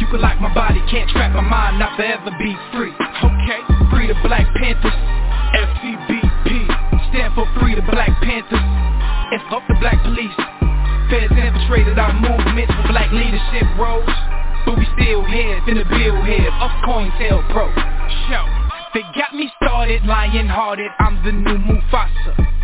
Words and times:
You 0.00 0.06
can 0.10 0.20
lock 0.20 0.40
my 0.40 0.52
body, 0.52 0.82
can't 0.90 1.08
trap 1.10 1.32
my 1.34 1.40
mind, 1.40 1.78
not 1.78 1.96
forever 1.96 2.30
be 2.38 2.56
free. 2.74 2.90
Okay, 2.90 3.60
free 3.90 4.08
the 4.10 4.18
Black 4.26 4.46
Panthers, 4.58 4.98
FCBP, 5.54 6.66
stand 7.10 7.34
for 7.34 7.46
Free 7.60 7.74
the 7.74 7.86
Black 7.94 8.10
Panthers, 8.20 8.58
and 8.58 9.40
fuck 9.50 9.62
the 9.68 9.78
black 9.78 10.02
police. 10.02 10.34
Feds 11.10 11.30
infiltrated 11.30 11.98
our 11.98 12.12
movement 12.12 12.66
for 12.74 12.88
black 12.90 13.12
leadership 13.12 13.66
roles. 13.78 14.08
But 14.66 14.78
we 14.78 14.86
still 14.98 15.22
here, 15.24 15.60
finna 15.62 15.86
build 15.86 16.26
here, 16.26 16.50
up 16.58 16.72
COINTELPRO. 16.84 17.52
Pro. 17.52 17.68
Show, 18.28 18.44
they 18.94 19.02
got 19.14 19.34
me 19.34 19.50
started, 19.62 20.04
lion-hearted, 20.06 20.90
I'm 20.98 21.22
the 21.22 21.32
new 21.32 21.58
Mufasa. 21.58 22.63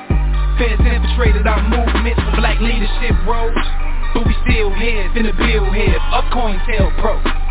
Feds 0.61 0.77
infiltrated 0.85 1.47
our 1.47 1.57
movement. 1.73 2.15
For 2.21 2.37
black 2.37 2.61
leadership 2.61 3.17
roles 3.25 3.65
But 4.13 4.27
we 4.27 4.33
still 4.45 4.69
here, 4.77 5.09
finna 5.09 5.33
build 5.33 5.73
here. 5.73 5.97
Up 6.13 6.29
COINTELPRO 6.29 7.50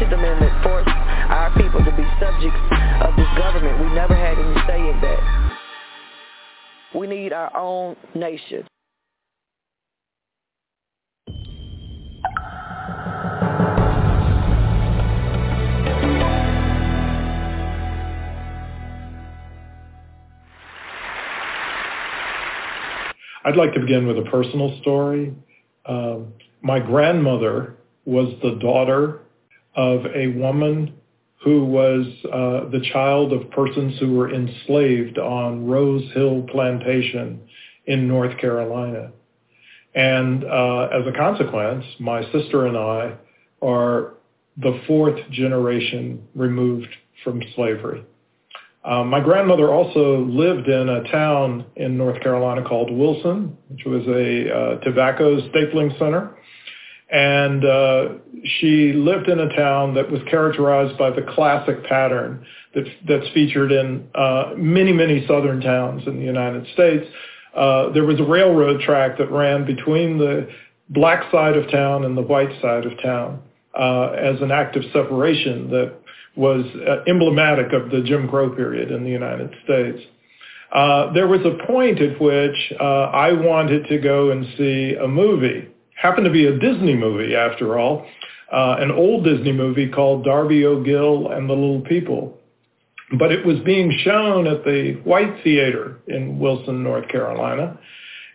The 0.00 0.06
14th 0.06 0.14
Amendment 0.14 0.62
forced 0.62 0.88
our 0.88 1.54
people 1.58 1.84
to 1.84 1.90
be 1.94 2.02
subjects 2.18 2.58
of 3.02 3.14
this 3.16 3.28
government. 3.36 3.80
We 3.80 3.94
never 3.94 4.14
had 4.14 4.38
any 4.38 4.54
say 4.66 4.80
in 4.80 4.98
that. 5.02 5.52
We 6.94 7.06
need 7.06 7.34
our 7.34 7.54
own 7.54 7.96
nation. 8.14 8.66
I'd 23.44 23.56
like 23.56 23.74
to 23.74 23.80
begin 23.80 24.06
with 24.06 24.16
a 24.16 24.30
personal 24.30 24.78
story. 24.80 25.34
Um, 25.84 26.32
my 26.62 26.80
grandmother 26.80 27.76
was 28.06 28.32
the 28.42 28.54
daughter 28.60 29.20
of 29.74 30.06
a 30.14 30.28
woman 30.28 30.94
who 31.42 31.64
was 31.64 32.06
uh, 32.26 32.70
the 32.70 32.84
child 32.92 33.32
of 33.32 33.50
persons 33.50 33.98
who 33.98 34.14
were 34.14 34.32
enslaved 34.32 35.18
on 35.18 35.66
Rose 35.66 36.04
Hill 36.12 36.46
Plantation 36.50 37.40
in 37.86 38.06
North 38.06 38.36
Carolina. 38.38 39.12
And 39.94 40.44
uh, 40.44 40.88
as 40.92 41.06
a 41.06 41.16
consequence, 41.16 41.84
my 41.98 42.22
sister 42.30 42.66
and 42.66 42.76
I 42.76 43.14
are 43.62 44.14
the 44.56 44.80
fourth 44.86 45.18
generation 45.30 46.22
removed 46.34 46.88
from 47.24 47.42
slavery. 47.54 48.04
Um, 48.84 49.08
my 49.08 49.20
grandmother 49.20 49.70
also 49.70 50.24
lived 50.24 50.68
in 50.68 50.88
a 50.88 51.10
town 51.10 51.66
in 51.76 51.98
North 51.98 52.20
Carolina 52.22 52.62
called 52.62 52.90
Wilson, 52.90 53.56
which 53.68 53.84
was 53.84 54.06
a 54.06 54.54
uh, 54.54 54.80
tobacco 54.80 55.40
stapling 55.48 55.98
center. 55.98 56.36
And 57.10 57.64
uh, 57.64 58.08
she 58.44 58.92
lived 58.92 59.28
in 59.28 59.40
a 59.40 59.54
town 59.56 59.94
that 59.94 60.10
was 60.10 60.20
characterized 60.30 60.96
by 60.96 61.10
the 61.10 61.22
classic 61.22 61.84
pattern 61.84 62.46
that, 62.74 62.84
that's 63.08 63.28
featured 63.34 63.72
in 63.72 64.08
uh, 64.14 64.52
many, 64.56 64.92
many 64.92 65.26
southern 65.26 65.60
towns 65.60 66.06
in 66.06 66.18
the 66.18 66.24
United 66.24 66.66
States. 66.72 67.06
Uh, 67.54 67.90
there 67.90 68.04
was 68.04 68.20
a 68.20 68.24
railroad 68.24 68.80
track 68.82 69.18
that 69.18 69.30
ran 69.30 69.66
between 69.66 70.18
the 70.18 70.48
black 70.90 71.30
side 71.32 71.56
of 71.56 71.68
town 71.70 72.04
and 72.04 72.16
the 72.16 72.22
white 72.22 72.50
side 72.62 72.86
of 72.86 72.92
town 73.02 73.42
uh, 73.78 74.10
as 74.10 74.40
an 74.40 74.52
act 74.52 74.76
of 74.76 74.84
separation 74.92 75.68
that 75.70 75.94
was 76.36 76.64
uh, 76.86 77.02
emblematic 77.08 77.72
of 77.72 77.90
the 77.90 78.02
Jim 78.02 78.28
Crow 78.28 78.54
period 78.54 78.92
in 78.92 79.02
the 79.02 79.10
United 79.10 79.52
States. 79.64 79.98
uh, 80.72 81.12
there 81.12 81.26
was 81.26 81.40
a 81.40 81.66
point 81.66 82.00
at 82.00 82.20
which 82.20 82.72
I 82.80 83.32
wanted 83.32 83.88
to 83.88 83.98
go 83.98 84.30
and 84.30 84.46
see 84.56 84.94
a 84.94 85.08
movie. 85.08 85.69
Happened 86.00 86.24
to 86.24 86.32
be 86.32 86.46
a 86.46 86.58
Disney 86.58 86.94
movie, 86.94 87.36
after 87.36 87.78
all, 87.78 88.06
uh, 88.50 88.76
an 88.78 88.90
old 88.90 89.22
Disney 89.22 89.52
movie 89.52 89.86
called 89.86 90.24
Darby 90.24 90.64
O'Gill 90.64 91.28
and 91.28 91.48
the 91.48 91.52
Little 91.52 91.82
People. 91.82 92.38
But 93.18 93.32
it 93.32 93.44
was 93.44 93.58
being 93.66 93.92
shown 94.02 94.46
at 94.46 94.64
the 94.64 94.94
White 95.04 95.44
Theater 95.44 95.98
in 96.06 96.38
Wilson, 96.38 96.82
North 96.82 97.06
Carolina. 97.08 97.78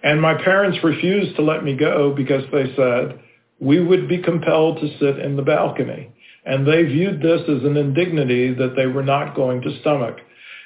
And 0.04 0.22
my 0.22 0.36
parents 0.36 0.78
refused 0.84 1.36
to 1.38 1.42
let 1.42 1.64
me 1.64 1.76
go 1.76 2.14
because 2.16 2.44
they 2.52 2.72
said 2.76 3.20
we 3.60 3.80
would 3.80 4.08
be 4.08 4.22
compelled 4.22 4.80
to 4.82 4.98
sit 5.00 5.18
in 5.18 5.36
the 5.36 5.42
balcony. 5.42 6.12
And 6.46 6.68
they 6.68 6.84
viewed 6.84 7.20
this 7.20 7.42
as 7.50 7.64
an 7.64 7.78
indignity 7.78 8.54
that 8.54 8.76
they 8.76 8.86
were 8.86 9.04
not 9.04 9.36
going 9.36 9.62
to 9.64 9.80
stomach. 9.82 10.18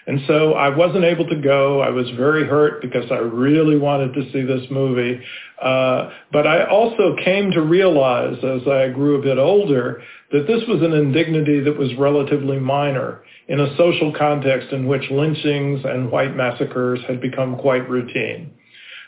And 0.09 0.21
so 0.25 0.53
I 0.53 0.75
wasn't 0.75 1.03
able 1.05 1.27
to 1.27 1.35
go. 1.35 1.81
I 1.81 1.91
was 1.91 2.09
very 2.17 2.43
hurt 2.43 2.81
because 2.81 3.11
I 3.11 3.19
really 3.19 3.77
wanted 3.77 4.15
to 4.15 4.23
see 4.33 4.41
this 4.41 4.65
movie. 4.71 5.21
Uh, 5.61 6.09
but 6.31 6.47
I 6.47 6.65
also 6.65 7.15
came 7.23 7.51
to 7.51 7.61
realize 7.61 8.37
as 8.43 8.67
I 8.67 8.89
grew 8.89 9.19
a 9.19 9.21
bit 9.21 9.37
older 9.37 10.01
that 10.31 10.47
this 10.47 10.63
was 10.67 10.81
an 10.81 10.93
indignity 10.93 11.59
that 11.59 11.77
was 11.77 11.93
relatively 11.93 12.57
minor 12.57 13.21
in 13.49 13.59
a 13.59 13.77
social 13.77 14.11
context 14.17 14.69
in 14.71 14.87
which 14.87 15.03
lynchings 15.11 15.81
and 15.85 16.09
white 16.09 16.35
massacres 16.35 17.01
had 17.07 17.21
become 17.21 17.55
quite 17.57 17.87
routine. 17.87 18.51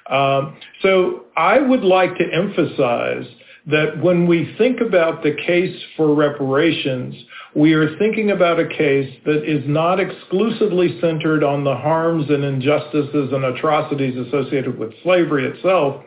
Um, 0.08 0.56
so 0.84 1.26
I 1.36 1.58
would 1.58 1.84
like 1.84 2.16
to 2.20 2.26
emphasize 2.32 3.26
that 3.68 4.02
when 4.02 4.26
we 4.26 4.56
think 4.58 4.80
about 4.82 5.22
the 5.22 5.36
case 5.46 5.80
for 5.96 6.16
reparations, 6.16 7.16
we 7.56 7.74
are 7.74 7.98
thinking 7.98 8.32
about 8.32 8.60
a 8.60 8.68
case 8.68 9.14
that 9.26 9.44
is 9.44 9.64
not 9.68 10.00
exclusively 10.00 11.00
centered 11.00 11.44
on 11.44 11.64
the 11.64 11.76
harms 11.76 12.30
and 12.30 12.44
injustices 12.44 13.32
and 13.32 13.46
atrocities 13.46 14.18
associated 14.28 14.80
with 14.80 14.92
slavery 15.04 15.46
itself, 15.46 16.04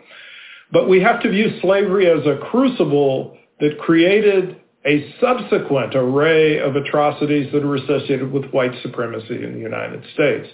but 0.72 0.88
we 0.88 1.00
have 1.00 1.22
to 1.22 1.30
view 1.30 1.58
slavery 1.60 2.10
as 2.10 2.26
a 2.26 2.38
crucible 2.50 3.36
that 3.60 3.78
created 3.78 4.60
a 4.86 5.14
subsequent 5.20 5.94
array 5.94 6.58
of 6.58 6.76
atrocities 6.76 7.50
that 7.52 7.62
are 7.62 7.76
associated 7.76 8.30
with 8.32 8.50
white 8.50 8.72
supremacy 8.82 9.42
in 9.44 9.54
the 9.54 9.60
United 9.60 10.02
States. 10.12 10.48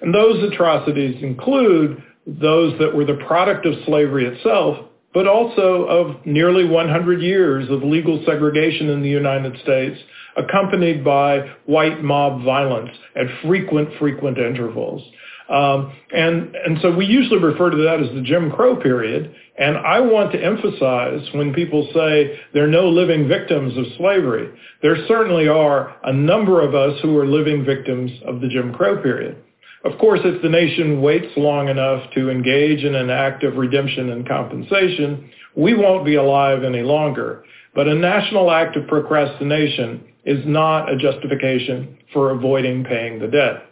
And 0.00 0.14
those 0.14 0.42
atrocities 0.52 1.22
include 1.22 2.02
those 2.26 2.78
that 2.78 2.94
were 2.94 3.04
the 3.04 3.18
product 3.26 3.66
of 3.66 3.74
slavery 3.86 4.26
itself, 4.26 4.88
but 5.14 5.26
also 5.26 5.84
of 5.84 6.26
nearly 6.26 6.64
100 6.64 7.22
years 7.22 7.68
of 7.70 7.82
legal 7.82 8.22
segregation 8.26 8.88
in 8.90 9.02
the 9.02 9.08
United 9.08 9.58
States, 9.62 9.98
accompanied 10.36 11.04
by 11.04 11.40
white 11.66 12.02
mob 12.02 12.44
violence 12.44 12.90
at 13.16 13.26
frequent, 13.42 13.88
frequent 13.98 14.38
intervals. 14.38 15.02
Um, 15.48 15.94
and, 16.14 16.54
and 16.54 16.78
so 16.82 16.94
we 16.94 17.06
usually 17.06 17.38
refer 17.40 17.70
to 17.70 17.76
that 17.78 18.00
as 18.00 18.14
the 18.14 18.20
Jim 18.22 18.50
Crow 18.50 18.76
period. 18.76 19.34
And 19.58 19.78
I 19.78 19.98
want 20.00 20.32
to 20.32 20.44
emphasize 20.44 21.26
when 21.34 21.54
people 21.54 21.88
say 21.94 22.38
there 22.52 22.64
are 22.64 22.68
no 22.68 22.88
living 22.88 23.26
victims 23.28 23.76
of 23.76 23.84
slavery, 23.96 24.50
there 24.82 25.06
certainly 25.08 25.48
are 25.48 25.96
a 26.04 26.12
number 26.12 26.60
of 26.60 26.74
us 26.74 27.00
who 27.02 27.16
are 27.18 27.26
living 27.26 27.64
victims 27.64 28.10
of 28.26 28.40
the 28.40 28.48
Jim 28.48 28.74
Crow 28.74 29.02
period. 29.02 29.42
Of 29.84 29.98
course, 29.98 30.20
if 30.24 30.42
the 30.42 30.48
nation 30.48 31.00
waits 31.00 31.32
long 31.36 31.68
enough 31.68 32.10
to 32.14 32.30
engage 32.30 32.82
in 32.84 32.94
an 32.94 33.10
act 33.10 33.44
of 33.44 33.56
redemption 33.56 34.10
and 34.10 34.26
compensation, 34.26 35.30
we 35.56 35.74
won't 35.74 36.04
be 36.04 36.16
alive 36.16 36.64
any 36.64 36.82
longer. 36.82 37.44
But 37.74 37.86
a 37.86 37.94
national 37.94 38.50
act 38.50 38.76
of 38.76 38.88
procrastination 38.88 40.04
is 40.24 40.44
not 40.44 40.92
a 40.92 40.96
justification 40.96 41.96
for 42.12 42.30
avoiding 42.30 42.84
paying 42.84 43.20
the 43.20 43.28
debt. 43.28 43.64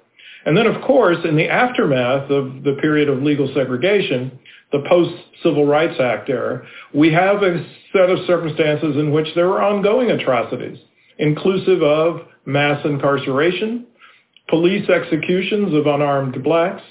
And 0.45 0.57
then, 0.57 0.67
of 0.67 0.81
course, 0.83 1.19
in 1.25 1.37
the 1.37 1.49
aftermath 1.49 2.31
of 2.31 2.63
the 2.63 2.79
period 2.81 3.09
of 3.09 3.23
legal 3.23 3.53
segregation, 3.53 4.39
the 4.71 4.85
post-Civil 4.89 5.67
Rights 5.67 5.99
Act 6.01 6.31
era, 6.31 6.65
we 6.95 7.13
have 7.13 7.43
a 7.43 7.67
set 7.93 8.11
of 8.11 8.25
circumstances 8.27 8.97
in 8.97 9.11
which 9.11 9.27
there 9.35 9.49
are 9.51 9.63
ongoing 9.63 10.11
atrocities, 10.11 10.79
inclusive 11.19 11.83
of 11.83 12.21
mass 12.45 12.85
incarceration, 12.85 13.87
police 14.49 14.89
executions 14.89 15.75
of 15.75 15.87
unarmed 15.87 16.43
blacks, 16.43 16.83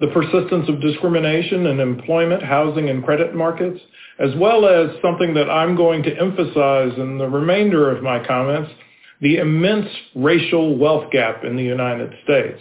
the 0.00 0.08
persistence 0.08 0.68
of 0.68 0.80
discrimination 0.80 1.66
in 1.66 1.80
employment, 1.80 2.42
housing, 2.42 2.88
and 2.88 3.04
credit 3.04 3.34
markets, 3.34 3.80
as 4.18 4.30
well 4.36 4.66
as 4.66 4.90
something 5.02 5.34
that 5.34 5.50
I'm 5.50 5.76
going 5.76 6.02
to 6.04 6.16
emphasize 6.16 6.92
in 6.98 7.18
the 7.18 7.28
remainder 7.28 7.90
of 7.90 8.02
my 8.02 8.24
comments, 8.24 8.70
the 9.20 9.38
immense 9.38 9.88
racial 10.14 10.76
wealth 10.78 11.10
gap 11.10 11.44
in 11.44 11.56
the 11.56 11.64
United 11.64 12.14
States. 12.24 12.60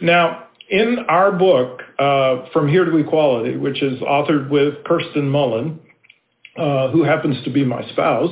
Now, 0.00 0.44
in 0.70 1.00
our 1.08 1.32
book, 1.32 1.80
uh, 1.98 2.48
From 2.52 2.68
Here 2.68 2.86
to 2.86 2.96
Equality, 2.96 3.58
which 3.58 3.82
is 3.82 4.00
authored 4.00 4.48
with 4.48 4.82
Kirsten 4.84 5.28
Mullen, 5.28 5.78
uh, 6.56 6.90
who 6.90 7.02
happens 7.02 7.42
to 7.44 7.50
be 7.50 7.64
my 7.64 7.86
spouse, 7.90 8.30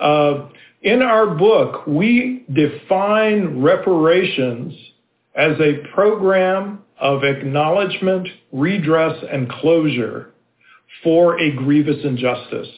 uh, 0.00 0.48
in 0.82 1.02
our 1.02 1.26
book, 1.34 1.86
we 1.86 2.44
define 2.52 3.62
reparations 3.62 4.72
as 5.34 5.52
a 5.60 5.86
program 5.92 6.82
of 6.98 7.22
acknowledgement, 7.24 8.28
redress, 8.52 9.22
and 9.30 9.50
closure 9.50 10.32
for 11.02 11.38
a 11.38 11.54
grievous 11.54 12.04
injustice. 12.04 12.68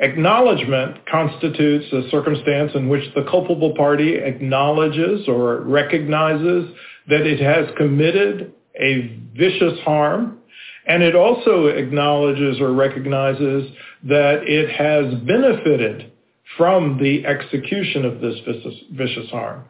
Acknowledgement 0.00 1.06
constitutes 1.06 1.92
a 1.92 2.10
circumstance 2.10 2.72
in 2.74 2.88
which 2.88 3.04
the 3.14 3.22
culpable 3.30 3.74
party 3.76 4.16
acknowledges 4.16 5.28
or 5.28 5.60
recognizes 5.60 6.74
that 7.08 7.20
it 7.20 7.38
has 7.38 7.68
committed 7.76 8.52
a 8.80 9.16
vicious 9.36 9.78
harm, 9.84 10.38
and 10.88 11.04
it 11.04 11.14
also 11.14 11.66
acknowledges 11.66 12.60
or 12.60 12.72
recognizes 12.72 13.70
that 14.02 14.42
it 14.42 14.70
has 14.70 15.14
benefited 15.22 16.11
from 16.56 16.98
the 16.98 17.24
execution 17.26 18.04
of 18.04 18.20
this 18.20 18.36
vicious, 18.46 18.74
vicious 18.92 19.30
harm. 19.30 19.64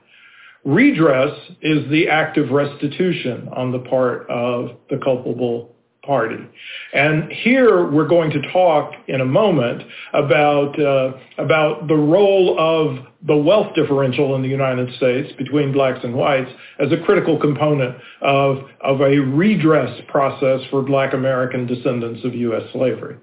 Redress 0.64 1.36
is 1.60 1.88
the 1.90 2.08
act 2.08 2.38
of 2.38 2.50
restitution 2.50 3.48
on 3.54 3.72
the 3.72 3.80
part 3.80 4.28
of 4.30 4.76
the 4.90 4.98
culpable 4.98 5.72
party. 6.04 6.44
And 6.92 7.30
here 7.30 7.88
we're 7.88 8.08
going 8.08 8.30
to 8.30 8.52
talk 8.52 8.92
in 9.06 9.20
a 9.20 9.24
moment 9.24 9.82
about, 10.12 10.78
uh, 10.78 11.12
about 11.38 11.86
the 11.86 11.94
role 11.94 12.56
of 12.58 13.06
the 13.24 13.36
wealth 13.36 13.74
differential 13.76 14.34
in 14.34 14.42
the 14.42 14.48
United 14.48 14.92
States 14.96 15.32
between 15.38 15.72
blacks 15.72 16.00
and 16.02 16.14
whites 16.14 16.50
as 16.80 16.90
a 16.90 16.96
critical 17.04 17.38
component 17.38 17.96
of, 18.20 18.64
of 18.80 19.00
a 19.00 19.19
redress 19.19 20.00
process 20.08 20.60
for 20.70 20.82
black 20.82 21.14
American 21.14 21.67
descendants 21.67 22.24
of 22.24 22.34
U.S. 22.34 22.62
slavery. 22.72 23.17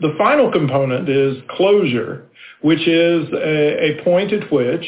The 0.00 0.14
final 0.18 0.50
component 0.50 1.08
is 1.08 1.36
closure, 1.50 2.28
which 2.62 2.86
is 2.86 3.28
a, 3.32 4.00
point 4.04 4.32
at 4.32 4.50
which 4.50 4.84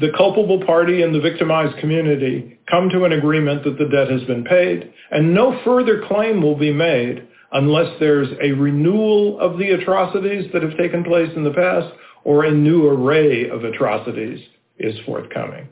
the 0.00 0.10
culpable 0.16 0.64
party 0.64 1.02
and 1.02 1.14
the 1.14 1.20
victimized 1.20 1.78
community 1.78 2.58
come 2.70 2.88
to 2.88 3.04
an 3.04 3.12
agreement 3.12 3.64
that 3.64 3.78
the 3.78 3.88
debt 3.88 4.10
has 4.10 4.22
been 4.24 4.44
paid, 4.44 4.92
and 5.10 5.34
no 5.34 5.60
further 5.64 6.02
claim 6.08 6.42
will 6.42 6.56
be 6.56 6.72
made 6.72 7.28
unless 7.52 7.94
there's 8.00 8.28
a 8.42 8.52
renewal 8.52 9.38
of 9.38 9.58
the 9.58 9.70
atrocities 9.70 10.50
that 10.52 10.62
have 10.62 10.76
taken 10.78 11.04
place 11.04 11.30
in 11.36 11.44
the 11.44 11.52
past 11.52 11.92
or 12.24 12.44
a 12.44 12.50
new 12.50 12.88
array 12.88 13.48
of 13.50 13.64
atrocities 13.64 14.40
is 14.78 14.94
forthcoming. 15.04 15.68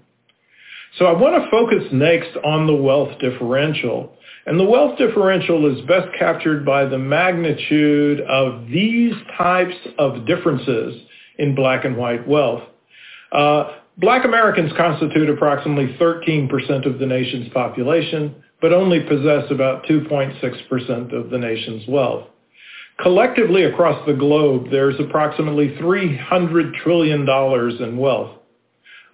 So 0.99 1.07
I 1.07 1.13
want 1.13 1.43
to 1.43 1.51
focus 1.51 1.89
next 1.93 2.37
on 2.45 2.67
the 2.67 2.75
wealth 2.75 3.19
differential. 3.21 4.13
And 4.47 4.59
the 4.59 4.65
wealth 4.65 4.99
differential 4.99 5.75
is 5.75 5.87
best 5.87 6.09
captured 6.19 6.67
by 6.67 6.85
the 6.85 6.99
magnitude 6.99 8.21
of 8.23 8.67
these 8.67 9.15
types 9.39 9.77
of 9.99 10.27
differences 10.27 11.01
in 11.41 11.55
black 11.55 11.85
and 11.85 11.97
white 11.97 12.29
wealth. 12.29 12.63
Uh, 13.33 13.73
black 13.97 14.25
Americans 14.25 14.73
constitute 14.77 15.29
approximately 15.29 15.97
13% 15.99 16.87
of 16.87 16.99
the 16.99 17.07
nation's 17.07 17.49
population, 17.53 18.37
but 18.61 18.73
only 18.73 19.01
possess 19.01 19.51
about 19.51 19.85
2.6% 19.87 21.13
of 21.13 21.31
the 21.31 21.39
nation's 21.39 21.89
wealth. 21.89 22.29
Collectively 23.03 23.65
across 23.65 24.07
the 24.07 24.13
globe, 24.13 24.67
there's 24.71 25.01
approximately 25.01 25.71
$300 25.81 26.75
trillion 26.83 27.21
in 27.23 27.97
wealth. 27.97 28.37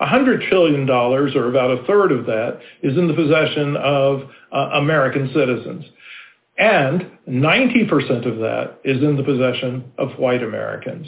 $100 0.00 0.48
trillion, 0.48 0.90
or 0.90 1.48
about 1.48 1.70
a 1.70 1.84
third 1.86 2.10
of 2.12 2.26
that, 2.26 2.58
is 2.82 2.98
in 2.98 3.06
the 3.06 3.14
possession 3.14 3.76
of 3.76 4.28
uh, 4.52 4.70
American 4.74 5.30
citizens. 5.32 5.84
And 6.58 7.10
90% 7.28 8.26
of 8.26 8.38
that 8.38 8.78
is 8.84 9.02
in 9.02 9.16
the 9.16 9.22
possession 9.22 9.92
of 9.98 10.18
white 10.18 10.42
Americans. 10.42 11.06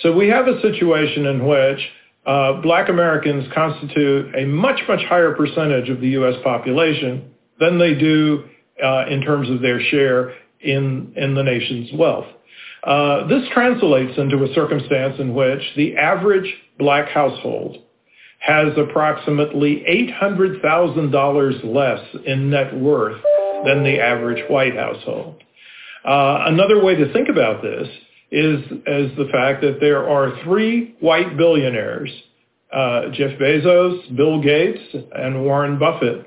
So 0.00 0.12
we 0.12 0.28
have 0.28 0.48
a 0.48 0.60
situation 0.60 1.26
in 1.26 1.46
which 1.46 1.78
uh, 2.26 2.60
black 2.62 2.88
Americans 2.88 3.46
constitute 3.52 4.34
a 4.34 4.46
much, 4.46 4.80
much 4.88 5.04
higher 5.08 5.34
percentage 5.34 5.90
of 5.90 6.00
the 6.00 6.08
U.S. 6.10 6.34
population 6.42 7.30
than 7.58 7.78
they 7.78 7.94
do 7.94 8.44
uh, 8.82 9.06
in 9.08 9.22
terms 9.22 9.50
of 9.50 9.60
their 9.60 9.80
share 9.80 10.34
in, 10.60 11.12
in 11.16 11.34
the 11.34 11.42
nation's 11.42 11.90
wealth. 11.92 12.26
Uh, 12.84 13.26
this 13.28 13.42
translates 13.52 14.18
into 14.18 14.42
a 14.44 14.54
circumstance 14.54 15.16
in 15.20 15.34
which 15.34 15.62
the 15.76 15.96
average 15.96 16.52
black 16.78 17.08
household 17.08 17.78
has 18.40 18.76
approximately 18.76 19.84
$800,000 20.20 21.64
less 21.64 22.24
in 22.26 22.50
net 22.50 22.76
worth 22.76 23.22
than 23.64 23.84
the 23.84 24.00
average 24.00 24.42
white 24.50 24.74
household. 24.74 25.42
Uh, 26.04 26.46
another 26.46 26.82
way 26.82 26.96
to 26.96 27.12
think 27.12 27.28
about 27.28 27.62
this 27.62 27.86
is 28.32 29.16
the 29.16 29.28
fact 29.30 29.60
that 29.62 29.78
there 29.80 30.08
are 30.08 30.42
three 30.42 30.96
white 31.00 31.36
billionaires, 31.36 32.10
uh, 32.72 33.10
Jeff 33.12 33.38
Bezos, 33.38 34.16
Bill 34.16 34.40
Gates, 34.40 34.80
and 35.12 35.44
Warren 35.44 35.78
Buffett, 35.78 36.26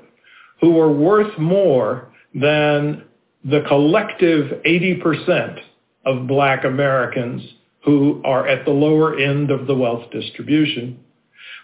who 0.60 0.78
are 0.78 0.92
worth 0.92 1.36
more 1.38 2.12
than 2.34 3.04
the 3.44 3.64
collective 3.66 4.62
80% 4.64 5.60
of 6.04 6.28
black 6.28 6.64
Americans 6.64 7.42
who 7.84 8.22
are 8.24 8.46
at 8.46 8.64
the 8.64 8.70
lower 8.70 9.18
end 9.18 9.50
of 9.50 9.66
the 9.66 9.74
wealth 9.74 10.10
distribution. 10.12 11.00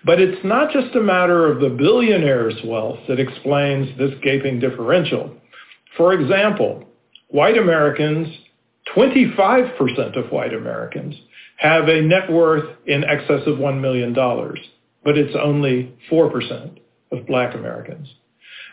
But 0.04 0.20
it's 0.20 0.44
not 0.44 0.72
just 0.72 0.94
a 0.96 1.00
matter 1.00 1.50
of 1.50 1.60
the 1.60 1.68
billionaire's 1.68 2.60
wealth 2.64 2.98
that 3.08 3.20
explains 3.20 3.96
this 3.96 4.12
gaping 4.22 4.58
differential. 4.58 5.36
For 5.96 6.12
example, 6.12 6.84
white 7.28 7.56
Americans, 7.56 8.28
25% 8.96 10.16
of 10.16 10.32
white 10.32 10.54
Americans, 10.54 11.14
have 11.56 11.88
a 11.88 12.00
net 12.02 12.30
worth 12.30 12.76
in 12.86 13.04
excess 13.04 13.42
of 13.46 13.58
$1 13.58 13.80
million, 13.80 14.12
but 14.14 15.16
it's 15.16 15.36
only 15.40 15.94
4% 16.10 16.78
of 17.12 17.26
black 17.26 17.54
Americans. 17.54 18.08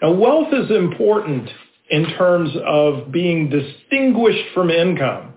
Now, 0.01 0.13
wealth 0.13 0.54
is 0.54 0.72
important 0.72 1.50
in 1.89 2.06
terms 2.18 2.51
of 2.66 3.12
being 3.12 3.50
distinguished 3.50 4.54
from 4.54 4.70
income. 4.70 5.28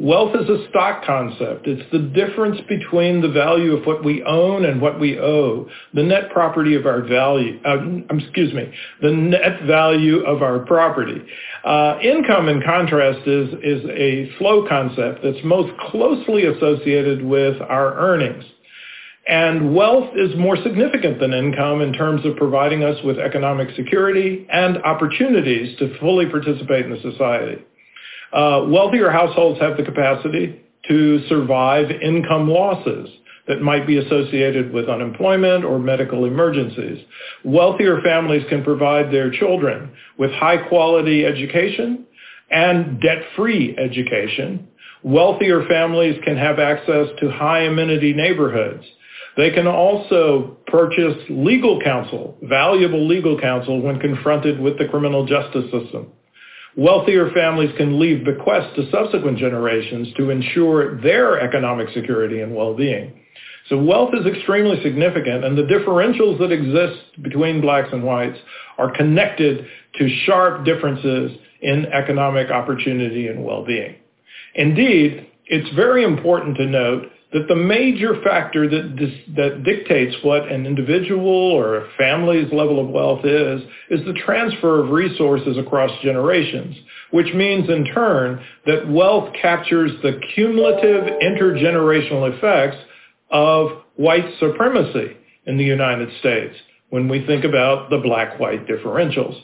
Wealth 0.00 0.34
is 0.34 0.48
a 0.48 0.66
stock 0.70 1.04
concept. 1.04 1.66
It's 1.66 1.82
the 1.92 1.98
difference 1.98 2.58
between 2.66 3.20
the 3.20 3.28
value 3.28 3.76
of 3.76 3.84
what 3.84 4.02
we 4.02 4.22
own 4.22 4.64
and 4.64 4.80
what 4.80 4.98
we 4.98 5.20
owe, 5.20 5.68
the 5.92 6.02
net 6.02 6.30
property 6.32 6.74
of 6.74 6.86
our 6.86 7.02
value, 7.02 7.60
uh, 7.66 8.16
excuse 8.16 8.54
me, 8.54 8.72
the 9.02 9.10
net 9.10 9.64
value 9.66 10.24
of 10.24 10.40
our 10.40 10.60
property. 10.60 11.20
Uh, 11.62 11.98
income, 12.02 12.48
in 12.48 12.62
contrast, 12.62 13.28
is, 13.28 13.50
is 13.62 13.84
a 13.90 14.34
flow 14.38 14.66
concept 14.66 15.20
that's 15.22 15.44
most 15.44 15.70
closely 15.90 16.46
associated 16.46 17.22
with 17.22 17.60
our 17.60 17.92
earnings. 17.98 18.44
And 19.28 19.74
wealth 19.74 20.16
is 20.16 20.30
more 20.38 20.56
significant 20.62 21.20
than 21.20 21.34
income 21.34 21.82
in 21.82 21.92
terms 21.92 22.24
of 22.24 22.36
providing 22.36 22.84
us 22.84 22.96
with 23.04 23.18
economic 23.18 23.76
security 23.76 24.46
and 24.50 24.78
opportunities 24.78 25.76
to 25.78 25.98
fully 25.98 26.24
participate 26.24 26.86
in 26.86 26.92
the 26.92 27.02
society. 27.02 27.62
Uh, 28.32 28.66
wealthier 28.68 29.10
households 29.10 29.60
have 29.60 29.76
the 29.76 29.82
capacity 29.82 30.60
to 30.88 31.26
survive 31.28 31.90
income 31.90 32.48
losses 32.48 33.08
that 33.48 33.60
might 33.60 33.86
be 33.86 33.98
associated 33.98 34.72
with 34.72 34.88
unemployment 34.88 35.64
or 35.64 35.78
medical 35.78 36.24
emergencies. 36.24 37.04
Wealthier 37.44 38.00
families 38.02 38.44
can 38.48 38.62
provide 38.62 39.12
their 39.12 39.30
children 39.30 39.90
with 40.18 40.30
high 40.32 40.68
quality 40.68 41.24
education 41.24 42.06
and 42.50 43.00
debt-free 43.00 43.76
education. 43.76 44.68
Wealthier 45.02 45.64
families 45.68 46.20
can 46.24 46.36
have 46.36 46.58
access 46.58 47.08
to 47.20 47.30
high 47.30 47.62
amenity 47.62 48.12
neighborhoods. 48.12 48.84
They 49.36 49.50
can 49.50 49.66
also 49.66 50.58
purchase 50.66 51.16
legal 51.28 51.80
counsel, 51.80 52.36
valuable 52.42 53.06
legal 53.06 53.40
counsel 53.40 53.80
when 53.80 53.98
confronted 53.98 54.60
with 54.60 54.78
the 54.78 54.86
criminal 54.86 55.24
justice 55.26 55.64
system. 55.72 56.12
Wealthier 56.76 57.30
families 57.32 57.70
can 57.76 57.98
leave 57.98 58.24
bequests 58.24 58.74
to 58.76 58.90
subsequent 58.90 59.38
generations 59.38 60.08
to 60.16 60.30
ensure 60.30 61.00
their 61.00 61.40
economic 61.40 61.88
security 61.94 62.40
and 62.40 62.54
well-being. 62.54 63.20
So 63.68 63.82
wealth 63.82 64.14
is 64.14 64.26
extremely 64.26 64.82
significant, 64.82 65.44
and 65.44 65.56
the 65.56 65.62
differentials 65.62 66.38
that 66.38 66.52
exist 66.52 67.22
between 67.22 67.60
blacks 67.60 67.88
and 67.92 68.02
whites 68.02 68.38
are 68.78 68.90
connected 68.90 69.66
to 69.98 70.08
sharp 70.24 70.64
differences 70.64 71.32
in 71.60 71.86
economic 71.86 72.50
opportunity 72.50 73.28
and 73.28 73.44
well-being. 73.44 73.96
Indeed, 74.54 75.26
it's 75.46 75.74
very 75.74 76.04
important 76.04 76.56
to 76.56 76.66
note 76.66 77.10
that 77.32 77.46
the 77.46 77.54
major 77.54 78.20
factor 78.22 78.68
that, 78.68 78.96
dis, 78.96 79.10
that 79.36 79.62
dictates 79.62 80.16
what 80.22 80.50
an 80.50 80.66
individual 80.66 81.28
or 81.28 81.76
a 81.76 81.88
family's 81.96 82.52
level 82.52 82.80
of 82.80 82.88
wealth 82.88 83.24
is, 83.24 83.62
is 83.88 84.04
the 84.04 84.18
transfer 84.24 84.82
of 84.82 84.90
resources 84.90 85.56
across 85.56 85.90
generations, 86.02 86.76
which 87.12 87.32
means 87.34 87.68
in 87.68 87.84
turn 87.84 88.44
that 88.66 88.90
wealth 88.90 89.32
captures 89.40 89.92
the 90.02 90.20
cumulative 90.34 91.04
intergenerational 91.22 92.36
effects 92.36 92.78
of 93.30 93.82
white 93.94 94.26
supremacy 94.40 95.16
in 95.46 95.56
the 95.56 95.64
United 95.64 96.08
States 96.18 96.56
when 96.90 97.08
we 97.08 97.24
think 97.26 97.44
about 97.44 97.90
the 97.90 97.98
black-white 97.98 98.66
differentials. 98.66 99.40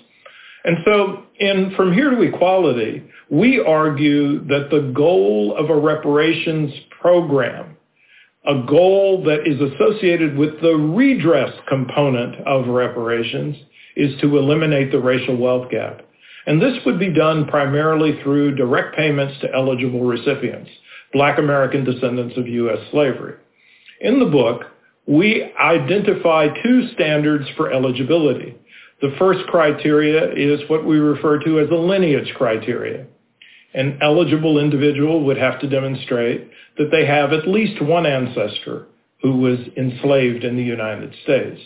And 0.64 0.78
so 0.84 1.22
in 1.38 1.72
From 1.76 1.92
Here 1.92 2.10
to 2.10 2.20
Equality, 2.22 3.04
we 3.30 3.62
argue 3.64 4.44
that 4.48 4.68
the 4.70 4.92
goal 4.92 5.56
of 5.56 5.70
a 5.70 5.76
reparations 5.76 6.72
program 7.00 7.75
a 8.46 8.62
goal 8.66 9.24
that 9.24 9.46
is 9.46 9.60
associated 9.60 10.36
with 10.36 10.60
the 10.60 10.74
redress 10.74 11.52
component 11.68 12.36
of 12.46 12.68
reparations 12.68 13.56
is 13.96 14.18
to 14.20 14.38
eliminate 14.38 14.92
the 14.92 15.00
racial 15.00 15.36
wealth 15.36 15.70
gap. 15.70 16.02
And 16.46 16.62
this 16.62 16.78
would 16.86 16.98
be 16.98 17.12
done 17.12 17.46
primarily 17.46 18.20
through 18.22 18.54
direct 18.54 18.96
payments 18.96 19.40
to 19.40 19.52
eligible 19.52 20.04
recipients, 20.04 20.70
black 21.12 21.38
American 21.38 21.84
descendants 21.84 22.36
of 22.36 22.46
U.S. 22.46 22.78
slavery. 22.92 23.34
In 24.00 24.20
the 24.20 24.26
book, 24.26 24.62
we 25.06 25.52
identify 25.60 26.48
two 26.62 26.88
standards 26.94 27.46
for 27.56 27.72
eligibility. 27.72 28.54
The 29.00 29.14
first 29.18 29.46
criteria 29.48 30.32
is 30.32 30.60
what 30.70 30.86
we 30.86 30.98
refer 30.98 31.42
to 31.44 31.60
as 31.60 31.68
a 31.70 31.74
lineage 31.74 32.32
criteria. 32.36 33.06
An 33.76 33.98
eligible 34.02 34.58
individual 34.58 35.24
would 35.24 35.36
have 35.36 35.60
to 35.60 35.68
demonstrate 35.68 36.50
that 36.78 36.90
they 36.90 37.06
have 37.06 37.32
at 37.32 37.46
least 37.46 37.82
one 37.82 38.06
ancestor 38.06 38.86
who 39.20 39.36
was 39.36 39.58
enslaved 39.76 40.44
in 40.44 40.56
the 40.56 40.62
United 40.62 41.14
States. 41.22 41.60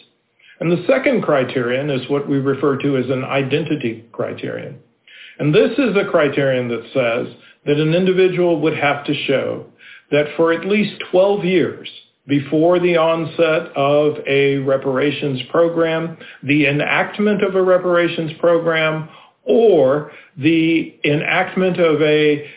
And 0.59 0.71
the 0.71 0.85
second 0.87 1.23
criterion 1.23 1.89
is 1.89 2.11
what 2.11 2.29
we 2.29 2.39
refer 2.39 2.77
to 2.79 2.97
as 2.97 3.09
an 3.09 3.25
identity 3.25 4.05
criterion. 4.13 4.81
And 5.39 5.55
this 5.55 5.71
is 5.79 5.97
a 5.97 6.11
criterion 6.11 6.69
that 6.69 6.83
says 6.93 7.35
that 7.65 7.79
an 7.79 7.95
individual 7.95 8.61
would 8.61 8.77
have 8.77 9.05
to 9.07 9.15
show 9.27 9.67
that 10.11 10.27
for 10.37 10.53
at 10.53 10.67
least 10.67 11.03
12 11.11 11.45
years 11.45 11.89
before 12.27 12.79
the 12.79 12.97
onset 12.97 13.75
of 13.77 14.17
a 14.27 14.59
reparations 14.59 15.41
program, 15.51 16.17
the 16.43 16.67
enactment 16.67 17.43
of 17.43 17.55
a 17.55 17.63
reparations 17.63 18.33
program, 18.39 19.09
or 19.51 20.13
the 20.37 20.95
enactment 21.05 21.81
of 21.81 22.01
a 22.01 22.49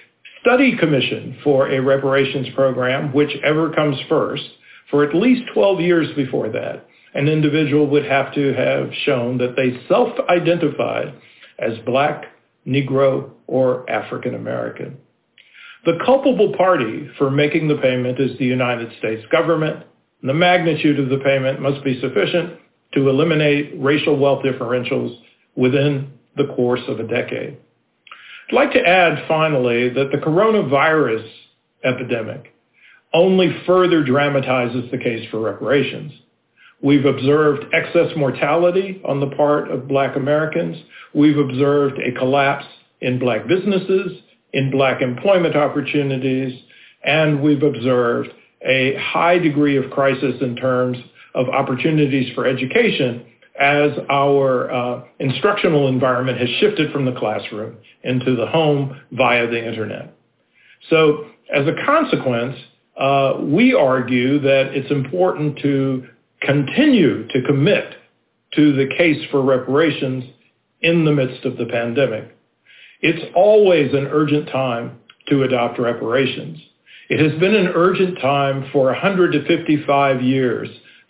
study 0.42 0.78
commission 0.78 1.38
for 1.44 1.70
a 1.70 1.82
reparations 1.82 2.48
program, 2.54 3.12
whichever 3.14 3.74
comes 3.74 3.98
first, 4.08 4.44
for 4.92 5.04
at 5.04 5.16
least 5.16 5.42
12 5.54 5.80
years 5.80 6.08
before 6.16 6.50
that, 6.50 6.86
an 7.16 7.28
individual 7.28 7.88
would 7.88 8.06
have 8.06 8.34
to 8.36 8.54
have 8.54 8.92
shown 9.06 9.40
that 9.40 9.56
they 9.56 9.82
self-identified 9.88 11.16
as 11.58 11.80
black, 11.86 12.26
Negro, 12.68 13.32
or 13.48 13.90
African 13.90 14.36
American. 14.36 14.98
The 15.86 15.98
culpable 16.06 16.54
party 16.56 17.10
for 17.18 17.32
making 17.32 17.68
the 17.68 17.78
payment 17.78 18.20
is 18.20 18.38
the 18.38 18.46
United 18.46 18.92
States 19.00 19.26
government. 19.32 19.84
The 20.22 20.34
magnitude 20.34 21.00
of 21.00 21.10
the 21.10 21.24
payment 21.24 21.60
must 21.60 21.84
be 21.84 22.00
sufficient 22.00 22.60
to 22.94 23.10
eliminate 23.10 23.74
racial 23.78 24.18
wealth 24.18 24.44
differentials 24.46 25.20
within 25.56 26.12
the 26.36 26.48
course 26.56 26.82
of 26.88 27.00
a 27.00 27.08
decade. 27.08 27.58
I'd 28.50 28.56
like 28.56 28.74
to 28.74 28.88
add 28.88 29.28
finally 29.28 29.90
that 29.90 30.12
the 30.12 30.18
coronavirus 30.18 31.28
epidemic 31.84 32.54
only 33.14 33.56
further 33.66 34.04
dramatizes 34.04 34.90
the 34.92 34.98
case 34.98 35.28
for 35.30 35.40
reparations. 35.40 36.12
We've 36.82 37.06
observed 37.06 37.66
excess 37.74 38.12
mortality 38.18 39.02
on 39.06 39.20
the 39.20 39.30
part 39.36 39.72
of 39.72 39.88
black 39.88 40.16
Americans. 40.16 40.78
We've 41.14 41.38
observed 41.38 42.00
a 42.00 42.12
collapse 42.18 42.66
in 43.00 43.20
black 43.20 43.48
businesses, 43.48 44.20
in 44.52 44.72
black 44.72 45.02
employment 45.02 45.56
opportunities, 45.56 46.60
and 47.04 47.42
we've 47.42 47.64
observed 47.64 48.30
a 48.66 48.96
high 48.96 49.38
degree 49.38 49.78
of 49.78 49.92
crisis 49.92 50.36
in 50.42 50.56
terms 50.56 50.98
of 51.36 51.50
opportunities 51.50 52.34
for 52.34 52.46
education 52.46 53.26
as 53.60 53.92
our 54.10 54.72
uh, 54.72 55.04
instructional 55.20 55.88
environment 55.88 56.40
has 56.40 56.50
shifted 56.60 56.92
from 56.92 57.06
the 57.06 57.14
classroom 57.14 57.78
into 58.04 58.36
the 58.36 58.48
home 58.48 59.00
via 59.12 59.48
the 59.48 59.68
internet. 59.68 60.14
So 60.90 61.26
as 61.54 61.68
a 61.68 61.86
consequence, 61.86 62.58
uh, 62.98 63.36
we 63.42 63.74
argue 63.74 64.40
that 64.40 64.74
it's 64.74 64.92
important 64.92 65.60
to 65.60 66.08
continue 66.42 67.28
to 67.28 67.42
commit 67.44 67.96
to 68.56 68.74
the 68.74 68.88
case 68.98 69.24
for 69.32 69.42
reparations 69.42 70.26
in 70.82 71.06
the 71.06 71.12
midst 71.12 71.46
of 71.46 71.58
the 71.58 71.66
pandemic. 71.66 72.36
It's 73.02 73.32
always 73.36 73.94
an 73.94 74.08
urgent 74.08 74.50
time 74.50 75.00
to 75.30 75.44
adopt 75.44 75.80
reparations. 75.80 76.60
It 77.10 77.20
has 77.20 77.40
been 77.40 77.56
an 77.56 77.68
urgent 77.68 78.20
time 78.20 78.70
for 78.72 78.86
155 78.86 80.22
years 80.22 80.70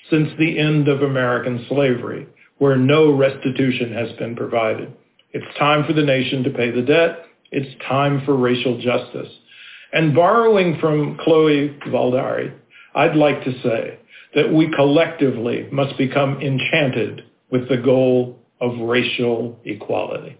since 0.10 0.30
the 0.38 0.60
end 0.60 0.88
of 0.88 1.02
American 1.02 1.66
slavery, 1.70 2.28
where 2.58 2.78
no 2.78 3.12
restitution 3.12 3.94
has 3.94 4.12
been 4.18 4.36
provided. 4.36 4.94
It's 5.32 5.58
time 5.58 5.86
for 5.86 5.94
the 5.94 6.04
nation 6.04 6.44
to 6.44 6.50
pay 6.52 6.72
the 6.72 6.82
debt. 6.82 7.26
It's 7.52 7.84
time 7.88 8.24
for 8.26 8.36
racial 8.36 8.80
justice. 8.80 9.32
And 9.92 10.16
borrowing 10.16 10.78
from 10.80 11.18
Chloe 11.24 11.78
Valdary, 11.88 12.54
I'd 12.96 13.16
like 13.16 13.44
to 13.44 13.62
say 13.62 14.00
that 14.36 14.52
we 14.52 14.72
collectively 14.76 15.68
must 15.72 15.98
become 15.98 16.42
enchanted 16.42 17.24
with 17.52 17.70
the 17.70 17.78
goal 17.78 18.40
of 18.60 18.80
racial 18.80 19.60
equality. 19.66 20.38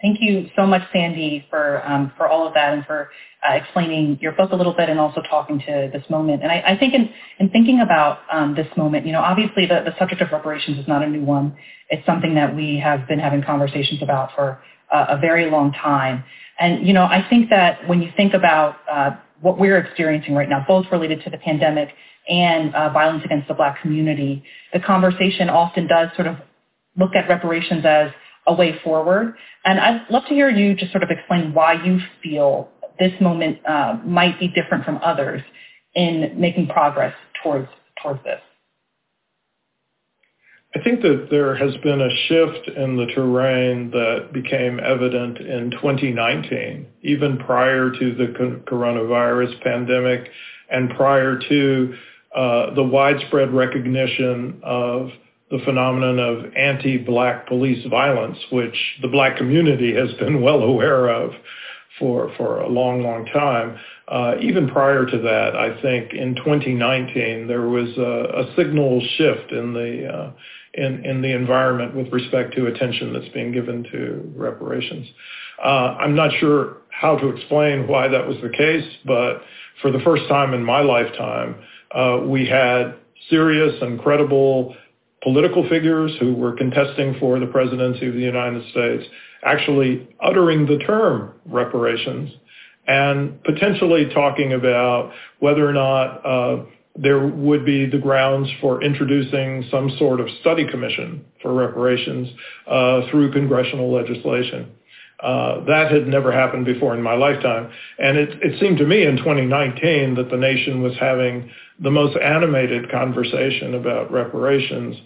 Thank 0.00 0.18
you 0.20 0.48
so 0.54 0.64
much, 0.64 0.82
Sandy, 0.92 1.44
for 1.50 1.84
um, 1.84 2.12
for 2.16 2.28
all 2.28 2.46
of 2.46 2.54
that 2.54 2.72
and 2.72 2.86
for 2.86 3.10
uh, 3.48 3.54
explaining 3.54 4.18
your 4.20 4.30
book 4.32 4.52
a 4.52 4.56
little 4.56 4.72
bit 4.72 4.88
and 4.88 5.00
also 5.00 5.22
talking 5.28 5.58
to 5.58 5.90
this 5.92 6.04
moment. 6.08 6.42
And 6.42 6.52
I, 6.52 6.62
I 6.68 6.78
think 6.78 6.94
in, 6.94 7.10
in 7.40 7.50
thinking 7.50 7.80
about 7.80 8.20
um, 8.30 8.54
this 8.54 8.68
moment, 8.76 9.06
you 9.06 9.12
know, 9.12 9.20
obviously 9.20 9.66
the, 9.66 9.82
the 9.84 9.94
subject 9.98 10.20
of 10.22 10.30
reparations 10.30 10.78
is 10.78 10.86
not 10.86 11.02
a 11.02 11.08
new 11.08 11.24
one. 11.24 11.56
It's 11.90 12.04
something 12.06 12.34
that 12.36 12.54
we 12.54 12.78
have 12.78 13.08
been 13.08 13.18
having 13.18 13.42
conversations 13.42 14.02
about 14.02 14.30
for 14.36 14.60
uh, 14.92 15.06
a 15.10 15.18
very 15.18 15.50
long 15.50 15.72
time. 15.72 16.22
And, 16.60 16.86
you 16.86 16.92
know, 16.92 17.04
I 17.04 17.26
think 17.28 17.50
that 17.50 17.86
when 17.88 18.02
you 18.02 18.10
think 18.16 18.34
about 18.34 18.76
uh, 18.90 19.10
what 19.40 19.58
we're 19.58 19.78
experiencing 19.78 20.34
right 20.34 20.48
now, 20.48 20.64
both 20.66 20.86
related 20.90 21.22
to 21.24 21.30
the 21.30 21.38
pandemic 21.38 21.90
and 22.28 22.74
uh, 22.74 22.90
violence 22.90 23.24
against 23.24 23.48
the 23.48 23.54
black 23.54 23.80
community, 23.80 24.42
the 24.72 24.80
conversation 24.80 25.48
often 25.48 25.86
does 25.86 26.08
sort 26.16 26.26
of 26.26 26.36
look 26.96 27.14
at 27.14 27.28
reparations 27.28 27.84
as 27.84 28.10
a 28.48 28.54
way 28.54 28.78
forward. 28.82 29.34
And 29.64 29.78
I'd 29.78 30.06
love 30.10 30.24
to 30.24 30.34
hear 30.34 30.48
you 30.48 30.74
just 30.74 30.90
sort 30.90 31.04
of 31.04 31.10
explain 31.10 31.54
why 31.54 31.84
you 31.84 32.00
feel 32.22 32.70
this 32.98 33.12
moment 33.20 33.64
uh, 33.66 33.98
might 34.04 34.40
be 34.40 34.48
different 34.48 34.84
from 34.84 34.98
others 35.04 35.42
in 35.94 36.32
making 36.36 36.68
progress 36.68 37.14
towards 37.42 37.68
towards 38.02 38.22
this. 38.24 38.40
I 40.76 40.82
think 40.82 41.00
that 41.00 41.28
there 41.30 41.56
has 41.56 41.74
been 41.78 42.00
a 42.00 42.16
shift 42.28 42.68
in 42.76 42.96
the 42.96 43.06
terrain 43.14 43.90
that 43.90 44.32
became 44.32 44.78
evident 44.78 45.38
in 45.38 45.70
2019, 45.70 46.86
even 47.02 47.38
prior 47.38 47.90
to 47.90 48.14
the 48.14 48.62
coronavirus 48.68 49.60
pandemic 49.62 50.28
and 50.70 50.90
prior 50.90 51.38
to 51.48 51.94
uh, 52.36 52.74
the 52.74 52.82
widespread 52.82 53.52
recognition 53.54 54.60
of 54.62 55.08
the 55.50 55.58
phenomenon 55.64 56.18
of 56.18 56.54
anti-black 56.54 57.46
police 57.46 57.84
violence, 57.88 58.38
which 58.50 58.76
the 59.02 59.08
black 59.08 59.36
community 59.36 59.94
has 59.94 60.12
been 60.14 60.42
well 60.42 60.62
aware 60.62 61.08
of 61.08 61.32
for, 61.98 62.32
for 62.36 62.60
a 62.60 62.68
long, 62.68 63.02
long 63.02 63.26
time. 63.26 63.78
Uh, 64.06 64.34
even 64.40 64.68
prior 64.68 65.04
to 65.04 65.18
that, 65.18 65.56
I 65.56 65.80
think 65.82 66.12
in 66.12 66.34
2019 66.36 67.46
there 67.46 67.68
was 67.68 67.88
a, 67.98 68.50
a 68.50 68.54
signal 68.56 69.02
shift 69.16 69.52
in 69.52 69.72
the 69.72 70.08
uh, 70.08 70.32
in, 70.74 71.04
in 71.04 71.22
the 71.22 71.34
environment 71.34 71.94
with 71.94 72.12
respect 72.12 72.54
to 72.54 72.66
attention 72.66 73.12
that's 73.12 73.28
being 73.30 73.52
given 73.52 73.84
to 73.90 74.32
reparations. 74.36 75.06
Uh, 75.62 75.96
I'm 75.98 76.14
not 76.14 76.30
sure 76.38 76.78
how 76.90 77.16
to 77.16 77.28
explain 77.30 77.88
why 77.88 78.06
that 78.08 78.26
was 78.26 78.36
the 78.42 78.50
case, 78.50 78.86
but 79.04 79.42
for 79.82 79.90
the 79.90 79.98
first 80.00 80.28
time 80.28 80.54
in 80.54 80.62
my 80.62 80.80
lifetime, 80.80 81.56
uh, 81.92 82.20
we 82.24 82.46
had 82.46 82.94
serious 83.30 83.74
and 83.82 84.00
credible 84.00 84.76
political 85.22 85.68
figures 85.68 86.12
who 86.20 86.34
were 86.34 86.52
contesting 86.52 87.16
for 87.18 87.38
the 87.38 87.46
presidency 87.46 88.06
of 88.06 88.14
the 88.14 88.20
United 88.20 88.68
States 88.70 89.04
actually 89.44 90.08
uttering 90.20 90.66
the 90.66 90.78
term 90.78 91.32
reparations 91.46 92.30
and 92.86 93.42
potentially 93.44 94.08
talking 94.14 94.52
about 94.52 95.12
whether 95.38 95.68
or 95.68 95.72
not 95.72 96.26
uh, 96.26 96.64
there 96.96 97.26
would 97.26 97.64
be 97.64 97.86
the 97.86 97.98
grounds 97.98 98.48
for 98.60 98.82
introducing 98.82 99.64
some 99.70 99.94
sort 99.98 100.20
of 100.20 100.26
study 100.40 100.68
commission 100.68 101.24
for 101.42 101.52
reparations 101.52 102.28
uh, 102.66 103.02
through 103.10 103.32
congressional 103.32 103.92
legislation. 103.92 104.72
Uh, 105.20 105.64
that 105.64 105.90
had 105.90 106.06
never 106.06 106.30
happened 106.30 106.64
before 106.64 106.94
in 106.94 107.02
my 107.02 107.14
lifetime. 107.14 107.70
And 107.98 108.16
it, 108.16 108.30
it 108.40 108.60
seemed 108.60 108.78
to 108.78 108.86
me 108.86 109.04
in 109.04 109.16
2019 109.16 110.14
that 110.14 110.30
the 110.30 110.36
nation 110.36 110.80
was 110.80 110.94
having 110.98 111.50
the 111.80 111.90
most 111.90 112.16
animated 112.16 112.90
conversation 112.90 113.74
about 113.74 114.10
reparations 114.12 114.96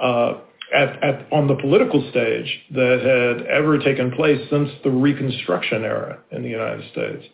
uh, 0.00 0.34
at, 0.74 1.02
at, 1.02 1.32
on 1.32 1.46
the 1.46 1.56
political 1.56 2.08
stage 2.10 2.60
that 2.70 3.00
had 3.02 3.46
ever 3.46 3.78
taken 3.78 4.10
place 4.12 4.40
since 4.50 4.70
the 4.84 4.90
Reconstruction 4.90 5.84
era 5.84 6.18
in 6.30 6.42
the 6.42 6.48
United 6.48 6.90
States. 6.90 7.24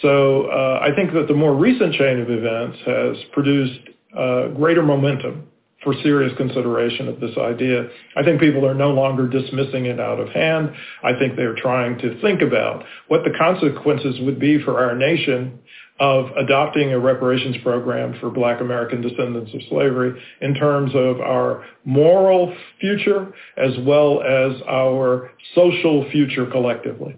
So 0.00 0.46
uh, 0.46 0.80
I 0.82 0.94
think 0.94 1.12
that 1.12 1.28
the 1.28 1.34
more 1.34 1.54
recent 1.54 1.94
chain 1.94 2.20
of 2.20 2.30
events 2.30 2.78
has 2.86 3.16
produced 3.32 3.80
uh, 4.18 4.48
greater 4.48 4.82
momentum 4.82 5.48
for 5.84 5.94
serious 6.02 6.32
consideration 6.36 7.08
of 7.08 7.20
this 7.20 7.36
idea. 7.36 7.88
I 8.16 8.22
think 8.22 8.40
people 8.40 8.66
are 8.66 8.74
no 8.74 8.90
longer 8.90 9.28
dismissing 9.28 9.86
it 9.86 9.98
out 9.98 10.20
of 10.20 10.28
hand. 10.28 10.72
I 11.02 11.18
think 11.18 11.36
they're 11.36 11.56
trying 11.56 11.98
to 11.98 12.20
think 12.20 12.40
about 12.40 12.84
what 13.08 13.22
the 13.24 13.36
consequences 13.36 14.20
would 14.20 14.38
be 14.38 14.62
for 14.62 14.80
our 14.80 14.94
nation 14.94 15.58
of 16.00 16.26
adopting 16.36 16.92
a 16.92 16.98
reparations 16.98 17.56
program 17.62 18.18
for 18.20 18.30
black 18.30 18.60
American 18.60 19.00
descendants 19.00 19.52
of 19.54 19.60
slavery 19.68 20.20
in 20.40 20.54
terms 20.54 20.90
of 20.94 21.20
our 21.20 21.64
moral 21.84 22.54
future 22.80 23.32
as 23.56 23.72
well 23.80 24.22
as 24.22 24.60
our 24.68 25.30
social 25.54 26.08
future 26.10 26.46
collectively. 26.46 27.16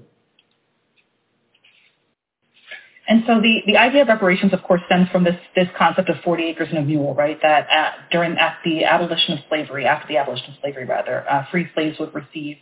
And 3.07 3.23
so 3.27 3.41
the, 3.41 3.61
the 3.67 3.77
idea 3.77 4.03
of 4.03 4.09
reparations, 4.09 4.53
of 4.55 4.63
course, 4.63 4.81
stems 4.87 5.09
from 5.11 5.25
this, 5.25 5.37
this 5.55 5.69
concept 5.77 6.09
of 6.09 6.17
40 6.25 6.45
acres 6.45 6.69
and 6.71 6.79
a 6.79 6.83
mule, 6.83 7.15
right? 7.15 7.39
That 7.43 7.69
at, 7.71 8.11
during 8.11 8.37
at 8.39 8.59
the 8.65 8.85
abolition 8.85 9.35
of 9.35 9.41
slavery, 9.49 9.85
after 9.85 10.09
the 10.09 10.17
abolition 10.17 10.53
of 10.53 10.57
slavery, 10.63 10.87
rather, 10.87 11.29
uh, 11.31 11.45
free 11.51 11.69
slaves 11.75 11.99
would 11.99 12.15
receive 12.15 12.57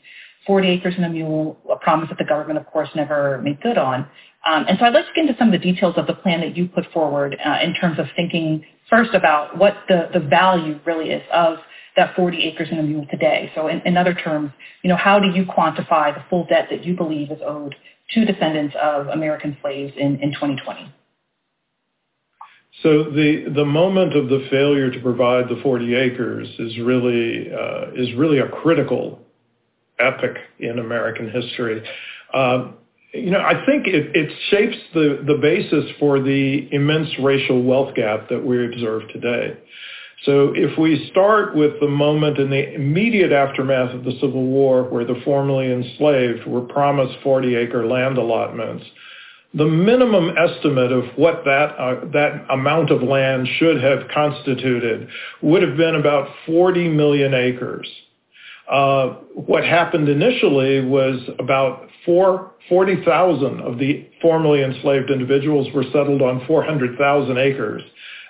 40 0.47 0.69
acres 0.69 0.95
and 0.97 1.05
a 1.05 1.09
mule, 1.09 1.57
a 1.71 1.77
promise 1.77 2.09
that 2.09 2.19
the 2.19 2.25
government, 2.25 2.59
of 2.59 2.67
course, 2.67 2.89
never 2.97 3.41
made 3.43 3.61
good 3.61 3.79
on. 3.79 4.09
Um, 4.45 4.65
and 4.69 4.79
so 4.79 4.87
I'd 4.87 4.95
like 4.95 5.07
to 5.07 5.13
get 5.15 5.23
into 5.27 5.39
some 5.39 5.53
of 5.53 5.61
the 5.61 5.73
details 5.73 5.95
of 5.97 6.07
the 6.07 6.15
plan 6.15 6.41
that 6.41 6.57
you 6.57 6.67
put 6.67 6.91
forward 6.93 7.37
uh, 7.45 7.59
in 7.63 7.75
terms 7.75 7.99
of 7.99 8.07
thinking 8.17 8.65
first 8.91 9.15
about 9.15 9.57
what 9.57 9.77
the, 9.89 10.09
the 10.13 10.21
value 10.21 10.79
really 10.85 11.11
is 11.11 11.23
of 11.33 11.59
that 11.97 12.17
40 12.17 12.43
acres 12.45 12.69
and 12.71 12.81
a 12.81 12.83
mule 12.83 13.07
today. 13.11 13.53
So 13.55 13.69
in, 13.69 13.81
in 13.83 13.97
other 13.97 14.15
terms, 14.15 14.51
you 14.83 14.89
know, 14.89 14.97
how 14.97 15.19
do 15.19 15.29
you 15.29 15.45
quantify 15.45 16.15
the 16.15 16.25
full 16.29 16.47
debt 16.47 16.69
that 16.71 16.85
you 16.85 16.97
believe 16.97 17.31
is 17.31 17.39
owed 17.45 17.75
to 18.15 18.25
descendants 18.25 18.75
of 18.81 19.09
American 19.09 19.57
slaves 19.61 19.93
in, 19.97 20.19
in 20.21 20.33
2020? 20.33 20.93
So 22.83 23.05
the 23.05 23.53
the 23.55 23.67
moment 23.67 24.17
of 24.17 24.29
the 24.29 24.47
failure 24.51 24.91
to 24.91 25.01
provide 25.01 25.49
the 25.49 25.61
40 25.63 25.95
acres 25.95 26.49
is 26.59 26.79
really 26.79 27.53
uh, 27.53 27.93
is 27.95 28.15
really 28.15 28.39
a 28.39 28.49
critical 28.49 29.21
epic 29.99 30.37
in 30.59 30.79
American 30.79 31.31
history. 31.31 31.83
Uh, 32.33 32.73
you 33.13 33.31
know, 33.31 33.41
I 33.41 33.65
think 33.67 33.87
it, 33.87 34.17
it 34.17 34.33
shapes 34.51 34.77
the, 34.95 35.23
the 35.27 35.39
basis 35.41 35.85
for 35.99 36.21
the 36.21 36.69
immense 36.73 37.09
racial 37.21 37.63
wealth 37.63 37.95
gap 37.95 38.29
that 38.31 38.45
we 38.45 38.65
observe 38.65 39.03
today. 39.13 39.59
So 40.25 40.53
if 40.55 40.79
we 40.79 41.09
start 41.11 41.55
with 41.57 41.81
the 41.81 41.89
moment 41.89 42.39
in 42.39 42.49
the 42.49 42.75
immediate 42.75 43.33
aftermath 43.33 43.95
of 43.95 44.05
the 44.05 44.13
Civil 44.21 44.45
War 44.47 44.85
where 44.85 45.05
the 45.05 45.21
formerly 45.25 45.73
enslaved 45.73 46.47
were 46.47 46.61
promised 46.61 47.19
40-acre 47.25 47.87
land 47.87 48.19
allotments, 48.19 48.85
the 49.53 49.67
minimum 49.67 50.31
estimate 50.39 50.93
of 50.93 51.05
what 51.17 51.45
that, 51.45 51.75
uh, 51.77 52.07
that 52.13 52.47
amount 52.51 52.91
of 52.91 53.03
land 53.03 53.47
should 53.59 53.83
have 53.83 54.09
constituted 54.15 55.09
would 55.43 55.63
have 55.63 55.77
been 55.77 55.97
about 55.97 56.29
40 56.47 56.89
million 56.89 57.35
acres. 57.35 57.89
Uh, 58.71 59.15
what 59.35 59.65
happened 59.65 60.09
initially 60.09 60.85
was 60.85 61.21
about 61.39 61.89
40,000 62.07 63.61
of 63.61 63.79
the 63.79 64.09
formerly 64.21 64.63
enslaved 64.63 65.11
individuals 65.11 65.69
were 65.75 65.85
settled 65.93 66.23
on 66.23 66.45
400,000 66.47 67.39
acres 67.39 67.83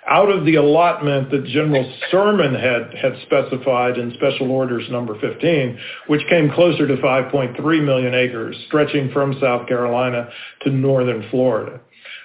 out 0.09 0.29
of 0.29 0.45
the 0.45 0.55
allotment 0.55 1.31
that 1.31 1.45
General 1.45 1.89
Sherman 2.09 2.53
had, 2.53 2.93
had 2.95 3.13
specified 3.25 3.97
in 3.97 4.13
Special 4.15 4.51
Orders 4.51 4.89
number 4.89 5.19
15, 5.19 5.79
which 6.07 6.21
came 6.29 6.51
closer 6.51 6.87
to 6.87 6.97
5.3 6.97 7.85
million 7.85 8.13
acres, 8.13 8.55
stretching 8.67 9.11
from 9.11 9.37
South 9.39 9.67
Carolina 9.67 10.29
to 10.61 10.69
northern 10.71 11.27
Florida. 11.29 11.79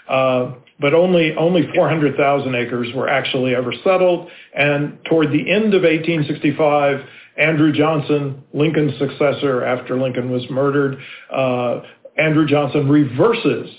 Uh, 0.08 0.54
but 0.80 0.94
only, 0.94 1.34
only 1.36 1.68
400,000 1.74 2.54
acres 2.54 2.88
were 2.94 3.08
actually 3.08 3.54
ever 3.54 3.72
settled. 3.84 4.28
And 4.56 4.98
toward 5.04 5.30
the 5.30 5.50
end 5.50 5.74
of 5.74 5.82
1865, 5.82 7.00
Andrew 7.38 7.72
Johnson, 7.72 8.42
Lincoln's 8.52 8.98
successor 8.98 9.64
after 9.64 9.98
Lincoln 10.00 10.30
was 10.30 10.44
murdered, 10.50 10.98
uh, 11.32 11.80
Andrew 12.18 12.46
Johnson 12.46 12.88
reverses 12.88 13.70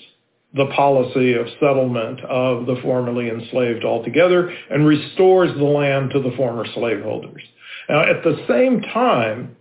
the 0.56 0.68
policy 0.76 1.34
of 1.34 1.46
settlement 1.60 2.22
of 2.22 2.66
the 2.66 2.78
formerly 2.82 3.30
enslaved 3.30 3.84
altogether 3.84 4.52
and 4.72 4.88
restores 4.88 5.56
the 5.58 5.64
land 5.64 6.12
to 6.12 6.22
the 6.22 6.32
former 6.36 6.66
slaveholders. 6.74 7.44
Now, 7.88 8.02
at 8.02 8.24
the 8.24 8.44
same 8.48 8.82
time, 8.82 9.56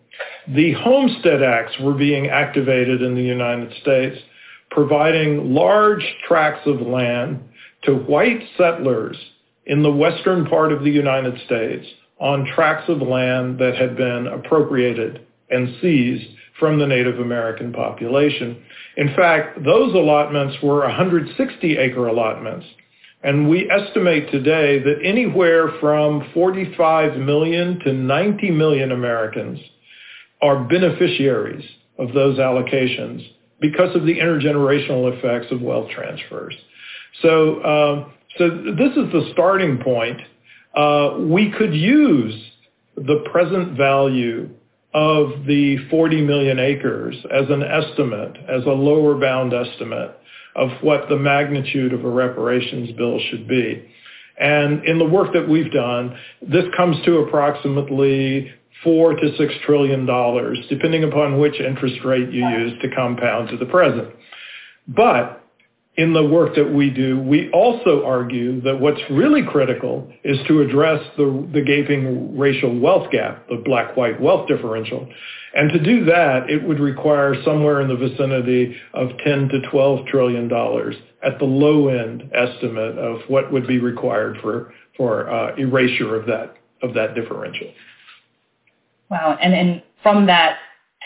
the 0.48 0.72
Homestead 0.72 1.42
Acts 1.42 1.78
were 1.80 1.94
being 1.94 2.28
activated 2.28 3.02
in 3.02 3.14
the 3.14 3.22
United 3.22 3.72
States, 3.82 4.16
providing 4.70 5.52
large 5.52 6.04
tracts 6.26 6.66
of 6.66 6.80
land 6.80 7.40
to 7.84 7.94
white 7.94 8.42
settlers 8.56 9.16
in 9.66 9.82
the 9.82 9.90
western 9.90 10.46
part 10.46 10.72
of 10.72 10.84
the 10.84 10.90
United 10.90 11.38
States 11.44 11.86
on 12.20 12.46
tracts 12.54 12.88
of 12.88 13.00
land 13.00 13.58
that 13.58 13.76
had 13.76 13.96
been 13.96 14.26
appropriated 14.26 15.26
and 15.50 15.76
seized 15.80 16.26
from 16.58 16.78
the 16.78 16.86
Native 16.86 17.20
American 17.20 17.72
population. 17.72 18.62
In 18.96 19.14
fact, 19.14 19.62
those 19.64 19.94
allotments 19.94 20.56
were 20.62 20.80
160 20.80 21.76
acre 21.78 22.06
allotments. 22.08 22.66
And 23.22 23.48
we 23.48 23.70
estimate 23.70 24.30
today 24.30 24.78
that 24.78 25.00
anywhere 25.04 25.72
from 25.80 26.30
45 26.34 27.18
million 27.18 27.80
to 27.80 27.92
90 27.92 28.50
million 28.52 28.92
Americans 28.92 29.58
are 30.40 30.64
beneficiaries 30.64 31.64
of 31.98 32.12
those 32.14 32.38
allocations 32.38 33.26
because 33.60 33.94
of 33.96 34.02
the 34.04 34.14
intergenerational 34.14 35.16
effects 35.16 35.50
of 35.50 35.60
wealth 35.60 35.90
transfers. 35.90 36.54
So, 37.22 37.60
uh, 37.60 38.08
so 38.36 38.48
this 38.48 38.92
is 38.92 39.12
the 39.12 39.28
starting 39.32 39.78
point. 39.78 40.20
Uh, 40.78 41.18
we 41.18 41.50
could 41.50 41.74
use 41.74 42.40
the 42.94 43.24
present 43.32 43.76
value 43.76 44.48
of 44.94 45.44
the 45.44 45.76
40 45.90 46.22
million 46.22 46.60
acres 46.60 47.16
as 47.34 47.50
an 47.50 47.64
estimate, 47.64 48.36
as 48.48 48.64
a 48.64 48.70
lower 48.70 49.18
bound 49.18 49.52
estimate 49.52 50.16
of 50.54 50.70
what 50.80 51.08
the 51.08 51.16
magnitude 51.16 51.92
of 51.92 52.04
a 52.04 52.08
reparations 52.08 52.92
bill 52.96 53.18
should 53.28 53.48
be. 53.48 53.84
And 54.40 54.84
in 54.84 54.98
the 54.98 55.04
work 55.04 55.32
that 55.32 55.48
we've 55.48 55.72
done, 55.72 56.16
this 56.40 56.64
comes 56.76 56.96
to 57.04 57.18
approximately 57.18 58.52
four 58.84 59.14
to 59.14 59.36
six 59.36 59.52
trillion 59.66 60.06
dollars, 60.06 60.58
depending 60.68 61.02
upon 61.02 61.40
which 61.40 61.60
interest 61.60 62.04
rate 62.04 62.30
you 62.30 62.46
use 62.48 62.80
to 62.82 62.88
compound 62.94 63.48
to 63.48 63.56
the 63.56 63.66
present. 63.66 64.14
But 64.86 65.44
in 65.98 66.12
the 66.12 66.22
work 66.22 66.54
that 66.54 66.72
we 66.72 66.90
do, 66.90 67.18
we 67.18 67.50
also 67.50 68.04
argue 68.06 68.60
that 68.60 68.78
what's 68.78 69.00
really 69.10 69.42
critical 69.42 70.08
is 70.22 70.38
to 70.46 70.60
address 70.60 71.04
the, 71.16 71.48
the 71.52 71.60
gaping 71.60 72.38
racial 72.38 72.78
wealth 72.78 73.10
gap, 73.10 73.48
the 73.48 73.60
black-white 73.64 74.20
wealth 74.20 74.46
differential. 74.46 75.08
And 75.54 75.72
to 75.72 75.82
do 75.82 76.04
that, 76.04 76.48
it 76.48 76.62
would 76.62 76.78
require 76.78 77.34
somewhere 77.44 77.80
in 77.80 77.88
the 77.88 77.96
vicinity 77.96 78.76
of 78.94 79.08
10 79.24 79.48
to 79.48 79.70
12 79.72 80.06
trillion 80.06 80.46
dollars 80.46 80.94
at 81.24 81.40
the 81.40 81.44
low 81.44 81.88
end 81.88 82.30
estimate 82.32 82.96
of 82.96 83.22
what 83.26 83.52
would 83.52 83.66
be 83.66 83.80
required 83.80 84.38
for, 84.40 84.72
for 84.96 85.28
uh, 85.28 85.56
erasure 85.56 86.14
of 86.14 86.26
that, 86.26 86.54
of 86.80 86.94
that 86.94 87.16
differential. 87.16 87.72
Wow. 89.10 89.36
And, 89.42 89.52
and 89.52 89.82
from 90.04 90.26
that 90.26 90.58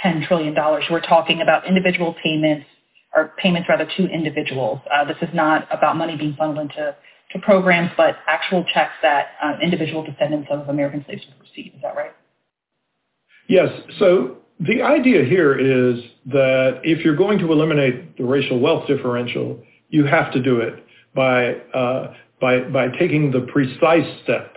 $10 0.05 0.29
trillion, 0.29 0.55
we're 0.91 1.01
talking 1.01 1.41
about 1.41 1.67
individual 1.67 2.15
payments 2.23 2.67
or 3.15 3.33
payments 3.39 3.69
rather 3.69 3.87
to 3.97 4.07
individuals. 4.07 4.81
Uh, 4.93 5.05
this 5.05 5.17
is 5.23 5.29
not 5.35 5.69
about 5.71 5.97
money 5.97 6.17
being 6.17 6.35
funneled 6.35 6.59
into 6.59 6.97
to 7.33 7.39
programs, 7.39 7.91
but 7.97 8.17
actual 8.27 8.65
checks 8.75 8.93
that 9.03 9.29
uh, 9.43 9.55
individual 9.63 10.05
descendants 10.05 10.49
of 10.51 10.69
American 10.69 11.05
slaves 11.07 11.23
would 11.27 11.41
receive. 11.41 11.73
Is 11.75 11.83
that 11.83 11.97
right? 11.97 12.13
Yes. 13.49 13.69
So 13.99 14.39
the 14.61 14.83
idea 14.83 15.25
here 15.25 15.59
is 15.59 16.03
that 16.27 16.81
if 16.85 17.05
you're 17.05 17.17
going 17.17 17.39
to 17.39 17.51
eliminate 17.51 18.17
the 18.17 18.25
racial 18.25 18.61
wealth 18.61 18.87
differential, 18.87 19.59
you 19.89 20.05
have 20.05 20.33
to 20.33 20.43
do 20.43 20.61
it 20.61 20.85
by 21.15 21.55
uh, 21.75 22.15
by 22.41 22.61
by 22.61 22.89
taking 22.99 23.31
the 23.31 23.41
precise 23.53 24.23
step 24.23 24.57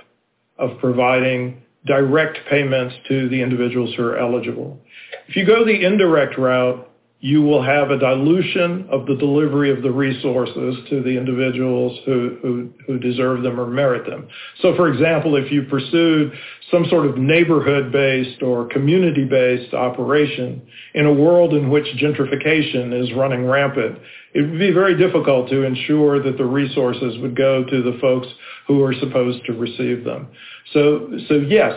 of 0.57 0.77
providing 0.79 1.61
direct 1.85 2.39
payments 2.49 2.95
to 3.07 3.29
the 3.29 3.41
individuals 3.41 3.93
who 3.95 4.03
are 4.03 4.17
eligible. 4.17 4.79
If 5.27 5.35
you 5.35 5.45
go 5.45 5.65
the 5.65 5.85
indirect 5.85 6.37
route, 6.37 6.89
you 7.25 7.41
will 7.41 7.63
have 7.63 7.89
a 7.89 7.97
dilution 7.97 8.87
of 8.91 9.07
the 9.07 9.15
delivery 9.15 9.71
of 9.71 9.81
the 9.81 9.89
resources 9.89 10.75
to 10.87 11.01
the 11.01 11.17
individuals 11.17 11.97
who, 12.05 12.37
who, 12.39 12.69
who, 12.85 12.99
deserve 12.99 13.41
them 13.41 13.59
or 13.59 13.65
merit 13.65 14.07
them. 14.07 14.27
So 14.61 14.75
for 14.75 14.93
example, 14.93 15.35
if 15.35 15.51
you 15.51 15.63
pursued 15.63 16.33
some 16.69 16.85
sort 16.87 17.07
of 17.07 17.17
neighborhood-based 17.17 18.43
or 18.43 18.67
community-based 18.67 19.73
operation 19.73 20.61
in 20.93 21.07
a 21.07 21.11
world 21.11 21.55
in 21.55 21.71
which 21.71 21.87
gentrification 21.97 22.93
is 22.93 23.11
running 23.13 23.47
rampant, 23.47 23.97
it 24.35 24.41
would 24.41 24.59
be 24.59 24.71
very 24.71 24.95
difficult 24.95 25.49
to 25.49 25.63
ensure 25.63 26.21
that 26.21 26.37
the 26.37 26.45
resources 26.45 27.17
would 27.23 27.35
go 27.35 27.63
to 27.63 27.81
the 27.81 27.97
folks 27.99 28.27
who 28.67 28.83
are 28.83 28.93
supposed 28.93 29.43
to 29.47 29.53
receive 29.53 30.03
them. 30.03 30.27
So, 30.73 31.09
so 31.27 31.37
yes, 31.37 31.73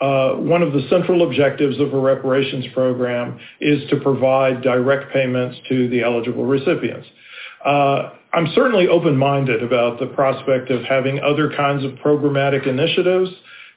uh, 0.00 0.34
one 0.34 0.62
of 0.62 0.72
the 0.72 0.86
central 0.88 1.26
objectives 1.26 1.78
of 1.80 1.92
a 1.92 1.98
reparations 1.98 2.66
program 2.72 3.38
is 3.60 3.88
to 3.90 3.96
provide 4.00 4.62
direct 4.62 5.12
payments 5.12 5.58
to 5.68 5.88
the 5.88 6.02
eligible 6.02 6.46
recipients. 6.46 7.06
Uh, 7.64 8.10
I'm 8.32 8.46
certainly 8.54 8.88
open-minded 8.88 9.62
about 9.62 9.98
the 9.98 10.06
prospect 10.06 10.70
of 10.70 10.82
having 10.84 11.18
other 11.20 11.50
kinds 11.56 11.84
of 11.84 11.92
programmatic 11.92 12.66
initiatives 12.66 13.30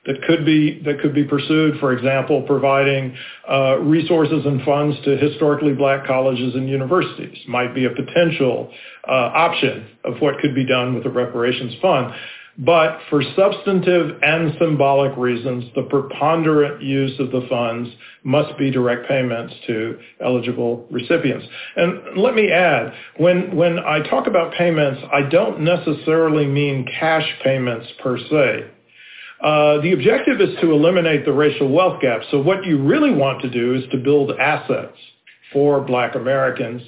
that 0.05 0.15
could 0.27 0.45
be 0.45 0.81
that 0.83 0.99
could 0.99 1.13
be 1.13 1.23
pursued. 1.23 1.79
For 1.79 1.93
example, 1.93 2.41
providing 2.43 3.15
uh, 3.49 3.79
resources 3.79 4.45
and 4.45 4.61
funds 4.63 4.97
to 5.05 5.17
historically 5.17 5.73
black 5.73 6.05
colleges 6.07 6.55
and 6.55 6.67
universities 6.67 7.37
might 7.47 7.75
be 7.75 7.85
a 7.85 7.89
potential 7.91 8.71
uh, 9.07 9.11
option 9.11 9.87
of 10.03 10.15
what 10.19 10.39
could 10.39 10.55
be 10.55 10.65
done 10.65 10.95
with 10.95 11.03
the 11.03 11.09
reparations 11.09 11.73
fund. 11.81 12.13
But 12.63 12.99
for 13.09 13.23
substantive 13.35 14.19
and 14.21 14.53
symbolic 14.59 15.17
reasons, 15.17 15.65
the 15.73 15.81
preponderant 15.81 16.83
use 16.83 17.19
of 17.19 17.31
the 17.31 17.47
funds 17.49 17.89
must 18.23 18.55
be 18.59 18.69
direct 18.69 19.07
payments 19.07 19.55
to 19.65 19.97
eligible 20.23 20.85
recipients. 20.91 21.47
And 21.75 22.17
let 22.17 22.35
me 22.35 22.51
add, 22.51 22.93
when, 23.17 23.55
when 23.55 23.79
I 23.79 24.07
talk 24.07 24.27
about 24.27 24.53
payments, 24.53 25.01
I 25.11 25.23
don't 25.23 25.61
necessarily 25.61 26.45
mean 26.45 26.85
cash 26.99 27.27
payments 27.43 27.87
per 28.03 28.19
se. 28.19 28.67
Uh, 29.43 29.81
the 29.81 29.93
objective 29.93 30.39
is 30.39 30.55
to 30.61 30.71
eliminate 30.71 31.25
the 31.25 31.33
racial 31.33 31.67
wealth 31.67 31.99
gap. 31.99 32.21
So 32.29 32.39
what 32.39 32.63
you 32.63 32.77
really 32.77 33.11
want 33.11 33.41
to 33.41 33.49
do 33.49 33.73
is 33.73 33.83
to 33.91 33.97
build 33.97 34.33
assets 34.39 34.97
for 35.51 35.81
black 35.81 36.13
Americans 36.13 36.83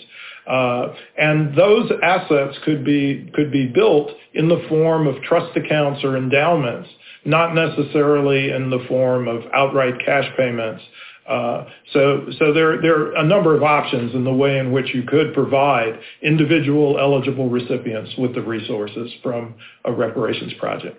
uh, 0.48 0.94
and 1.18 1.56
those 1.58 1.92
assets 2.02 2.58
could 2.66 2.84
be 2.84 3.30
could 3.34 3.52
be 3.52 3.68
built 3.68 4.12
in 4.34 4.50
the 4.50 4.64
form 4.68 5.08
of 5.08 5.22
trust 5.24 5.56
accounts 5.56 6.04
or 6.04 6.18
endowments, 6.18 6.90
not 7.26 7.54
necessarily 7.54 8.52
in 8.52 8.70
the 8.70 8.84
form 8.88 9.28
of 9.28 9.42
outright 9.54 9.94
cash 10.06 10.30
payments. 10.38 10.84
Uh, 11.28 11.66
so, 11.94 12.26
so 12.38 12.52
there, 12.54 12.82
there 12.82 12.98
are 12.98 13.16
a 13.16 13.24
number 13.24 13.56
of 13.56 13.64
options 13.64 14.14
in 14.14 14.26
the 14.26 14.34
way 14.34 14.60
in 14.60 14.74
which 14.74 14.94
you 14.94 15.04
could 15.04 15.34
provide 15.34 15.98
individual 16.22 17.00
eligible 17.00 17.50
recipients 17.50 18.12
with 18.18 18.36
the 18.36 18.42
resources 18.42 19.10
from 19.22 19.56
a 19.86 19.92
reparations 19.92 20.52
project. 20.60 20.98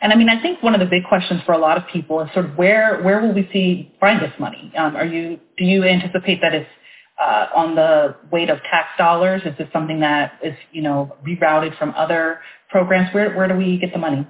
And 0.00 0.12
I 0.12 0.16
mean, 0.16 0.28
I 0.28 0.40
think 0.40 0.62
one 0.62 0.74
of 0.74 0.80
the 0.80 0.86
big 0.86 1.04
questions 1.04 1.40
for 1.46 1.52
a 1.52 1.58
lot 1.58 1.76
of 1.76 1.84
people 1.92 2.20
is 2.20 2.28
sort 2.32 2.46
of 2.46 2.56
where 2.56 3.00
where 3.02 3.20
will 3.20 3.32
we 3.32 3.48
see 3.52 3.92
find 4.00 4.20
this 4.20 4.32
money? 4.38 4.72
Um, 4.76 4.96
are 4.96 5.06
you 5.06 5.38
do 5.56 5.64
you 5.64 5.84
anticipate 5.84 6.40
that 6.42 6.54
it's 6.54 6.68
uh, 7.22 7.46
on 7.54 7.74
the 7.74 8.16
weight 8.30 8.50
of 8.50 8.58
tax 8.70 8.88
dollars? 8.98 9.42
Is 9.44 9.56
this 9.58 9.68
something 9.72 10.00
that 10.00 10.38
is, 10.42 10.54
you 10.72 10.82
know, 10.82 11.14
rerouted 11.26 11.78
from 11.78 11.94
other 11.96 12.40
programs? 12.68 13.14
Where, 13.14 13.34
where 13.36 13.48
do 13.48 13.54
we 13.54 13.78
get 13.78 13.92
the 13.92 13.98
money? 13.98 14.26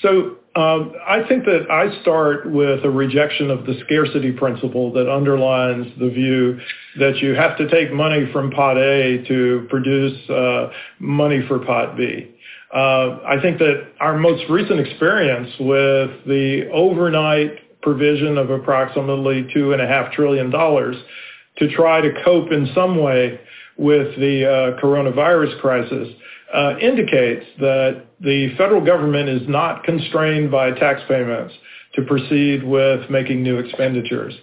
So 0.00 0.36
um, 0.56 0.92
I 1.06 1.26
think 1.28 1.44
that 1.44 1.66
I 1.70 2.00
start 2.02 2.50
with 2.50 2.84
a 2.84 2.90
rejection 2.90 3.50
of 3.50 3.64
the 3.66 3.74
scarcity 3.84 4.32
principle 4.32 4.92
that 4.92 5.10
underlines 5.10 5.86
the 5.98 6.10
view 6.10 6.58
that 6.98 7.18
you 7.18 7.34
have 7.34 7.56
to 7.58 7.68
take 7.68 7.92
money 7.92 8.28
from 8.32 8.50
pot 8.50 8.76
A 8.76 9.24
to 9.26 9.66
produce 9.70 10.30
uh, 10.30 10.70
money 10.98 11.44
for 11.48 11.58
pot 11.58 11.96
B. 11.96 12.30
Uh, 12.72 13.20
I 13.26 13.40
think 13.40 13.58
that 13.58 13.92
our 14.00 14.18
most 14.18 14.50
recent 14.50 14.80
experience 14.80 15.48
with 15.60 16.10
the 16.26 16.68
overnight 16.72 17.63
provision 17.84 18.38
of 18.38 18.50
approximately 18.50 19.44
$2.5 19.54 20.12
trillion 20.12 20.50
to 20.50 21.76
try 21.76 22.00
to 22.00 22.10
cope 22.24 22.50
in 22.50 22.68
some 22.74 23.00
way 23.00 23.38
with 23.76 24.16
the 24.18 24.44
uh, 24.44 24.80
coronavirus 24.80 25.60
crisis 25.60 26.08
uh, 26.52 26.76
indicates 26.80 27.44
that 27.60 28.06
the 28.20 28.54
federal 28.56 28.84
government 28.84 29.28
is 29.28 29.42
not 29.48 29.84
constrained 29.84 30.50
by 30.50 30.70
tax 30.72 31.02
payments 31.06 31.54
to 31.94 32.02
proceed 32.02 32.64
with 32.64 33.08
making 33.10 33.42
new 33.42 33.58
expenditures. 33.58 34.34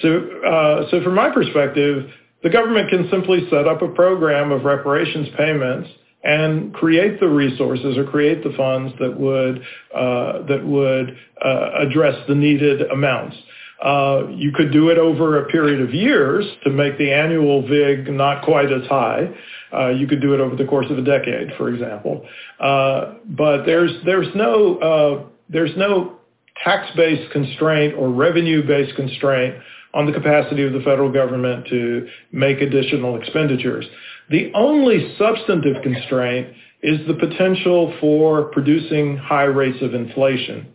So, 0.00 0.18
uh, 0.46 0.90
so 0.90 1.02
from 1.02 1.14
my 1.14 1.30
perspective, 1.30 2.08
the 2.42 2.50
government 2.50 2.90
can 2.90 3.08
simply 3.10 3.48
set 3.50 3.66
up 3.66 3.82
a 3.82 3.88
program 3.88 4.52
of 4.52 4.64
reparations 4.64 5.28
payments 5.36 5.88
and 6.24 6.72
create 6.72 7.18
the 7.20 7.28
resources 7.28 7.96
or 7.96 8.04
create 8.04 8.44
the 8.44 8.52
funds 8.56 8.92
that 9.00 9.18
would 9.18 9.62
uh, 9.94 10.46
that 10.46 10.64
would 10.64 11.16
uh, 11.44 11.70
address 11.86 12.16
the 12.28 12.34
needed 12.34 12.82
amounts. 12.90 13.36
Uh, 13.82 14.28
you 14.30 14.52
could 14.52 14.70
do 14.70 14.90
it 14.90 14.98
over 14.98 15.42
a 15.42 15.46
period 15.48 15.80
of 15.80 15.92
years 15.92 16.46
to 16.62 16.70
make 16.70 16.96
the 16.98 17.12
annual 17.12 17.66
VIG 17.66 18.08
not 18.12 18.44
quite 18.44 18.70
as 18.70 18.86
high. 18.86 19.28
Uh, 19.72 19.88
you 19.88 20.06
could 20.06 20.20
do 20.20 20.34
it 20.34 20.40
over 20.40 20.54
the 20.54 20.64
course 20.64 20.86
of 20.88 20.98
a 20.98 21.02
decade, 21.02 21.48
for 21.56 21.68
example. 21.68 22.24
Uh, 22.60 23.14
but 23.26 23.64
there's 23.64 23.90
there's 24.04 24.28
no 24.36 24.78
uh, 24.78 25.24
there's 25.48 25.76
no 25.76 26.18
tax-based 26.62 27.32
constraint 27.32 27.94
or 27.94 28.08
revenue-based 28.08 28.94
constraint 28.94 29.56
on 29.94 30.06
the 30.06 30.12
capacity 30.12 30.62
of 30.64 30.72
the 30.72 30.80
federal 30.80 31.12
government 31.12 31.66
to 31.68 32.06
make 32.30 32.60
additional 32.60 33.20
expenditures. 33.20 33.84
The 34.30 34.52
only 34.54 35.14
substantive 35.18 35.82
constraint 35.82 36.54
is 36.82 37.06
the 37.06 37.14
potential 37.14 37.94
for 38.00 38.44
producing 38.44 39.16
high 39.16 39.44
rates 39.44 39.78
of 39.82 39.94
inflation. 39.94 40.72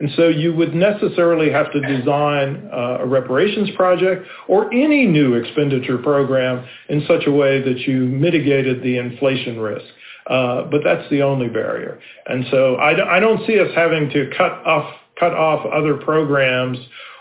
And 0.00 0.10
so 0.14 0.28
you 0.28 0.54
would 0.54 0.74
necessarily 0.74 1.50
have 1.50 1.72
to 1.72 1.80
design 1.80 2.70
uh, 2.72 2.98
a 3.00 3.06
reparations 3.06 3.70
project 3.74 4.26
or 4.46 4.72
any 4.72 5.06
new 5.06 5.34
expenditure 5.34 5.98
program 5.98 6.64
in 6.88 7.04
such 7.08 7.26
a 7.26 7.32
way 7.32 7.60
that 7.60 7.80
you 7.80 8.04
mitigated 8.04 8.82
the 8.82 8.96
inflation 8.98 9.58
risk. 9.58 9.86
Uh, 10.28 10.64
but 10.70 10.82
that's 10.84 11.08
the 11.10 11.22
only 11.22 11.48
barrier. 11.48 11.98
And 12.26 12.44
so 12.50 12.76
I, 12.76 13.16
I 13.16 13.18
don't 13.18 13.44
see 13.46 13.58
us 13.58 13.68
having 13.74 14.10
to 14.10 14.30
cut 14.36 14.52
off, 14.64 14.94
cut 15.18 15.32
off 15.32 15.66
other 15.66 15.94
programs 15.96 16.78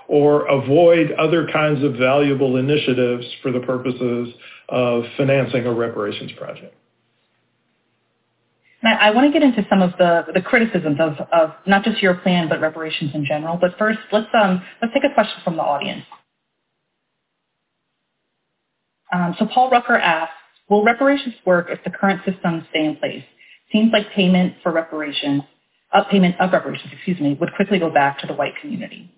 or 0.08 0.46
avoid 0.46 1.12
other 1.14 1.48
kinds 1.52 1.84
of 1.84 1.96
valuable 1.96 2.58
initiatives 2.58 3.26
for 3.42 3.52
the 3.52 3.60
purposes 3.62 4.34
of 4.70 5.04
financing 5.18 5.66
a 5.66 5.74
reparations 5.74 6.32
project. 6.34 6.76
I, 8.84 9.12
want 9.12 9.32
to 9.32 9.38
get 9.38 9.44
into 9.44 9.66
some 9.70 9.82
of 9.82 9.92
the, 9.98 10.26
the 10.34 10.42
criticisms 10.42 10.98
of, 11.00 11.14
of 11.32 11.54
not 11.66 11.84
just 11.84 12.02
your 12.02 12.16
plan, 12.16 12.48
but 12.48 12.62
reparations 12.62 13.12
in 13.14 13.26
general. 13.26 13.58
But 13.60 13.78
first, 13.78 14.00
let's, 14.12 14.28
um, 14.40 14.62
let's 14.82 14.94
take 14.94 15.04
a 15.04 15.14
question 15.14 15.36
from 15.44 15.58
the 15.58 15.64
audience. 15.64 16.04
Um, 19.12 19.36
so 19.40 19.48
Paul 19.48 19.70
Rucker 19.70 19.98
asks, 19.98 20.34
will 20.70 20.84
reparations 20.84 21.36
work 21.46 21.68
if 21.70 21.84
the 21.84 21.90
current 21.90 22.22
systems 22.26 22.64
stay 22.70 22.86
in 22.86 22.98
place? 22.98 23.24
Seems 23.72 23.92
like 23.92 24.12
payment 24.12 24.56
for 24.64 24.72
reparations, 24.72 25.44
uh, 25.94 26.04
payment 26.06 26.40
of 26.40 26.52
reparations, 26.52 26.92
excuse 26.94 27.20
me, 27.20 27.38
would 27.40 27.54
quickly 27.56 27.80
go 27.80 27.90
back 27.90 28.20
to 28.20 28.28
the 28.28 28.34
white 28.34 28.54
community. 28.62 29.12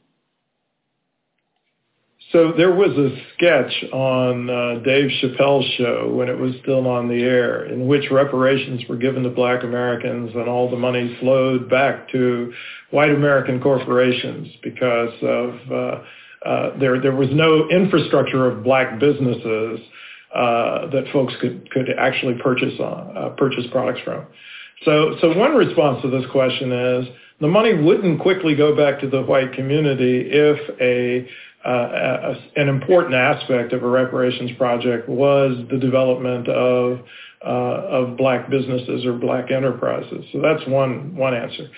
So 2.32 2.54
there 2.56 2.72
was 2.72 2.92
a 2.92 3.10
sketch 3.34 3.92
on 3.92 4.50
uh, 4.50 4.84
Dave 4.84 5.10
Chappelle's 5.20 5.66
show 5.78 6.14
when 6.14 6.30
it 6.30 6.38
was 6.38 6.54
still 6.62 6.88
on 6.88 7.08
the 7.08 7.24
air 7.24 7.66
in 7.66 7.88
which 7.88 8.12
reparations 8.12 8.84
were 8.88 8.98
given 8.98 9.24
to 9.24 9.30
black 9.30 9.64
Americans 9.64 10.32
and 10.36 10.48
all 10.48 10.70
the 10.70 10.78
money 10.78 11.18
flowed 11.20 11.68
back 11.72 12.08
to 12.12 12.54
white 12.92 13.10
American 13.10 13.60
corporations 13.60 14.48
because 14.62 15.14
of 15.24 15.72
uh, 15.72 16.02
uh, 16.48 16.78
there 16.78 17.02
there 17.02 17.16
was 17.16 17.30
no 17.32 17.68
infrastructure 17.70 18.46
of 18.46 18.64
black 18.64 19.00
businesses 19.00 19.80
uh, 20.34 20.88
that 20.92 21.06
folks 21.12 21.34
could 21.42 21.70
could 21.72 21.88
actually 21.98 22.36
purchase 22.44 22.80
on, 22.80 23.18
uh, 23.18 23.30
purchase 23.38 23.66
products 23.72 24.02
from. 24.06 24.28
So 24.86 25.16
so 25.20 25.36
one 25.36 25.56
response 25.56 26.04
to 26.04 26.12
this 26.12 26.30
question 26.32 26.72
is 26.72 27.08
the 27.42 27.48
money 27.48 27.74
wouldn't 27.74 28.20
quickly 28.22 28.56
go 28.56 28.76
back 28.76 29.00
to 29.02 29.10
the 29.10 29.24
white 29.24 29.54
community 29.54 30.30
if 30.32 30.80
a 30.80 31.28
an 31.66 32.70
important 32.70 33.16
aspect 33.16 33.74
of 33.74 33.84
a 33.84 33.88
reparations 33.88 34.52
project 34.58 35.10
was 35.10 35.58
the 35.70 35.78
development 35.78 36.48
of 36.48 37.00
uh, 37.46 37.48
of 37.48 38.18
black 38.18 38.50
businesses 38.50 39.06
or 39.06 39.14
black 39.14 39.52
enterprises. 39.52 40.26
So 40.32 40.42
that's 40.42 40.66
one 40.68 41.16
one 41.16 41.34
answer. 41.34 41.70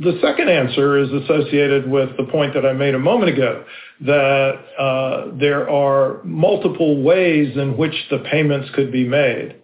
The 0.00 0.18
second 0.22 0.48
answer 0.48 0.98
is 0.98 1.10
associated 1.12 1.90
with 1.90 2.16
the 2.16 2.24
point 2.24 2.54
that 2.54 2.66
I 2.66 2.72
made 2.72 2.94
a 2.94 2.98
moment 2.98 3.32
ago, 3.32 3.64
that 4.02 4.54
uh, 4.78 5.36
there 5.38 5.68
are 5.68 6.22
multiple 6.24 7.02
ways 7.02 7.56
in 7.56 7.76
which 7.76 7.94
the 8.10 8.18
payments 8.30 8.68
could 8.74 8.92
be 8.92 9.08
made. 9.08 9.56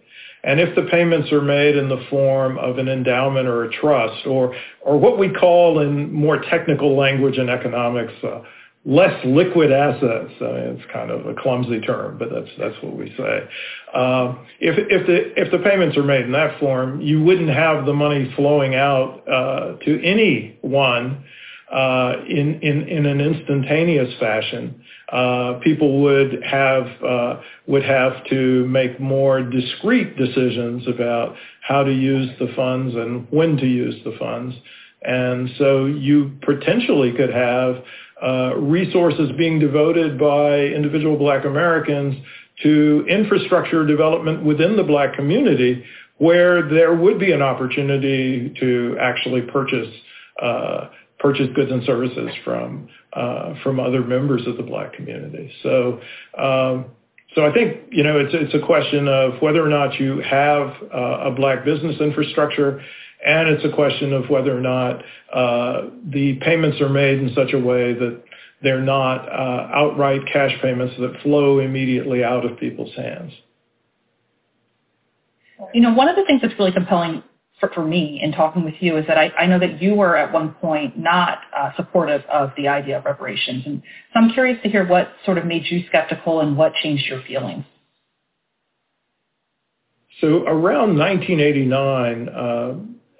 And 0.43 0.59
if 0.59 0.73
the 0.75 0.83
payments 0.83 1.31
are 1.31 1.41
made 1.41 1.75
in 1.75 1.89
the 1.89 2.03
form 2.09 2.57
of 2.57 2.77
an 2.77 2.87
endowment 2.87 3.47
or 3.47 3.65
a 3.65 3.71
trust, 3.71 4.25
or, 4.25 4.55
or 4.81 4.97
what 4.97 5.19
we 5.19 5.29
call 5.29 5.79
in 5.79 6.11
more 6.13 6.41
technical 6.49 6.95
language 6.97 7.37
in 7.37 7.49
economics, 7.49 8.13
uh, 8.23 8.41
less 8.85 9.13
liquid 9.25 9.71
assets. 9.71 10.31
I 10.39 10.43
mean, 10.43 10.79
it's 10.79 10.91
kind 10.91 11.11
of 11.11 11.25
a 11.25 11.33
clumsy 11.35 11.81
term, 11.81 12.17
but 12.17 12.29
that's 12.31 12.49
that's 12.57 12.81
what 12.81 12.95
we 12.95 13.13
say. 13.17 13.39
Uh, 13.93 14.35
if 14.59 14.75
if 14.89 15.07
the 15.07 15.41
if 15.41 15.51
the 15.51 15.59
payments 15.59 15.97
are 15.97 16.03
made 16.03 16.25
in 16.25 16.31
that 16.31 16.59
form, 16.59 17.01
you 17.01 17.21
wouldn't 17.23 17.49
have 17.49 17.85
the 17.85 17.93
money 17.93 18.31
flowing 18.35 18.75
out 18.75 19.27
uh, 19.27 19.75
to 19.83 20.03
anyone 20.03 21.23
uh, 21.71 22.13
in 22.27 22.59
in 22.61 22.87
in 22.87 23.05
an 23.05 23.19
instantaneous 23.19 24.17
fashion. 24.19 24.81
Uh, 25.11 25.59
people 25.63 26.01
would 26.01 26.41
have 26.43 26.85
uh, 27.03 27.41
would 27.67 27.83
have 27.83 28.25
to 28.29 28.65
make 28.67 28.99
more 28.99 29.41
discrete 29.41 30.15
decisions 30.15 30.87
about 30.87 31.35
how 31.61 31.83
to 31.83 31.91
use 31.91 32.29
the 32.39 32.47
funds 32.55 32.95
and 32.95 33.27
when 33.29 33.57
to 33.57 33.65
use 33.65 33.95
the 34.05 34.15
funds. 34.17 34.55
And 35.01 35.49
so 35.57 35.85
you 35.85 36.37
potentially 36.41 37.13
could 37.13 37.33
have 37.33 37.83
uh, 38.21 38.55
resources 38.57 39.31
being 39.37 39.59
devoted 39.59 40.19
by 40.19 40.59
individual 40.59 41.17
black 41.17 41.45
Americans 41.45 42.15
to 42.63 43.05
infrastructure 43.07 43.85
development 43.85 44.43
within 44.43 44.75
the 44.75 44.83
black 44.83 45.13
community 45.13 45.83
where 46.17 46.69
there 46.69 46.93
would 46.93 47.17
be 47.17 47.31
an 47.31 47.41
opportunity 47.41 48.53
to 48.59 48.97
actually 48.99 49.41
purchase 49.41 49.87
uh, 50.41 50.89
purchase 51.17 51.47
goods 51.55 51.71
and 51.71 51.83
services 51.85 52.29
from 52.43 52.89
uh, 53.13 53.53
from 53.63 53.79
other 53.79 54.01
members 54.01 54.45
of 54.47 54.57
the 54.57 54.63
black 54.63 54.93
community. 54.93 55.51
So 55.63 55.99
um, 56.37 56.85
so 57.35 57.45
I 57.45 57.53
think 57.53 57.87
you 57.91 58.03
know 58.03 58.19
it's 58.19 58.33
it's 58.33 58.53
a 58.53 58.65
question 58.65 59.07
of 59.07 59.41
whether 59.41 59.63
or 59.63 59.69
not 59.69 59.99
you 59.99 60.21
have 60.21 60.73
uh, 60.93 61.29
a 61.29 61.31
black 61.31 61.63
business 61.63 61.99
infrastructure 61.99 62.81
and 63.25 63.49
it's 63.49 63.65
a 63.65 63.71
question 63.75 64.13
of 64.13 64.29
whether 64.29 64.55
or 64.55 64.61
not 64.61 65.03
uh, 65.33 65.89
the 66.05 66.39
payments 66.41 66.79
are 66.81 66.89
made 66.89 67.19
in 67.19 67.33
such 67.35 67.53
a 67.53 67.59
way 67.59 67.93
that 67.93 68.23
they're 68.61 68.81
not 68.81 69.27
uh, 69.27 69.69
outright 69.73 70.21
cash 70.31 70.51
payments 70.61 70.95
that 70.99 71.21
flow 71.23 71.59
immediately 71.59 72.23
out 72.23 72.45
of 72.45 72.57
people's 72.59 72.93
hands. 72.95 73.31
You 75.73 75.81
know, 75.81 75.93
one 75.93 76.07
of 76.07 76.15
the 76.15 76.23
things 76.25 76.41
that's 76.41 76.53
really 76.57 76.71
compelling 76.71 77.23
for, 77.59 77.69
for 77.69 77.83
me 77.83 78.19
in 78.21 78.31
talking 78.31 78.63
with 78.63 78.75
you 78.79 78.97
is 78.97 79.05
that 79.07 79.17
I, 79.17 79.31
I 79.37 79.45
know 79.47 79.59
that 79.59 79.81
you 79.81 79.95
were 79.95 80.15
at 80.15 80.31
one 80.31 80.53
point 80.53 80.97
not 80.97 81.39
uh, 81.55 81.71
supportive 81.75 82.21
of 82.31 82.51
the 82.55 82.69
idea 82.69 82.99
of 82.99 83.05
reparations. 83.05 83.63
And 83.65 83.81
so 84.13 84.19
I'm 84.19 84.31
curious 84.31 84.61
to 84.63 84.69
hear 84.69 84.87
what 84.87 85.09
sort 85.25 85.37
of 85.37 85.45
made 85.45 85.63
you 85.65 85.83
skeptical 85.87 86.39
and 86.39 86.57
what 86.57 86.73
changed 86.75 87.05
your 87.07 87.21
feelings. 87.23 87.65
So 90.21 90.45
around 90.45 90.97
1989, 90.97 92.29
uh, 92.29 92.73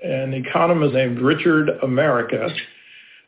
an 0.03 0.33
economist 0.33 0.93
named 0.93 1.19
Richard 1.19 1.69
America 1.83 2.49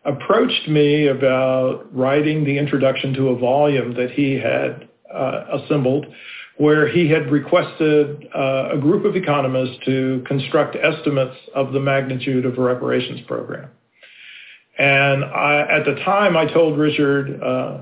approached 0.06 0.68
me 0.68 1.08
about 1.08 1.96
writing 1.96 2.44
the 2.44 2.58
introduction 2.58 3.14
to 3.14 3.30
a 3.30 3.38
volume 3.38 3.94
that 3.94 4.12
he 4.12 4.34
had 4.34 4.88
uh, 5.14 5.60
assembled 5.60 6.08
where 6.58 6.88
he 6.88 7.10
had 7.10 7.32
requested 7.32 8.28
uh, 8.36 8.70
a 8.74 8.78
group 8.78 9.06
of 9.06 9.16
economists 9.16 9.78
to 9.86 10.24
construct 10.28 10.76
estimates 10.76 11.36
of 11.56 11.74
the 11.74 11.80
magnitude 11.80 12.46
of 12.46 12.58
a 12.58 12.62
reparations 12.62 13.20
program. 13.28 13.70
And 14.78 15.26
I, 15.26 15.62
at 15.70 15.86
the 15.86 15.96
time, 16.04 16.38
I 16.38 16.46
told 16.52 16.78
Richard, 16.78 17.42
uh, 17.42 17.80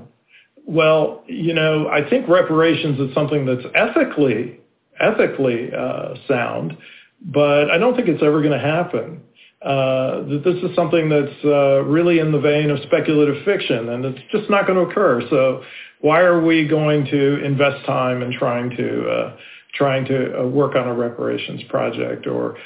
well, 0.66 1.24
you 1.26 1.54
know, 1.54 1.88
I 1.88 2.08
think 2.08 2.28
reparations 2.28 2.98
is 3.00 3.14
something 3.14 3.44
that's 3.44 3.64
ethically, 3.74 4.60
ethically 5.00 5.70
uh, 5.76 6.14
sound, 6.26 6.76
but 7.20 7.70
I 7.70 7.78
don't 7.78 7.94
think 7.94 8.08
it's 8.08 8.22
ever 8.22 8.40
going 8.40 8.58
to 8.58 8.66
happen. 8.66 9.22
Uh, 9.62 10.22
this 10.24 10.56
is 10.62 10.74
something 10.74 11.10
that's 11.10 11.44
uh, 11.44 11.82
really 11.84 12.18
in 12.18 12.32
the 12.32 12.40
vein 12.40 12.70
of 12.70 12.78
speculative 12.84 13.44
fiction, 13.44 13.90
and 13.90 14.04
it's 14.06 14.20
just 14.32 14.48
not 14.48 14.66
going 14.66 14.82
to 14.82 14.90
occur. 14.90 15.22
So 15.28 15.62
why 16.00 16.20
are 16.20 16.40
we 16.40 16.66
going 16.66 17.04
to 17.06 17.44
invest 17.44 17.84
time 17.84 18.22
in 18.22 18.32
trying 18.32 18.70
to 18.76 19.10
uh, 19.10 19.36
trying 19.74 20.06
to 20.06 20.40
uh, 20.40 20.46
work 20.46 20.76
on 20.76 20.88
a 20.88 20.94
reparations 20.94 21.62
project 21.68 22.26
or 22.26 22.56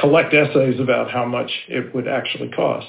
collect 0.00 0.32
essays 0.32 0.80
about 0.80 1.10
how 1.10 1.26
much 1.26 1.50
it 1.68 1.94
would 1.94 2.08
actually 2.08 2.48
cost? 2.48 2.86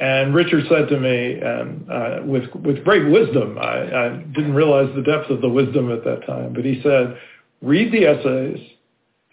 And 0.00 0.34
Richard 0.34 0.64
said 0.68 0.88
to 0.88 0.98
me, 0.98 1.38
and 1.40 1.88
uh, 1.88 2.18
with 2.24 2.52
with 2.56 2.82
great 2.82 3.08
wisdom, 3.12 3.58
I, 3.58 4.06
I 4.06 4.08
didn't 4.34 4.54
realize 4.54 4.92
the 4.96 5.02
depth 5.02 5.30
of 5.30 5.40
the 5.40 5.48
wisdom 5.48 5.92
at 5.92 6.02
that 6.02 6.26
time, 6.26 6.52
but 6.52 6.64
he 6.64 6.80
said, 6.82 7.16
read 7.62 7.92
the 7.92 8.06
essays 8.06 8.58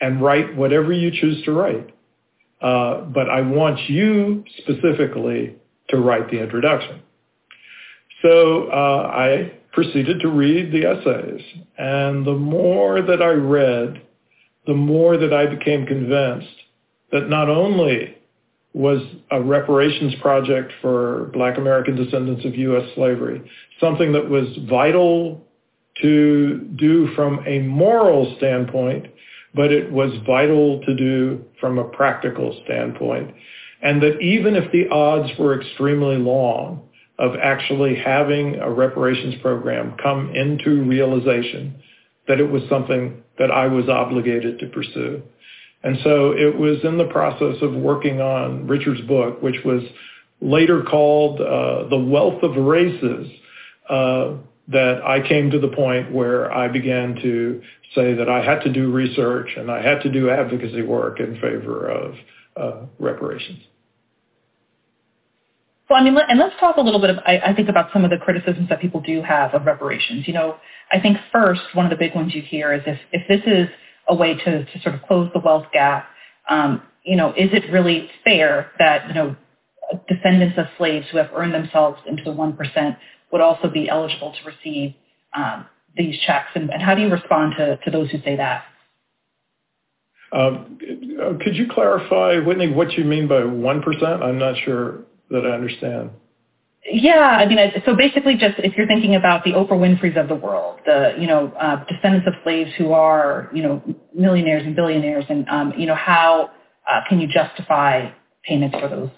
and 0.02 0.22
write 0.22 0.56
whatever 0.56 0.94
you 0.94 1.12
choose 1.12 1.44
to 1.46 1.52
write. 1.52 1.94
Uh, 2.62 3.02
but 3.02 3.30
I 3.30 3.42
want 3.42 3.90
you 3.90 4.44
specifically 4.60 5.56
to 5.90 5.98
write 5.98 6.30
the 6.32 6.42
introduction. 6.42 7.02
So 8.22 8.70
uh, 8.70 9.12
I 9.14 9.54
proceeded 9.74 10.20
to 10.22 10.30
read 10.30 10.72
the 10.72 10.86
essays. 10.86 11.42
And 11.78 12.26
the 12.26 12.34
more 12.34 13.02
that 13.02 13.22
I 13.22 13.32
read, 13.32 14.02
the 14.66 14.74
more 14.74 15.18
that 15.18 15.34
I 15.34 15.46
became 15.46 15.86
convinced 15.86 16.56
that 17.12 17.30
not 17.30 17.50
only 17.50 18.18
was 18.74 19.02
a 19.32 19.42
reparations 19.42 20.14
project 20.22 20.72
for 20.82 21.30
black 21.34 21.58
American 21.58 21.96
descendants 21.96 22.44
of 22.46 22.56
U.S. 22.56 22.84
slavery, 22.96 23.50
something 23.80 24.12
that 24.14 24.30
was 24.30 24.48
vital 24.70 25.46
to 26.02 26.60
do 26.76 27.14
from 27.16 27.44
a 27.48 27.60
moral 27.60 28.36
standpoint 28.38 29.08
but 29.58 29.74
it 29.74 29.92
was 29.92 30.12
vital 30.26 30.80
to 30.86 30.96
do 30.96 31.44
from 31.60 31.78
a 31.78 31.84
practical 31.84 32.58
standpoint. 32.64 33.34
And 33.82 34.02
that 34.02 34.20
even 34.22 34.56
if 34.56 34.72
the 34.72 34.88
odds 34.90 35.30
were 35.38 35.60
extremely 35.60 36.16
long, 36.16 36.88
of 37.20 37.32
actually 37.42 37.96
having 37.96 38.56
a 38.56 38.70
reparations 38.70 39.36
program 39.42 39.96
come 40.02 40.34
into 40.36 40.84
realization 40.84 41.76
that 42.28 42.40
it 42.40 42.50
was 42.50 42.62
something 42.70 43.24
that 43.40 43.50
I 43.50 43.68
was 43.68 43.90
obligated 43.90 44.60
to 44.60 44.68
pursue. 44.68 45.24
And 45.84 45.98
so 46.04 46.32
it 46.32 46.58
was 46.58 46.78
in 46.84 46.98
the 46.98 47.06
process 47.06 47.56
of 47.62 47.74
working 47.74 48.22
on 48.22 48.68
Richard's 48.68 49.02
book, 49.02 49.42
which 49.42 49.64
was 49.64 49.82
later 50.42 50.84
called 50.84 51.42
uh, 51.42 51.88
The 51.90 51.98
Wealth 51.98 52.44
of 52.44 52.56
Races, 52.56 53.32
uh, 53.90 54.34
that 54.68 55.02
I 55.04 55.26
came 55.28 55.50
to 55.52 55.60
the 55.60 55.70
point 55.70 56.12
where 56.12 56.52
I 56.52 56.68
began 56.68 57.16
to 57.22 57.62
say 57.96 58.14
that 58.14 58.30
I 58.30 58.44
had 58.44 58.62
to 58.64 58.72
do 58.72 58.92
research 58.92 59.50
and 59.56 59.72
I 59.72 59.82
had 59.82 60.02
to 60.02 60.12
do 60.12 60.30
advocacy 60.30 60.82
work 60.82 61.20
in 61.20 61.36
favor 61.36 61.88
of 61.90 62.16
uh, 62.58 62.86
reparations. 63.00 63.60
Well, 65.90 66.00
I 66.00 66.04
mean, 66.04 66.18
and 66.28 66.38
let's 66.38 66.56
talk 66.60 66.76
a 66.76 66.82
little 66.82 67.00
bit, 67.00 67.12
of, 67.12 67.18
I, 67.26 67.40
I 67.40 67.54
think, 67.56 67.70
about 67.70 67.94
some 67.94 68.04
of 68.04 68.10
the 68.10 68.18
criticisms 68.18 68.68
that 68.68 68.82
people 68.82 69.00
do 69.00 69.22
have 69.22 69.54
of 69.54 69.66
reparations. 69.66 70.28
You 70.28 70.34
know, 70.34 70.58
I 70.92 71.00
think 71.00 71.18
first, 71.32 71.62
one 71.74 71.86
of 71.86 71.90
the 71.90 71.96
big 71.96 72.14
ones 72.14 72.36
you 72.36 72.42
hear 72.42 72.74
is 72.74 72.82
if, 72.86 73.00
if 73.14 73.28
this 73.30 73.42
is 73.46 73.70
a 74.10 74.16
way 74.16 74.36
to, 74.36 74.66
to 74.66 74.80
sort 74.82 74.96
of 74.96 75.02
close 75.04 75.30
the 75.34 75.40
wealth 75.40 75.68
gap, 75.72 76.08
um, 76.50 76.82
you 77.04 77.16
know, 77.16 77.30
is 77.30 77.50
it 77.54 77.72
really 77.72 78.10
fair 78.26 78.72
that, 78.80 79.08
you 79.08 79.14
know, 79.14 79.36
descendants 80.10 80.58
of 80.58 80.66
slaves 80.78 81.06
who 81.10 81.18
have 81.18 81.30
earned 81.34 81.54
themselves 81.54 82.00
into 82.06 82.24
the 82.24 82.32
1% 82.32 82.98
would 83.32 83.42
also 83.42 83.70
be 83.70 83.90
eligible 83.90 84.34
to 84.34 84.50
receive 84.50 84.94
um, 85.34 85.66
these 85.96 86.20
checks? 86.26 86.50
And, 86.56 86.70
and, 86.70 86.82
how 86.82 86.96
do 86.96 87.02
you 87.02 87.10
respond 87.10 87.54
to, 87.58 87.78
to 87.78 87.92
those 87.92 88.10
who 88.12 88.20
say 88.22 88.36
that? 88.38 88.64
Um, 90.32 90.78
could 91.42 91.56
you 91.56 91.68
clarify, 91.70 92.40
Whitney, 92.40 92.72
what 92.72 92.94
you 92.94 93.04
mean 93.06 93.28
by 93.28 93.42
1%? 93.42 94.24
I'm 94.24 94.38
not 94.38 94.56
sure 94.66 95.00
that 95.30 95.46
I 95.46 95.52
understand. 95.52 96.12
Yeah, 96.90 97.20
I 97.20 97.46
mean, 97.46 97.58
so 97.86 97.96
basically, 97.96 98.36
just 98.36 98.60
if 98.60 98.78
you're 98.78 98.88
thinking 98.88 99.16
about 99.16 99.44
the 99.44 99.52
Oprah 99.52 99.72
Winfrey's 99.72 100.16
of 100.16 100.30
the 100.30 100.36
world, 100.36 100.80
the 100.86 101.16
you 101.20 101.28
know 101.28 101.52
uh, 101.60 101.84
descendants 101.86 102.26
of 102.28 102.34
slaves 102.44 102.72
who 102.78 102.94
are 102.94 103.50
you 103.54 103.62
know 103.62 103.84
millionaires 104.14 104.64
and 104.66 104.74
billionaires, 104.74 105.26
and 105.28 105.48
um, 105.50 105.74
you 105.78 105.86
know 105.86 105.96
how 105.96 106.52
uh, 106.90 107.02
can 107.10 107.20
you 107.20 107.28
justify 107.28 108.10
payments 108.44 108.78
for 108.80 108.88
those 108.88 109.10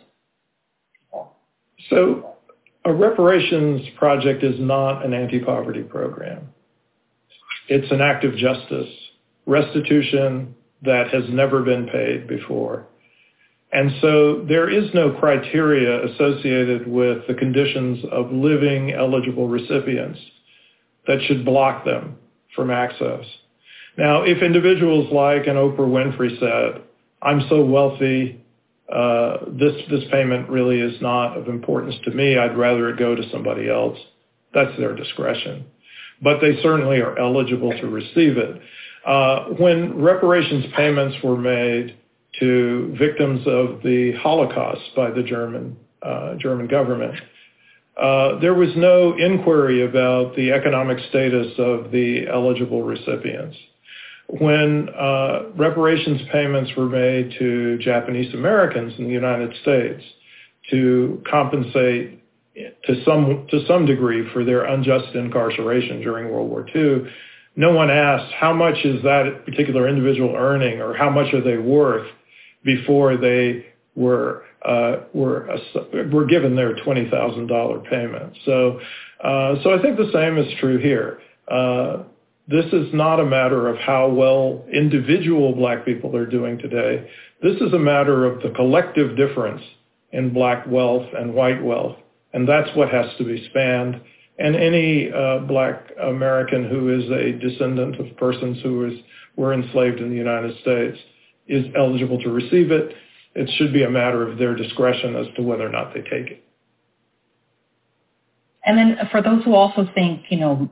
people? 0.99 1.35
So, 1.91 2.28
a 2.89 2.93
reparations 2.93 3.87
project 3.97 4.43
is 4.43 4.59
not 4.59 5.05
an 5.05 5.13
anti-poverty 5.13 5.83
program. 5.83 6.49
It's 7.67 7.91
an 7.91 8.01
act 8.01 8.25
of 8.25 8.35
justice, 8.35 8.89
restitution 9.45 10.55
that 10.81 11.09
has 11.13 11.23
never 11.29 11.61
been 11.61 11.87
paid 11.87 12.27
before. 12.27 12.87
And 13.71 13.91
so 14.01 14.43
there 14.47 14.67
is 14.67 14.89
no 14.95 15.11
criteria 15.19 16.03
associated 16.07 16.87
with 16.87 17.27
the 17.27 17.35
conditions 17.35 18.03
of 18.11 18.31
living 18.31 18.91
eligible 18.91 19.47
recipients 19.47 20.19
that 21.05 21.19
should 21.27 21.45
block 21.45 21.85
them 21.85 22.17
from 22.55 22.71
access. 22.71 23.23
Now, 23.99 24.23
if 24.23 24.41
individuals 24.41 25.11
like 25.11 25.45
an 25.45 25.57
Oprah 25.57 25.77
Winfrey 25.77 26.39
said, 26.39 26.81
I'm 27.21 27.45
so 27.49 27.63
wealthy, 27.63 28.43
this, 29.57 30.03
payment 30.11 30.49
really 30.49 30.79
is 30.79 31.01
not 31.01 31.37
of 31.37 31.47
importance 31.47 31.95
to 32.05 32.11
me, 32.11 32.37
I'd 32.37 32.57
rather 32.57 32.89
it 32.89 32.97
go 32.97 33.15
to 33.15 33.29
somebody 33.31 33.69
else, 33.69 33.97
that's 34.53 34.75
their 34.77 34.95
discretion. 34.95 35.65
But 36.21 36.41
they 36.41 36.61
certainly 36.61 36.97
are 36.99 37.17
eligible 37.17 37.71
to 37.71 37.87
receive 37.87 38.37
it. 38.37 38.61
Uh, 39.05 39.45
when 39.57 40.01
reparations 40.01 40.65
payments 40.75 41.15
were 41.23 41.37
made, 41.37 41.95
to 42.39 42.95
victims 42.97 43.41
of 43.47 43.81
the 43.83 44.13
Holocaust 44.21 44.81
by 44.95 45.11
the 45.11 45.23
German 45.23 45.77
uh, 46.01 46.35
German 46.35 46.67
government. 46.67 47.15
Uh, 47.99 48.39
there 48.39 48.53
was 48.53 48.69
no 48.77 49.17
inquiry 49.17 49.85
about 49.85 50.35
the 50.35 50.51
economic 50.51 50.97
status 51.09 51.51
of 51.57 51.91
the 51.91 52.25
eligible 52.31 52.83
recipients. 52.83 53.57
When 54.31 54.89
uh, 54.89 55.49
reparations 55.55 56.21
payments 56.31 56.71
were 56.77 56.87
made 56.87 57.33
to 57.39 57.79
Japanese 57.79 58.31
Americans 58.35 58.93
in 58.99 59.05
the 59.05 59.13
United 59.13 59.55
States 59.63 60.03
to 60.69 61.23
compensate 61.29 62.21
to 62.55 63.03
some 63.05 63.47
to 63.49 63.65
some 63.65 63.87
degree 63.87 64.29
for 64.31 64.43
their 64.43 64.65
unjust 64.65 65.15
incarceration 65.15 66.01
during 66.01 66.31
World 66.31 66.49
War 66.49 66.67
II, 66.75 67.11
no 67.55 67.71
one 67.73 67.89
asked 67.89 68.31
how 68.33 68.53
much 68.53 68.75
is 68.85 69.01
that 69.01 69.45
particular 69.45 69.87
individual 69.89 70.35
earning 70.35 70.79
or 70.79 70.93
how 70.93 71.09
much 71.09 71.33
are 71.33 71.41
they 71.41 71.57
worth 71.57 72.07
before 72.63 73.17
they 73.17 73.65
were 73.95 74.43
uh, 74.63 74.97
were 75.13 75.49
were 76.11 76.25
given 76.25 76.55
their 76.55 76.75
twenty 76.83 77.09
thousand 77.09 77.47
dollar 77.47 77.79
payment. 77.79 78.37
So 78.45 78.79
uh, 79.23 79.55
so 79.63 79.73
I 79.73 79.81
think 79.81 79.97
the 79.97 80.11
same 80.13 80.37
is 80.37 80.53
true 80.59 80.77
here. 80.77 81.19
This 82.49 82.65
is 82.73 82.91
not 82.93 83.19
a 83.19 83.25
matter 83.25 83.67
of 83.67 83.77
how 83.77 84.09
well 84.09 84.65
individual 84.73 85.53
black 85.53 85.85
people 85.85 86.15
are 86.15 86.25
doing 86.25 86.57
today. 86.57 87.07
This 87.43 87.57
is 87.57 87.73
a 87.73 87.79
matter 87.79 88.25
of 88.25 88.41
the 88.41 88.49
collective 88.49 89.15
difference 89.15 89.61
in 90.11 90.33
black 90.33 90.65
wealth 90.65 91.05
and 91.15 91.35
white 91.35 91.63
wealth, 91.63 91.97
and 92.33 92.49
that's 92.49 92.75
what 92.75 92.89
has 92.89 93.05
to 93.19 93.23
be 93.23 93.47
spanned. 93.49 94.01
And 94.39 94.55
any 94.55 95.11
uh, 95.11 95.39
black 95.39 95.91
American 96.01 96.67
who 96.67 96.97
is 96.97 97.03
a 97.11 97.37
descendant 97.37 97.99
of 97.99 98.17
persons 98.17 98.57
who 98.63 98.85
is, 98.85 98.99
were 99.35 99.53
enslaved 99.53 99.99
in 99.99 100.09
the 100.09 100.15
United 100.15 100.59
States 100.61 100.97
is 101.47 101.65
eligible 101.77 102.19
to 102.19 102.31
receive 102.31 102.71
it. 102.71 102.95
It 103.35 103.47
should 103.57 103.73
be 103.73 103.83
a 103.83 103.91
matter 103.91 104.27
of 104.27 104.39
their 104.39 104.55
discretion 104.55 105.15
as 105.15 105.27
to 105.35 105.43
whether 105.43 105.67
or 105.67 105.71
not 105.71 105.93
they 105.93 106.01
take 106.01 106.31
it. 106.31 106.43
And 108.65 108.75
then 108.75 108.97
for 109.11 109.21
those 109.21 109.43
who 109.43 109.53
also 109.53 109.87
think, 109.93 110.23
you 110.29 110.39
know, 110.39 110.69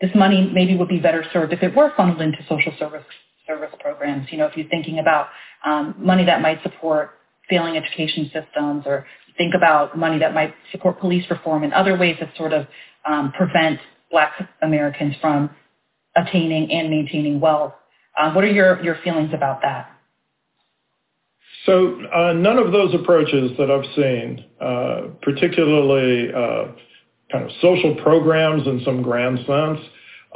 this 0.00 0.10
money 0.14 0.50
maybe 0.52 0.76
would 0.76 0.88
be 0.88 0.98
better 0.98 1.24
served 1.32 1.52
if 1.52 1.62
it 1.62 1.74
were 1.74 1.92
funneled 1.96 2.20
into 2.20 2.38
social 2.48 2.72
service 2.78 3.04
service 3.46 3.74
programs. 3.80 4.26
You 4.30 4.38
know, 4.38 4.46
if 4.46 4.56
you're 4.56 4.68
thinking 4.68 4.98
about 4.98 5.28
um, 5.64 5.94
money 5.98 6.24
that 6.24 6.40
might 6.40 6.62
support 6.62 7.10
failing 7.48 7.76
education 7.76 8.30
systems, 8.32 8.84
or 8.86 9.04
think 9.36 9.54
about 9.54 9.98
money 9.98 10.18
that 10.18 10.32
might 10.32 10.54
support 10.70 11.00
police 11.00 11.24
reform 11.30 11.64
and 11.64 11.72
other 11.72 11.98
ways 11.98 12.16
that 12.20 12.30
sort 12.36 12.52
of 12.52 12.66
um, 13.04 13.32
prevent 13.32 13.80
Black 14.10 14.32
Americans 14.62 15.14
from 15.20 15.50
attaining 16.16 16.70
and 16.70 16.90
maintaining 16.90 17.40
wealth. 17.40 17.72
Uh, 18.18 18.32
what 18.32 18.44
are 18.44 18.50
your, 18.50 18.82
your 18.82 18.96
feelings 19.02 19.30
about 19.32 19.62
that? 19.62 19.90
So 21.66 22.00
uh, 22.14 22.32
none 22.32 22.58
of 22.58 22.72
those 22.72 22.94
approaches 22.94 23.52
that 23.58 23.70
I've 23.70 23.84
seen, 23.94 24.44
uh, 24.60 25.00
particularly 25.22 26.32
uh, 26.32 26.72
kind 27.30 27.44
of 27.44 27.50
social 27.60 27.94
programs 27.96 28.66
in 28.66 28.82
some 28.84 29.02
grand 29.02 29.38
sense, 29.46 29.78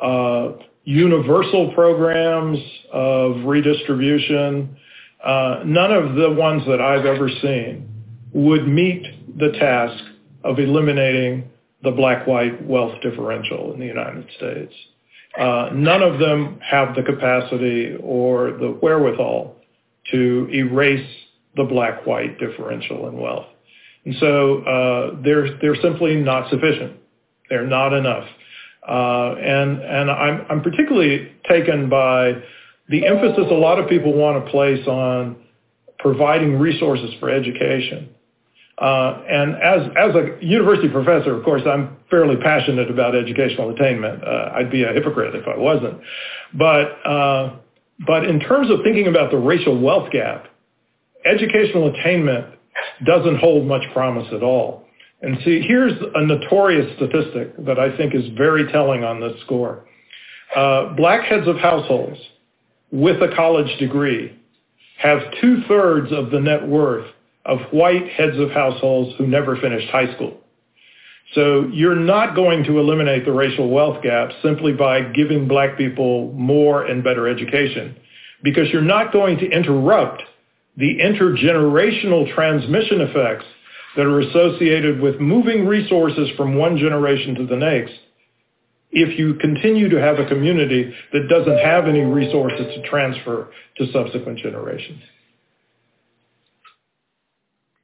uh, 0.01 0.53
universal 0.85 1.73
programs 1.75 2.59
of 2.93 3.45
redistribution, 3.45 4.77
uh, 5.25 5.63
none 5.65 5.93
of 5.93 6.15
the 6.17 6.31
ones 6.31 6.63
that 6.67 6.81
I've 6.81 7.07
ever 7.07 7.29
seen 7.43 7.89
would 8.33 8.69
meet 8.69 9.07
the 9.39 9.53
task 9.53 10.05
of 10.43 10.59
eliminating 10.59 11.51
the 11.83 11.91
black-white 11.91 12.67
wealth 12.67 13.01
differential 13.03 13.73
in 13.73 13.81
the 13.81 13.87
United 13.87 14.27
States. 14.37 14.75
Uh, 15.39 15.71
none 15.73 16.03
of 16.03 16.19
them 16.19 16.59
have 16.61 16.95
the 16.95 17.03
capacity 17.03 17.97
or 18.03 18.53
the 18.53 18.79
wherewithal 18.81 19.57
to 20.11 20.49
erase 20.53 21.09
the 21.57 21.65
black-white 21.65 22.39
differential 22.39 23.09
in 23.09 23.19
wealth. 23.19 23.47
And 24.05 24.15
so 24.21 24.59
uh, 24.63 25.23
they're, 25.23 25.59
they're 25.59 25.81
simply 25.83 26.17
not 26.17 26.51
sufficient. 26.51 26.97
They're 27.49 27.67
not 27.67 27.93
enough. 27.93 28.27
Uh, 28.87 29.35
and 29.37 29.81
and 29.81 30.11
I'm, 30.11 30.47
I'm 30.51 30.63
particularly 30.63 31.33
taken 31.49 31.89
by 31.89 32.35
the 32.91 33.07
emphasis 33.07 33.47
a 33.51 33.55
lot 33.55 33.79
of 33.79 33.89
people 33.89 34.13
want 34.13 34.45
to 34.45 34.51
place 34.51 34.87
on 34.87 35.37
providing 35.99 36.59
resources 36.59 37.15
for 37.19 37.31
education. 37.31 38.11
Uh, 38.77 39.23
and 39.29 39.55
as, 39.55 39.89
as 39.97 40.15
a 40.17 40.45
university 40.45 40.89
professor, 40.89 41.35
of 41.35 41.45
course, 41.45 41.63
I'm 41.65 41.97
fairly 42.11 42.37
passionate 42.37 42.91
about 42.91 43.15
educational 43.17 43.71
attainment. 43.71 44.23
Uh, 44.23 44.51
I'd 44.55 44.71
be 44.71 44.83
a 44.83 44.93
hypocrite 44.93 45.35
if 45.35 45.47
I 45.47 45.57
wasn't. 45.57 46.01
But 46.53 47.09
uh, 47.09 47.57
but 48.07 48.25
in 48.25 48.41
terms 48.41 48.71
of 48.71 48.81
thinking 48.85 49.07
about 49.07 49.31
the 49.31 49.39
racial 49.39 49.81
wealth 49.81 50.11
gap, 50.11 50.49
educational 51.25 51.95
attainment 51.95 52.54
doesn't 53.05 53.39
hold 53.39 53.67
much 53.67 53.83
promise 53.93 54.29
at 54.33 54.43
all. 54.43 54.85
And 55.23 55.39
see, 55.45 55.63
here's 55.67 55.93
a 56.15 56.25
notorious 56.25 56.95
statistic 56.97 57.65
that 57.65 57.79
I 57.79 57.97
think 57.97 58.15
is 58.15 58.25
very 58.37 58.71
telling 58.71 59.05
on 59.05 59.21
this 59.21 59.41
score. 59.45 59.85
Uh, 60.55 60.95
black 60.95 61.25
heads 61.27 61.49
of 61.49 61.57
households 61.57 62.19
with 62.93 63.23
a 63.23 63.35
college 63.35 63.79
degree 63.79 64.39
have 64.99 65.19
two-thirds 65.41 66.13
of 66.13 66.31
the 66.31 66.41
net 66.41 66.67
worth 66.67 67.07
of 67.47 67.59
white 67.73 68.09
heads 68.09 68.39
of 68.39 68.51
households 68.51 69.17
who 69.19 69.27
never 69.27 69.57
finished 69.57 69.89
high 69.89 70.13
school. 70.15 70.41
So 71.35 71.69
you're 71.73 71.97
not 71.97 72.35
going 72.35 72.65
to 72.65 72.79
eliminate 72.79 73.25
the 73.25 73.33
racial 73.33 73.69
wealth 73.71 74.03
gap 74.03 74.31
simply 74.43 74.73
by 74.73 75.01
giving 75.01 75.49
black 75.49 75.77
people 75.77 76.33
more 76.33 76.85
and 76.85 77.03
better 77.03 77.27
education 77.27 77.97
because 78.43 78.69
you're 78.71 78.83
not 78.83 79.13
going 79.13 79.39
to 79.39 79.51
interrupt 79.51 80.23
the 80.77 80.99
intergenerational 80.99 82.33
transmission 82.35 83.01
effects 83.01 83.47
that 83.97 84.07
are 84.07 84.21
associated 84.21 85.01
with 85.01 85.21
moving 85.21 85.67
resources 85.67 86.29
from 86.37 86.57
one 86.57 86.77
generation 86.77 87.35
to 87.37 87.47
the 87.47 87.57
next 87.57 87.95
if 88.91 89.19
you 89.19 89.35
continue 89.35 89.89
to 89.89 90.01
have 90.01 90.19
a 90.19 90.27
community 90.27 90.93
that 91.13 91.29
doesn't 91.29 91.59
have 91.59 91.87
any 91.87 92.01
resources 92.01 92.67
to 92.75 92.89
transfer 92.89 93.51
to 93.77 93.93
subsequent 93.93 94.39
generations. 94.39 95.03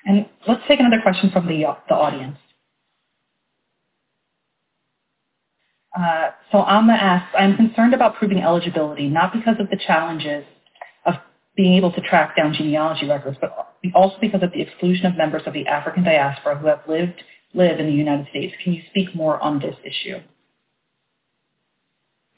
And 0.07 0.27
let's 0.47 0.63
take 0.69 0.81
another 0.81 1.03
question 1.03 1.31
from 1.31 1.47
the, 1.47 1.65
the 1.89 1.95
audience. 1.95 2.37
Uh, 5.97 6.31
so 6.53 6.65
Amma 6.65 6.93
asks, 6.93 7.35
I'm 7.37 7.57
concerned 7.57 7.95
about 7.95 8.17
proving 8.17 8.39
eligibility, 8.39 9.09
not 9.09 9.33
because 9.33 9.57
of 9.59 9.69
the 9.69 9.77
challenges 9.77 10.45
being 11.57 11.75
able 11.75 11.93
to 11.93 12.01
track 12.01 12.37
down 12.37 12.55
genealogy 12.55 13.07
records, 13.07 13.37
but 13.41 13.75
also 13.95 14.17
because 14.21 14.43
of 14.43 14.53
the 14.53 14.61
exclusion 14.61 15.07
of 15.07 15.17
members 15.17 15.43
of 15.47 15.53
the 15.53 15.67
African 15.67 16.05
diaspora 16.05 16.57
who 16.57 16.67
have 16.67 16.81
lived, 16.89 17.23
live 17.55 17.81
in 17.81 17.87
the 17.87 17.93
United 17.93 18.29
States. 18.29 18.55
Can 18.63 18.73
you 18.73 18.83
speak 18.91 19.15
more 19.15 19.41
on 19.41 19.59
this 19.59 19.75
issue? 19.85 20.21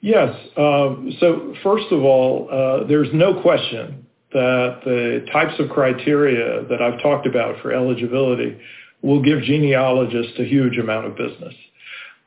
Yes. 0.01 0.35
Uh, 0.57 0.97
so 1.21 1.55
first 1.63 1.87
of 1.93 2.03
all, 2.03 2.49
uh, 2.51 2.87
there's 2.87 3.09
no 3.13 3.41
question 3.41 4.07
that 4.33 4.81
the 4.85 5.27
types 5.33 5.55
of 5.61 5.69
criteria 5.71 6.65
that 6.69 6.81
I've 6.81 7.01
talked 7.01 7.27
about 7.27 7.61
for 7.63 7.73
eligibility 7.73 8.59
will 9.03 9.23
give 9.23 9.43
genealogists 9.43 10.39
a 10.39 10.45
huge 10.45 10.79
amount 10.79 11.07
of 11.07 11.17
business. 11.17 11.55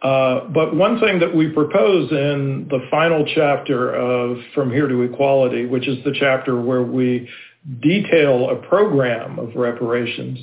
Uh, 0.06 0.47
but 0.49 0.76
one 0.76 0.99
thing 0.99 1.18
that 1.18 1.36
we 1.36 1.49
propose 1.49 2.12
in 2.12 2.68
the 2.70 2.78
final 2.91 3.26
chapter 3.34 3.91
of 3.91 4.38
From 4.53 4.70
Here 4.70 4.88
to 4.88 5.01
Equality, 5.01 5.66
which 5.66 5.88
is 5.88 6.03
the 6.03 6.14
chapter 6.20 6.62
where 6.62 6.84
we 6.84 7.28
detail 7.82 8.51
a 8.51 8.68
program 8.68 9.39
of 9.39 9.56
reparations, 9.56 10.38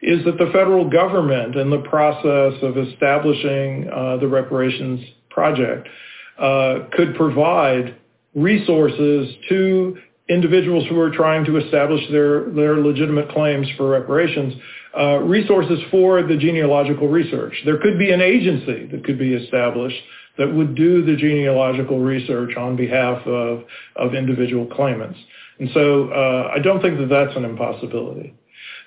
is 0.00 0.24
that 0.24 0.38
the 0.38 0.46
federal 0.46 0.88
government 0.88 1.56
in 1.56 1.68
the 1.68 1.80
process 1.80 2.54
of 2.62 2.78
establishing 2.78 3.86
uh, 3.90 4.16
the 4.16 4.26
reparations 4.26 5.04
project 5.28 5.90
uh, 6.38 6.86
could 6.92 7.14
provide 7.14 7.94
resources 8.34 9.28
to 9.50 9.98
individuals 10.30 10.86
who 10.88 10.98
are 10.98 11.10
trying 11.10 11.44
to 11.44 11.58
establish 11.58 12.00
their, 12.10 12.48
their 12.52 12.78
legitimate 12.78 13.28
claims 13.28 13.66
for 13.76 13.90
reparations, 13.90 14.54
uh, 14.98 15.18
resources 15.18 15.78
for 15.90 16.22
the 16.22 16.36
genealogical 16.36 17.08
research. 17.08 17.54
There 17.64 17.78
could 17.78 17.98
be 17.98 18.10
an 18.10 18.20
agency 18.20 18.86
that 18.86 19.04
could 19.04 19.18
be 19.18 19.34
established 19.34 19.96
that 20.38 20.52
would 20.52 20.74
do 20.74 21.04
the 21.04 21.16
genealogical 21.16 22.00
research 22.00 22.56
on 22.56 22.76
behalf 22.76 23.26
of, 23.26 23.64
of 23.96 24.14
individual 24.14 24.66
claimants. 24.66 25.18
And 25.58 25.70
so 25.74 26.08
uh, 26.08 26.52
I 26.54 26.58
don't 26.58 26.80
think 26.80 26.98
that 26.98 27.08
that's 27.08 27.36
an 27.36 27.44
impossibility. 27.44 28.34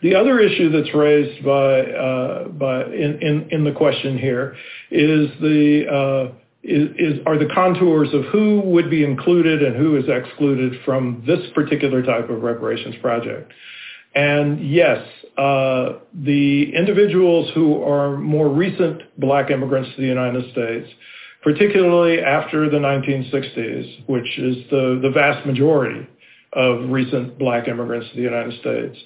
The 0.01 0.15
other 0.15 0.39
issue 0.39 0.69
that's 0.69 0.93
raised 0.93 1.43
by, 1.43 1.81
uh, 1.81 2.47
by 2.49 2.83
in, 2.85 3.19
in, 3.21 3.47
in, 3.51 3.63
the 3.63 3.71
question 3.71 4.17
here 4.17 4.55
is 4.91 5.29
the 5.39 5.85
uh, 5.89 6.35
is, 6.63 6.89
is, 6.97 7.19
are 7.25 7.37
the 7.37 7.49
contours 7.53 8.09
of 8.13 8.25
who 8.25 8.59
would 8.61 8.89
be 8.89 9.03
included 9.03 9.63
and 9.63 9.75
who 9.75 9.95
is 9.97 10.05
excluded 10.07 10.73
from 10.83 11.23
this 11.25 11.39
particular 11.53 12.01
type 12.01 12.29
of 12.29 12.41
reparations 12.41 12.95
project. 13.01 13.53
And 14.15 14.69
yes, 14.69 15.05
uh, 15.37 15.99
the 16.13 16.73
individuals 16.73 17.51
who 17.53 17.83
are 17.83 18.17
more 18.17 18.49
recent 18.49 19.01
black 19.19 19.51
immigrants 19.51 19.89
to 19.95 20.01
the 20.01 20.07
United 20.07 20.49
States, 20.51 20.89
particularly 21.43 22.21
after 22.21 22.69
the 22.69 22.77
1960s, 22.77 24.07
which 24.07 24.39
is 24.39 24.57
the, 24.69 24.99
the 25.01 25.11
vast 25.13 25.45
majority 25.45 26.07
of 26.53 26.89
recent 26.89 27.37
black 27.37 27.67
immigrants 27.67 28.07
to 28.09 28.15
the 28.15 28.21
United 28.21 28.59
States, 28.61 28.97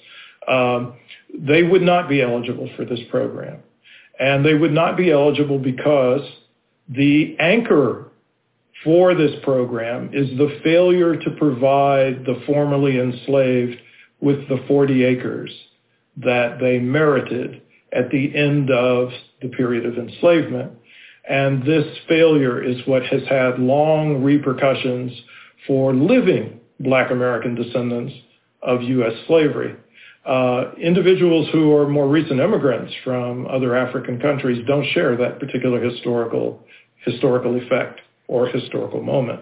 um, 0.46 0.94
they 1.36 1.64
would 1.64 1.82
not 1.82 2.08
be 2.08 2.22
eligible 2.22 2.70
for 2.76 2.84
this 2.84 3.00
program. 3.10 3.60
And 4.18 4.44
they 4.44 4.54
would 4.54 4.72
not 4.72 4.96
be 4.96 5.10
eligible 5.10 5.58
because 5.58 6.20
the 6.88 7.36
anchor 7.40 8.10
for 8.84 9.14
this 9.14 9.32
program 9.42 10.10
is 10.12 10.28
the 10.38 10.60
failure 10.62 11.16
to 11.16 11.30
provide 11.32 12.24
the 12.24 12.40
formerly 12.46 13.00
enslaved 13.00 13.78
with 14.20 14.48
the 14.48 14.62
40 14.68 15.04
acres 15.04 15.50
that 16.18 16.58
they 16.60 16.78
merited 16.78 17.62
at 17.92 18.10
the 18.10 18.34
end 18.34 18.70
of 18.70 19.10
the 19.42 19.48
period 19.48 19.86
of 19.86 19.98
enslavement. 19.98 20.72
And 21.28 21.62
this 21.64 21.86
failure 22.08 22.62
is 22.62 22.76
what 22.86 23.04
has 23.06 23.22
had 23.28 23.58
long 23.58 24.22
repercussions 24.22 25.12
for 25.66 25.94
living 25.94 26.60
black 26.80 27.10
American 27.10 27.54
descendants 27.54 28.14
of 28.62 28.82
U.S. 28.82 29.12
slavery. 29.26 29.76
Uh, 30.24 30.72
individuals 30.80 31.48
who 31.52 31.74
are 31.74 31.88
more 31.88 32.08
recent 32.08 32.40
immigrants 32.40 32.92
from 33.04 33.46
other 33.46 33.76
African 33.76 34.20
countries 34.20 34.62
don't 34.66 34.86
share 34.92 35.16
that 35.16 35.40
particular 35.40 35.80
historical 35.82 36.64
historical 37.04 37.56
effect 37.56 38.00
or 38.28 38.46
historical 38.46 39.02
moment. 39.02 39.40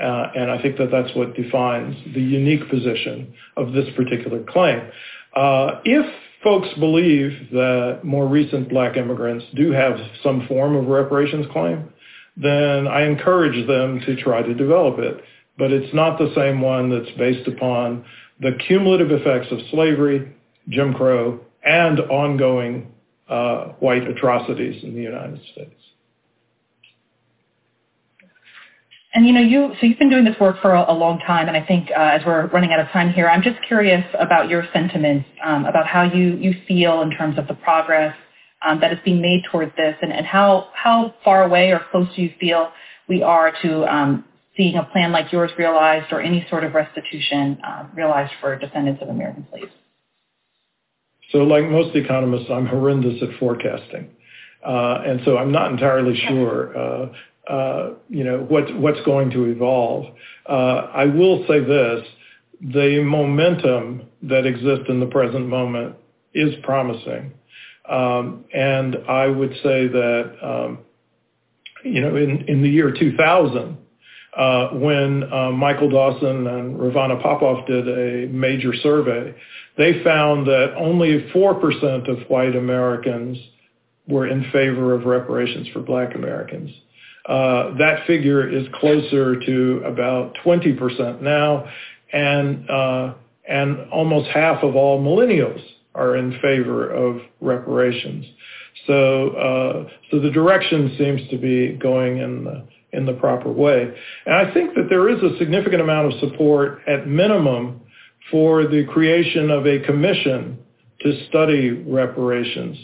Uh, 0.00 0.30
and 0.36 0.50
I 0.50 0.60
think 0.62 0.76
that 0.78 0.90
that's 0.90 1.14
what 1.16 1.34
defines 1.34 1.96
the 2.14 2.20
unique 2.20 2.68
position 2.68 3.32
of 3.56 3.72
this 3.72 3.86
particular 3.96 4.42
claim. 4.48 4.90
Uh, 5.38 5.80
if 5.84 6.04
folks 6.42 6.68
believe 6.80 7.30
that 7.52 8.00
more 8.02 8.26
recent 8.26 8.68
black 8.68 8.96
immigrants 8.96 9.44
do 9.54 9.70
have 9.70 9.96
some 10.20 10.48
form 10.48 10.74
of 10.74 10.86
reparations 10.86 11.46
claim, 11.52 11.92
then 12.36 12.88
I 12.88 13.02
encourage 13.02 13.64
them 13.68 14.00
to 14.00 14.16
try 14.16 14.42
to 14.42 14.52
develop 14.52 14.98
it. 14.98 15.22
But 15.56 15.70
it's 15.70 15.94
not 15.94 16.18
the 16.18 16.32
same 16.34 16.60
one 16.60 16.90
that's 16.90 17.16
based 17.16 17.46
upon 17.46 18.04
the 18.40 18.58
cumulative 18.66 19.12
effects 19.12 19.52
of 19.52 19.60
slavery, 19.70 20.32
Jim 20.70 20.92
Crow, 20.92 21.38
and 21.64 22.00
ongoing 22.00 22.92
uh, 23.28 23.66
white 23.78 24.08
atrocities 24.08 24.82
in 24.82 24.96
the 24.96 25.02
United 25.02 25.40
States. 25.52 25.80
And 29.14 29.26
you 29.26 29.32
know, 29.32 29.40
you 29.40 29.72
so 29.80 29.86
you've 29.86 29.98
been 29.98 30.10
doing 30.10 30.24
this 30.24 30.38
work 30.38 30.60
for 30.60 30.74
a, 30.74 30.92
a 30.92 30.92
long 30.92 31.18
time, 31.20 31.48
and 31.48 31.56
I 31.56 31.64
think 31.64 31.88
uh, 31.90 32.00
as 32.00 32.20
we're 32.26 32.46
running 32.48 32.72
out 32.72 32.80
of 32.80 32.88
time 32.88 33.10
here, 33.10 33.26
I'm 33.28 33.42
just 33.42 33.56
curious 33.66 34.04
about 34.18 34.50
your 34.50 34.64
sentiments 34.72 35.26
um, 35.42 35.64
about 35.64 35.86
how 35.86 36.02
you 36.02 36.36
you 36.36 36.54
feel 36.66 37.00
in 37.00 37.10
terms 37.10 37.38
of 37.38 37.48
the 37.48 37.54
progress 37.54 38.14
um, 38.66 38.80
that 38.80 38.92
is 38.92 38.98
being 39.04 39.22
made 39.22 39.44
towards 39.50 39.74
this, 39.76 39.96
and, 40.02 40.12
and 40.12 40.26
how 40.26 40.68
how 40.74 41.14
far 41.24 41.44
away 41.44 41.70
or 41.70 41.80
close 41.90 42.06
do 42.14 42.22
you 42.22 42.30
feel 42.38 42.70
we 43.08 43.22
are 43.22 43.52
to 43.62 43.84
um, 43.86 44.26
seeing 44.58 44.76
a 44.76 44.84
plan 44.84 45.10
like 45.10 45.32
yours 45.32 45.50
realized, 45.56 46.12
or 46.12 46.20
any 46.20 46.46
sort 46.50 46.62
of 46.64 46.74
restitution 46.74 47.58
uh, 47.66 47.86
realized 47.94 48.32
for 48.42 48.58
descendants 48.58 49.00
of 49.00 49.08
American 49.08 49.46
slaves? 49.50 49.72
So, 51.32 51.38
like 51.38 51.64
most 51.64 51.96
economists, 51.96 52.50
I'm 52.50 52.66
horrendous 52.66 53.22
at 53.22 53.38
forecasting. 53.38 54.10
Uh, 54.66 55.02
and 55.06 55.20
so 55.24 55.38
I'm 55.38 55.52
not 55.52 55.70
entirely 55.70 56.20
sure 56.28 56.76
uh, 56.76 57.08
what's 57.48 59.00
going 59.04 59.30
to 59.30 59.44
evolve. 59.46 60.06
Uh, 60.48 60.90
I 60.94 61.04
will 61.06 61.44
say 61.48 61.60
this, 61.60 62.06
the 62.60 63.02
momentum 63.02 64.02
that 64.22 64.46
exists 64.46 64.86
in 64.88 65.00
the 65.00 65.06
present 65.06 65.46
moment 65.46 65.96
is 66.34 66.54
promising. 66.62 67.32
Um, 67.88 68.44
and 68.52 68.96
I 69.08 69.26
would 69.28 69.52
say 69.62 69.88
that, 69.88 70.32
um, 70.42 70.78
you 71.84 72.00
know, 72.00 72.16
in 72.16 72.62
the 72.62 72.68
year 72.68 72.92
2000, 72.92 73.78
uh, 74.36 74.68
when 74.68 75.28
Michael 75.56 75.88
Dawson 75.88 76.46
and 76.46 76.76
Rovana 76.76 77.20
Popoff 77.22 77.66
did 77.66 77.88
a 77.88 78.30
major 78.30 78.74
survey, 78.74 79.34
they 79.76 80.02
found 80.02 80.46
that 80.46 80.74
only 80.76 81.30
4% 81.34 82.08
of 82.08 82.28
white 82.28 82.54
Americans 82.54 83.38
were 84.08 84.26
in 84.26 84.42
favor 84.50 84.94
of 84.94 85.04
reparations 85.04 85.68
for 85.68 85.80
black 85.80 86.14
Americans. 86.14 86.70
Uh, 87.28 87.76
that 87.76 88.06
figure 88.06 88.48
is 88.48 88.66
closer 88.80 89.38
to 89.38 89.82
about 89.84 90.34
20% 90.44 91.20
now, 91.20 91.68
and 92.10 92.68
uh, 92.70 93.12
and 93.46 93.90
almost 93.90 94.30
half 94.30 94.62
of 94.62 94.74
all 94.74 94.98
millennials 94.98 95.60
are 95.94 96.16
in 96.16 96.32
favor 96.40 96.90
of 96.90 97.20
reparations. 97.42 98.24
So 98.86 99.30
uh, 99.30 99.90
so 100.10 100.20
the 100.20 100.30
direction 100.30 100.94
seems 100.96 101.28
to 101.28 101.36
be 101.36 101.74
going 101.74 102.16
in 102.18 102.44
the 102.44 102.66
in 102.92 103.04
the 103.04 103.12
proper 103.12 103.52
way, 103.52 103.94
and 104.24 104.34
I 104.34 104.54
think 104.54 104.74
that 104.74 104.86
there 104.88 105.10
is 105.10 105.22
a 105.22 105.36
significant 105.38 105.82
amount 105.82 106.14
of 106.14 106.20
support 106.20 106.80
at 106.86 107.06
minimum 107.06 107.82
for 108.30 108.62
the 108.62 108.86
creation 108.90 109.50
of 109.50 109.66
a 109.66 109.80
commission 109.80 110.58
to 111.00 111.26
study 111.28 111.70
reparations. 111.70 112.76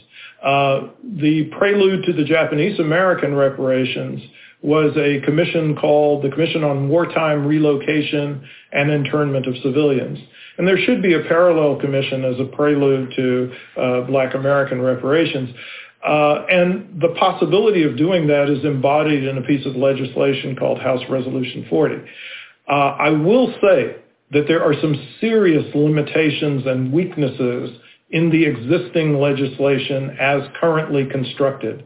Uh, 0.43 0.89
the 1.19 1.51
prelude 1.59 2.05
to 2.05 2.13
the 2.13 2.25
Japanese 2.25 2.79
American 2.79 3.35
reparations 3.35 4.21
was 4.63 4.97
a 4.97 5.21
commission 5.27 5.77
called 5.77 6.25
the 6.25 6.31
Commission 6.31 6.65
on 6.65 6.89
Wartime 6.89 7.47
Relocation 7.47 8.49
and 8.73 8.91
Internment 8.91 9.47
of 9.47 9.55
Civilians. 9.63 10.19
And 10.57 10.67
there 10.67 10.79
should 10.79 11.03
be 11.03 11.15
a 11.15 11.21
parallel 11.21 11.81
commission 11.81 12.25
as 12.25 12.41
a 12.41 12.45
prelude 12.45 13.13
to 13.17 13.53
uh, 13.77 14.01
black 14.03 14.35
American 14.35 14.81
reparations. 14.81 15.51
Uh, 16.07 16.47
and 16.51 17.01
the 17.01 17.15
possibility 17.19 17.83
of 17.83 17.97
doing 17.97 18.27
that 18.29 18.49
is 18.49 18.65
embodied 18.65 19.25
in 19.25 19.39
a 19.39 19.43
piece 19.43 19.67
of 19.67 19.75
legislation 19.77 20.55
called 20.57 20.79
House 20.79 21.03
Resolution 21.11 21.67
40. 21.69 21.97
Uh, 22.69 22.73
I 22.73 23.11
will 23.11 23.53
say 23.61 23.97
that 24.33 24.45
there 24.49 24.63
are 24.63 24.75
some 24.81 24.95
serious 25.21 25.65
limitations 25.75 26.67
and 26.67 26.93
weaknesses 26.93 27.79
in 28.11 28.31
the 28.31 28.45
existing 28.45 29.19
legislation 29.19 30.17
as 30.21 30.43
currently 30.61 31.07
constructed. 31.07 31.85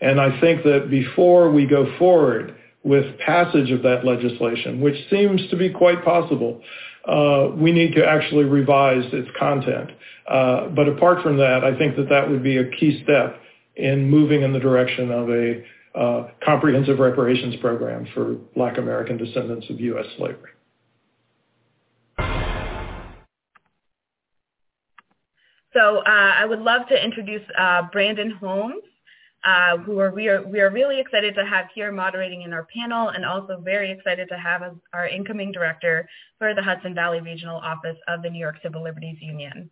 And 0.00 0.20
I 0.20 0.40
think 0.40 0.62
that 0.64 0.88
before 0.90 1.50
we 1.50 1.66
go 1.66 1.96
forward 1.98 2.56
with 2.84 3.18
passage 3.18 3.70
of 3.70 3.82
that 3.82 4.04
legislation, 4.04 4.80
which 4.80 4.96
seems 5.10 5.48
to 5.50 5.56
be 5.56 5.70
quite 5.70 6.04
possible, 6.04 6.62
uh, 7.06 7.48
we 7.54 7.72
need 7.72 7.94
to 7.94 8.06
actually 8.06 8.44
revise 8.44 9.04
its 9.12 9.28
content. 9.38 9.90
Uh, 10.28 10.68
but 10.68 10.88
apart 10.88 11.22
from 11.22 11.36
that, 11.38 11.64
I 11.64 11.76
think 11.76 11.96
that 11.96 12.08
that 12.08 12.28
would 12.28 12.42
be 12.42 12.58
a 12.58 12.68
key 12.70 13.02
step 13.02 13.40
in 13.76 14.08
moving 14.08 14.42
in 14.42 14.52
the 14.52 14.58
direction 14.58 15.10
of 15.10 15.30
a 15.30 15.64
uh, 15.98 16.28
comprehensive 16.44 16.98
reparations 16.98 17.56
program 17.56 18.06
for 18.14 18.34
black 18.54 18.78
American 18.78 19.16
descendants 19.16 19.68
of 19.70 19.80
U.S. 19.80 20.06
slavery. 20.16 20.50
So 25.76 25.98
uh, 25.98 26.02
I 26.06 26.46
would 26.46 26.60
love 26.60 26.88
to 26.88 27.04
introduce 27.04 27.42
uh, 27.58 27.82
Brandon 27.92 28.30
Holmes, 28.30 28.82
uh, 29.44 29.76
who 29.76 29.98
are 29.98 30.10
we, 30.10 30.26
are 30.26 30.42
we 30.42 30.58
are 30.60 30.70
really 30.70 30.98
excited 30.98 31.34
to 31.34 31.44
have 31.44 31.66
here 31.74 31.92
moderating 31.92 32.40
in 32.42 32.54
our 32.54 32.66
panel 32.74 33.10
and 33.10 33.26
also 33.26 33.60
very 33.60 33.90
excited 33.90 34.26
to 34.30 34.38
have 34.38 34.62
our 34.94 35.06
incoming 35.06 35.52
director 35.52 36.08
for 36.38 36.54
the 36.54 36.62
Hudson 36.62 36.94
Valley 36.94 37.20
Regional 37.20 37.58
Office 37.58 37.98
of 38.08 38.22
the 38.22 38.30
New 38.30 38.38
York 38.38 38.56
Civil 38.62 38.82
Liberties 38.82 39.18
Union. 39.20 39.68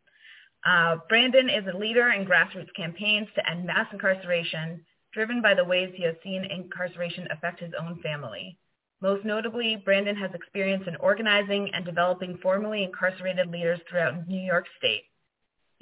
Uh, 0.67 0.97
Brandon 1.09 1.49
is 1.49 1.65
a 1.73 1.79
leader 1.79 2.11
in 2.11 2.27
grassroots 2.27 2.75
campaigns 2.77 3.29
to 3.35 3.51
end 3.51 3.65
mass 3.65 3.87
incarceration, 3.91 4.85
driven 5.15 5.41
by 5.41 5.55
the 5.55 5.65
ways 5.65 5.91
he 5.97 6.05
has 6.05 6.17
seen 6.23 6.45
incarceration 6.45 7.27
affect 7.31 7.61
his 7.61 7.73
own 7.81 7.99
family. 8.03 8.59
Most 9.01 9.25
notably, 9.25 9.81
Brandon 9.83 10.17
has 10.17 10.35
experience 10.35 10.85
in 10.87 10.97
organizing 10.97 11.71
and 11.73 11.83
developing 11.83 12.37
formerly 12.43 12.85
incarcerated 12.85 13.51
leaders 13.51 13.81
throughout 13.89 14.29
New 14.29 14.41
York 14.41 14.67
State. 14.77 15.05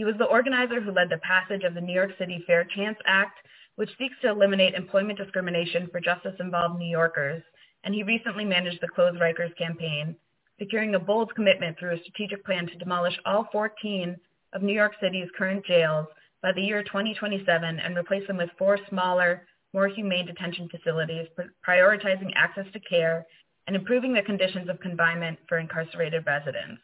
He 0.02 0.06
was 0.06 0.18
the 0.18 0.24
organizer 0.24 0.80
who 0.80 0.90
led 0.90 1.10
the 1.10 1.18
passage 1.18 1.62
of 1.62 1.74
the 1.74 1.80
New 1.80 1.92
York 1.92 2.10
City 2.18 2.42
Fair 2.44 2.64
Chance 2.64 2.98
Act, 3.06 3.38
which 3.76 3.96
seeks 3.98 4.16
to 4.20 4.30
eliminate 4.30 4.74
employment 4.74 5.16
discrimination 5.16 5.86
for 5.92 6.00
justice-involved 6.00 6.76
New 6.76 6.90
Yorkers, 6.90 7.40
and 7.84 7.94
he 7.94 8.02
recently 8.02 8.44
managed 8.44 8.80
the 8.80 8.88
Close 8.88 9.14
Rikers 9.14 9.56
campaign, 9.56 10.16
securing 10.58 10.96
a 10.96 10.98
bold 10.98 11.32
commitment 11.36 11.78
through 11.78 11.94
a 11.94 12.00
strategic 12.00 12.44
plan 12.44 12.66
to 12.66 12.78
demolish 12.78 13.16
all 13.24 13.46
14 13.52 14.16
of 14.54 14.62
New 14.64 14.72
York 14.72 14.94
City's 15.00 15.28
current 15.38 15.64
jails 15.66 16.08
by 16.42 16.50
the 16.50 16.62
year 16.62 16.82
2027 16.82 17.78
and 17.78 17.96
replace 17.96 18.26
them 18.26 18.38
with 18.38 18.50
four 18.58 18.80
smaller, 18.88 19.46
more 19.72 19.86
humane 19.86 20.26
detention 20.26 20.68
facilities, 20.68 21.28
prioritizing 21.64 22.32
access 22.34 22.66
to 22.72 22.80
care 22.80 23.24
and 23.68 23.76
improving 23.76 24.12
the 24.12 24.22
conditions 24.22 24.68
of 24.68 24.80
confinement 24.80 25.38
for 25.48 25.58
incarcerated 25.58 26.26
residents. 26.26 26.82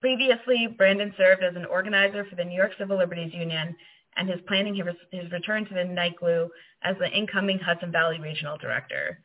Previously, 0.00 0.68
Brandon 0.76 1.12
served 1.16 1.42
as 1.42 1.56
an 1.56 1.64
organizer 1.64 2.24
for 2.24 2.36
the 2.36 2.44
New 2.44 2.56
York 2.56 2.72
Civil 2.78 2.98
Liberties 2.98 3.32
Union 3.32 3.74
and 4.16 4.30
is 4.30 4.40
planning 4.46 4.74
his 4.74 5.32
return 5.32 5.64
to 5.66 5.74
the 5.74 5.80
NYCLU 5.80 6.48
as 6.82 6.96
the 6.98 7.10
incoming 7.10 7.58
Hudson 7.58 7.92
Valley 7.92 8.20
Regional 8.20 8.58
Director. 8.58 9.20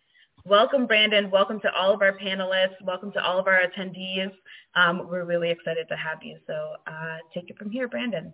Welcome, 0.46 0.88
Brandon. 0.88 1.30
Welcome 1.30 1.60
to 1.62 1.74
all 1.74 1.94
of 1.94 2.02
our 2.02 2.18
panelists. 2.18 2.82
Welcome 2.84 3.12
to 3.12 3.24
all 3.24 3.38
of 3.38 3.48
our 3.48 3.62
attendees. 3.62 4.32
Um, 4.76 5.08
we're 5.10 5.26
really 5.26 5.52
excited 5.52 5.88
to 5.90 5.96
have 5.96 6.24
you. 6.24 6.38
So 6.48 6.76
uh, 6.88 7.18
take 7.34 7.50
it 7.50 7.58
from 7.58 7.70
here, 7.70 7.88
Brandon. 7.88 8.34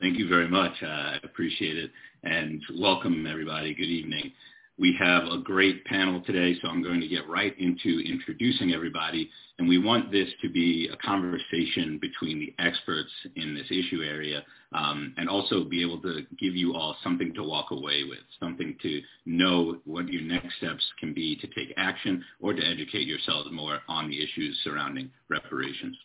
Thank 0.00 0.18
you 0.18 0.28
very 0.28 0.48
much. 0.48 0.72
Uh, 0.82 0.86
I 0.86 1.18
appreciate 1.24 1.78
it. 1.78 1.90
And 2.22 2.62
welcome, 2.78 3.26
everybody. 3.26 3.74
Good 3.74 3.84
evening. 3.84 4.32
We 4.78 4.94
have 4.98 5.24
a 5.24 5.38
great 5.38 5.86
panel 5.86 6.20
today, 6.20 6.54
so 6.60 6.68
I'm 6.68 6.82
going 6.82 7.00
to 7.00 7.08
get 7.08 7.26
right 7.28 7.58
into 7.58 8.00
introducing 8.04 8.74
everybody. 8.74 9.30
And 9.58 9.66
we 9.66 9.78
want 9.78 10.12
this 10.12 10.28
to 10.42 10.50
be 10.50 10.90
a 10.92 10.96
conversation 10.98 11.98
between 11.98 12.38
the 12.38 12.54
experts 12.62 13.10
in 13.36 13.54
this 13.54 13.66
issue 13.70 14.02
area 14.02 14.44
um, 14.74 15.14
and 15.16 15.30
also 15.30 15.64
be 15.64 15.80
able 15.80 16.02
to 16.02 16.26
give 16.38 16.54
you 16.54 16.74
all 16.74 16.94
something 17.02 17.32
to 17.34 17.42
walk 17.42 17.70
away 17.70 18.04
with, 18.04 18.18
something 18.38 18.76
to 18.82 19.00
know 19.24 19.78
what 19.86 20.08
your 20.08 20.20
next 20.20 20.58
steps 20.58 20.84
can 21.00 21.14
be 21.14 21.36
to 21.36 21.46
take 21.48 21.72
action 21.78 22.22
or 22.40 22.52
to 22.52 22.62
educate 22.62 23.06
yourselves 23.06 23.48
more 23.50 23.78
on 23.88 24.10
the 24.10 24.22
issues 24.22 24.60
surrounding 24.62 25.10
reparations. 25.30 25.96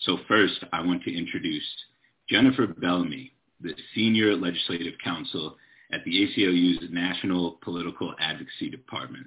So 0.00 0.18
first, 0.28 0.62
I 0.74 0.84
want 0.84 1.02
to 1.04 1.16
introduce 1.16 1.64
Jennifer 2.28 2.66
Bellamy, 2.66 3.32
the 3.62 3.74
Senior 3.94 4.36
Legislative 4.36 4.94
Counsel 5.02 5.56
at 5.94 6.04
the 6.04 6.10
ACLU's 6.10 6.90
National 6.90 7.58
Political 7.62 8.14
Advocacy 8.18 8.68
Department. 8.68 9.26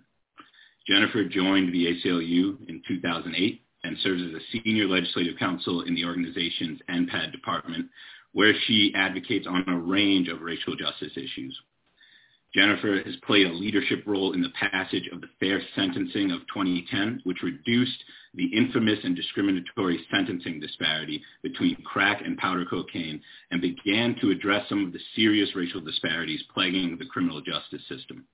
Jennifer 0.88 1.24
joined 1.24 1.74
the 1.74 1.86
ACLU 1.86 2.70
in 2.70 2.82
2008 2.88 3.62
and 3.84 3.98
serves 4.00 4.22
as 4.22 4.34
a 4.34 4.60
senior 4.64 4.86
legislative 4.86 5.38
counsel 5.40 5.84
in 5.84 5.96
the 5.96 6.04
organization's 6.04 6.80
NPAD 6.90 7.32
department, 7.32 7.88
where 8.34 8.54
she 8.66 8.92
advocates 8.96 9.48
on 9.48 9.64
a 9.68 9.78
range 9.78 10.28
of 10.28 10.42
racial 10.42 10.76
justice 10.76 11.14
issues. 11.16 11.58
Jennifer 12.54 13.02
has 13.06 13.16
played 13.26 13.48
a 13.48 13.54
leadership 13.54 14.04
role 14.06 14.34
in 14.34 14.42
the 14.42 14.54
passage 14.72 15.08
of 15.12 15.22
the 15.22 15.30
Fair 15.40 15.62
Sentencing 15.76 16.32
of 16.32 16.40
2010, 16.54 17.22
which 17.24 17.44
reduced 17.44 18.04
the 18.34 18.46
infamous 18.56 19.00
and 19.04 19.16
discriminatory 19.16 20.00
sentencing 20.12 20.60
disparity 20.60 21.22
between 21.44 21.76
crack 21.84 22.22
and 22.24 22.38
powder 22.38 22.66
cocaine 22.66 23.22
and 23.52 23.62
began 23.62 24.16
to 24.22 24.32
address 24.32 24.68
some 24.70 24.86
of 24.86 24.94
the 24.94 25.00
serious 25.16 25.50
racial 25.56 25.82
disparities 25.82 26.44
plaguing 26.54 26.98
the 26.98 27.06
criminal 27.06 27.42
justice 27.42 27.82
system. 27.90 28.26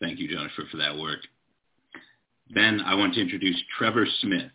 Thank 0.00 0.18
you, 0.18 0.28
Jennifer, 0.28 0.64
for 0.70 0.78
that 0.78 0.96
work. 0.96 1.20
Then 2.50 2.80
I 2.80 2.94
want 2.94 3.14
to 3.14 3.20
introduce 3.20 3.62
Trevor 3.78 4.06
Smith. 4.20 4.50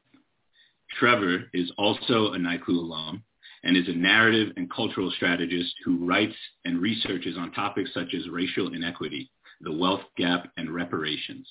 Trevor 0.99 1.45
is 1.53 1.72
also 1.78 2.34
a 2.34 2.38
NYCLU 2.38 2.70
alum 2.70 3.24
and 3.64 3.76
is 3.76 3.88
a 3.88 3.93
narrative 3.93 4.53
and 4.57 4.72
cultural 4.72 5.12
strategist 5.12 5.74
who 5.84 6.05
writes 6.05 6.36
and 6.66 6.82
researches 6.82 7.38
on 7.38 7.51
topics 7.51 7.93
such 7.93 8.14
as 8.16 8.30
racial 8.30 8.74
inequity, 8.74 9.30
the 9.62 9.72
wealth 9.72 10.03
gap, 10.18 10.51
and 10.57 10.74
reparations. 10.74 11.47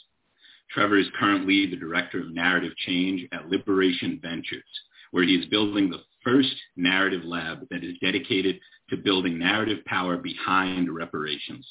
Trevor 0.70 0.98
is 0.98 1.06
currently 1.18 1.66
the 1.66 1.76
director 1.76 2.20
of 2.20 2.32
narrative 2.32 2.72
change 2.86 3.26
at 3.32 3.48
Liberation 3.48 4.18
Ventures, 4.22 4.62
where 5.10 5.24
he 5.24 5.34
is 5.34 5.46
building 5.46 5.88
the 5.88 6.02
first 6.24 6.54
narrative 6.76 7.24
lab 7.24 7.66
that 7.70 7.84
is 7.84 7.96
dedicated 8.02 8.58
to 8.90 8.96
building 8.96 9.38
narrative 9.38 9.84
power 9.86 10.16
behind 10.16 10.94
reparations. 10.94 11.66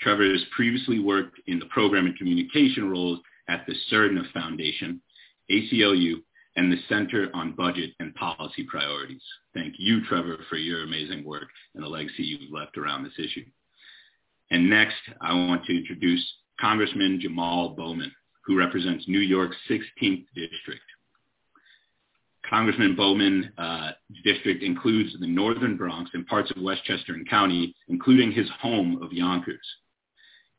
Trevor 0.00 0.30
has 0.30 0.44
previously 0.56 0.98
worked 0.98 1.40
in 1.46 1.58
the 1.58 1.66
program 1.66 2.06
and 2.06 2.16
communication 2.16 2.90
roles 2.90 3.20
at 3.48 3.64
the 3.66 3.74
Surdna 3.90 4.30
Foundation, 4.32 5.00
ACLU, 5.50 6.22
and 6.56 6.72
the 6.72 6.80
Center 6.88 7.30
on 7.34 7.52
Budget 7.52 7.90
and 8.00 8.14
Policy 8.14 8.64
Priorities. 8.68 9.22
Thank 9.54 9.74
you, 9.78 10.04
Trevor, 10.06 10.38
for 10.48 10.56
your 10.56 10.84
amazing 10.84 11.24
work 11.24 11.48
and 11.74 11.82
the 11.82 11.88
legacy 11.88 12.22
you've 12.22 12.52
left 12.52 12.78
around 12.78 13.04
this 13.04 13.18
issue. 13.18 13.44
And 14.50 14.70
next, 14.70 14.96
I 15.20 15.32
want 15.32 15.64
to 15.64 15.76
introduce 15.76 16.24
Congressman 16.60 17.18
Jamal 17.20 17.70
Bowman, 17.70 18.12
who 18.44 18.56
represents 18.56 19.08
New 19.08 19.20
York's 19.20 19.56
16th 19.68 20.26
District. 20.34 20.82
Congressman 22.48 22.94
Bowman's 22.94 23.46
uh, 23.56 23.92
district 24.22 24.62
includes 24.62 25.16
the 25.18 25.26
northern 25.26 25.76
Bronx 25.76 26.10
and 26.14 26.26
parts 26.26 26.50
of 26.54 26.62
Westchester 26.62 27.14
and 27.14 27.28
County, 27.28 27.74
including 27.88 28.32
his 28.32 28.48
home 28.60 29.02
of 29.02 29.12
Yonkers. 29.12 29.66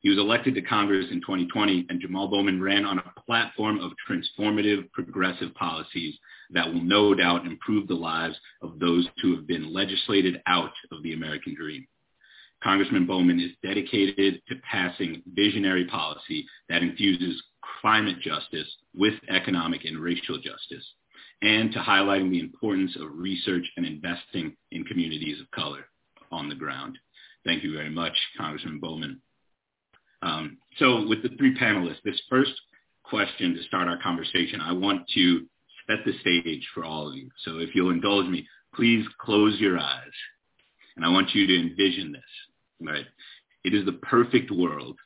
He 0.05 0.11
was 0.11 0.19
elected 0.19 0.53
to 0.53 0.61
Congress 0.61 1.07
in 1.09 1.19
2020, 1.21 1.87
and 1.89 1.99
Jamal 1.99 2.27
Bowman 2.27 2.61
ran 2.61 2.85
on 2.85 2.99
a 2.99 3.21
platform 3.21 3.79
of 3.79 3.91
transformative 4.07 4.91
progressive 4.91 5.51
policies 5.55 6.13
that 6.51 6.67
will 6.67 6.83
no 6.83 7.15
doubt 7.15 7.47
improve 7.47 7.87
the 7.87 7.95
lives 7.95 8.35
of 8.61 8.77
those 8.77 9.07
who 9.19 9.35
have 9.35 9.47
been 9.47 9.73
legislated 9.73 10.43
out 10.45 10.69
of 10.91 11.01
the 11.01 11.13
American 11.13 11.55
dream. 11.55 11.87
Congressman 12.63 13.07
Bowman 13.07 13.39
is 13.39 13.57
dedicated 13.63 14.43
to 14.47 14.55
passing 14.71 15.23
visionary 15.33 15.87
policy 15.87 16.45
that 16.69 16.83
infuses 16.83 17.41
climate 17.81 18.19
justice 18.21 18.71
with 18.93 19.15
economic 19.27 19.85
and 19.85 19.97
racial 19.97 20.37
justice, 20.37 20.85
and 21.41 21.71
to 21.71 21.79
highlighting 21.79 22.29
the 22.29 22.41
importance 22.41 22.95
of 22.95 23.07
research 23.11 23.65
and 23.75 23.87
investing 23.87 24.55
in 24.71 24.83
communities 24.83 25.41
of 25.41 25.49
color 25.49 25.87
on 26.31 26.47
the 26.47 26.53
ground. 26.53 26.95
Thank 27.43 27.63
you 27.63 27.73
very 27.73 27.89
much, 27.89 28.13
Congressman 28.37 28.79
Bowman. 28.79 29.19
Um, 30.21 30.57
so 30.77 31.07
with 31.07 31.23
the 31.23 31.29
three 31.37 31.57
panelists, 31.57 32.01
this 32.03 32.19
first 32.29 32.53
question 33.03 33.53
to 33.55 33.63
start 33.63 33.87
our 33.87 34.01
conversation, 34.01 34.61
I 34.61 34.73
want 34.73 35.07
to 35.13 35.45
set 35.87 35.99
the 36.05 36.17
stage 36.19 36.67
for 36.73 36.83
all 36.83 37.09
of 37.09 37.15
you. 37.15 37.29
So 37.43 37.59
if 37.59 37.75
you'll 37.75 37.91
indulge 37.91 38.27
me, 38.27 38.47
please 38.73 39.05
close 39.19 39.59
your 39.59 39.77
eyes. 39.77 40.11
And 40.95 41.05
I 41.05 41.09
want 41.09 41.33
you 41.33 41.45
to 41.45 41.59
envision 41.59 42.11
this, 42.11 42.87
right? 42.87 43.05
It 43.63 43.73
is 43.73 43.85
the 43.85 43.93
perfect 43.93 44.51
world. 44.51 44.97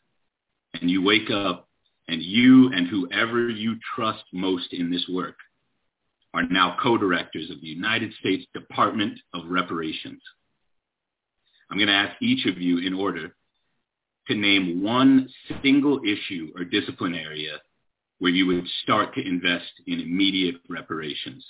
And 0.79 0.89
you 0.89 1.01
wake 1.01 1.31
up 1.31 1.67
and 2.07 2.21
you 2.21 2.71
and 2.73 2.87
whoever 2.87 3.49
you 3.49 3.75
trust 3.95 4.23
most 4.33 4.73
in 4.73 4.91
this 4.91 5.05
work 5.09 5.35
are 6.33 6.43
now 6.43 6.77
co-directors 6.81 7.49
of 7.49 7.59
the 7.61 7.67
United 7.67 8.13
States 8.19 8.45
Department 8.53 9.19
of 9.33 9.43
Reparations. 9.47 10.21
I'm 11.69 11.77
going 11.77 11.87
to 11.87 11.93
ask 11.93 12.15
each 12.21 12.45
of 12.45 12.59
you 12.59 12.79
in 12.79 12.93
order 12.93 13.35
to 14.29 14.35
name 14.35 14.81
one 14.81 15.27
single 15.61 15.99
issue 16.03 16.51
or 16.55 16.63
discipline 16.63 17.15
area 17.15 17.57
where 18.19 18.31
you 18.31 18.45
would 18.45 18.65
start 18.83 19.13
to 19.15 19.25
invest 19.25 19.71
in 19.87 19.99
immediate 19.99 20.55
reparations. 20.69 21.45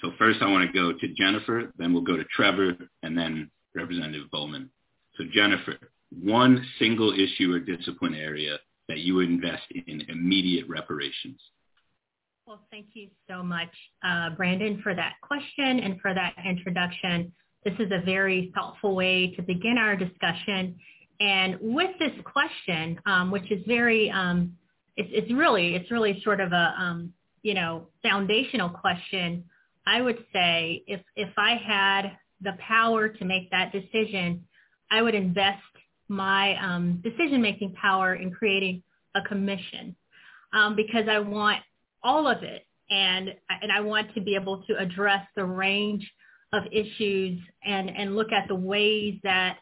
So 0.00 0.12
first 0.18 0.40
I 0.42 0.50
want 0.50 0.66
to 0.66 0.72
go 0.72 0.92
to 0.92 1.14
Jennifer, 1.14 1.72
then 1.78 1.92
we'll 1.92 2.02
go 2.02 2.16
to 2.16 2.24
Trevor, 2.24 2.76
and 3.02 3.16
then 3.16 3.50
Representative 3.74 4.30
Bowman. 4.30 4.70
So 5.16 5.24
Jennifer, 5.32 5.76
one 6.10 6.64
single 6.78 7.12
issue 7.12 7.52
or 7.52 7.60
discipline 7.60 8.14
area 8.14 8.58
that 8.88 8.98
you 8.98 9.14
would 9.16 9.28
invest 9.28 9.62
in 9.86 10.02
immediate 10.08 10.68
reparations. 10.68 11.40
Well, 12.46 12.66
thank 12.70 12.86
you 12.94 13.08
so 13.28 13.42
much, 13.42 13.68
uh, 14.02 14.30
Brandon, 14.30 14.80
for 14.82 14.94
that 14.94 15.14
question 15.22 15.78
and 15.80 16.00
for 16.00 16.12
that 16.12 16.34
introduction. 16.44 17.32
This 17.64 17.74
is 17.78 17.92
a 17.92 18.04
very 18.04 18.50
thoughtful 18.54 18.96
way 18.96 19.32
to 19.36 19.42
begin 19.42 19.78
our 19.78 19.94
discussion. 19.94 20.76
And 21.20 21.58
with 21.60 21.90
this 21.98 22.12
question, 22.24 22.98
um, 23.06 23.30
which 23.30 23.50
is 23.52 23.62
very, 23.66 24.10
um, 24.10 24.56
it's, 24.96 25.10
it's, 25.12 25.32
really, 25.32 25.74
it's 25.74 25.90
really 25.90 26.20
sort 26.24 26.40
of 26.40 26.52
a, 26.52 26.74
um, 26.78 27.12
you 27.42 27.54
know, 27.54 27.86
foundational 28.02 28.68
question. 28.68 29.44
I 29.86 30.00
would 30.00 30.18
say 30.32 30.82
if 30.86 31.00
if 31.16 31.30
I 31.36 31.56
had 31.56 32.12
the 32.40 32.52
power 32.58 33.08
to 33.08 33.24
make 33.24 33.50
that 33.50 33.72
decision, 33.72 34.44
I 34.90 35.02
would 35.02 35.14
invest 35.14 35.62
my 36.08 36.56
um, 36.62 37.02
decision-making 37.02 37.74
power 37.74 38.14
in 38.14 38.30
creating 38.30 38.82
a 39.14 39.22
commission 39.22 39.96
um, 40.52 40.76
because 40.76 41.04
I 41.08 41.18
want 41.18 41.60
all 42.02 42.28
of 42.28 42.42
it, 42.42 42.66
and 42.90 43.34
and 43.62 43.72
I 43.72 43.80
want 43.80 44.14
to 44.14 44.20
be 44.20 44.34
able 44.34 44.62
to 44.64 44.76
address 44.78 45.26
the 45.36 45.44
range 45.44 46.10
of 46.52 46.64
issues 46.72 47.40
and 47.64 47.90
and 47.90 48.16
look 48.16 48.32
at 48.32 48.48
the 48.48 48.54
ways 48.54 49.18
that 49.22 49.58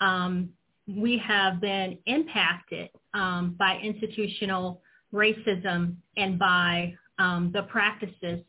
um, 0.00 0.50
we 0.86 1.18
have 1.18 1.60
been 1.60 1.98
impacted 2.06 2.90
um, 3.14 3.54
by 3.58 3.78
institutional 3.82 4.82
racism 5.12 5.96
and 6.16 6.38
by 6.38 6.94
um, 7.18 7.50
the 7.52 7.62
practices 7.64 8.40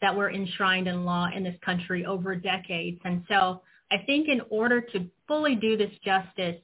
that 0.00 0.14
were 0.14 0.30
enshrined 0.30 0.88
in 0.88 1.04
law 1.04 1.28
in 1.34 1.42
this 1.42 1.56
country 1.64 2.06
over 2.06 2.34
decades. 2.34 3.00
And 3.04 3.24
so 3.28 3.62
I 3.90 3.98
think 4.06 4.28
in 4.28 4.40
order 4.50 4.80
to 4.80 5.06
fully 5.26 5.54
do 5.56 5.76
this 5.76 5.90
justice, 6.04 6.60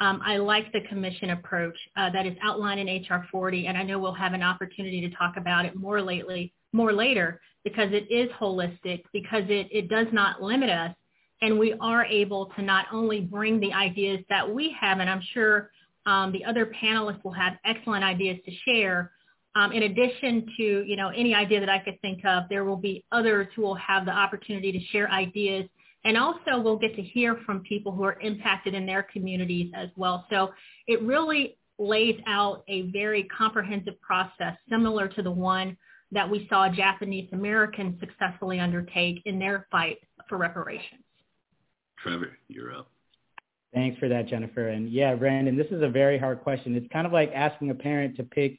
um, 0.00 0.20
I 0.24 0.38
like 0.38 0.72
the 0.72 0.80
commission 0.88 1.30
approach 1.30 1.76
uh, 1.96 2.10
that 2.10 2.26
is 2.26 2.34
outlined 2.42 2.80
in 2.80 3.02
HR 3.02 3.26
40, 3.30 3.66
and 3.66 3.78
I 3.78 3.82
know 3.82 3.98
we'll 3.98 4.12
have 4.14 4.32
an 4.32 4.42
opportunity 4.42 5.00
to 5.02 5.14
talk 5.14 5.36
about 5.36 5.64
it 5.64 5.76
more 5.76 6.02
lately, 6.02 6.52
more 6.72 6.92
later, 6.92 7.40
because 7.62 7.90
it 7.92 8.10
is 8.12 8.28
holistic, 8.32 9.04
because 9.12 9.44
it, 9.48 9.68
it 9.70 9.88
does 9.88 10.08
not 10.12 10.42
limit 10.42 10.70
us, 10.70 10.92
and 11.42 11.58
we 11.58 11.74
are 11.80 12.04
able 12.06 12.46
to 12.56 12.62
not 12.62 12.86
only 12.92 13.20
bring 13.20 13.60
the 13.60 13.72
ideas 13.72 14.20
that 14.30 14.48
we 14.48 14.74
have, 14.80 15.00
and 15.00 15.10
I'm 15.10 15.22
sure 15.34 15.70
um, 16.06 16.32
the 16.32 16.44
other 16.44 16.72
panelists 16.82 17.22
will 17.24 17.32
have 17.32 17.54
excellent 17.64 18.04
ideas 18.04 18.38
to 18.46 18.52
share, 18.64 19.10
um, 19.56 19.72
in 19.72 19.82
addition 19.82 20.46
to, 20.56 20.84
you 20.86 20.96
know, 20.96 21.08
any 21.08 21.34
idea 21.34 21.60
that 21.60 21.68
I 21.68 21.80
could 21.80 22.00
think 22.00 22.24
of, 22.24 22.44
there 22.48 22.64
will 22.64 22.76
be 22.76 23.04
others 23.12 23.48
who 23.54 23.62
will 23.62 23.74
have 23.74 24.06
the 24.06 24.12
opportunity 24.12 24.72
to 24.72 24.80
share 24.86 25.10
ideas. 25.10 25.68
And 26.04 26.16
also 26.16 26.58
we'll 26.58 26.78
get 26.78 26.96
to 26.96 27.02
hear 27.02 27.38
from 27.44 27.60
people 27.60 27.92
who 27.92 28.04
are 28.04 28.18
impacted 28.20 28.74
in 28.74 28.86
their 28.86 29.02
communities 29.02 29.70
as 29.74 29.88
well. 29.96 30.26
So 30.30 30.52
it 30.86 31.02
really 31.02 31.58
lays 31.78 32.18
out 32.26 32.62
a 32.68 32.90
very 32.90 33.24
comprehensive 33.24 34.00
process 34.00 34.56
similar 34.70 35.08
to 35.08 35.22
the 35.22 35.30
one 35.30 35.76
that 36.12 36.28
we 36.28 36.46
saw 36.48 36.68
Japanese 36.68 37.28
Americans 37.32 37.98
successfully 38.00 38.60
undertake 38.60 39.22
in 39.24 39.38
their 39.38 39.66
fight 39.70 39.98
for 40.28 40.38
reparations. 40.38 41.02
Trevor, 42.02 42.36
you're 42.48 42.74
up. 42.74 42.88
Thanks 43.72 43.98
for 43.98 44.08
that, 44.08 44.26
Jennifer. 44.26 44.68
And 44.68 44.90
yeah, 44.90 45.14
Brandon, 45.14 45.56
this 45.56 45.68
is 45.70 45.82
a 45.82 45.88
very 45.88 46.18
hard 46.18 46.42
question. 46.42 46.74
It's 46.74 46.86
kind 46.92 47.06
of 47.06 47.12
like 47.12 47.32
asking 47.34 47.70
a 47.70 47.74
parent 47.74 48.16
to 48.16 48.24
pick 48.24 48.58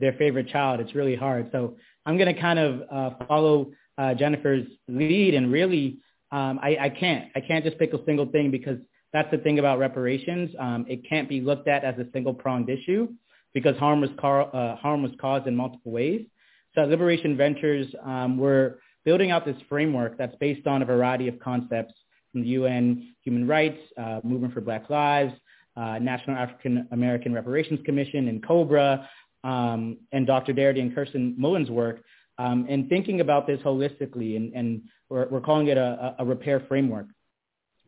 their 0.00 0.12
favorite 0.14 0.48
child. 0.48 0.80
It's 0.80 0.94
really 0.94 1.14
hard. 1.14 1.50
So 1.52 1.76
I'm 2.06 2.16
going 2.16 2.34
to 2.34 2.40
kind 2.40 2.58
of 2.58 2.82
uh, 2.90 3.24
follow 3.26 3.72
uh, 3.96 4.14
Jennifer's 4.14 4.66
lead 4.88 5.34
and 5.34 5.52
really 5.52 5.98
um, 6.30 6.58
I, 6.62 6.76
I 6.80 6.88
can't. 6.88 7.30
I 7.34 7.40
can't 7.40 7.64
just 7.64 7.78
pick 7.78 7.92
a 7.92 8.04
single 8.04 8.26
thing 8.26 8.50
because 8.50 8.78
that's 9.12 9.30
the 9.30 9.38
thing 9.38 9.58
about 9.58 9.78
reparations. 9.78 10.50
Um, 10.58 10.84
it 10.88 11.08
can't 11.08 11.28
be 11.28 11.40
looked 11.40 11.68
at 11.68 11.84
as 11.84 11.94
a 11.98 12.06
single-pronged 12.12 12.68
issue 12.68 13.08
because 13.54 13.76
harm 13.76 14.00
was, 14.00 14.10
uh, 14.22 14.76
harm 14.76 15.02
was 15.02 15.12
caused 15.20 15.46
in 15.46 15.56
multiple 15.56 15.92
ways. 15.92 16.26
So 16.74 16.82
at 16.82 16.90
Liberation 16.90 17.36
Ventures, 17.36 17.86
um, 18.04 18.36
we're 18.36 18.76
building 19.04 19.30
out 19.30 19.46
this 19.46 19.56
framework 19.68 20.18
that's 20.18 20.36
based 20.36 20.66
on 20.66 20.82
a 20.82 20.84
variety 20.84 21.28
of 21.28 21.38
concepts 21.38 21.94
from 22.32 22.42
the 22.42 22.48
UN 22.48 23.14
Human 23.22 23.46
Rights, 23.46 23.78
uh, 23.96 24.20
Movement 24.22 24.54
for 24.54 24.60
Black 24.60 24.90
Lives, 24.90 25.32
uh, 25.76 25.98
National 25.98 26.36
African 26.36 26.88
American 26.90 27.32
Reparations 27.32 27.80
Commission, 27.84 28.28
and 28.28 28.42
COBRA, 28.42 29.08
um, 29.44 29.98
and 30.12 30.26
Dr. 30.26 30.52
Darity 30.52 30.80
and 30.80 30.94
Kirsten 30.94 31.34
Mullen's 31.38 31.70
work, 31.70 32.02
um, 32.38 32.66
and 32.68 32.88
thinking 32.88 33.20
about 33.20 33.46
this 33.46 33.60
holistically, 33.60 34.36
and, 34.36 34.52
and 34.54 34.82
we're, 35.08 35.28
we're, 35.28 35.40
calling 35.40 35.68
it 35.68 35.76
a, 35.76 36.16
a, 36.18 36.24
repair 36.24 36.60
framework. 36.68 37.06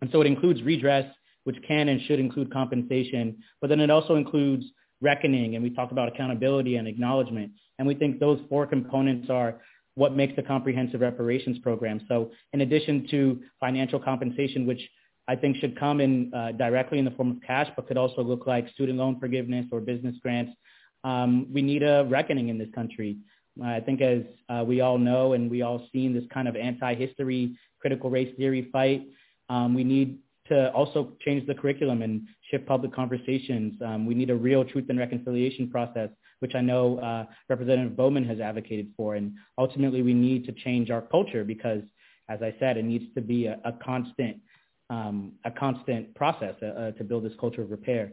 And 0.00 0.10
so 0.10 0.20
it 0.20 0.26
includes 0.26 0.62
redress, 0.62 1.06
which 1.44 1.56
can 1.66 1.88
and 1.88 2.00
should 2.02 2.20
include 2.20 2.52
compensation, 2.52 3.42
but 3.60 3.68
then 3.68 3.80
it 3.80 3.90
also 3.90 4.14
includes 4.14 4.64
reckoning, 5.00 5.54
and 5.54 5.62
we 5.64 5.70
talk 5.70 5.92
about 5.92 6.08
accountability 6.08 6.76
and 6.76 6.86
acknowledgement. 6.86 7.52
And 7.78 7.88
we 7.88 7.94
think 7.94 8.18
those 8.18 8.40
four 8.48 8.66
components 8.66 9.28
are 9.30 9.60
what 9.94 10.14
makes 10.14 10.34
a 10.38 10.42
comprehensive 10.42 11.00
reparations 11.00 11.58
program. 11.58 12.00
So 12.08 12.30
in 12.52 12.60
addition 12.62 13.06
to 13.10 13.40
financial 13.58 13.98
compensation, 13.98 14.66
which 14.66 14.80
I 15.28 15.36
think 15.36 15.56
should 15.58 15.78
come 15.78 16.00
in 16.00 16.32
uh, 16.34 16.52
directly 16.52 16.98
in 16.98 17.04
the 17.04 17.10
form 17.12 17.30
of 17.32 17.36
cash, 17.46 17.68
but 17.76 17.86
could 17.86 17.98
also 17.98 18.22
look 18.22 18.46
like 18.46 18.68
student 18.70 18.98
loan 18.98 19.18
forgiveness 19.20 19.66
or 19.72 19.80
business 19.80 20.16
grants 20.22 20.52
um, 21.04 21.46
we 21.52 21.62
need 21.62 21.82
a 21.82 22.04
reckoning 22.08 22.48
in 22.48 22.58
this 22.58 22.68
country. 22.74 23.18
I 23.62 23.80
think 23.80 24.00
as 24.00 24.22
uh, 24.48 24.64
we 24.66 24.80
all 24.80 24.98
know 24.98 25.32
and 25.32 25.50
we 25.50 25.62
all 25.62 25.86
seen 25.92 26.14
this 26.14 26.24
kind 26.32 26.48
of 26.48 26.56
anti-history, 26.56 27.56
critical 27.80 28.08
race 28.08 28.34
theory 28.36 28.68
fight, 28.72 29.06
um, 29.48 29.74
we 29.74 29.84
need 29.84 30.18
to 30.48 30.72
also 30.72 31.12
change 31.20 31.46
the 31.46 31.54
curriculum 31.54 32.02
and 32.02 32.22
shift 32.50 32.66
public 32.66 32.94
conversations. 32.94 33.74
Um, 33.84 34.06
we 34.06 34.14
need 34.14 34.30
a 34.30 34.36
real 34.36 34.64
truth 34.64 34.86
and 34.88 34.98
reconciliation 34.98 35.70
process, 35.70 36.10
which 36.40 36.54
I 36.54 36.60
know 36.60 36.98
uh, 36.98 37.26
Representative 37.48 37.96
Bowman 37.96 38.24
has 38.24 38.40
advocated 38.40 38.92
for. 38.96 39.14
And 39.14 39.34
ultimately, 39.56 40.02
we 40.02 40.14
need 40.14 40.44
to 40.46 40.52
change 40.52 40.90
our 40.90 41.02
culture 41.02 41.44
because, 41.44 41.82
as 42.28 42.42
I 42.42 42.54
said, 42.58 42.76
it 42.76 42.84
needs 42.84 43.14
to 43.14 43.20
be 43.20 43.46
a, 43.46 43.58
a 43.64 43.72
constant, 43.72 44.38
um, 44.90 45.32
a 45.44 45.50
constant 45.50 46.14
process 46.14 46.54
uh, 46.62 46.66
uh 46.66 46.90
to 46.92 47.04
build 47.04 47.24
this 47.24 47.32
culture 47.38 47.62
of 47.62 47.70
repair. 47.70 48.12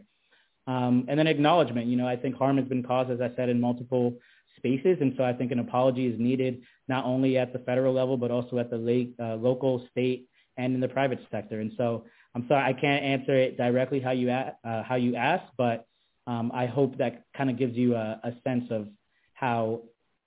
Um, 0.66 1.06
and 1.08 1.18
then 1.18 1.26
acknowledgement, 1.26 1.86
you 1.86 1.96
know, 1.96 2.06
I 2.06 2.16
think 2.16 2.36
harm 2.36 2.58
has 2.58 2.68
been 2.68 2.82
caused, 2.82 3.10
as 3.10 3.22
I 3.22 3.34
said, 3.36 3.48
in 3.48 3.58
multiple 3.58 4.14
spaces. 4.58 4.98
And 5.00 5.14
so 5.16 5.24
I 5.24 5.32
think 5.32 5.50
an 5.50 5.60
apology 5.60 6.06
is 6.06 6.20
needed 6.20 6.62
not 6.88 7.06
only 7.06 7.38
at 7.38 7.54
the 7.54 7.58
federal 7.60 7.94
level, 7.94 8.18
but 8.18 8.30
also 8.30 8.58
at 8.58 8.70
the 8.70 8.76
late, 8.76 9.14
uh, 9.18 9.36
local, 9.36 9.86
state, 9.90 10.28
and 10.58 10.74
in 10.74 10.80
the 10.80 10.88
private 10.88 11.20
sector. 11.30 11.60
And 11.60 11.72
so 11.78 12.04
I'm 12.34 12.46
sorry, 12.48 12.64
I 12.64 12.78
can't 12.78 13.02
answer 13.02 13.34
it 13.34 13.56
directly 13.56 14.00
how 14.00 14.10
you, 14.10 14.28
a- 14.28 14.54
uh, 14.62 14.82
how 14.82 14.96
you 14.96 15.16
asked, 15.16 15.50
but 15.56 15.86
um, 16.28 16.52
I 16.54 16.66
hope 16.66 16.98
that 16.98 17.24
kind 17.36 17.48
of 17.48 17.58
gives 17.58 17.74
you 17.74 17.96
a, 17.96 18.20
a 18.22 18.32
sense 18.44 18.64
of 18.70 18.86
how 19.32 19.80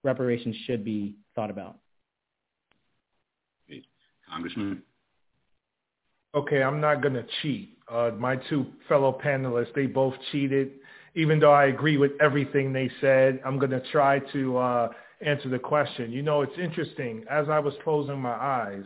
reparations 0.04 0.56
should 0.66 0.84
be 0.84 1.16
thought 1.36 1.52
about. 1.52 1.78
Congressman. 4.28 4.82
Okay, 6.34 6.64
I'm 6.64 6.82
not 6.82 7.02
going 7.02 7.14
to 7.14 7.26
cheat. 7.42 7.78
Uh, 7.92 8.12
my 8.18 8.38
two 8.50 8.68
fellow 8.88 9.20
panelists, 9.24 9.74
they 9.76 9.86
both 9.86 10.14
cheated. 10.32 10.72
Even 11.14 11.40
though 11.40 11.52
I 11.52 11.66
agree 11.66 11.98
with 11.98 12.12
everything 12.22 12.72
they 12.72 12.90
said, 13.02 13.42
I'm 13.46 13.60
going 13.60 13.72
to 13.72 13.84
try 13.92 14.20
to 14.32 14.58
uh, 14.58 14.90
answer 15.20 15.50
the 15.50 15.60
question. 15.60 16.12
You 16.12 16.22
know, 16.22 16.42
it's 16.42 16.58
interesting. 16.58 17.26
As 17.30 17.50
I 17.50 17.60
was 17.60 17.74
closing 17.84 18.20
my 18.20 18.32
eyes, 18.32 18.86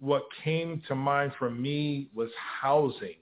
what 0.00 0.22
came 0.42 0.82
to 0.88 0.94
mind 0.94 1.32
for 1.38 1.50
me 1.50 2.08
was 2.14 2.30
housing. 2.60 3.16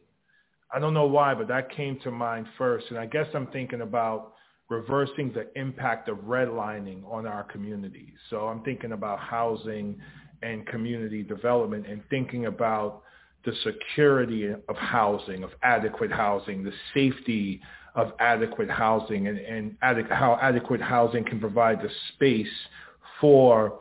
I 0.74 0.80
don't 0.80 0.92
know 0.92 1.06
why, 1.06 1.34
but 1.34 1.46
that 1.48 1.70
came 1.70 2.00
to 2.00 2.10
mind 2.10 2.46
first. 2.58 2.86
And 2.90 2.98
I 2.98 3.06
guess 3.06 3.28
I'm 3.32 3.46
thinking 3.48 3.82
about 3.82 4.32
reversing 4.68 5.32
the 5.32 5.48
impact 5.58 6.08
of 6.08 6.18
redlining 6.18 7.04
on 7.10 7.26
our 7.26 7.44
communities. 7.44 8.14
So 8.30 8.48
I'm 8.48 8.62
thinking 8.64 8.92
about 8.92 9.20
housing 9.20 9.96
and 10.42 10.66
community 10.66 11.22
development 11.22 11.86
and 11.86 12.02
thinking 12.10 12.46
about 12.46 13.02
the 13.44 13.52
security 13.62 14.48
of 14.48 14.76
housing, 14.76 15.44
of 15.44 15.50
adequate 15.62 16.10
housing, 16.10 16.64
the 16.64 16.72
safety 16.92 17.60
of 17.94 18.12
adequate 18.18 18.70
housing, 18.70 19.28
and, 19.28 19.38
and 19.38 19.76
how 20.10 20.38
adequate 20.42 20.80
housing 20.80 21.24
can 21.24 21.38
provide 21.38 21.80
the 21.80 21.90
space 22.14 22.48
for 23.20 23.78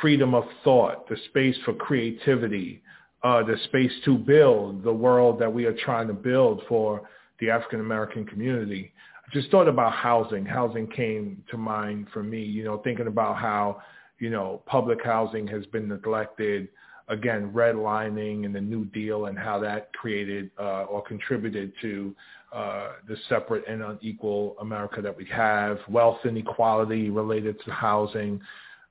freedom 0.00 0.34
of 0.34 0.44
thought, 0.62 1.08
the 1.08 1.16
space 1.30 1.56
for 1.64 1.72
creativity, 1.72 2.82
uh, 3.24 3.42
the 3.42 3.56
space 3.64 3.92
to 4.04 4.18
build 4.18 4.82
the 4.82 4.92
world 4.92 5.38
that 5.38 5.52
we 5.52 5.64
are 5.64 5.76
trying 5.84 6.08
to 6.08 6.14
build 6.14 6.62
for 6.68 7.08
the 7.40 7.50
African 7.50 7.80
American 7.80 8.24
community. 8.24 8.92
I 9.26 9.32
just 9.32 9.50
thought 9.50 9.68
about 9.68 9.92
housing. 9.92 10.44
Housing 10.44 10.86
came 10.88 11.42
to 11.50 11.56
mind 11.56 12.08
for 12.12 12.22
me, 12.22 12.42
you 12.42 12.64
know, 12.64 12.78
thinking 12.78 13.06
about 13.06 13.36
how, 13.36 13.82
you 14.18 14.30
know, 14.30 14.62
public 14.66 15.04
housing 15.04 15.46
has 15.48 15.64
been 15.66 15.88
neglected, 15.88 16.68
again, 17.08 17.50
redlining 17.52 18.44
and 18.44 18.54
the 18.54 18.60
New 18.60 18.84
Deal 18.86 19.26
and 19.26 19.38
how 19.38 19.58
that 19.60 19.92
created 19.92 20.50
uh, 20.58 20.84
or 20.84 21.02
contributed 21.02 21.72
to 21.80 22.14
uh, 22.52 22.92
the 23.08 23.16
separate 23.28 23.64
and 23.66 23.82
unequal 23.82 24.56
America 24.60 25.00
that 25.00 25.16
we 25.16 25.24
have, 25.26 25.78
wealth 25.88 26.18
inequality 26.24 27.08
related 27.08 27.56
to 27.64 27.70
housing, 27.70 28.40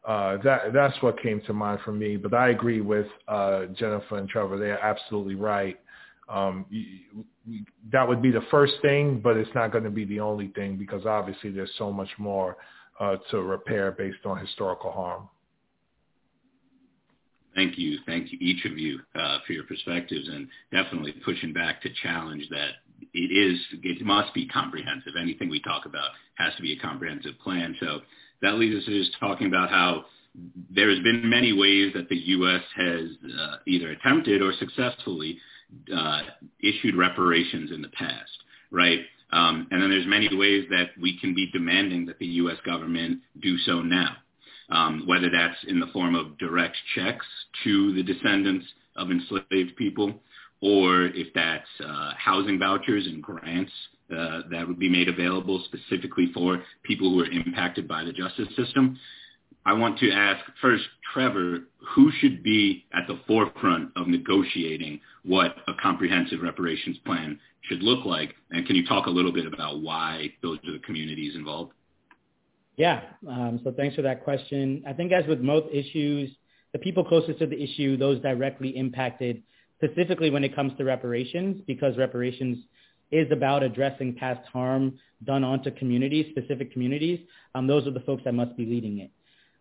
uh, 0.06 0.38
that 0.44 0.74
that's 0.74 1.00
what 1.02 1.22
came 1.22 1.42
to 1.42 1.54
mind 1.54 1.80
for 1.86 1.92
me. 1.92 2.18
But 2.18 2.34
I 2.34 2.50
agree 2.50 2.82
with 2.82 3.08
uh, 3.28 3.66
Jennifer 3.78 4.18
and 4.18 4.28
Trevor; 4.28 4.58
they're 4.58 4.84
absolutely 4.84 5.36
right. 5.36 5.80
Um, 6.28 6.66
that 7.92 8.08
would 8.08 8.22
be 8.22 8.32
the 8.32 8.44
first 8.50 8.74
thing, 8.82 9.20
but 9.20 9.36
it's 9.38 9.54
not 9.54 9.72
going 9.72 9.84
to 9.84 9.90
be 9.90 10.06
the 10.06 10.20
only 10.20 10.48
thing 10.50 10.78
because 10.78 11.06
obviously 11.06 11.52
there's 11.52 11.72
so 11.78 11.92
much 11.92 12.10
more 12.18 12.58
uh, 13.00 13.18
to 13.32 13.42
repair 13.42 13.92
based 13.92 14.26
on 14.26 14.38
historical 14.38 14.92
harm. 14.92 15.28
Thank 17.54 17.78
you. 17.78 17.98
Thank 18.06 18.32
you, 18.32 18.38
each 18.40 18.64
of 18.66 18.78
you, 18.78 19.00
uh, 19.14 19.40
for 19.46 19.54
your 19.54 19.66
perspectives 19.66 20.30
and 20.30 20.48
definitely 20.72 21.12
pushing 21.26 21.52
back 21.52 21.82
to 21.82 21.90
challenge 22.02 22.48
that 22.50 22.70
it 23.14 23.18
is, 23.18 23.60
it 23.84 24.06
must 24.06 24.34
be 24.34 24.48
comprehensive. 24.48 25.14
Anything 25.20 25.50
we 25.50 25.60
talk 25.60 25.86
about 25.86 26.12
has 26.36 26.56
to 26.56 26.62
be 26.62 26.74
a 26.74 26.80
comprehensive 26.80 27.38
plan. 27.44 27.76
So 27.80 28.00
that 28.42 28.56
leads 28.56 28.76
us 28.76 28.86
to 28.86 29.04
just 29.04 29.18
talking 29.20 29.48
about 29.48 29.70
how 29.70 30.06
there 30.70 30.90
has 30.90 31.00
been 31.00 31.30
many 31.30 31.54
ways 31.54 31.92
that 31.94 32.10
the 32.10 32.16
U.S. 32.16 32.62
has 32.76 33.10
uh, 33.38 33.56
either 33.68 33.92
attempted 33.92 34.42
or 34.42 34.54
successfully 34.54 35.38
uh, 35.96 36.22
issued 36.62 36.96
reparations 36.96 37.72
in 37.72 37.82
the 37.82 37.90
past, 37.90 38.32
right? 38.72 39.00
Um, 39.32 39.68
and 39.72 39.82
then 39.82 39.90
there's 39.90 40.08
many 40.08 40.34
ways 40.36 40.66
that 40.70 40.90
we 41.00 41.20
can 41.20 41.34
be 41.34 41.50
demanding 41.52 42.06
that 42.06 42.20
the 42.20 42.26
U.S. 42.28 42.58
government 42.66 43.20
do 43.42 43.58
so 43.60 43.82
now, 43.82 44.16
um, 44.70 45.04
whether 45.06 45.30
that's 45.30 45.58
in 45.68 45.80
the 45.80 45.88
form 45.88 46.16
of 46.16 46.38
direct 46.38 46.78
checks 46.96 47.26
to 47.64 47.94
the 47.94 48.04
descendants 48.04 48.66
of 48.96 49.10
enslaved 49.10 49.76
people, 49.78 50.14
or 50.62 51.06
if 51.06 51.28
that's 51.34 51.68
uh, 51.86 52.12
housing 52.18 52.60
vouchers 52.60 53.06
and 53.08 53.24
grants 53.24 53.72
uh, 54.12 54.42
that 54.50 54.68
would 54.68 54.80
be 54.80 54.90
made 54.90 55.08
available 55.08 55.64
specifically 55.66 56.32
for 56.34 56.64
people 56.84 57.10
who 57.10 57.22
are 57.22 57.32
impacted 57.32 57.88
by 57.88 58.04
the 58.04 58.12
justice 58.12 58.48
system. 58.56 58.98
I 59.66 59.74
want 59.74 60.00
to 60.00 60.12
ask 60.12 60.40
first, 60.62 60.84
Trevor, 61.14 61.60
who 61.96 62.12
should 62.20 62.42
be 62.42 62.86
at 62.94 63.08
the 63.08 63.20
forefront 63.28 63.92
of 63.96 64.08
negotiating 64.08 65.00
what 65.24 65.56
a 65.68 65.74
comprehensive 65.82 66.42
reparations 66.42 66.98
plan 67.06 67.40
should 67.62 67.84
look 67.84 68.06
like? 68.06 68.34
And 68.50 68.66
can 68.66 68.76
you 68.76 68.86
talk 68.88 69.06
a 69.06 69.10
little 69.10 69.32
bit 69.32 69.46
about 69.46 69.82
why 69.82 70.34
those 70.42 70.58
are 70.68 70.74
the 70.74 70.80
communities 70.80 71.36
involved? 71.36 71.74
Yeah, 72.76 73.02
um, 73.28 73.60
so 73.64 73.72
thanks 73.72 73.96
for 73.96 74.02
that 74.02 74.24
question. 74.24 74.84
I 74.88 74.94
think 74.94 75.12
as 75.12 75.28
with 75.28 75.42
most 75.42 75.68
issues, 75.72 76.32
the 76.74 76.80
people 76.80 77.04
closest 77.04 77.40
to 77.40 77.46
the 77.46 77.62
issue, 77.62 77.98
those 77.98 78.20
directly 78.22 78.70
impacted, 78.70 79.44
specifically 79.84 80.30
when 80.30 80.44
it 80.44 80.56
comes 80.56 80.76
to 80.78 80.84
reparations, 80.84 81.62
because 81.68 81.98
reparations 81.98 82.58
is 83.12 83.32
about 83.32 83.64
addressing 83.64 84.16
past 84.16 84.48
harm 84.48 84.98
done 85.24 85.44
onto 85.44 85.72
communities, 85.72 86.26
specific 86.32 86.72
communities, 86.72 87.20
um, 87.56 87.68
those 87.68 87.86
are 87.86 87.92
the 87.92 88.00
folks 88.02 88.24
that 88.24 88.34
must 88.34 88.56
be 88.58 88.66
leading 88.66 89.00
it. 89.00 89.12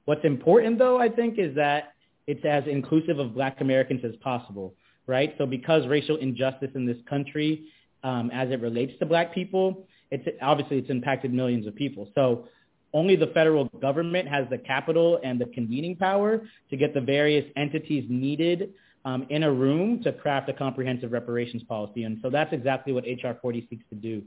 What's 0.04 0.24
important, 0.24 0.78
though, 0.78 0.98
I 0.98 1.08
think, 1.08 1.38
is 1.38 1.54
that 1.56 1.94
it's 2.26 2.44
as 2.44 2.64
inclusive 2.66 3.18
of 3.18 3.34
Black 3.34 3.60
Americans 3.60 4.02
as 4.04 4.16
possible, 4.16 4.74
right? 5.06 5.34
So 5.38 5.46
because 5.46 5.86
racial 5.86 6.16
injustice 6.16 6.70
in 6.74 6.86
this 6.86 6.96
country, 7.08 7.66
um, 8.02 8.30
as 8.32 8.50
it 8.50 8.60
relates 8.60 8.98
to 9.00 9.06
Black 9.06 9.34
people, 9.34 9.86
it's 10.10 10.26
obviously 10.40 10.78
it's 10.78 10.90
impacted 10.90 11.32
millions 11.32 11.66
of 11.66 11.74
people. 11.74 12.08
So 12.14 12.48
only 12.92 13.16
the 13.16 13.28
federal 13.28 13.66
government 13.80 14.28
has 14.28 14.46
the 14.50 14.58
capital 14.58 15.20
and 15.22 15.40
the 15.40 15.46
convening 15.46 15.96
power 15.96 16.42
to 16.70 16.76
get 16.76 16.94
the 16.94 17.00
various 17.00 17.44
entities 17.56 18.04
needed 18.08 18.72
um, 19.04 19.26
in 19.30 19.42
a 19.42 19.52
room 19.52 20.02
to 20.02 20.12
craft 20.12 20.48
a 20.48 20.52
comprehensive 20.52 21.12
reparations 21.12 21.62
policy. 21.64 22.04
And 22.04 22.18
so 22.22 22.30
that's 22.30 22.52
exactly 22.52 22.92
what 22.92 23.04
HR 23.04 23.38
40 23.40 23.66
seeks 23.70 23.84
to 23.90 23.94
do. 23.94 24.22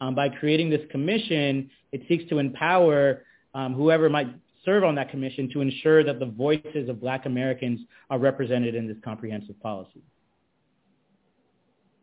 Um, 0.00 0.14
by 0.14 0.28
creating 0.28 0.70
this 0.70 0.82
commission, 0.90 1.70
it 1.92 2.02
seeks 2.08 2.28
to 2.28 2.38
empower 2.38 3.24
um, 3.54 3.74
whoever 3.74 4.08
might 4.08 4.28
serve 4.64 4.84
on 4.84 4.94
that 4.96 5.10
commission 5.10 5.50
to 5.52 5.60
ensure 5.60 6.04
that 6.04 6.18
the 6.18 6.26
voices 6.26 6.88
of 6.88 7.00
black 7.00 7.26
Americans 7.26 7.80
are 8.10 8.18
represented 8.18 8.74
in 8.74 8.86
this 8.86 8.96
comprehensive 9.04 9.60
policy. 9.60 10.02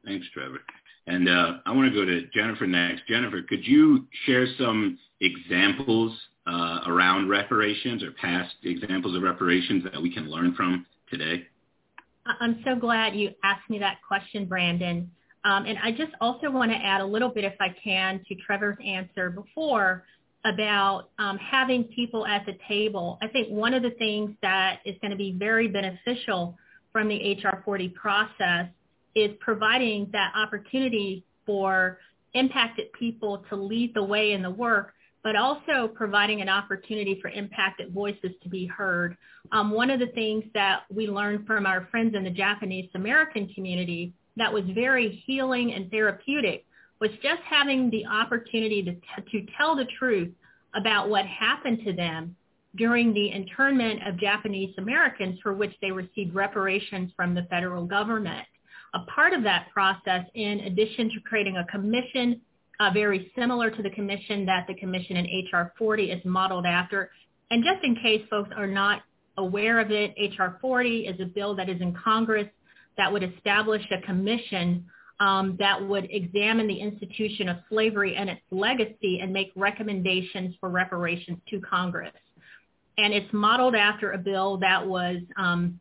Thanks, 0.03 0.25
Trevor. 0.33 0.59
And 1.07 1.29
uh, 1.29 1.57
I 1.65 1.71
want 1.71 1.93
to 1.93 1.99
go 1.99 2.05
to 2.05 2.25
Jennifer 2.33 2.65
next. 2.65 3.07
Jennifer, 3.07 3.43
could 3.43 3.65
you 3.65 4.07
share 4.25 4.47
some 4.57 4.97
examples 5.21 6.17
uh, 6.47 6.81
around 6.87 7.29
reparations 7.29 8.03
or 8.03 8.11
past 8.11 8.53
examples 8.63 9.15
of 9.15 9.23
reparations 9.23 9.83
that 9.83 10.01
we 10.01 10.13
can 10.13 10.29
learn 10.29 10.55
from 10.55 10.85
today? 11.09 11.45
I'm 12.25 12.61
so 12.65 12.75
glad 12.75 13.15
you 13.15 13.31
asked 13.43 13.69
me 13.69 13.79
that 13.79 13.97
question, 14.07 14.45
Brandon. 14.45 15.11
Um, 15.43 15.65
and 15.65 15.77
I 15.83 15.91
just 15.91 16.11
also 16.21 16.49
want 16.49 16.71
to 16.71 16.77
add 16.77 17.01
a 17.01 17.05
little 17.05 17.29
bit, 17.29 17.43
if 17.43 17.53
I 17.59 17.75
can, 17.83 18.21
to 18.27 18.35
Trevor's 18.35 18.77
answer 18.83 19.29
before 19.29 20.03
about 20.43 21.09
um, 21.19 21.37
having 21.37 21.83
people 21.83 22.25
at 22.25 22.45
the 22.45 22.53
table. 22.67 23.17
I 23.21 23.27
think 23.27 23.49
one 23.49 23.73
of 23.73 23.83
the 23.83 23.91
things 23.91 24.31
that 24.41 24.79
is 24.85 24.95
going 25.01 25.11
to 25.11 25.17
be 25.17 25.35
very 25.37 25.67
beneficial 25.67 26.57
from 26.91 27.09
the 27.09 27.33
HR 27.33 27.61
40 27.63 27.89
process 27.89 28.67
is 29.15 29.31
providing 29.39 30.09
that 30.11 30.33
opportunity 30.35 31.23
for 31.45 31.99
impacted 32.33 32.91
people 32.93 33.43
to 33.49 33.55
lead 33.55 33.93
the 33.93 34.03
way 34.03 34.33
in 34.33 34.41
the 34.41 34.49
work 34.49 34.93
but 35.25 35.35
also 35.35 35.87
providing 35.87 36.41
an 36.41 36.49
opportunity 36.49 37.17
for 37.19 37.29
impacted 37.29 37.91
voices 37.91 38.29
to 38.43 38.47
be 38.47 38.67
heard. 38.67 39.17
Um, 39.51 39.71
one 39.71 39.89
of 39.89 39.99
the 39.99 40.11
things 40.13 40.43
that 40.53 40.83
we 40.93 41.07
learned 41.07 41.47
from 41.47 41.65
our 41.65 41.87
friends 41.89 42.13
in 42.15 42.23
the 42.23 42.29
Japanese 42.29 42.91
American 42.93 43.47
community 43.55 44.13
that 44.37 44.53
was 44.53 44.63
very 44.75 45.23
healing 45.25 45.73
and 45.73 45.89
therapeutic 45.89 46.63
was 47.01 47.09
just 47.23 47.41
having 47.43 47.89
the 47.89 48.05
opportunity 48.05 48.83
to, 48.83 48.91
t- 48.93 49.39
to 49.39 49.51
tell 49.57 49.75
the 49.75 49.87
truth 49.97 50.31
about 50.75 51.09
what 51.09 51.25
happened 51.25 51.79
to 51.85 51.91
them 51.91 52.35
during 52.75 53.11
the 53.11 53.31
internment 53.31 54.07
of 54.07 54.19
Japanese 54.19 54.75
Americans 54.77 55.39
for 55.41 55.53
which 55.53 55.73
they 55.81 55.91
received 55.91 56.35
reparations 56.35 57.11
from 57.15 57.33
the 57.33 57.47
federal 57.49 57.87
government. 57.87 58.45
A 58.93 58.99
part 58.99 59.33
of 59.33 59.41
that 59.41 59.69
process, 59.73 60.23
in 60.35 60.59
addition 60.59 61.09
to 61.09 61.19
creating 61.21 61.57
a 61.57 61.65
commission 61.65 62.41
uh, 62.79 62.91
very 62.93 63.31
similar 63.37 63.69
to 63.69 63.81
the 63.81 63.89
commission 63.91 64.45
that 64.45 64.65
the 64.67 64.75
commission 64.75 65.17
in 65.17 65.25
HR 65.51 65.73
40 65.77 66.11
is 66.11 66.25
modeled 66.25 66.65
after. 66.65 67.09
And 67.51 67.63
just 67.63 67.83
in 67.83 67.95
case 67.95 68.25
folks 68.29 68.49
are 68.55 68.67
not 68.67 69.01
aware 69.37 69.79
of 69.79 69.91
it, 69.91 70.13
HR 70.17 70.57
40 70.59 71.07
is 71.07 71.19
a 71.19 71.25
bill 71.25 71.55
that 71.55 71.69
is 71.69 71.81
in 71.81 71.93
Congress 71.93 72.47
that 72.97 73.11
would 73.11 73.23
establish 73.23 73.83
a 73.91 74.05
commission 74.05 74.85
um, 75.19 75.55
that 75.59 75.81
would 75.81 76.07
examine 76.11 76.67
the 76.67 76.79
institution 76.79 77.47
of 77.47 77.57
slavery 77.69 78.15
and 78.15 78.29
its 78.29 78.41
legacy 78.51 79.19
and 79.21 79.31
make 79.31 79.51
recommendations 79.55 80.55
for 80.59 80.69
reparations 80.69 81.37
to 81.49 81.61
Congress. 81.61 82.13
And 82.97 83.13
it's 83.13 83.31
modeled 83.33 83.75
after 83.75 84.11
a 84.11 84.17
bill 84.17 84.57
that 84.57 84.85
was 84.85 85.17
um, 85.37 85.79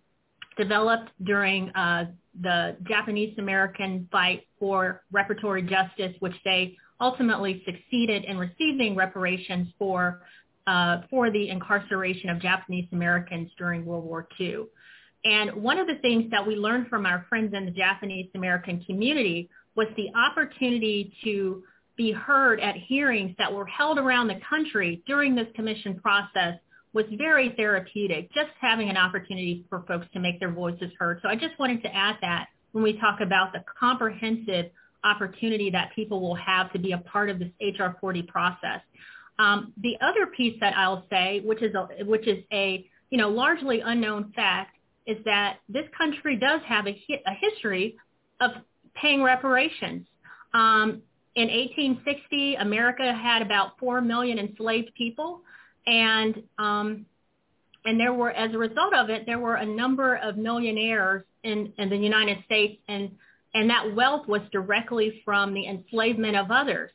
developed 0.56 1.10
during 1.22 1.70
uh, 1.70 2.06
the 2.40 2.76
Japanese 2.84 3.36
American 3.38 4.08
fight 4.10 4.46
for 4.58 5.02
reparatory 5.12 5.68
justice, 5.68 6.14
which 6.20 6.34
they 6.44 6.76
ultimately 7.04 7.62
succeeded 7.66 8.24
in 8.24 8.38
receiving 8.38 8.96
reparations 8.96 9.68
for 9.78 10.22
uh, 10.66 11.02
for 11.10 11.30
the 11.30 11.50
incarceration 11.50 12.30
of 12.30 12.40
Japanese 12.40 12.88
Americans 12.90 13.50
during 13.58 13.84
World 13.84 14.04
War 14.04 14.26
II. 14.40 14.64
And 15.26 15.52
one 15.62 15.78
of 15.78 15.86
the 15.86 15.96
things 15.96 16.30
that 16.30 16.46
we 16.46 16.56
learned 16.56 16.88
from 16.88 17.04
our 17.04 17.26
friends 17.28 17.52
in 17.54 17.66
the 17.66 17.70
Japanese 17.70 18.30
American 18.34 18.82
community 18.84 19.50
was 19.76 19.88
the 19.98 20.08
opportunity 20.16 21.12
to 21.22 21.62
be 21.96 22.12
heard 22.12 22.60
at 22.60 22.76
hearings 22.76 23.34
that 23.36 23.52
were 23.52 23.66
held 23.66 23.98
around 23.98 24.28
the 24.28 24.40
country 24.48 25.02
during 25.06 25.34
this 25.34 25.46
commission 25.54 26.00
process 26.00 26.54
was 26.94 27.04
very 27.18 27.52
therapeutic, 27.56 28.32
just 28.32 28.50
having 28.60 28.88
an 28.88 28.96
opportunity 28.96 29.66
for 29.68 29.84
folks 29.86 30.06
to 30.14 30.20
make 30.20 30.40
their 30.40 30.52
voices 30.52 30.90
heard. 30.98 31.18
So 31.22 31.28
I 31.28 31.36
just 31.36 31.58
wanted 31.58 31.82
to 31.82 31.94
add 31.94 32.16
that 32.22 32.46
when 32.72 32.82
we 32.82 32.98
talk 32.98 33.20
about 33.20 33.52
the 33.52 33.62
comprehensive 33.78 34.70
opportunity 35.04 35.70
that 35.70 35.90
people 35.94 36.20
will 36.20 36.34
have 36.34 36.72
to 36.72 36.78
be 36.78 36.92
a 36.92 36.98
part 36.98 37.30
of 37.30 37.38
this 37.38 37.50
HR 37.60 37.96
40 38.00 38.22
process. 38.22 38.80
Um, 39.38 39.72
the 39.82 39.96
other 40.00 40.26
piece 40.26 40.56
that 40.60 40.76
I'll 40.76 41.04
say, 41.10 41.40
which 41.44 41.62
is 41.62 41.74
a, 41.74 42.04
which 42.04 42.26
is 42.26 42.44
a 42.52 42.88
you 43.10 43.18
know 43.18 43.28
largely 43.28 43.80
unknown 43.80 44.32
fact, 44.34 44.76
is 45.06 45.18
that 45.24 45.58
this 45.68 45.84
country 45.96 46.36
does 46.36 46.60
have 46.66 46.86
a, 46.86 46.90
a 46.90 47.34
history 47.40 47.96
of 48.40 48.52
paying 48.94 49.22
reparations. 49.22 50.06
Um, 50.54 51.02
in 51.34 51.48
1860, 51.48 52.54
America 52.56 53.12
had 53.12 53.42
about 53.42 53.78
four 53.78 54.00
million 54.00 54.38
enslaved 54.38 54.94
people, 54.94 55.40
and 55.86 56.42
um, 56.58 57.06
and 57.84 58.00
there 58.00 58.14
were, 58.14 58.30
as 58.30 58.54
a 58.54 58.58
result 58.58 58.94
of 58.94 59.10
it, 59.10 59.26
there 59.26 59.38
were 59.38 59.56
a 59.56 59.66
number 59.66 60.16
of 60.16 60.36
millionaires 60.36 61.24
in, 61.42 61.72
in 61.76 61.90
the 61.90 61.96
United 61.96 62.38
States, 62.46 62.80
and 62.88 63.10
and 63.54 63.70
that 63.70 63.94
wealth 63.94 64.26
was 64.26 64.42
directly 64.52 65.22
from 65.24 65.54
the 65.54 65.66
enslavement 65.66 66.36
of 66.36 66.50
others. 66.50 66.90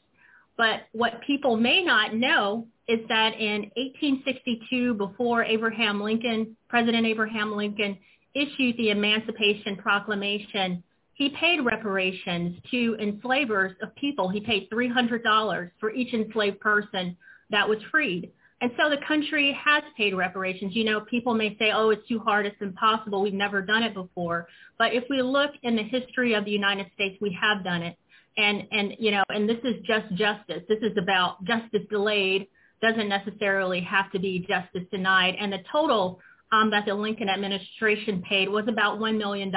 But 0.57 0.81
what 0.91 1.21
people 1.25 1.55
may 1.55 1.83
not 1.83 2.13
know 2.13 2.67
is 2.87 2.99
that 3.07 3.39
in 3.39 3.71
1862, 3.77 4.95
before 4.95 5.43
Abraham 5.43 6.01
Lincoln, 6.01 6.57
President 6.67 7.05
Abraham 7.05 7.55
Lincoln 7.55 7.97
issued 8.33 8.75
the 8.77 8.89
Emancipation 8.89 9.77
Proclamation, 9.77 10.83
he 11.13 11.29
paid 11.29 11.61
reparations 11.61 12.57
to 12.71 12.95
enslavers 12.99 13.73
of 13.81 13.95
people. 13.95 14.29
He 14.29 14.41
paid 14.41 14.69
$300 14.69 15.71
for 15.79 15.93
each 15.93 16.13
enslaved 16.13 16.59
person 16.59 17.15
that 17.51 17.67
was 17.67 17.77
freed. 17.91 18.31
And 18.61 18.71
so 18.77 18.89
the 18.89 18.97
country 19.07 19.57
has 19.63 19.83
paid 19.95 20.13
reparations. 20.13 20.75
You 20.75 20.83
know, 20.83 21.01
people 21.01 21.33
may 21.33 21.55
say, 21.57 21.71
oh, 21.73 21.91
it's 21.91 22.05
too 22.07 22.19
hard, 22.19 22.45
it's 22.45 22.61
impossible, 22.61 23.21
we've 23.21 23.33
never 23.33 23.61
done 23.61 23.83
it 23.83 23.93
before. 23.93 24.47
But 24.77 24.93
if 24.93 25.05
we 25.09 25.21
look 25.21 25.51
in 25.63 25.75
the 25.75 25.83
history 25.83 26.33
of 26.33 26.43
the 26.43 26.51
United 26.51 26.87
States, 26.93 27.17
we 27.21 27.37
have 27.39 27.63
done 27.63 27.83
it. 27.83 27.97
And, 28.37 28.63
and 28.71 28.95
you 28.99 29.11
know, 29.11 29.23
and 29.29 29.47
this 29.47 29.59
is 29.63 29.75
just 29.85 30.13
justice. 30.15 30.63
This 30.67 30.79
is 30.81 30.97
about 31.01 31.43
justice 31.45 31.81
delayed, 31.89 32.47
doesn't 32.81 33.07
necessarily 33.07 33.81
have 33.81 34.11
to 34.11 34.19
be 34.19 34.45
justice 34.47 34.87
denied. 34.91 35.35
And 35.39 35.51
the 35.51 35.59
total 35.71 36.19
um, 36.51 36.69
that 36.71 36.85
the 36.85 36.93
Lincoln 36.93 37.29
administration 37.29 38.23
paid 38.27 38.49
was 38.49 38.65
about 38.67 38.99
$1 38.99 39.17
million 39.17 39.53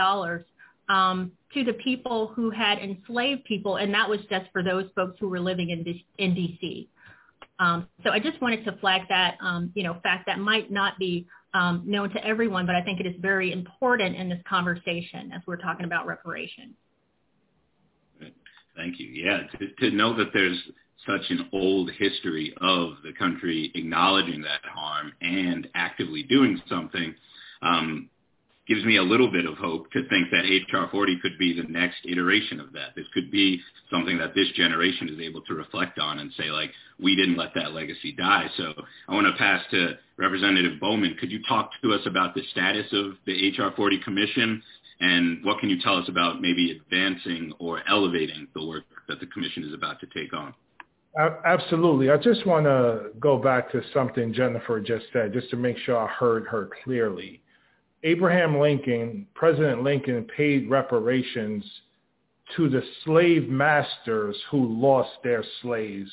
um, 0.88 1.32
to 1.55 1.64
the 1.64 1.72
people 1.84 2.32
who 2.34 2.50
had 2.50 2.78
enslaved 2.78 3.44
people, 3.44 3.76
and 3.76 3.92
that 3.94 4.09
was 4.09 4.20
just 4.30 4.50
for 4.53 4.62
those 4.62 4.86
folks 4.94 5.16
who 5.20 5.28
were 5.28 5.40
living 5.40 5.70
in, 5.70 5.82
D- 5.82 6.07
in 6.18 6.34
D.C. 6.34 6.88
Um, 7.62 7.86
so 8.02 8.10
I 8.10 8.18
just 8.18 8.40
wanted 8.42 8.64
to 8.64 8.72
flag 8.78 9.02
that, 9.08 9.36
um, 9.40 9.70
you 9.74 9.84
know, 9.84 9.96
fact 10.02 10.26
that 10.26 10.40
might 10.40 10.72
not 10.72 10.98
be 10.98 11.28
um, 11.54 11.84
known 11.86 12.10
to 12.10 12.26
everyone, 12.26 12.66
but 12.66 12.74
I 12.74 12.82
think 12.82 12.98
it 12.98 13.06
is 13.06 13.14
very 13.20 13.52
important 13.52 14.16
in 14.16 14.28
this 14.28 14.40
conversation 14.48 15.30
as 15.32 15.42
we're 15.46 15.58
talking 15.58 15.84
about 15.84 16.06
reparations. 16.06 16.74
Thank 18.74 18.98
you. 18.98 19.06
Yeah, 19.06 19.42
to, 19.58 19.90
to 19.90 19.96
know 19.96 20.16
that 20.16 20.32
there's 20.34 20.58
such 21.06 21.30
an 21.30 21.48
old 21.52 21.90
history 21.98 22.52
of 22.60 22.94
the 23.04 23.12
country 23.12 23.70
acknowledging 23.74 24.42
that 24.42 24.64
harm 24.64 25.12
and 25.20 25.68
actively 25.74 26.24
doing 26.24 26.60
something 26.68 27.14
um, 27.60 28.08
gives 28.68 28.84
me 28.84 28.96
a 28.96 29.02
little 29.02 29.30
bit 29.30 29.44
of 29.44 29.56
hope 29.58 29.90
to 29.90 30.08
think 30.08 30.28
that 30.30 30.44
HR 30.72 30.88
40 30.90 31.18
could 31.20 31.36
be 31.38 31.52
the 31.52 31.68
next 31.68 31.98
iteration 32.04 32.60
of 32.60 32.72
that. 32.72 32.94
This 32.94 33.06
could 33.12 33.30
be 33.30 33.60
something 33.90 34.18
that 34.18 34.34
this 34.34 34.48
generation 34.54 35.08
is 35.08 35.18
able 35.20 35.40
to 35.42 35.54
reflect 35.54 35.98
on 35.98 36.20
and 36.20 36.32
say, 36.38 36.50
like, 36.50 36.70
we 37.00 37.16
didn't 37.16 37.36
let 37.36 37.54
that 37.56 37.72
legacy 37.72 38.12
die. 38.12 38.48
So 38.56 38.72
I 39.08 39.14
want 39.14 39.26
to 39.26 39.36
pass 39.36 39.64
to 39.72 39.94
Representative 40.16 40.78
Bowman. 40.80 41.16
Could 41.18 41.32
you 41.32 41.40
talk 41.48 41.70
to 41.82 41.92
us 41.92 42.02
about 42.06 42.34
the 42.34 42.42
status 42.52 42.86
of 42.92 43.14
the 43.26 43.50
HR 43.50 43.74
40 43.74 43.98
Commission 44.04 44.62
and 45.02 45.44
what 45.44 45.58
can 45.58 45.68
you 45.68 45.80
tell 45.82 45.96
us 45.96 46.08
about 46.08 46.40
maybe 46.40 46.80
advancing 46.80 47.52
or 47.58 47.80
elevating 47.88 48.46
the 48.54 48.64
work 48.64 48.84
that 49.08 49.18
the 49.18 49.26
commission 49.26 49.64
is 49.64 49.74
about 49.74 49.98
to 50.00 50.06
take 50.14 50.32
on? 50.32 50.54
Absolutely. 51.44 52.10
I 52.10 52.16
just 52.16 52.46
want 52.46 52.64
to 52.64 53.10
go 53.18 53.36
back 53.36 53.70
to 53.72 53.82
something 53.92 54.32
Jennifer 54.32 54.80
just 54.80 55.06
said, 55.12 55.32
just 55.32 55.50
to 55.50 55.56
make 55.56 55.76
sure 55.78 55.98
I 55.98 56.06
heard 56.06 56.46
her 56.46 56.70
clearly. 56.84 57.41
Abraham 58.05 58.59
Lincoln, 58.59 59.26
President 59.34 59.82
Lincoln 59.82 60.26
paid 60.36 60.68
reparations 60.68 61.64
to 62.57 62.68
the 62.68 62.82
slave 63.05 63.48
masters 63.48 64.36
who 64.50 64.80
lost 64.80 65.11
their 65.22 65.44
slaves 65.62 66.11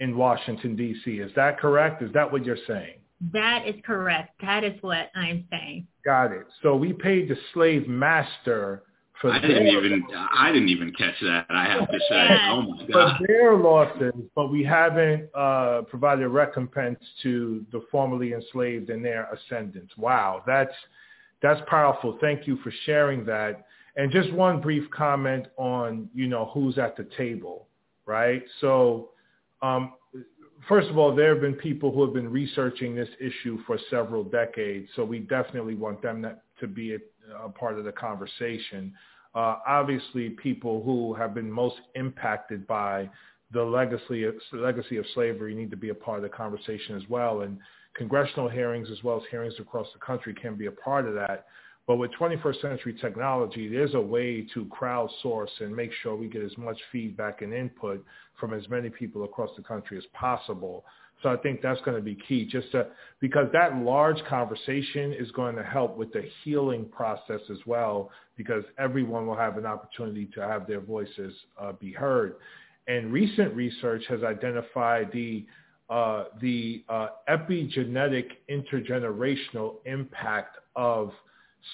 in 0.00 0.16
Washington, 0.16 0.76
D.C. 0.76 1.10
Is 1.10 1.30
that 1.36 1.58
correct? 1.58 2.02
Is 2.02 2.12
that 2.12 2.30
what 2.30 2.44
you're 2.44 2.56
saying? 2.66 2.94
That 3.32 3.66
is 3.66 3.76
correct. 3.84 4.40
That 4.40 4.64
is 4.64 4.74
what 4.80 5.10
I'm 5.14 5.46
saying. 5.50 5.86
Got 6.04 6.32
it. 6.32 6.46
So 6.62 6.74
we 6.74 6.92
paid 6.92 7.28
the 7.28 7.36
slave 7.52 7.86
master 7.86 8.82
for 9.20 9.30
I 9.30 9.38
didn't 9.38 9.66
even 9.66 10.02
I 10.34 10.50
didn't 10.50 10.70
even 10.70 10.92
catch 10.92 11.14
that. 11.20 11.44
I 11.50 11.64
have 11.66 11.90
to 11.90 11.98
say, 12.08 12.28
oh 12.48 12.62
my 12.62 12.86
god, 12.90 13.18
for 13.18 13.26
their 13.26 13.54
losses, 13.56 14.14
but 14.34 14.50
we 14.50 14.64
haven't 14.64 15.28
uh, 15.34 15.82
provided 15.90 16.28
recompense 16.28 16.98
to 17.22 17.66
the 17.70 17.82
formerly 17.90 18.32
enslaved 18.32 18.88
and 18.88 19.04
their 19.04 19.28
ascendants. 19.30 19.92
Wow, 19.98 20.42
that's 20.46 20.72
that's 21.42 21.60
powerful. 21.68 22.18
Thank 22.20 22.46
you 22.46 22.56
for 22.58 22.72
sharing 22.84 23.24
that. 23.26 23.66
And 23.96 24.10
just 24.12 24.32
one 24.32 24.60
brief 24.60 24.88
comment 24.90 25.46
on, 25.56 26.08
you 26.14 26.28
know, 26.28 26.50
who's 26.54 26.78
at 26.78 26.96
the 26.96 27.06
table, 27.16 27.66
right? 28.06 28.42
So, 28.60 29.10
um, 29.62 29.94
first 30.68 30.88
of 30.88 30.98
all, 30.98 31.14
there 31.14 31.32
have 31.34 31.42
been 31.42 31.54
people 31.54 31.92
who 31.92 32.04
have 32.04 32.14
been 32.14 32.30
researching 32.30 32.94
this 32.94 33.08
issue 33.20 33.58
for 33.66 33.78
several 33.90 34.22
decades. 34.22 34.88
So 34.96 35.04
we 35.04 35.20
definitely 35.20 35.74
want 35.74 36.02
them 36.02 36.26
to 36.60 36.66
be 36.66 36.94
a, 36.94 36.98
a 37.44 37.48
part 37.48 37.78
of 37.78 37.84
the 37.84 37.92
conversation. 37.92 38.92
Uh, 39.34 39.56
obviously, 39.66 40.30
people 40.30 40.82
who 40.82 41.14
have 41.14 41.34
been 41.34 41.50
most 41.50 41.76
impacted 41.94 42.66
by 42.66 43.08
the 43.52 43.62
legacy 43.62 44.24
of, 44.24 44.34
legacy 44.52 44.96
of 44.96 45.04
slavery 45.14 45.54
need 45.54 45.70
to 45.70 45.76
be 45.76 45.88
a 45.88 45.94
part 45.94 46.18
of 46.18 46.22
the 46.22 46.28
conversation 46.28 46.96
as 46.96 47.02
well. 47.08 47.40
And 47.40 47.58
congressional 47.94 48.48
hearings 48.48 48.88
as 48.90 49.02
well 49.02 49.16
as 49.16 49.22
hearings 49.30 49.54
across 49.58 49.86
the 49.92 49.98
country 49.98 50.34
can 50.34 50.54
be 50.54 50.66
a 50.66 50.72
part 50.72 51.06
of 51.06 51.14
that. 51.14 51.46
But 51.86 51.96
with 51.96 52.12
21st 52.20 52.60
century 52.60 52.96
technology, 53.00 53.68
there's 53.68 53.94
a 53.94 54.00
way 54.00 54.46
to 54.54 54.66
crowdsource 54.66 55.50
and 55.60 55.74
make 55.74 55.90
sure 56.02 56.14
we 56.14 56.28
get 56.28 56.42
as 56.42 56.56
much 56.56 56.78
feedback 56.92 57.42
and 57.42 57.52
input 57.52 58.04
from 58.38 58.54
as 58.54 58.68
many 58.68 58.90
people 58.90 59.24
across 59.24 59.50
the 59.56 59.62
country 59.62 59.98
as 59.98 60.04
possible. 60.12 60.84
So 61.22 61.28
I 61.28 61.36
think 61.36 61.60
that's 61.60 61.80
going 61.82 61.96
to 61.96 62.02
be 62.02 62.16
key 62.28 62.46
just 62.46 62.70
to, 62.72 62.86
because 63.20 63.48
that 63.52 63.76
large 63.76 64.22
conversation 64.28 65.12
is 65.12 65.30
going 65.32 65.56
to 65.56 65.62
help 65.62 65.96
with 65.96 66.12
the 66.12 66.22
healing 66.44 66.86
process 66.86 67.40
as 67.50 67.58
well, 67.66 68.10
because 68.36 68.64
everyone 68.78 69.26
will 69.26 69.36
have 69.36 69.58
an 69.58 69.66
opportunity 69.66 70.26
to 70.34 70.40
have 70.40 70.66
their 70.66 70.80
voices 70.80 71.34
uh, 71.60 71.72
be 71.72 71.92
heard. 71.92 72.36
And 72.88 73.12
recent 73.12 73.54
research 73.54 74.04
has 74.08 74.22
identified 74.22 75.10
the 75.12 75.44
uh, 75.90 76.24
the 76.40 76.84
uh, 76.88 77.08
epigenetic 77.28 78.26
intergenerational 78.48 79.74
impact 79.86 80.58
of 80.76 81.10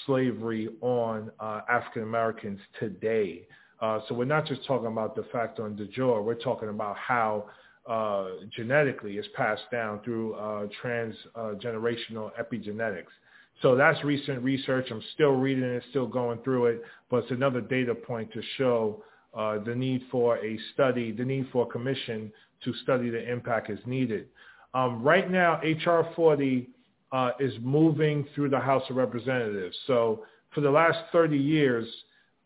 slavery 0.06 0.70
on 0.80 1.30
uh, 1.38 1.60
African 1.68 2.02
Americans 2.02 2.58
today. 2.80 3.46
Uh, 3.80 4.00
so 4.08 4.14
we're 4.14 4.24
not 4.24 4.46
just 4.46 4.66
talking 4.66 4.86
about 4.86 5.14
the 5.14 5.24
fact 5.24 5.60
on 5.60 5.76
de 5.76 5.86
jure, 5.88 6.22
we're 6.22 6.34
talking 6.34 6.70
about 6.70 6.96
how 6.96 7.44
uh, 7.86 8.28
genetically 8.56 9.18
it's 9.18 9.28
passed 9.36 9.70
down 9.70 10.00
through 10.02 10.34
transgenerational 10.82 12.30
epigenetics. 12.40 13.12
So 13.60 13.76
that's 13.76 14.02
recent 14.02 14.42
research. 14.42 14.86
I'm 14.90 15.02
still 15.14 15.32
reading 15.32 15.64
it, 15.64 15.82
still 15.90 16.06
going 16.06 16.38
through 16.42 16.66
it, 16.66 16.82
but 17.10 17.18
it's 17.18 17.30
another 17.32 17.60
data 17.60 17.94
point 17.94 18.32
to 18.32 18.40
show 18.56 19.02
the 19.34 19.74
need 19.76 20.02
for 20.10 20.38
a 20.38 20.58
study, 20.72 21.12
the 21.12 21.24
need 21.24 21.48
for 21.52 21.66
a 21.66 21.70
commission 21.70 22.32
to 22.64 22.74
study 22.82 23.10
the 23.10 23.30
impact 23.30 23.70
is 23.70 23.78
needed. 23.86 24.26
Um, 24.74 25.02
right 25.02 25.30
now, 25.30 25.60
HR 25.62 26.08
40 26.14 26.68
uh, 27.12 27.30
is 27.40 27.54
moving 27.60 28.26
through 28.34 28.50
the 28.50 28.60
House 28.60 28.82
of 28.90 28.96
Representatives. 28.96 29.76
So 29.86 30.24
for 30.54 30.60
the 30.60 30.70
last 30.70 30.98
30 31.12 31.36
years, 31.36 31.86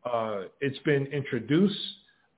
uh, 0.05 0.43
it's 0.61 0.79
been 0.81 1.07
introduced, 1.07 1.79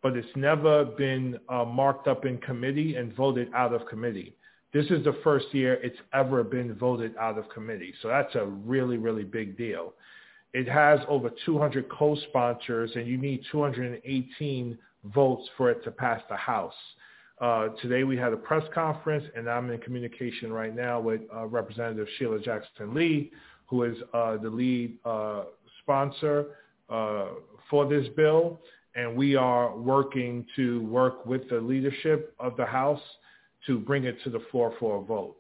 but 0.03 0.17
it's 0.17 0.37
never 0.37 0.85
been 0.85 1.39
uh, 1.49 1.65
marked 1.65 2.09
up 2.09 2.25
in 2.25 2.39
committee 2.39 2.97
and 2.97 3.15
voted 3.15 3.49
out 3.55 3.73
of 3.73 3.87
committee. 3.87 4.35
This 4.73 4.87
is 4.87 5.05
the 5.05 5.17
first 5.23 5.47
year 5.53 5.75
it's 5.75 5.99
ever 6.15 6.43
been 6.43 6.75
voted 6.75 7.15
out 7.19 7.39
of 7.39 7.49
committee. 7.51 7.93
So 8.01 8.09
that's 8.09 8.35
a 8.35 8.47
really, 8.47 8.97
really 8.97 9.25
big 9.25 9.57
deal. 9.59 9.93
It 10.55 10.69
has 10.69 11.01
over 11.09 11.31
200 11.45 11.89
co-sponsors, 11.91 12.91
and 12.95 13.07
you 13.07 13.19
need 13.19 13.43
218 13.51 14.79
votes 15.15 15.49
for 15.57 15.71
it 15.71 15.83
to 15.85 15.91
pass 15.91 16.21
the 16.29 16.37
House. 16.37 16.75
Uh, 17.43 17.71
today 17.83 18.05
we 18.05 18.17
had 18.17 18.33
a 18.33 18.37
press 18.37 18.63
conference, 18.73 19.25
and 19.35 19.51
I'm 19.51 19.69
in 19.69 19.81
communication 19.81 20.53
right 20.53 20.73
now 20.73 21.01
with 21.01 21.23
uh, 21.35 21.47
Representative 21.47 22.07
Sheila 22.17 22.39
Jackson 22.39 22.95
Lee, 22.95 23.33
who 23.67 23.83
is 23.83 23.97
uh, 24.15 24.37
the 24.37 24.49
lead 24.49 24.97
uh, 25.05 25.47
sponsor 25.81 26.51
uh, 26.89 27.27
for 27.69 27.89
this 27.89 28.07
bill. 28.15 28.61
And 28.95 29.17
we 29.17 29.35
are 29.35 29.77
working 29.77 30.47
to 30.55 30.83
work 30.83 31.27
with 31.27 31.49
the 31.51 31.57
leadership 31.61 32.33
of 32.39 32.57
the 32.57 32.65
House 32.65 33.01
to 33.67 33.77
bring 33.77 34.05
it 34.05 34.23
to 34.23 34.31
the 34.31 34.43
floor 34.53 34.75
for 34.79 35.01
a 35.01 35.03
vote. 35.03 35.35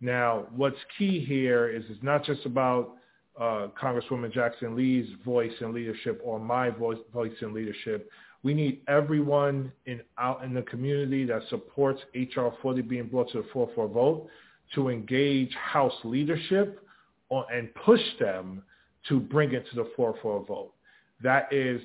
Now, 0.00 0.46
what's 0.56 0.78
key 0.96 1.22
here 1.22 1.68
is 1.68 1.84
it's 1.90 2.02
not 2.02 2.24
just 2.24 2.46
about 2.46 2.94
uh, 3.38 3.68
Congresswoman 3.78 4.32
Jackson 4.32 4.74
Lee's 4.74 5.08
voice 5.26 5.52
and 5.60 5.74
leadership 5.74 6.22
or 6.24 6.38
my 6.38 6.70
voice, 6.70 6.98
voice 7.12 7.32
and 7.42 7.52
leadership. 7.52 8.08
We 8.44 8.52
need 8.52 8.82
everyone 8.88 9.72
in 9.86 10.02
out 10.18 10.44
in 10.44 10.52
the 10.52 10.62
community 10.62 11.24
that 11.24 11.42
supports 11.48 12.00
HR 12.14 12.48
40 12.60 12.82
being 12.82 13.08
brought 13.08 13.30
to 13.32 13.38
the 13.38 13.48
floor 13.48 13.70
for 13.74 13.86
a 13.86 13.88
vote 13.88 14.28
to 14.74 14.90
engage 14.90 15.52
House 15.54 15.94
leadership 16.04 16.86
on, 17.30 17.44
and 17.52 17.74
push 17.74 18.02
them 18.20 18.62
to 19.08 19.18
bring 19.18 19.52
it 19.52 19.64
to 19.70 19.76
the 19.76 19.90
floor 19.96 20.14
for 20.20 20.40
a 20.40 20.44
vote. 20.44 20.72
That 21.22 21.50
is 21.52 21.80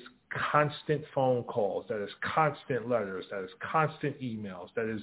constant 0.52 1.02
phone 1.14 1.44
calls, 1.44 1.86
that 1.88 2.02
is 2.02 2.10
constant 2.22 2.88
letters, 2.88 3.24
that 3.30 3.42
is 3.42 3.50
constant 3.60 4.20
emails, 4.20 4.68
that 4.76 4.86
is 4.86 5.00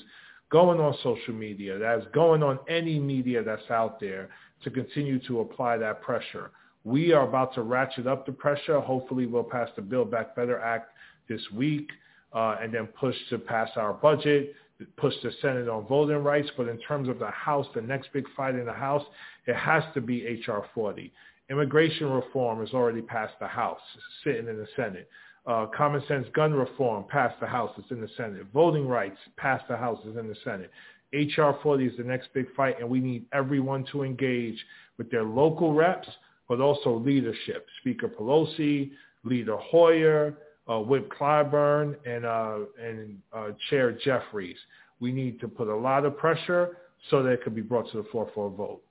going 0.49 0.79
on 0.79 0.95
social 1.03 1.33
media, 1.33 1.79
that 1.79 1.99
is 1.99 2.05
going 2.13 2.43
on 2.43 2.59
any 2.69 2.99
media 2.99 3.43
that's 3.43 3.69
out 3.71 3.99
there 3.99 4.29
to 4.63 4.69
continue 4.69 5.19
to 5.27 5.39
apply 5.39 5.77
that 5.77 6.01
pressure. 6.01 6.51
We 6.83 7.13
are 7.13 7.27
about 7.27 7.53
to 7.55 7.63
ratchet 7.63 8.05
up 8.07 8.25
the 8.25 8.31
pressure. 8.31 8.79
Hopefully 8.79 9.25
we'll 9.25 9.43
pass 9.43 9.69
the 9.75 9.81
Build 9.81 10.11
Back 10.11 10.35
Better 10.35 10.59
Act 10.59 10.91
this 11.27 11.41
week 11.53 11.89
uh, 12.33 12.57
and 12.61 12.73
then 12.73 12.87
push 12.87 13.15
to 13.29 13.37
pass 13.37 13.69
our 13.75 13.93
budget, 13.93 14.53
push 14.97 15.13
the 15.23 15.31
Senate 15.41 15.67
on 15.67 15.85
voting 15.87 16.23
rights. 16.23 16.49
But 16.57 16.67
in 16.67 16.77
terms 16.79 17.09
of 17.09 17.19
the 17.19 17.31
House, 17.31 17.67
the 17.73 17.81
next 17.81 18.11
big 18.13 18.25
fight 18.35 18.55
in 18.55 18.65
the 18.65 18.73
House, 18.73 19.03
it 19.45 19.55
has 19.55 19.83
to 19.93 20.01
be 20.01 20.25
H.R. 20.25 20.65
40. 20.73 21.11
Immigration 21.49 22.09
reform 22.09 22.59
has 22.59 22.73
already 22.73 23.01
passed 23.01 23.33
the 23.39 23.47
House, 23.47 23.79
sitting 24.23 24.47
in 24.47 24.57
the 24.57 24.67
Senate. 24.75 25.09
Uh, 25.45 25.65
common 25.67 26.03
sense 26.09 26.27
gun 26.33 26.53
reform 26.53 27.05
passed 27.07 27.39
the 27.39 27.47
House, 27.47 27.71
it's 27.77 27.89
in 27.89 28.01
the 28.01 28.09
Senate. 28.17 28.45
Voting 28.53 28.85
rights 28.85 29.17
passed 29.37 29.65
the 29.69 29.77
House, 29.77 29.97
it's 30.05 30.17
in 30.17 30.27
the 30.27 30.35
Senate. 30.43 30.69
HR 31.13 31.57
40 31.63 31.85
is 31.85 31.97
the 31.97 32.03
next 32.03 32.27
big 32.33 32.53
fight, 32.53 32.81
and 32.81 32.89
we 32.89 32.99
need 32.99 33.25
everyone 33.31 33.85
to 33.93 34.03
engage 34.03 34.57
with 34.97 35.09
their 35.09 35.23
local 35.23 35.73
reps, 35.73 36.09
but 36.49 36.59
also 36.59 36.97
leadership. 36.97 37.65
Speaker 37.79 38.09
Pelosi, 38.09 38.91
Leader 39.23 39.55
Hoyer, 39.55 40.35
uh, 40.69 40.79
Whip 40.79 41.11
Clyburn, 41.11 41.95
and, 42.05 42.25
uh, 42.25 42.59
and 42.81 43.17
uh, 43.33 43.49
Chair 43.69 43.91
Jeffries. 43.91 44.57
We 44.99 45.11
need 45.11 45.39
to 45.41 45.47
put 45.47 45.67
a 45.67 45.75
lot 45.75 46.05
of 46.05 46.17
pressure 46.17 46.77
so 47.09 47.23
that 47.23 47.29
it 47.29 47.43
can 47.43 47.53
be 47.53 47.61
brought 47.61 47.89
to 47.91 47.97
the 47.97 48.09
floor 48.09 48.29
for 48.33 48.47
a 48.47 48.49
vote. 48.49 48.81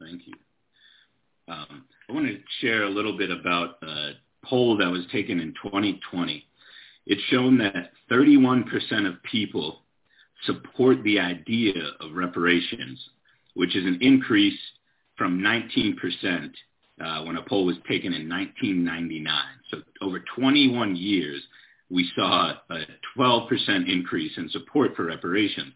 Thank 0.00 0.26
you. 0.26 0.34
Um, 1.48 1.84
I 2.08 2.12
want 2.12 2.26
to 2.26 2.38
share 2.60 2.84
a 2.84 2.90
little 2.90 3.16
bit 3.16 3.30
about 3.30 3.82
a 3.82 4.12
poll 4.44 4.76
that 4.78 4.90
was 4.90 5.04
taken 5.12 5.40
in 5.40 5.54
2020. 5.62 6.46
It's 7.06 7.22
shown 7.30 7.58
that 7.58 7.90
31% 8.10 8.64
of 9.08 9.22
people 9.22 9.82
support 10.44 11.02
the 11.02 11.18
idea 11.18 11.74
of 12.00 12.12
reparations, 12.14 13.00
which 13.54 13.76
is 13.76 13.84
an 13.84 13.98
increase 14.00 14.58
from 15.16 15.40
19% 15.40 16.50
uh, 17.02 17.22
when 17.24 17.36
a 17.36 17.42
poll 17.42 17.66
was 17.66 17.76
taken 17.88 18.12
in 18.12 18.28
1999. 18.28 19.44
So 19.70 19.78
over 20.00 20.22
21 20.36 20.96
years, 20.96 21.42
we 21.90 22.10
saw 22.16 22.54
a 22.70 22.80
12% 23.16 23.48
increase 23.90 24.32
in 24.36 24.48
support 24.50 24.96
for 24.96 25.04
reparations. 25.04 25.72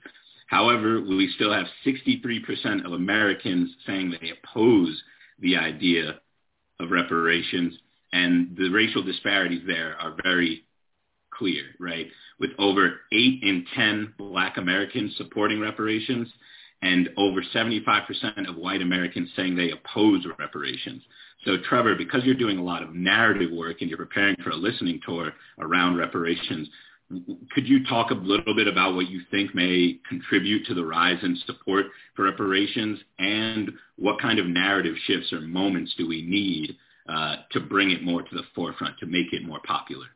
However, 0.49 1.01
we 1.01 1.31
still 1.37 1.53
have 1.53 1.67
63% 1.87 2.85
of 2.85 2.93
Americans 2.93 3.71
saying 3.87 4.11
they 4.11 4.31
oppose 4.31 5.01
the 5.39 5.57
idea 5.57 6.21
of 6.81 6.91
reparations, 6.91 7.75
and 8.13 8.57
the 8.57 8.69
racial 8.71 9.03
disparities 9.03 9.63
there 9.67 9.97
are 10.01 10.17
very 10.25 10.65
clear, 11.31 11.63
right? 11.79 12.09
With 12.41 12.51
over 12.59 13.01
8 13.13 13.19
in 13.43 13.65
10 13.77 14.15
black 14.19 14.57
Americans 14.57 15.15
supporting 15.17 15.61
reparations 15.61 16.29
and 16.83 17.11
over 17.17 17.43
75% 17.43 18.49
of 18.49 18.57
white 18.57 18.83
Americans 18.83 19.29
saying 19.37 19.55
they 19.55 19.71
oppose 19.71 20.25
reparations. 20.39 21.03
So 21.45 21.57
Trevor, 21.69 21.95
because 21.95 22.25
you're 22.25 22.35
doing 22.35 22.59
a 22.59 22.65
lot 22.65 22.83
of 22.83 22.95
narrative 22.95 23.51
work 23.53 23.79
and 23.81 23.89
you're 23.89 23.99
preparing 23.99 24.37
for 24.43 24.51
a 24.51 24.57
listening 24.57 25.01
tour 25.07 25.33
around 25.59 25.97
reparations, 25.97 26.69
could 27.53 27.67
you 27.67 27.85
talk 27.85 28.11
a 28.11 28.15
little 28.15 28.55
bit 28.55 28.69
about 28.69 28.95
what 28.95 29.09
you 29.09 29.21
think 29.31 29.55
may 29.55 29.99
contribute 30.09 30.65
to 30.67 30.75
the 30.75 30.85
rise 30.85 31.19
in 31.23 31.37
support 31.47 31.87
for 32.15 32.25
reparations 32.25 33.01
and 33.19 33.73
what 33.97 34.21
kind 34.21 34.39
of 34.39 34.47
narrative 34.47 34.95
shifts 35.07 35.33
or 35.33 35.41
moments 35.41 35.93
do 35.99 36.07
we 36.07 36.23
need 36.23 36.77
uh, 37.09 37.37
to 37.51 37.61
bring 37.61 37.91
it 37.91 38.05
more 38.05 38.23
to 38.23 38.35
the 38.35 38.45
forefront, 38.55 38.97
to 38.99 39.07
make 39.07 39.33
it 39.33 39.45
more 39.45 39.61
popular? 39.67 40.07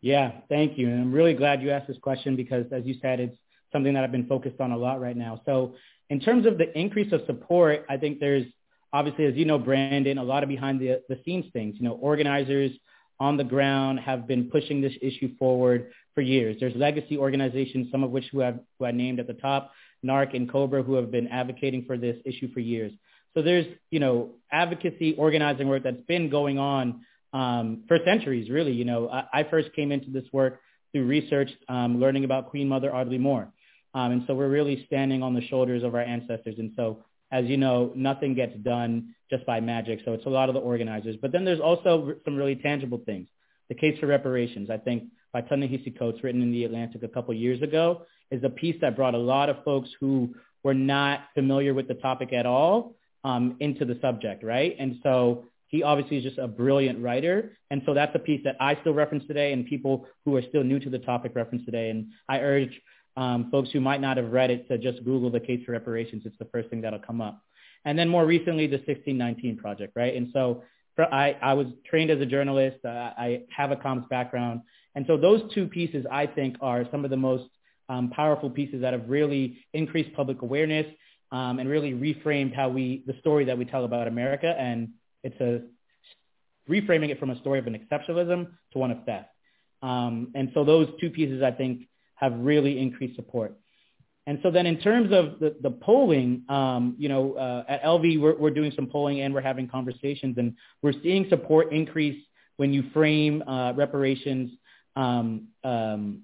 Yeah, 0.00 0.32
thank 0.48 0.78
you. 0.78 0.88
And 0.88 1.00
I'm 1.00 1.12
really 1.12 1.34
glad 1.34 1.62
you 1.62 1.70
asked 1.70 1.86
this 1.86 1.98
question 1.98 2.34
because, 2.34 2.64
as 2.72 2.84
you 2.86 2.94
said, 3.00 3.20
it's 3.20 3.36
something 3.72 3.94
that 3.94 4.04
I've 4.04 4.12
been 4.12 4.26
focused 4.26 4.60
on 4.60 4.72
a 4.72 4.76
lot 4.76 5.00
right 5.00 5.16
now. 5.16 5.40
So 5.46 5.74
in 6.10 6.20
terms 6.20 6.46
of 6.46 6.58
the 6.58 6.78
increase 6.78 7.12
of 7.12 7.22
support, 7.26 7.84
I 7.88 7.96
think 7.96 8.20
there's 8.20 8.44
obviously, 8.92 9.24
as 9.26 9.34
you 9.34 9.44
know, 9.44 9.58
Brandon, 9.58 10.18
a 10.18 10.22
lot 10.22 10.42
of 10.42 10.48
behind 10.48 10.80
the, 10.80 11.02
the 11.08 11.18
scenes 11.24 11.46
things. 11.52 11.76
You 11.78 11.84
know, 11.88 11.94
organizers 11.94 12.72
on 13.18 13.36
the 13.36 13.44
ground 13.44 14.00
have 14.00 14.26
been 14.26 14.50
pushing 14.50 14.80
this 14.80 14.92
issue 15.00 15.36
forward 15.38 15.92
for 16.14 16.20
years. 16.20 16.56
There's 16.60 16.74
legacy 16.76 17.16
organizations, 17.16 17.88
some 17.90 18.04
of 18.04 18.10
which 18.10 18.24
who, 18.32 18.40
have, 18.40 18.60
who 18.78 18.84
I 18.84 18.90
named 18.90 19.20
at 19.20 19.26
the 19.26 19.34
top, 19.34 19.72
NARC 20.04 20.34
and 20.34 20.50
COBRA, 20.50 20.82
who 20.82 20.94
have 20.94 21.10
been 21.10 21.28
advocating 21.28 21.84
for 21.86 21.96
this 21.96 22.16
issue 22.24 22.52
for 22.52 22.60
years. 22.60 22.92
So 23.34 23.42
there's, 23.42 23.66
you 23.90 24.00
know, 24.00 24.32
advocacy 24.50 25.14
organizing 25.14 25.68
work 25.68 25.84
that's 25.84 26.02
been 26.06 26.28
going 26.28 26.58
on 26.58 27.02
um, 27.32 27.84
for 27.88 27.98
centuries, 28.04 28.50
really. 28.50 28.72
You 28.72 28.84
know, 28.84 29.08
I, 29.08 29.24
I, 29.32 29.42
first 29.44 29.72
came 29.74 29.90
into 29.90 30.10
this 30.10 30.24
work 30.32 30.60
through 30.92 31.06
research, 31.06 31.50
um, 31.68 31.98
learning 31.98 32.24
about 32.24 32.50
Queen 32.50 32.68
Mother 32.68 32.94
Audley 32.94 33.16
Moore. 33.16 33.48
Um, 33.94 34.12
and 34.12 34.24
so 34.26 34.34
we're 34.34 34.48
really 34.48 34.84
standing 34.86 35.22
on 35.22 35.34
the 35.34 35.46
shoulders 35.48 35.82
of 35.82 35.94
our 35.94 36.00
ancestors. 36.00 36.56
And 36.58 36.72
so 36.76 37.04
as 37.30 37.46
you 37.46 37.56
know, 37.56 37.92
nothing 37.94 38.34
gets 38.34 38.54
done 38.58 39.14
just 39.30 39.44
by 39.46 39.60
magic. 39.60 40.00
So 40.04 40.12
it's 40.12 40.26
a 40.26 40.30
lot 40.30 40.48
of 40.48 40.54
the 40.54 40.60
organizers. 40.60 41.16
But 41.20 41.32
then 41.32 41.44
there's 41.44 41.60
also 41.60 42.14
some 42.24 42.36
really 42.36 42.56
tangible 42.56 43.00
things. 43.04 43.28
The 43.68 43.74
case 43.74 43.98
for 43.98 44.06
reparations, 44.06 44.70
I 44.70 44.76
think, 44.76 45.04
by 45.32 45.40
Ta-Nehisi 45.40 45.98
Coates, 45.98 46.22
written 46.22 46.42
in 46.42 46.52
The 46.52 46.64
Atlantic 46.64 47.02
a 47.02 47.08
couple 47.08 47.32
years 47.32 47.62
ago, 47.62 48.02
is 48.30 48.44
a 48.44 48.50
piece 48.50 48.76
that 48.82 48.96
brought 48.96 49.14
a 49.14 49.18
lot 49.18 49.48
of 49.48 49.64
folks 49.64 49.88
who 49.98 50.34
were 50.62 50.74
not 50.74 51.20
familiar 51.34 51.72
with 51.72 51.88
the 51.88 51.94
topic 51.94 52.34
at 52.34 52.44
all 52.44 52.94
um, 53.24 53.56
into 53.60 53.86
the 53.86 53.98
subject, 54.02 54.44
right? 54.44 54.76
And 54.78 54.98
so 55.02 55.46
he 55.68 55.82
obviously 55.82 56.18
is 56.18 56.24
just 56.24 56.38
a 56.38 56.46
brilliant 56.46 56.98
writer. 56.98 57.56
And 57.70 57.80
so 57.86 57.94
that's 57.94 58.14
a 58.14 58.18
piece 58.18 58.42
that 58.44 58.56
I 58.60 58.78
still 58.82 58.92
reference 58.92 59.26
today 59.26 59.54
and 59.54 59.66
people 59.66 60.06
who 60.26 60.36
are 60.36 60.42
still 60.42 60.62
new 60.62 60.78
to 60.80 60.90
the 60.90 60.98
topic 60.98 61.32
reference 61.34 61.64
today. 61.64 61.88
And 61.88 62.08
I 62.28 62.40
urge 62.40 62.78
um, 63.16 63.50
folks 63.50 63.70
who 63.70 63.80
might 63.80 64.00
not 64.00 64.16
have 64.16 64.32
read 64.32 64.50
it 64.50 64.68
to 64.68 64.78
just 64.78 65.04
Google 65.04 65.30
the 65.30 65.40
case 65.40 65.64
for 65.64 65.72
reparations. 65.72 66.22
It's 66.24 66.38
the 66.38 66.46
first 66.46 66.70
thing 66.70 66.80
that'll 66.80 66.98
come 66.98 67.20
up. 67.20 67.42
And 67.84 67.98
then 67.98 68.08
more 68.08 68.24
recently, 68.24 68.66
the 68.66 68.76
1619 68.76 69.58
project, 69.58 69.92
right? 69.96 70.14
And 70.14 70.28
so 70.32 70.62
for, 70.96 71.12
I, 71.12 71.36
I 71.42 71.54
was 71.54 71.66
trained 71.88 72.10
as 72.10 72.20
a 72.20 72.26
journalist. 72.26 72.78
Uh, 72.84 72.88
I 72.88 73.42
have 73.54 73.70
a 73.70 73.76
comms 73.76 74.08
background. 74.08 74.62
And 74.94 75.04
so 75.06 75.16
those 75.16 75.42
two 75.54 75.66
pieces, 75.66 76.06
I 76.10 76.26
think, 76.26 76.56
are 76.60 76.86
some 76.90 77.04
of 77.04 77.10
the 77.10 77.16
most 77.16 77.48
um, 77.88 78.10
powerful 78.10 78.50
pieces 78.50 78.82
that 78.82 78.92
have 78.92 79.08
really 79.08 79.58
increased 79.72 80.14
public 80.14 80.42
awareness 80.42 80.86
um, 81.32 81.58
and 81.58 81.68
really 81.68 81.92
reframed 81.92 82.54
how 82.54 82.68
we, 82.68 83.02
the 83.06 83.14
story 83.20 83.44
that 83.46 83.56
we 83.56 83.64
tell 83.64 83.84
about 83.84 84.06
America. 84.06 84.54
And 84.58 84.90
it's 85.24 85.40
a 85.40 85.62
reframing 86.70 87.10
it 87.10 87.18
from 87.18 87.30
a 87.30 87.40
story 87.40 87.58
of 87.58 87.66
an 87.66 87.74
exceptionalism 87.74 88.48
to 88.72 88.78
one 88.78 88.90
of 88.90 89.04
theft. 89.04 89.28
Um, 89.82 90.30
and 90.34 90.50
so 90.54 90.64
those 90.64 90.88
two 91.00 91.10
pieces, 91.10 91.42
I 91.42 91.50
think, 91.50 91.88
have 92.22 92.32
really 92.38 92.78
increased 92.78 93.16
support. 93.16 93.58
And 94.26 94.38
so 94.42 94.50
then 94.52 94.66
in 94.66 94.78
terms 94.78 95.12
of 95.12 95.40
the, 95.40 95.56
the 95.60 95.70
polling, 95.70 96.44
um, 96.48 96.94
you 96.96 97.08
know, 97.08 97.34
uh, 97.34 97.64
at 97.68 97.82
LV, 97.82 98.20
we're, 98.20 98.38
we're 98.38 98.50
doing 98.50 98.72
some 98.74 98.86
polling 98.86 99.20
and 99.20 99.34
we're 99.34 99.40
having 99.40 99.68
conversations 99.68 100.38
and 100.38 100.54
we're 100.80 100.94
seeing 101.02 101.26
support 101.28 101.72
increase 101.72 102.22
when 102.56 102.72
you 102.72 102.84
frame 102.94 103.42
uh, 103.42 103.72
reparations 103.72 104.52
um, 104.94 105.48
um, 105.64 106.22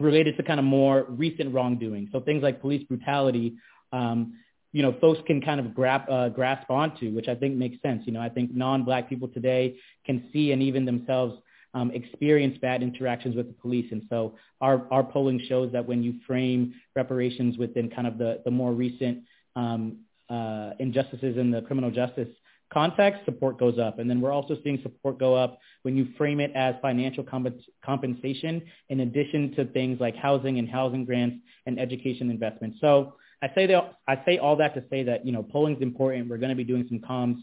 related 0.00 0.38
to 0.38 0.42
kind 0.42 0.58
of 0.58 0.64
more 0.64 1.04
recent 1.08 1.52
wrongdoing. 1.52 2.08
So 2.10 2.20
things 2.20 2.42
like 2.42 2.62
police 2.62 2.84
brutality, 2.84 3.56
um, 3.92 4.38
you 4.72 4.82
know, 4.82 4.96
folks 4.98 5.20
can 5.26 5.42
kind 5.42 5.60
of 5.60 5.66
uh, 6.08 6.30
grasp 6.30 6.70
onto, 6.70 7.12
which 7.12 7.28
I 7.28 7.34
think 7.34 7.56
makes 7.56 7.80
sense. 7.82 8.04
You 8.06 8.12
know, 8.12 8.20
I 8.20 8.30
think 8.30 8.54
non-black 8.54 9.10
people 9.10 9.28
today 9.28 9.76
can 10.06 10.28
see 10.32 10.52
and 10.52 10.62
even 10.62 10.86
themselves 10.86 11.38
um, 11.76 11.90
experience 11.90 12.56
bad 12.62 12.82
interactions 12.82 13.36
with 13.36 13.48
the 13.48 13.52
police. 13.52 13.86
And 13.92 14.02
so 14.08 14.34
our, 14.62 14.86
our 14.90 15.04
polling 15.04 15.42
shows 15.46 15.70
that 15.72 15.86
when 15.86 16.02
you 16.02 16.14
frame 16.26 16.74
reparations 16.94 17.58
within 17.58 17.90
kind 17.90 18.06
of 18.06 18.16
the, 18.16 18.40
the 18.46 18.50
more 18.50 18.72
recent 18.72 19.24
um, 19.56 19.98
uh, 20.30 20.70
injustices 20.78 21.36
in 21.36 21.50
the 21.50 21.60
criminal 21.60 21.90
justice 21.90 22.28
context, 22.72 23.26
support 23.26 23.58
goes 23.58 23.78
up. 23.78 23.98
And 23.98 24.08
then 24.08 24.22
we're 24.22 24.32
also 24.32 24.56
seeing 24.64 24.80
support 24.82 25.18
go 25.18 25.34
up 25.34 25.58
when 25.82 25.98
you 25.98 26.08
frame 26.16 26.40
it 26.40 26.50
as 26.54 26.74
financial 26.80 27.22
comp- 27.22 27.60
compensation 27.84 28.62
in 28.88 29.00
addition 29.00 29.54
to 29.56 29.66
things 29.66 30.00
like 30.00 30.16
housing 30.16 30.58
and 30.58 30.68
housing 30.68 31.04
grants 31.04 31.36
and 31.66 31.78
education 31.78 32.30
investments. 32.30 32.78
So 32.80 33.16
I 33.42 33.48
say 33.54 33.66
that 33.66 33.98
I 34.08 34.22
say 34.24 34.38
all 34.38 34.56
that 34.56 34.74
to 34.76 34.82
say 34.88 35.02
that 35.02 35.26
you 35.26 35.32
know 35.32 35.42
polling 35.42 35.76
is 35.76 35.82
important. 35.82 36.30
We're 36.30 36.38
going 36.38 36.50
to 36.50 36.56
be 36.56 36.64
doing 36.64 36.86
some 36.88 37.00
comms, 37.00 37.36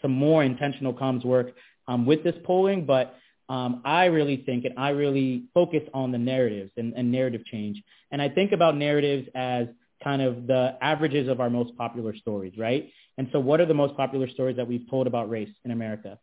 some 0.00 0.12
more 0.12 0.44
intentional 0.44 0.94
comms 0.94 1.24
work 1.24 1.48
um, 1.88 2.06
with 2.06 2.22
this 2.22 2.36
polling, 2.44 2.86
but 2.86 3.16
um, 3.52 3.82
I 3.84 4.06
really 4.06 4.38
think 4.46 4.64
and 4.64 4.78
I 4.78 4.90
really 4.90 5.44
focus 5.52 5.82
on 5.92 6.10
the 6.10 6.22
narratives 6.32 6.72
and, 6.78 6.94
and 6.98 7.12
narrative 7.12 7.44
change. 7.44 7.82
And 8.10 8.22
I 8.22 8.30
think 8.30 8.52
about 8.52 8.78
narratives 8.78 9.28
as 9.34 9.66
kind 10.02 10.22
of 10.22 10.46
the 10.46 10.62
averages 10.80 11.28
of 11.28 11.38
our 11.38 11.50
most 11.50 11.76
popular 11.76 12.16
stories, 12.16 12.54
right? 12.56 12.90
And 13.18 13.28
so 13.30 13.38
what 13.40 13.60
are 13.60 13.66
the 13.66 13.74
most 13.74 13.94
popular 13.94 14.28
stories 14.36 14.56
that 14.56 14.66
we've 14.66 14.88
told 14.88 15.06
about 15.06 15.28
race 15.28 15.54
in 15.66 15.70
America? 15.70 16.18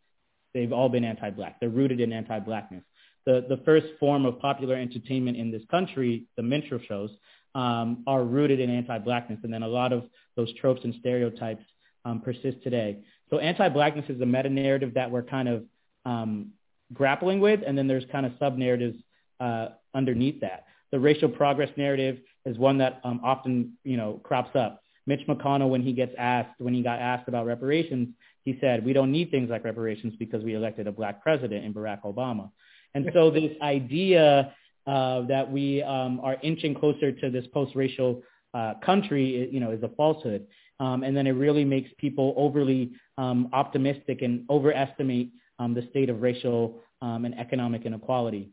They've 0.54 0.72
all 0.72 0.88
been 0.88 1.04
anti-black. 1.04 1.60
They're 1.60 1.68
rooted 1.68 2.00
in 2.00 2.12
anti-blackness. 2.12 2.82
The, 3.26 3.46
the 3.48 3.58
first 3.64 3.86
form 4.00 4.26
of 4.26 4.40
popular 4.40 4.74
entertainment 4.74 5.36
in 5.36 5.52
this 5.52 5.62
country, 5.70 6.24
the 6.36 6.42
minstrel 6.42 6.80
shows, 6.88 7.10
um, 7.54 8.02
are 8.08 8.24
rooted 8.24 8.58
in 8.58 8.70
anti-blackness. 8.70 9.38
And 9.44 9.54
then 9.54 9.62
a 9.62 9.68
lot 9.68 9.92
of 9.92 10.02
those 10.34 10.52
tropes 10.60 10.80
and 10.82 10.94
stereotypes 10.98 11.62
um, 12.04 12.22
persist 12.22 12.56
today. 12.64 13.04
So 13.30 13.38
anti-blackness 13.38 14.06
is 14.08 14.20
a 14.20 14.26
meta-narrative 14.26 14.94
that 14.94 15.12
we're 15.12 15.22
kind 15.22 15.48
of 15.48 15.64
um, 16.04 16.54
grappling 16.92 17.40
with, 17.40 17.60
and 17.66 17.76
then 17.76 17.86
there's 17.86 18.04
kind 18.10 18.26
of 18.26 18.32
sub 18.38 18.56
narratives 18.56 18.96
uh, 19.40 19.68
underneath 19.94 20.40
that. 20.40 20.66
The 20.92 20.98
racial 20.98 21.28
progress 21.28 21.70
narrative 21.76 22.18
is 22.44 22.58
one 22.58 22.78
that 22.78 23.00
um, 23.04 23.20
often 23.22 23.74
you 23.84 23.96
know 23.96 24.20
crops 24.22 24.54
up. 24.56 24.82
Mitch 25.06 25.26
McConnell, 25.26 25.70
when 25.70 25.82
he 25.82 25.92
gets 25.92 26.12
asked, 26.18 26.60
when 26.60 26.74
he 26.74 26.82
got 26.82 26.98
asked 26.98 27.28
about 27.28 27.46
reparations, 27.46 28.08
he 28.44 28.58
said, 28.60 28.84
"We 28.84 28.92
don't 28.92 29.12
need 29.12 29.30
things 29.30 29.50
like 29.50 29.64
reparations 29.64 30.14
because 30.18 30.42
we 30.42 30.54
elected 30.54 30.86
a 30.86 30.92
black 30.92 31.22
president 31.22 31.64
in 31.64 31.72
Barack 31.72 32.02
Obama." 32.02 32.50
And 32.94 33.10
so 33.14 33.30
this 33.30 33.52
idea 33.62 34.54
uh, 34.86 35.22
that 35.22 35.50
we 35.50 35.82
um, 35.82 36.20
are 36.22 36.36
inching 36.42 36.74
closer 36.74 37.12
to 37.12 37.30
this 37.30 37.46
post-racial 37.52 38.22
uh, 38.54 38.74
country, 38.84 39.48
you 39.52 39.60
know, 39.60 39.70
is 39.70 39.82
a 39.82 39.88
falsehood. 39.90 40.46
Um, 40.80 41.02
and 41.02 41.14
then 41.14 41.26
it 41.26 41.32
really 41.32 41.64
makes 41.64 41.90
people 41.98 42.34
overly 42.36 42.92
um, 43.18 43.50
optimistic 43.52 44.22
and 44.22 44.44
overestimate 44.48 45.30
um, 45.60 45.74
the 45.74 45.86
state 45.90 46.10
of 46.10 46.22
racial 46.22 46.80
um, 47.02 47.24
and 47.24 47.38
economic 47.38 47.86
inequality. 47.86 48.50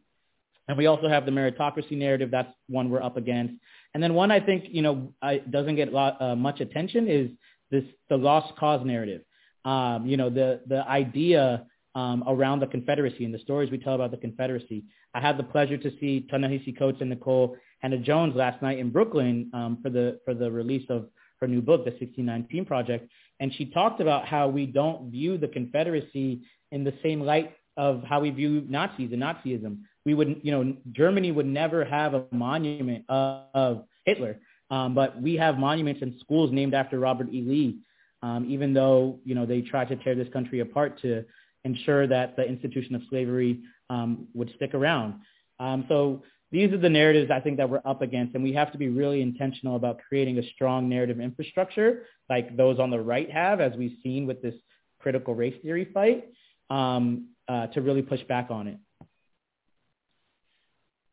And 0.67 0.77
we 0.77 0.85
also 0.85 1.07
have 1.07 1.25
the 1.25 1.31
meritocracy 1.31 1.97
narrative. 1.97 2.29
That's 2.29 2.53
one 2.67 2.89
we're 2.89 3.01
up 3.01 3.17
against. 3.17 3.55
And 3.93 4.03
then 4.03 4.13
one 4.13 4.29
I 4.29 4.41
think, 4.41 4.65
you 4.69 4.81
know, 4.81 5.13
I, 5.21 5.37
doesn't 5.37 5.77
get 5.77 5.93
lot, 5.93 6.21
uh, 6.21 6.35
much 6.35 6.59
attention 6.59 7.07
is 7.07 7.31
this, 7.71 7.85
the 8.09 8.17
lost 8.17 8.55
cause 8.57 8.85
narrative. 8.85 9.21
Um, 9.63 10.05
you 10.05 10.17
know, 10.17 10.29
the, 10.29 10.61
the 10.67 10.87
idea 10.87 11.65
um, 11.95 12.23
around 12.27 12.59
the 12.59 12.67
Confederacy 12.67 13.25
and 13.25 13.33
the 13.33 13.39
stories 13.39 13.71
we 13.71 13.77
tell 13.77 13.95
about 13.95 14.11
the 14.11 14.17
Confederacy. 14.17 14.83
I 15.13 15.21
had 15.21 15.37
the 15.37 15.43
pleasure 15.43 15.77
to 15.77 15.91
see 15.99 16.27
Ta-Nehisi 16.29 16.77
Coates 16.77 16.99
and 17.01 17.11
Nikole 17.11 17.55
Hannah-Jones 17.79 18.35
last 18.35 18.61
night 18.61 18.77
in 18.77 18.91
Brooklyn 18.91 19.49
um, 19.53 19.79
for 19.81 19.89
the 19.89 20.19
for 20.23 20.33
the 20.33 20.51
release 20.51 20.85
of 20.89 21.07
her 21.41 21.47
new 21.47 21.61
book, 21.61 21.85
The 21.85 21.91
1619 21.91 22.65
Project, 22.65 23.09
and 23.39 23.53
she 23.53 23.65
talked 23.65 24.01
about 24.01 24.25
how 24.25 24.47
we 24.47 24.65
don't 24.65 25.11
view 25.11 25.37
the 25.37 25.47
Confederacy 25.47 26.41
in 26.71 26.83
the 26.83 26.93
same 27.03 27.21
light 27.21 27.53
of 27.77 28.03
how 28.03 28.19
we 28.19 28.29
view 28.31 28.63
Nazis 28.67 29.11
and 29.13 29.21
Nazism. 29.21 29.79
We 30.05 30.13
would, 30.13 30.41
you 30.43 30.51
know, 30.51 30.75
Germany 30.91 31.31
would 31.31 31.45
never 31.45 31.85
have 31.85 32.13
a 32.13 32.25
monument 32.31 33.05
of, 33.09 33.43
of 33.53 33.83
Hitler, 34.05 34.39
um, 34.71 34.95
but 34.95 35.21
we 35.21 35.35
have 35.35 35.57
monuments 35.57 36.01
and 36.01 36.15
schools 36.19 36.51
named 36.51 36.73
after 36.73 36.99
Robert 36.99 37.27
E. 37.31 37.41
Lee, 37.41 37.79
um, 38.23 38.45
even 38.49 38.73
though, 38.73 39.19
you 39.23 39.35
know, 39.35 39.45
they 39.45 39.61
tried 39.61 39.89
to 39.89 39.95
tear 39.97 40.15
this 40.15 40.31
country 40.33 40.61
apart 40.61 40.99
to 41.01 41.23
ensure 41.63 42.07
that 42.07 42.35
the 42.35 42.43
institution 42.43 42.95
of 42.95 43.01
slavery 43.09 43.61
um, 43.89 44.27
would 44.33 44.51
stick 44.55 44.73
around. 44.73 45.15
Um, 45.59 45.85
so 45.87 46.23
these 46.51 46.71
are 46.71 46.77
the 46.77 46.89
narratives 46.89 47.29
I 47.29 47.41
think 47.41 47.57
that 47.57 47.69
we're 47.69 47.81
up 47.85 48.01
against, 48.01 48.33
and 48.35 48.43
we 48.43 48.53
have 48.53 48.71
to 48.71 48.77
be 48.77 48.89
really 48.89 49.21
intentional 49.21 49.75
about 49.75 49.99
creating 50.07 50.39
a 50.39 50.43
strong 50.55 50.87
narrative 50.87 51.19
infrastructure 51.19 52.03
like 52.29 52.55
those 52.55 52.79
on 52.79 52.89
the 52.89 52.99
right 52.99 53.29
have, 53.29 53.59
as 53.59 53.73
we've 53.77 53.97
seen 54.01 54.25
with 54.25 54.41
this 54.41 54.55
critical 54.99 55.35
race 55.35 55.55
theory 55.61 55.89
fight, 55.93 56.29
um, 56.69 57.29
uh, 57.47 57.67
to 57.67 57.81
really 57.81 58.01
push 58.01 58.23
back 58.23 58.47
on 58.49 58.67
it. 58.67 58.77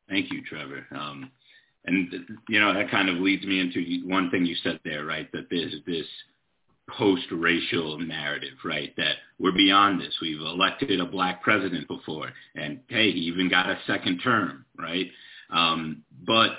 Thank 0.08 0.32
you, 0.32 0.42
Trevor. 0.44 0.86
Um, 0.90 1.30
and 1.86 2.12
you 2.48 2.60
know 2.60 2.72
that 2.72 2.90
kind 2.90 3.08
of 3.08 3.16
leads 3.16 3.44
me 3.44 3.60
into 3.60 4.06
one 4.06 4.30
thing 4.30 4.46
you 4.46 4.56
said 4.62 4.80
there, 4.84 5.04
right? 5.04 5.30
That 5.32 5.48
there's 5.50 5.74
this 5.86 6.06
post-racial 6.98 7.98
narrative, 7.98 8.54
right? 8.64 8.94
That 8.96 9.16
we're 9.38 9.52
beyond 9.52 10.00
this. 10.00 10.14
We've 10.20 10.40
elected 10.40 11.00
a 11.00 11.06
black 11.06 11.42
president 11.42 11.88
before, 11.88 12.30
and 12.54 12.80
hey, 12.88 13.12
he 13.12 13.20
even 13.20 13.48
got 13.48 13.70
a 13.70 13.78
second 13.86 14.20
term, 14.22 14.64
right? 14.78 15.06
Um, 15.50 16.02
but 16.26 16.50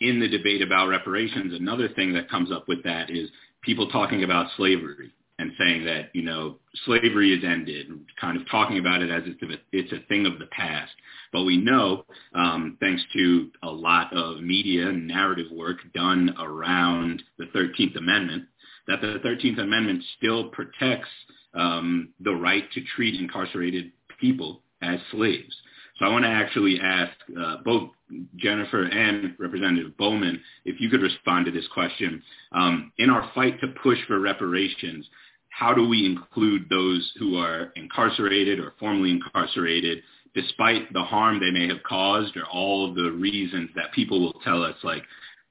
in 0.00 0.20
the 0.20 0.28
debate 0.28 0.62
about 0.62 0.88
reparations, 0.88 1.54
another 1.54 1.88
thing 1.88 2.12
that 2.14 2.30
comes 2.30 2.50
up 2.50 2.66
with 2.68 2.82
that 2.84 3.10
is 3.10 3.30
people 3.62 3.88
talking 3.88 4.24
about 4.24 4.46
slavery 4.56 5.12
and 5.42 5.52
saying 5.58 5.84
that 5.84 6.10
you 6.14 6.22
know 6.22 6.58
slavery 6.86 7.32
is 7.36 7.44
ended, 7.44 7.88
kind 8.20 8.40
of 8.40 8.48
talking 8.48 8.78
about 8.78 9.02
it 9.02 9.10
as 9.10 9.22
it's 9.26 9.42
a, 9.42 9.56
it's 9.72 9.92
a 9.92 10.06
thing 10.08 10.24
of 10.24 10.38
the 10.38 10.46
past. 10.46 10.92
But 11.32 11.42
we 11.42 11.56
know, 11.58 12.04
um, 12.34 12.78
thanks 12.80 13.02
to 13.14 13.50
a 13.62 13.70
lot 13.70 14.12
of 14.14 14.40
media 14.40 14.88
and 14.88 15.06
narrative 15.06 15.50
work 15.52 15.78
done 15.94 16.34
around 16.40 17.22
the 17.38 17.46
13th 17.46 17.98
Amendment, 17.98 18.44
that 18.86 19.00
the 19.00 19.18
13th 19.24 19.60
Amendment 19.60 20.02
still 20.16 20.48
protects 20.50 21.08
um, 21.54 22.10
the 22.20 22.34
right 22.34 22.64
to 22.72 22.80
treat 22.96 23.20
incarcerated 23.20 23.92
people 24.20 24.62
as 24.80 24.98
slaves. 25.10 25.54
So 25.98 26.06
I 26.06 26.08
want 26.08 26.24
to 26.24 26.30
actually 26.30 26.80
ask 26.82 27.12
uh, 27.38 27.56
both 27.64 27.90
Jennifer 28.36 28.84
and 28.84 29.34
Representative 29.38 29.96
Bowman 29.96 30.40
if 30.64 30.80
you 30.80 30.88
could 30.88 31.02
respond 31.02 31.46
to 31.46 31.52
this 31.52 31.66
question. 31.72 32.22
Um, 32.52 32.92
in 32.98 33.10
our 33.10 33.30
fight 33.34 33.60
to 33.60 33.68
push 33.82 33.98
for 34.06 34.18
reparations, 34.18 35.06
how 35.52 35.74
do 35.74 35.86
we 35.86 36.06
include 36.06 36.68
those 36.68 37.12
who 37.18 37.36
are 37.36 37.72
incarcerated 37.76 38.58
or 38.58 38.72
formerly 38.80 39.10
incarcerated 39.10 40.02
despite 40.34 40.90
the 40.92 41.02
harm 41.02 41.38
they 41.38 41.50
may 41.50 41.68
have 41.68 41.82
caused 41.82 42.36
or 42.36 42.44
all 42.46 42.88
of 42.88 42.94
the 42.94 43.10
reasons 43.12 43.68
that 43.76 43.92
people 43.92 44.20
will 44.20 44.40
tell 44.44 44.62
us 44.62 44.76
like 44.82 45.02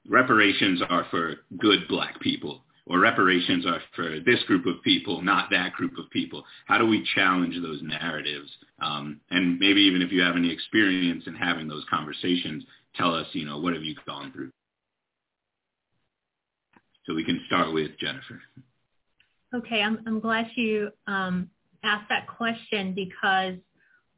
reparations 0.08 0.82
are 0.88 1.06
for 1.10 1.36
good 1.58 1.86
black 1.88 2.20
people 2.20 2.62
or 2.86 2.98
reparations 2.98 3.64
are 3.64 3.80
for 3.94 4.18
this 4.20 4.42
group 4.46 4.66
of 4.66 4.82
people, 4.82 5.22
not 5.22 5.50
that 5.50 5.72
group 5.72 5.96
of 5.98 6.10
people? 6.10 6.44
How 6.66 6.78
do 6.78 6.86
we 6.86 7.06
challenge 7.14 7.54
those 7.62 7.80
narratives? 7.82 8.50
Um, 8.82 9.20
and 9.30 9.58
maybe 9.58 9.82
even 9.82 10.02
if 10.02 10.10
you 10.10 10.20
have 10.22 10.36
any 10.36 10.50
experience 10.50 11.24
in 11.26 11.34
having 11.34 11.68
those 11.68 11.84
conversations, 11.88 12.64
tell 12.96 13.14
us, 13.14 13.26
you 13.32 13.46
know, 13.46 13.60
what 13.60 13.74
have 13.74 13.84
you 13.84 13.94
gone 14.04 14.32
through? 14.32 14.50
So 17.06 17.14
we 17.14 17.24
can 17.24 17.40
start 17.46 17.72
with 17.72 17.92
Jennifer. 18.00 18.40
Okay, 19.54 19.82
I'm, 19.82 20.00
I'm 20.06 20.20
glad 20.20 20.46
you 20.54 20.90
um, 21.06 21.50
asked 21.84 22.08
that 22.08 22.26
question 22.26 22.94
because, 22.94 23.54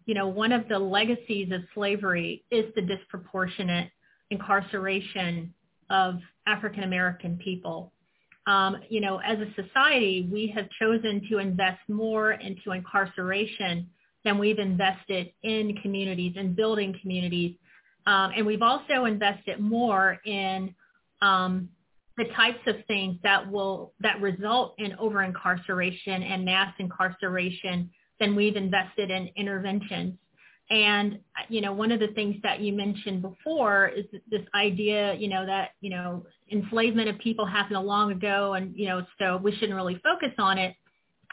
you 0.07 0.15
know, 0.15 0.29
one 0.29 0.53
of 0.53 0.69
the 0.69 0.79
legacies 0.79 1.51
of 1.53 1.63
slavery 1.75 2.45
is 2.51 2.67
the 2.77 2.83
disproportionate 2.83 3.91
incarceration 4.31 5.53
of 5.91 6.17
African 6.47 6.85
American 6.85 7.39
people 7.39 7.93
um, 8.47 8.77
you 8.89 9.01
know, 9.01 9.21
as 9.25 9.39
a 9.39 9.47
society, 9.55 10.29
we 10.31 10.53
have 10.55 10.69
chosen 10.79 11.27
to 11.31 11.39
invest 11.39 11.81
more 11.89 12.33
into 12.33 12.73
incarceration 12.73 13.89
than 14.25 14.39
we've 14.39 14.59
invested 14.59 15.33
in 15.43 15.77
communities 15.83 16.35
and 16.37 16.55
building 16.55 16.95
communities. 17.01 17.57
Um, 18.07 18.33
and 18.37 18.45
we've 18.45 18.63
also 18.63 19.07
invested 19.07 19.61
more 19.61 20.19
in 20.27 20.75
um, 21.23 21.71
the 22.17 22.25
types 22.37 22.61
of 22.67 22.77
things 22.87 23.17
that 23.23 23.51
will 23.51 23.93
that 24.01 24.21
result 24.21 24.75
in 24.79 24.95
over 24.99 25.23
incarceration 25.23 26.23
and 26.23 26.45
mass 26.45 26.73
incarceration 26.79 27.91
than 28.21 28.37
we've 28.37 28.57
invested 28.57 29.11
in 29.11 29.29
interventions. 29.37 30.15
And 30.71 31.19
you 31.49 31.61
know, 31.61 31.73
one 31.73 31.93
of 31.93 32.01
the 32.01 32.09
things 32.09 32.37
that 32.43 32.61
you 32.61 32.73
mentioned 32.73 33.21
before 33.21 33.89
is 33.89 34.05
this 34.31 34.43
idea, 34.55 35.15
you 35.15 35.29
know, 35.29 35.45
that 35.45 35.71
you 35.81 35.91
know 35.91 36.25
enslavement 36.51 37.09
of 37.09 37.19
people 37.19 37.45
happened 37.45 37.77
a 37.77 37.81
long 37.81 38.13
ago, 38.13 38.55
and 38.55 38.75
you 38.77 38.89
know, 38.89 39.05
so 39.19 39.37
we 39.37 39.53
shouldn't 39.53 39.75
really 39.75 40.01
focus 40.03 40.33
on 40.39 40.57
it. 40.57 40.75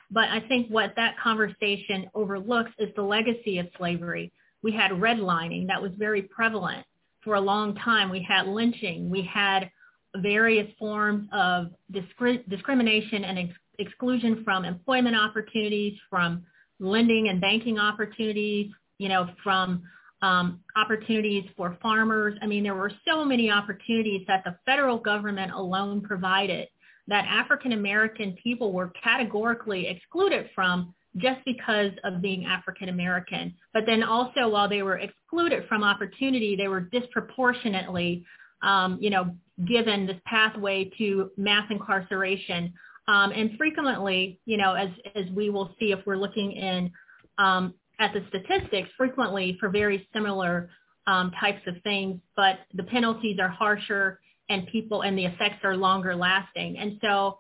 But 0.10 0.26
I 0.26 0.42
think 0.42 0.68
what 0.70 0.94
that 0.98 1.16
conversation 1.18 2.10
overlooks 2.14 2.72
is 2.78 2.90
the 2.96 3.04
legacy 3.04 3.60
of 3.60 3.68
slavery. 3.78 4.34
We 4.62 4.74
had 4.74 4.92
redlining 4.92 5.68
that 5.68 5.82
was 5.82 5.92
very 5.98 6.24
prevalent 6.24 6.86
for 7.24 7.36
a 7.36 7.42
long 7.42 7.76
time. 7.76 8.10
We 8.10 8.26
had 8.28 8.48
lynching. 8.48 9.10
We 9.10 9.22
had 9.22 9.72
various 10.18 10.68
forms 10.78 11.28
of 11.32 11.68
discri- 11.94 12.48
discrimination 12.50 13.24
and 13.24 13.40
ex- 13.40 13.60
exclusion 13.80 14.44
from 14.44 14.66
employment 14.66 15.16
opportunities, 15.16 15.98
from 16.10 16.44
lending 16.80 17.30
and 17.30 17.40
banking 17.40 17.80
opportunities, 17.80 18.72
you 18.98 19.10
know, 19.10 19.30
from 19.44 19.84
um, 20.22 20.60
opportunities 20.76 21.46
for 21.58 21.78
farmers. 21.82 22.38
I 22.42 22.48
mean, 22.48 22.64
there 22.64 22.76
were 22.76 22.92
so 23.08 23.26
many 23.26 23.50
opportunities 23.50 24.26
that 24.28 24.44
the 24.44 24.56
federal 24.66 24.98
government 24.98 25.52
alone 25.52 26.02
provided 26.02 26.68
that 27.08 27.26
African 27.26 27.72
American 27.72 28.36
people 28.42 28.72
were 28.72 28.92
categorically 29.04 29.88
excluded 29.88 30.50
from 30.54 30.94
just 31.18 31.44
because 31.46 31.92
of 32.04 32.22
being 32.22 32.46
African 32.46 32.90
American. 32.90 33.54
But 33.74 33.86
then 33.86 34.04
also 34.04 34.48
while 34.48 34.70
they 34.70 34.84
were 34.84 34.98
excluded 34.98 35.68
from 35.68 35.84
opportunity, 35.84 36.56
they 36.56 36.68
were 36.68 36.82
disproportionately, 36.82 38.26
um, 38.62 38.98
you 39.02 39.10
know, 39.10 39.36
given 39.68 40.06
this 40.06 40.18
pathway 40.26 40.90
to 40.98 41.32
mass 41.38 41.66
incarceration. 41.70 42.74
Um, 43.08 43.32
and 43.32 43.58
frequently, 43.58 44.40
you 44.46 44.58
know, 44.58 44.74
as, 44.74 44.90
as 45.16 45.26
we 45.34 45.50
will 45.50 45.76
see 45.80 45.92
if 45.92 46.00
we're 46.06 46.18
looking 46.18 46.52
in 46.52 46.92
um, 47.38 47.74
at 48.00 48.14
the 48.14 48.24
statistics 48.30 48.90
frequently 48.98 49.58
for 49.60 49.70
very 49.70 50.08
similar 50.14 50.70
um, 51.08 51.32
types 51.40 51.62
of 51.68 51.76
things, 51.84 52.20
but 52.36 52.60
the 52.74 52.84
penalties 52.84 53.38
are 53.40 53.50
harsher 53.50 54.20
and 54.50 54.68
people 54.68 55.02
and 55.02 55.18
the 55.18 55.26
effects 55.26 55.64
are 55.64 55.76
longer 55.76 56.16
lasting. 56.16 56.78
And 56.78 57.00
so 57.02 57.40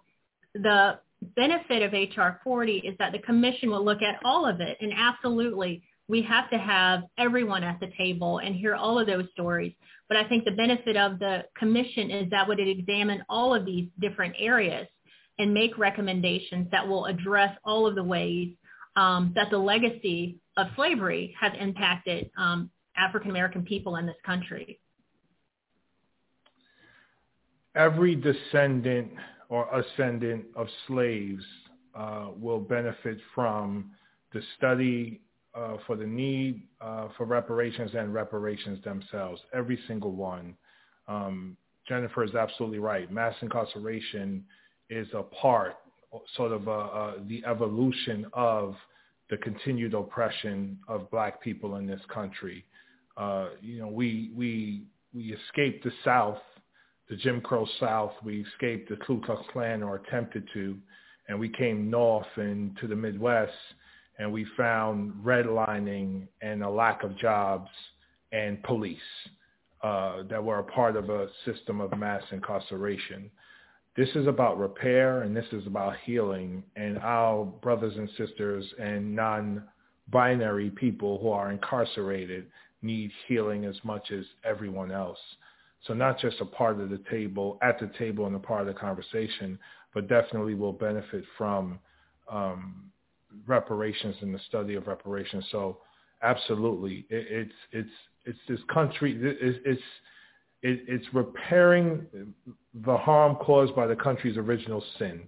the 0.53 0.99
benefit 1.35 1.83
of 1.83 1.93
HR 1.93 2.39
40 2.43 2.77
is 2.79 2.95
that 2.97 3.11
the 3.11 3.19
commission 3.19 3.69
will 3.69 3.85
look 3.85 4.01
at 4.01 4.19
all 4.25 4.45
of 4.47 4.59
it 4.59 4.77
and 4.81 4.91
absolutely 4.95 5.83
we 6.07 6.21
have 6.23 6.49
to 6.49 6.57
have 6.57 7.03
everyone 7.17 7.63
at 7.63 7.79
the 7.79 7.89
table 7.97 8.39
and 8.39 8.55
hear 8.55 8.75
all 8.75 8.99
of 8.99 9.07
those 9.07 9.25
stories. 9.31 9.73
But 10.11 10.17
I 10.17 10.27
think 10.27 10.43
the 10.43 10.51
benefit 10.51 10.97
of 10.97 11.19
the 11.19 11.45
commission 11.57 12.11
is 12.11 12.29
that 12.31 12.45
would 12.45 12.59
it 12.59 12.67
examine 12.67 13.23
all 13.29 13.55
of 13.55 13.65
these 13.65 13.87
different 14.01 14.35
areas 14.37 14.85
and 15.39 15.53
make 15.53 15.77
recommendations 15.77 16.67
that 16.71 16.85
will 16.85 17.05
address 17.05 17.57
all 17.63 17.87
of 17.87 17.95
the 17.95 18.03
ways 18.03 18.49
um, 18.97 19.31
that 19.35 19.49
the 19.51 19.57
legacy 19.57 20.35
of 20.57 20.67
slavery 20.75 21.33
has 21.39 21.53
impacted 21.57 22.29
um, 22.37 22.69
African 22.97 23.29
American 23.29 23.63
people 23.63 23.95
in 23.95 24.05
this 24.05 24.17
country. 24.25 24.81
Every 27.73 28.13
descendant 28.13 29.13
or 29.47 29.65
ascendant 29.73 30.43
of 30.57 30.67
slaves 30.87 31.43
uh, 31.95 32.31
will 32.37 32.59
benefit 32.59 33.17
from 33.33 33.91
the 34.33 34.41
study 34.57 35.21
uh, 35.53 35.77
for 35.85 35.95
the 35.95 36.05
need 36.05 36.63
uh, 36.79 37.07
for 37.17 37.25
reparations 37.25 37.91
and 37.93 38.13
reparations 38.13 38.83
themselves, 38.83 39.41
every 39.53 39.79
single 39.87 40.11
one. 40.11 40.55
Um, 41.07 41.57
Jennifer 41.87 42.23
is 42.23 42.35
absolutely 42.35 42.79
right. 42.79 43.11
Mass 43.11 43.35
incarceration 43.41 44.45
is 44.89 45.07
a 45.13 45.23
part, 45.23 45.75
sort 46.35 46.51
of 46.51 46.67
uh, 46.67 46.71
uh, 46.71 47.13
the 47.27 47.43
evolution 47.45 48.25
of 48.33 48.75
the 49.29 49.37
continued 49.37 49.93
oppression 49.93 50.77
of 50.87 51.09
black 51.09 51.41
people 51.41 51.77
in 51.77 51.87
this 51.87 52.01
country. 52.13 52.63
Uh, 53.17 53.49
you 53.61 53.79
know, 53.79 53.87
we 53.87 54.31
we 54.35 54.83
we 55.13 55.33
escaped 55.33 55.83
the 55.83 55.91
South, 56.05 56.39
the 57.09 57.15
Jim 57.15 57.41
Crow 57.41 57.67
South. 57.79 58.11
We 58.23 58.45
escaped 58.53 58.89
the 58.89 58.97
Ku 58.97 59.21
Klux 59.25 59.41
Klan 59.51 59.83
or 59.83 59.95
attempted 59.95 60.47
to, 60.53 60.77
and 61.27 61.39
we 61.39 61.49
came 61.49 61.89
north 61.89 62.27
and 62.35 62.77
to 62.79 62.87
the 62.87 62.95
Midwest, 62.95 63.53
and 64.21 64.31
we 64.31 64.45
found 64.55 65.13
redlining 65.23 66.27
and 66.43 66.63
a 66.63 66.69
lack 66.69 67.01
of 67.03 67.17
jobs 67.17 67.69
and 68.31 68.61
police 68.61 68.99
uh, 69.81 70.21
that 70.29 70.43
were 70.43 70.59
a 70.59 70.63
part 70.63 70.95
of 70.95 71.09
a 71.09 71.27
system 71.43 71.81
of 71.81 71.97
mass 71.97 72.21
incarceration. 72.31 73.31
This 73.97 74.09
is 74.13 74.27
about 74.27 74.59
repair 74.59 75.23
and 75.23 75.35
this 75.35 75.47
is 75.51 75.65
about 75.65 75.95
healing, 76.05 76.63
and 76.75 76.99
our 76.99 77.45
brothers 77.45 77.97
and 77.97 78.07
sisters 78.15 78.63
and 78.79 79.15
non-binary 79.15 80.69
people 80.69 81.17
who 81.19 81.29
are 81.29 81.51
incarcerated 81.51 82.45
need 82.83 83.09
healing 83.27 83.65
as 83.65 83.75
much 83.83 84.11
as 84.11 84.23
everyone 84.45 84.91
else. 84.91 85.19
So 85.87 85.95
not 85.95 86.19
just 86.19 86.39
a 86.41 86.45
part 86.45 86.79
of 86.79 86.91
the 86.91 87.01
table, 87.09 87.57
at 87.63 87.79
the 87.79 87.89
table 87.97 88.27
and 88.27 88.35
a 88.35 88.39
part 88.39 88.61
of 88.61 88.67
the 88.67 88.79
conversation, 88.79 89.57
but 89.95 90.07
definitely 90.07 90.53
will 90.53 90.73
benefit 90.73 91.23
from 91.39 91.79
um, 92.31 92.91
reparations 93.45 94.15
and 94.21 94.33
the 94.33 94.39
study 94.47 94.75
of 94.75 94.87
reparations. 94.87 95.45
So 95.51 95.79
absolutely, 96.21 97.05
it, 97.09 97.27
it's 97.29 97.53
it's 97.71 97.89
it's 98.25 98.39
this 98.47 98.59
country. 98.71 99.17
It's 99.19 99.59
it's 99.65 99.81
it, 100.63 100.83
it's 100.87 101.05
repairing 101.13 102.05
the 102.85 102.97
harm 102.97 103.35
caused 103.37 103.75
by 103.75 103.87
the 103.87 103.95
country's 103.95 104.37
original 104.37 104.83
sin 104.99 105.23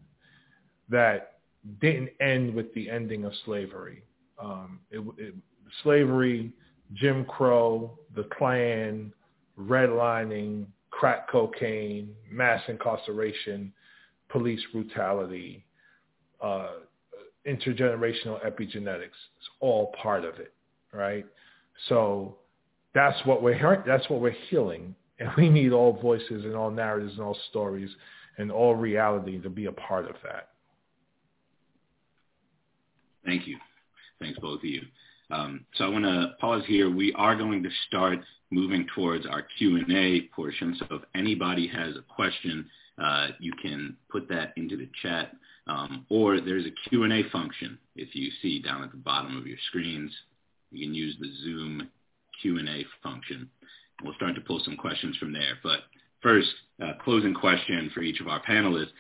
that 0.89 1.39
didn't 1.79 2.09
end 2.21 2.53
with 2.53 2.73
the 2.73 2.89
ending 2.89 3.25
of 3.25 3.31
slavery. 3.45 4.03
Um, 4.41 4.79
it, 4.91 4.99
it, 5.17 5.33
slavery 5.81 6.51
Jim 6.93 7.25
Crow, 7.25 7.97
the 8.15 8.27
Klan, 8.37 9.13
redlining, 9.59 10.65
crack 10.91 11.29
cocaine, 11.29 12.13
mass 12.29 12.61
incarceration, 12.67 13.73
police 14.29 14.61
brutality, 14.71 15.65
uh, 16.41 16.67
intergenerational 17.47 18.43
epigenetics. 18.45 19.17
It's 19.37 19.49
all 19.59 19.93
part 20.01 20.25
of 20.25 20.35
it, 20.35 20.53
right? 20.93 21.25
So 21.89 22.37
that's 22.93 23.17
what 23.25 23.41
we're 23.41 23.83
that's 23.85 24.09
what 24.09 24.21
we're 24.21 24.35
healing, 24.49 24.95
and 25.19 25.29
we 25.37 25.49
need 25.49 25.71
all 25.71 25.93
voices 26.01 26.45
and 26.45 26.55
all 26.55 26.71
narratives 26.71 27.13
and 27.13 27.21
all 27.21 27.37
stories 27.49 27.89
and 28.37 28.51
all 28.51 28.75
reality 28.75 29.39
to 29.41 29.49
be 29.49 29.65
a 29.65 29.71
part 29.71 30.09
of 30.09 30.15
that. 30.23 30.49
Thank 33.25 33.47
you. 33.47 33.57
Thanks 34.19 34.39
both 34.39 34.59
of 34.59 34.65
you. 34.65 34.81
Um, 35.31 35.65
so 35.75 35.85
I 35.85 35.89
want 35.89 36.05
to 36.05 36.33
pause 36.39 36.63
here. 36.67 36.89
We 36.89 37.13
are 37.13 37.35
going 37.35 37.63
to 37.63 37.69
start 37.87 38.19
moving 38.51 38.85
towards 38.93 39.25
our 39.25 39.45
Q&A 39.57 40.29
portion. 40.35 40.75
So 40.79 40.95
if 40.95 41.01
anybody 41.15 41.67
has 41.67 41.95
a 41.95 42.01
question, 42.13 42.69
uh, 43.01 43.27
you 43.39 43.53
can 43.61 43.95
put 44.09 44.27
that 44.29 44.53
into 44.57 44.77
the 44.77 44.89
chat. 45.01 45.31
Um, 45.65 46.05
or 46.09 46.41
there's 46.41 46.65
a 46.65 46.89
Q&A 46.89 47.29
function 47.29 47.77
if 47.95 48.15
you 48.15 48.29
see 48.41 48.61
down 48.61 48.83
at 48.83 48.91
the 48.91 48.97
bottom 48.97 49.37
of 49.37 49.47
your 49.47 49.57
screens. 49.69 50.11
You 50.71 50.85
can 50.85 50.93
use 50.93 51.15
the 51.19 51.31
Zoom 51.43 51.89
Q&A 52.41 52.85
function. 53.01 53.49
We'll 54.03 54.15
start 54.15 54.35
to 54.35 54.41
pull 54.41 54.61
some 54.65 54.75
questions 54.75 55.15
from 55.17 55.31
there. 55.31 55.57
But 55.63 55.79
first, 56.21 56.49
uh, 56.83 56.93
closing 57.03 57.33
question 57.33 57.91
for 57.93 58.01
each 58.01 58.19
of 58.19 58.27
our 58.27 58.41
panelists. 58.43 58.91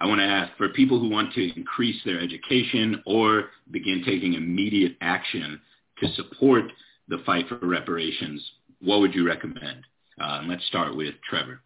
I 0.00 0.06
want 0.06 0.20
to 0.20 0.24
ask 0.24 0.56
for 0.56 0.70
people 0.70 0.98
who 0.98 1.10
want 1.10 1.32
to 1.34 1.56
increase 1.56 2.02
their 2.04 2.20
education 2.20 3.02
or 3.06 3.50
begin 3.70 4.02
taking 4.04 4.34
immediate 4.34 4.96
action 5.00 5.60
to 6.00 6.08
support 6.14 6.64
the 7.08 7.18
fight 7.26 7.46
for 7.48 7.58
reparations, 7.58 8.42
what 8.80 9.00
would 9.00 9.14
you 9.14 9.26
recommend? 9.26 9.84
Uh, 10.20 10.42
let's 10.46 10.64
start 10.66 10.96
with 10.96 11.14
Trevor. 11.28 11.60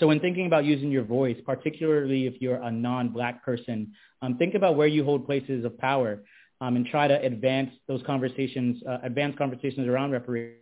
So 0.00 0.08
when 0.08 0.18
thinking 0.18 0.46
about 0.46 0.64
using 0.64 0.90
your 0.90 1.04
voice, 1.04 1.36
particularly 1.46 2.26
if 2.26 2.40
you're 2.42 2.56
a 2.56 2.70
non-black 2.70 3.44
person, 3.44 3.92
um, 4.22 4.36
think 4.38 4.54
about 4.54 4.76
where 4.76 4.88
you 4.88 5.04
hold 5.04 5.24
places 5.24 5.64
of 5.64 5.78
power 5.78 6.22
um, 6.60 6.74
and 6.76 6.84
try 6.86 7.06
to 7.06 7.20
advance 7.22 7.70
those 7.86 8.02
conversations, 8.04 8.82
uh, 8.88 8.98
advance 9.04 9.36
conversations 9.38 9.86
around 9.86 10.10
reparations 10.10 10.58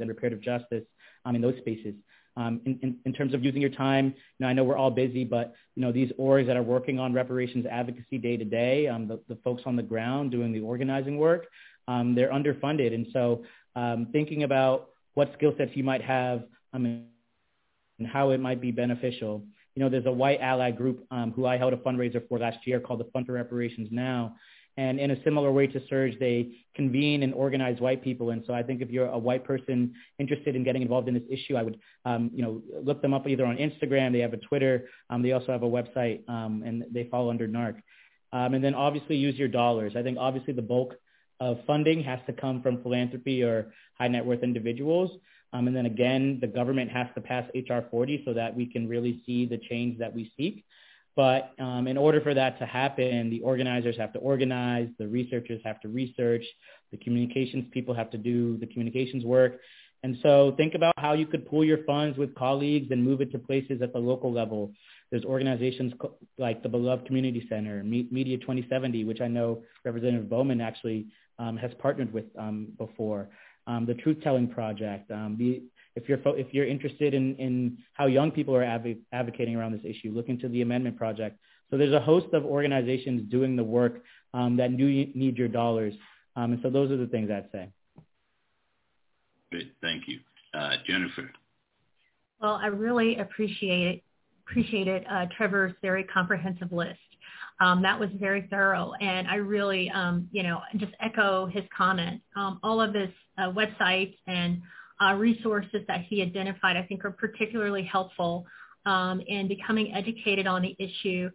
and 0.00 0.08
reparative 0.08 0.40
justice 0.40 0.84
um, 1.24 1.36
in 1.36 1.42
those 1.42 1.56
spaces. 1.58 1.94
Um, 2.36 2.60
in, 2.64 2.78
in, 2.82 2.96
in, 3.04 3.12
terms 3.12 3.34
of 3.34 3.44
using 3.44 3.60
your 3.60 3.70
time, 3.70 4.06
you 4.06 4.14
know, 4.40 4.46
I 4.48 4.52
know 4.54 4.64
we're 4.64 4.76
all 4.76 4.90
busy, 4.90 5.24
but 5.24 5.52
you 5.74 5.82
know 5.82 5.92
these 5.92 6.10
orgs 6.18 6.46
that 6.46 6.56
are 6.56 6.62
working 6.62 6.98
on 6.98 7.12
reparations 7.12 7.66
advocacy 7.66 8.18
day 8.18 8.36
to 8.36 8.44
day, 8.44 8.86
um, 8.86 9.08
the, 9.08 9.20
the 9.28 9.36
folks 9.42 9.62
on 9.66 9.76
the 9.76 9.82
ground 9.82 10.30
doing 10.30 10.52
the 10.52 10.60
organizing 10.60 11.18
work, 11.18 11.48
um, 11.88 12.14
they're 12.14 12.30
underfunded, 12.30 12.94
and 12.94 13.08
so 13.12 13.44
um, 13.74 14.08
thinking 14.12 14.44
about 14.44 14.89
what 15.14 15.32
skill 15.36 15.52
sets 15.56 15.72
you 15.74 15.84
might 15.84 16.02
have 16.02 16.44
um, 16.72 17.04
and 17.98 18.06
how 18.06 18.30
it 18.30 18.40
might 18.40 18.60
be 18.60 18.70
beneficial. 18.70 19.44
You 19.74 19.82
know, 19.82 19.88
there's 19.88 20.06
a 20.06 20.12
white 20.12 20.40
ally 20.40 20.70
group 20.70 21.06
um, 21.10 21.32
who 21.32 21.46
I 21.46 21.56
held 21.56 21.72
a 21.72 21.76
fundraiser 21.76 22.26
for 22.28 22.38
last 22.38 22.58
year 22.66 22.80
called 22.80 23.00
the 23.00 23.10
Fund 23.12 23.26
for 23.26 23.32
Reparations 23.32 23.88
Now, 23.90 24.34
and 24.76 24.98
in 24.98 25.10
a 25.10 25.22
similar 25.24 25.52
way 25.52 25.66
to 25.66 25.80
Surge, 25.88 26.18
they 26.18 26.52
convene 26.74 27.22
and 27.22 27.34
organize 27.34 27.80
white 27.80 28.02
people. 28.02 28.30
And 28.30 28.42
so 28.46 28.54
I 28.54 28.62
think 28.62 28.80
if 28.80 28.90
you're 28.90 29.08
a 29.08 29.18
white 29.18 29.44
person 29.44 29.92
interested 30.18 30.56
in 30.56 30.64
getting 30.64 30.82
involved 30.82 31.08
in 31.08 31.14
this 31.14 31.22
issue, 31.28 31.56
I 31.56 31.62
would, 31.62 31.78
um, 32.04 32.30
you 32.32 32.42
know, 32.42 32.62
look 32.82 33.02
them 33.02 33.12
up 33.12 33.28
either 33.28 33.44
on 33.44 33.56
Instagram. 33.56 34.12
They 34.12 34.20
have 34.20 34.32
a 34.32 34.38
Twitter. 34.38 34.88
Um, 35.10 35.22
they 35.22 35.32
also 35.32 35.52
have 35.52 35.62
a 35.64 35.68
website, 35.68 36.26
um, 36.28 36.62
and 36.64 36.84
they 36.90 37.04
follow 37.10 37.30
under 37.30 37.48
NARC. 37.48 37.82
Um, 38.32 38.54
and 38.54 38.64
then 38.64 38.74
obviously 38.74 39.16
use 39.16 39.36
your 39.36 39.48
dollars. 39.48 39.94
I 39.96 40.02
think 40.02 40.16
obviously 40.18 40.54
the 40.54 40.62
bulk 40.62 40.94
of 41.40 41.58
funding 41.66 42.02
has 42.04 42.20
to 42.26 42.32
come 42.32 42.62
from 42.62 42.82
philanthropy 42.82 43.42
or 43.42 43.72
high 43.98 44.08
net 44.08 44.24
worth 44.24 44.42
individuals. 44.42 45.10
Um, 45.52 45.66
and 45.66 45.76
then 45.76 45.86
again, 45.86 46.38
the 46.40 46.46
government 46.46 46.90
has 46.90 47.08
to 47.14 47.20
pass 47.20 47.44
HR 47.54 47.80
40 47.90 48.22
so 48.24 48.32
that 48.34 48.54
we 48.54 48.66
can 48.66 48.88
really 48.88 49.22
see 49.26 49.46
the 49.46 49.58
change 49.58 49.98
that 49.98 50.14
we 50.14 50.30
seek. 50.36 50.64
But 51.16 51.52
um, 51.58 51.88
in 51.88 51.96
order 51.96 52.20
for 52.20 52.34
that 52.34 52.58
to 52.60 52.66
happen, 52.66 53.30
the 53.30 53.40
organizers 53.40 53.96
have 53.96 54.12
to 54.12 54.20
organize, 54.20 54.88
the 54.98 55.08
researchers 55.08 55.60
have 55.64 55.80
to 55.80 55.88
research, 55.88 56.44
the 56.92 56.98
communications 56.98 57.66
people 57.72 57.94
have 57.94 58.10
to 58.10 58.18
do 58.18 58.56
the 58.58 58.66
communications 58.66 59.24
work. 59.24 59.58
And 60.02 60.16
so 60.22 60.54
think 60.56 60.74
about 60.74 60.94
how 60.96 61.12
you 61.12 61.26
could 61.26 61.46
pool 61.46 61.64
your 61.64 61.84
funds 61.84 62.16
with 62.16 62.34
colleagues 62.34 62.90
and 62.90 63.04
move 63.04 63.20
it 63.20 63.32
to 63.32 63.38
places 63.38 63.82
at 63.82 63.92
the 63.92 63.98
local 63.98 64.32
level. 64.32 64.72
There's 65.10 65.24
organizations 65.24 65.92
like 66.38 66.62
the 66.62 66.68
Beloved 66.68 67.06
Community 67.06 67.44
Center, 67.48 67.82
Media 67.82 68.38
2070, 68.38 69.04
which 69.04 69.20
I 69.20 69.26
know 69.26 69.62
Representative 69.84 70.30
Bowman 70.30 70.60
actually 70.60 71.08
has 71.56 71.70
partnered 71.78 72.12
with 72.12 72.26
um, 72.38 72.68
before, 72.78 73.28
um, 73.66 73.86
the 73.86 73.94
Truth 73.94 74.18
Telling 74.22 74.48
Project, 74.48 75.10
um, 75.10 75.36
the 75.38 75.62
if 75.96 76.08
you're 76.08 76.20
if 76.36 76.52
you're 76.52 76.66
interested 76.66 77.14
in 77.14 77.36
in 77.36 77.78
how 77.94 78.06
young 78.06 78.30
people 78.30 78.54
are 78.54 78.62
adv- 78.62 78.98
advocating 79.12 79.56
around 79.56 79.72
this 79.72 79.84
issue, 79.84 80.12
look 80.12 80.28
into 80.28 80.48
the 80.48 80.62
Amendment 80.62 80.96
Project. 80.96 81.38
So 81.70 81.76
there's 81.76 81.92
a 81.92 82.00
host 82.00 82.32
of 82.32 82.44
organizations 82.44 83.30
doing 83.30 83.56
the 83.56 83.64
work 83.64 84.02
um, 84.34 84.56
that 84.56 84.76
do 84.76 84.86
need 84.86 85.36
your 85.36 85.48
dollars, 85.48 85.94
um, 86.36 86.52
and 86.52 86.62
so 86.62 86.70
those 86.70 86.90
are 86.90 86.96
the 86.96 87.06
things 87.06 87.30
I'd 87.30 87.48
say. 87.52 87.68
Great, 89.50 89.72
thank 89.80 90.04
you, 90.06 90.20
uh, 90.54 90.76
Jennifer. 90.86 91.30
Well, 92.40 92.54
I 92.54 92.66
really 92.66 93.18
appreciate 93.18 94.04
appreciated 94.48 95.04
uh, 95.08 95.26
Trevor's 95.36 95.72
very 95.82 96.04
comprehensive 96.04 96.72
list. 96.72 96.98
Um, 97.60 97.82
that 97.82 98.00
was 98.00 98.08
very 98.18 98.46
thorough, 98.50 98.92
and 99.02 99.28
I 99.28 99.34
really, 99.36 99.90
um, 99.90 100.28
you 100.32 100.42
know, 100.42 100.60
just 100.76 100.92
echo 100.98 101.46
his 101.46 101.64
comment. 101.76 102.22
Um, 102.34 102.58
all 102.62 102.80
of 102.80 102.94
this 102.94 103.10
uh, 103.36 103.52
websites 103.52 104.16
and 104.26 104.62
uh, 105.00 105.14
resources 105.14 105.82
that 105.86 106.02
he 106.08 106.22
identified 106.22 106.76
I 106.76 106.82
think 106.82 107.04
are 107.04 107.10
particularly 107.10 107.84
helpful 107.84 108.46
um, 108.86 109.20
in 109.26 109.48
becoming 109.48 109.94
educated 109.94 110.46
on 110.46 110.62
the 110.62 110.74
issue. 110.78 111.30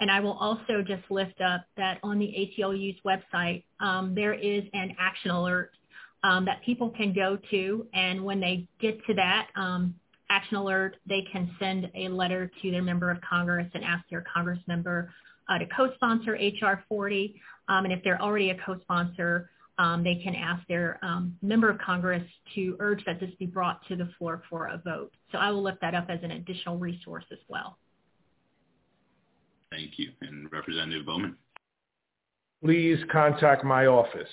And 0.00 0.10
I 0.10 0.20
will 0.20 0.38
also 0.38 0.82
just 0.86 1.02
lift 1.10 1.40
up 1.40 1.64
that 1.76 1.98
on 2.02 2.18
the 2.18 2.26
ACLU's 2.26 2.96
website, 3.04 3.64
um, 3.80 4.14
there 4.14 4.32
is 4.32 4.62
an 4.72 4.94
action 4.98 5.30
alert 5.30 5.72
um, 6.22 6.44
that 6.46 6.62
people 6.64 6.90
can 6.90 7.12
go 7.12 7.38
to. 7.50 7.86
And 7.92 8.24
when 8.24 8.40
they 8.40 8.66
get 8.80 8.98
to 9.06 9.14
that 9.14 9.48
action 10.30 10.56
alert, 10.56 10.96
they 11.06 11.22
can 11.30 11.50
send 11.58 11.90
a 11.94 12.08
letter 12.08 12.50
to 12.62 12.70
their 12.70 12.82
member 12.82 13.10
of 13.10 13.18
Congress 13.20 13.68
and 13.74 13.84
ask 13.84 14.04
their 14.10 14.24
Congress 14.32 14.60
member 14.66 15.12
uh, 15.50 15.58
to 15.58 15.66
co-sponsor 15.76 16.32
HR 16.32 16.84
40. 16.88 17.40
Um, 17.68 17.84
and 17.84 17.92
if 17.92 18.02
they're 18.02 18.20
already 18.20 18.50
a 18.50 18.56
co-sponsor, 18.64 19.50
um, 19.78 20.04
they 20.04 20.16
can 20.16 20.34
ask 20.34 20.66
their 20.68 20.98
um, 21.02 21.36
member 21.42 21.68
of 21.70 21.78
Congress 21.78 22.22
to 22.54 22.76
urge 22.80 23.04
that 23.06 23.18
this 23.18 23.30
be 23.38 23.46
brought 23.46 23.86
to 23.88 23.96
the 23.96 24.08
floor 24.18 24.42
for 24.48 24.66
a 24.66 24.78
vote. 24.84 25.12
So 25.32 25.38
I 25.38 25.50
will 25.50 25.62
lift 25.62 25.80
that 25.80 25.94
up 25.94 26.06
as 26.08 26.20
an 26.22 26.32
additional 26.32 26.78
resource 26.78 27.24
as 27.32 27.38
well. 27.48 27.78
Thank 29.70 29.98
you. 29.98 30.10
And 30.20 30.50
Representative 30.52 31.06
Bowman. 31.06 31.36
Please 32.62 32.98
contact 33.10 33.64
my 33.64 33.86
office. 33.86 34.28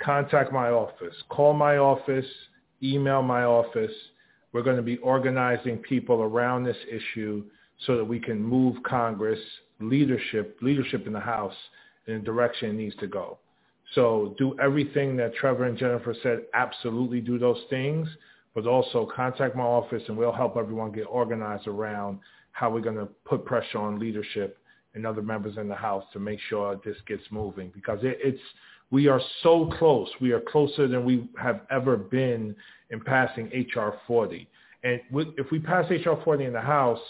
Contact 0.00 0.52
my 0.52 0.68
office. 0.68 1.14
Call 1.28 1.52
my 1.52 1.78
office. 1.78 2.26
Email 2.82 3.22
my 3.22 3.42
office. 3.44 3.92
We're 4.52 4.62
going 4.62 4.76
to 4.76 4.82
be 4.82 4.98
organizing 4.98 5.78
people 5.78 6.22
around 6.22 6.64
this 6.64 6.76
issue 6.88 7.44
so 7.86 7.96
that 7.96 8.04
we 8.04 8.20
can 8.20 8.42
move 8.42 8.76
Congress 8.84 9.40
leadership, 9.82 10.58
leadership 10.62 11.06
in 11.06 11.12
the 11.12 11.20
House 11.20 11.54
in 12.06 12.14
the 12.14 12.20
direction 12.20 12.70
it 12.70 12.74
needs 12.74 12.96
to 12.96 13.06
go. 13.06 13.38
So 13.94 14.34
do 14.38 14.56
everything 14.58 15.16
that 15.16 15.34
Trevor 15.34 15.64
and 15.64 15.76
Jennifer 15.76 16.14
said. 16.22 16.42
Absolutely 16.54 17.20
do 17.20 17.38
those 17.38 17.60
things, 17.68 18.08
but 18.54 18.66
also 18.66 19.08
contact 19.14 19.54
my 19.54 19.62
office 19.62 20.02
and 20.08 20.16
we'll 20.16 20.32
help 20.32 20.56
everyone 20.56 20.92
get 20.92 21.02
organized 21.02 21.66
around 21.66 22.18
how 22.52 22.70
we're 22.70 22.80
going 22.80 22.96
to 22.96 23.08
put 23.24 23.44
pressure 23.44 23.78
on 23.78 23.98
leadership 23.98 24.58
and 24.94 25.06
other 25.06 25.22
members 25.22 25.56
in 25.56 25.68
the 25.68 25.74
House 25.74 26.04
to 26.12 26.18
make 26.18 26.38
sure 26.48 26.80
this 26.84 26.96
gets 27.06 27.22
moving 27.30 27.70
because 27.74 27.98
it, 28.02 28.18
it's 28.22 28.40
we 28.90 29.08
are 29.08 29.20
so 29.42 29.72
close. 29.78 30.08
We 30.20 30.32
are 30.32 30.40
closer 30.40 30.86
than 30.86 31.04
we 31.04 31.26
have 31.40 31.62
ever 31.70 31.96
been 31.96 32.54
in 32.90 33.00
passing 33.00 33.48
H.R. 33.50 33.94
40. 34.06 34.46
And 34.84 35.00
if 35.12 35.50
we 35.50 35.58
pass 35.58 35.86
H.R. 35.90 36.20
40 36.22 36.44
in 36.44 36.52
the 36.52 36.60
House, 36.60 37.00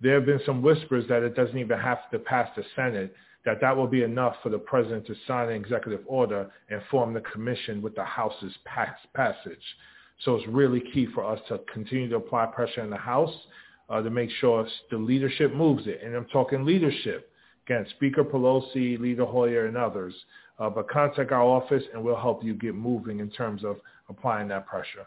there 0.00 0.14
have 0.14 0.26
been 0.26 0.40
some 0.46 0.62
whispers 0.62 1.06
that 1.08 1.22
it 1.22 1.34
doesn't 1.34 1.58
even 1.58 1.78
have 1.78 2.10
to 2.10 2.18
pass 2.18 2.48
the 2.56 2.64
Senate, 2.74 3.14
that 3.44 3.60
that 3.60 3.76
will 3.76 3.86
be 3.86 4.02
enough 4.02 4.36
for 4.42 4.48
the 4.48 4.58
president 4.58 5.06
to 5.06 5.14
sign 5.26 5.48
an 5.48 5.54
executive 5.54 6.02
order 6.06 6.50
and 6.68 6.82
form 6.90 7.14
the 7.14 7.20
commission 7.20 7.80
with 7.80 7.94
the 7.94 8.04
House's 8.04 8.54
pass- 8.64 9.06
passage. 9.14 9.62
So 10.24 10.36
it's 10.36 10.46
really 10.48 10.82
key 10.92 11.06
for 11.14 11.24
us 11.24 11.40
to 11.48 11.60
continue 11.72 12.08
to 12.10 12.16
apply 12.16 12.46
pressure 12.46 12.82
in 12.82 12.90
the 12.90 12.96
House 12.96 13.34
uh, 13.88 14.02
to 14.02 14.10
make 14.10 14.30
sure 14.40 14.66
the 14.90 14.98
leadership 14.98 15.54
moves 15.54 15.86
it. 15.86 16.00
And 16.04 16.14
I'm 16.14 16.26
talking 16.26 16.64
leadership. 16.64 17.30
Again, 17.66 17.86
Speaker 17.96 18.24
Pelosi, 18.24 18.98
Leader 18.98 19.24
Hoyer, 19.24 19.66
and 19.66 19.76
others. 19.76 20.14
Uh, 20.58 20.68
but 20.68 20.90
contact 20.90 21.32
our 21.32 21.42
office 21.42 21.82
and 21.94 22.04
we'll 22.04 22.16
help 22.16 22.44
you 22.44 22.52
get 22.52 22.74
moving 22.74 23.20
in 23.20 23.30
terms 23.30 23.64
of 23.64 23.76
applying 24.10 24.48
that 24.48 24.66
pressure. 24.66 25.06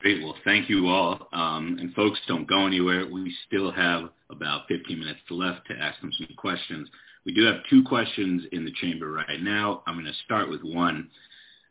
Great. 0.00 0.22
Well, 0.22 0.36
thank 0.44 0.70
you 0.70 0.88
all. 0.88 1.28
Um, 1.32 1.76
and 1.78 1.92
folks, 1.94 2.18
don't 2.26 2.48
go 2.48 2.66
anywhere. 2.66 3.06
We 3.06 3.34
still 3.46 3.70
have 3.70 4.08
about 4.30 4.66
15 4.68 4.98
minutes 4.98 5.20
left 5.28 5.66
to 5.66 5.74
ask 5.74 6.00
them 6.00 6.10
some 6.16 6.34
questions. 6.36 6.88
We 7.26 7.34
do 7.34 7.44
have 7.44 7.56
two 7.68 7.82
questions 7.84 8.44
in 8.50 8.64
the 8.64 8.72
chamber 8.80 9.12
right 9.12 9.42
now. 9.42 9.82
I'm 9.86 9.94
going 9.94 10.06
to 10.06 10.24
start 10.24 10.48
with 10.48 10.62
one. 10.62 11.10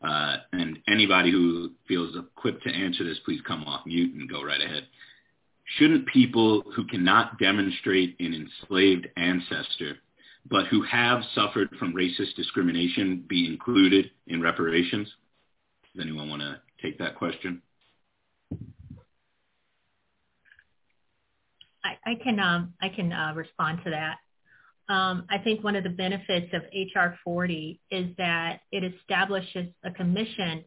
Uh, 0.00 0.36
and 0.52 0.78
anybody 0.88 1.32
who 1.32 1.72
feels 1.88 2.16
equipped 2.16 2.62
to 2.62 2.70
answer 2.70 3.02
this, 3.02 3.18
please 3.24 3.40
come 3.46 3.64
off 3.64 3.84
mute 3.84 4.14
and 4.14 4.30
go 4.30 4.44
right 4.44 4.62
ahead. 4.62 4.86
Shouldn't 5.78 6.06
people 6.06 6.62
who 6.76 6.86
cannot 6.86 7.36
demonstrate 7.40 8.16
an 8.20 8.32
enslaved 8.32 9.08
ancestor 9.16 9.96
but 10.48 10.66
who 10.68 10.82
have 10.82 11.20
suffered 11.34 11.68
from 11.78 11.94
racist 11.94 12.34
discrimination 12.36 13.24
be 13.28 13.46
included 13.46 14.10
in 14.28 14.40
reparations? 14.40 15.08
Does 15.94 16.02
anyone 16.02 16.30
want 16.30 16.42
to 16.42 16.60
take 16.80 16.98
that 16.98 17.16
question? 17.16 17.60
I, 21.84 22.14
can 22.22 22.38
um, 22.40 22.74
I 22.80 22.88
can 22.88 23.12
uh, 23.12 23.32
respond 23.34 23.80
to 23.84 23.90
that. 23.90 24.16
Um, 24.92 25.24
I 25.30 25.38
think 25.38 25.62
one 25.62 25.76
of 25.76 25.84
the 25.84 25.90
benefits 25.90 26.52
of 26.52 26.62
HR 26.74 27.14
40 27.22 27.80
is 27.90 28.08
that 28.18 28.60
it 28.72 28.82
establishes 28.82 29.68
a 29.84 29.90
commission 29.92 30.64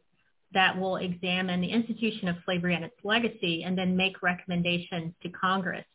that 0.54 0.80
will 0.80 0.98
examine 0.98 1.62
the 1.62 1.72
institution 1.72 2.28
of 2.28 2.38
slavery 2.46 2.76
and 2.76 2.86
its 2.86 2.96
legacy 3.04 3.64
and 3.64 3.78
then 3.78 3.98
make 3.98 4.22
recommendations 4.22 5.14
to 5.24 5.30
Congress. 5.30 5.86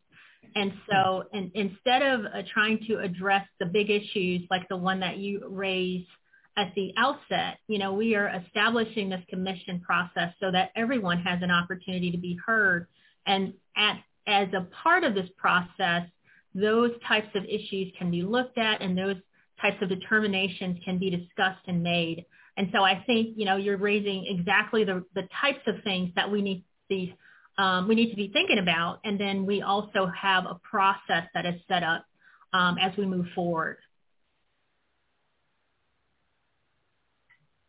And 0.55 0.73
so 0.91 1.25
in, 1.33 1.51
instead 1.55 2.03
of 2.03 2.25
uh, 2.27 2.43
trying 2.53 2.81
to 2.89 2.99
address 2.99 3.47
the 3.61 3.67
big 3.67 3.91
issues 3.91 4.43
like 4.51 4.69
the 4.69 4.77
one 4.77 5.01
that 5.01 5.19
you 5.19 5.47
raised 5.49 6.09
at 6.57 6.73
the 6.75 6.93
outset, 6.97 7.59
you 7.69 7.79
know, 7.79 7.93
we 7.93 8.15
are 8.15 8.29
establishing 8.45 9.09
this 9.09 9.23
commission 9.29 9.81
process 9.81 10.33
so 10.41 10.51
that 10.51 10.71
everyone 10.75 11.21
has 11.21 11.41
an 11.43 11.51
opportunity 11.51 12.11
to 12.11 12.19
be 12.19 12.37
heard. 12.45 12.87
And 13.27 13.55
at, 13.77 14.01
as 14.29 14.49
a 14.53 14.67
part 14.83 15.03
of 15.03 15.15
this 15.15 15.29
process, 15.37 16.07
those 16.55 16.91
types 17.07 17.29
of 17.35 17.45
issues 17.45 17.93
can 17.99 18.11
be 18.11 18.23
looked 18.23 18.59
at 18.59 18.83
and 18.83 18.97
those 18.97 19.17
types 19.61 19.77
of 19.83 19.89
determinations 19.89 20.79
can 20.85 20.99
be 20.99 21.11
discussed 21.11 21.63
and 21.67 21.83
made. 21.83 22.25
And 22.57 22.69
so 22.73 22.83
I 22.83 23.03
think, 23.07 23.37
you 23.37 23.45
know, 23.45 23.57
you're 23.57 23.77
raising 23.77 24.27
exactly 24.27 24.85
the, 24.85 25.05
the 25.15 25.29
types 25.41 25.61
of 25.67 25.77
things 25.85 26.11
that 26.17 26.31
we 26.31 26.43
need 26.43 26.59
to 26.59 26.65
be 26.89 27.17
um, 27.59 27.89
we 27.89 27.97
need 27.97 28.11
to 28.11 28.17
be 28.17 28.31
thinking 28.33 28.59
about. 28.59 29.01
And 29.05 29.19
then 29.19 29.45
we 29.45 29.63
also 29.63 30.07
have 30.17 30.45
a 30.47 30.61
process 30.63 31.25
that 31.35 31.45
is 31.45 31.61
set 31.67 31.83
up 31.83 32.05
um, 32.53 32.79
as 32.79 32.97
we 32.97 33.05
move 33.05 33.27
forward. 33.35 33.79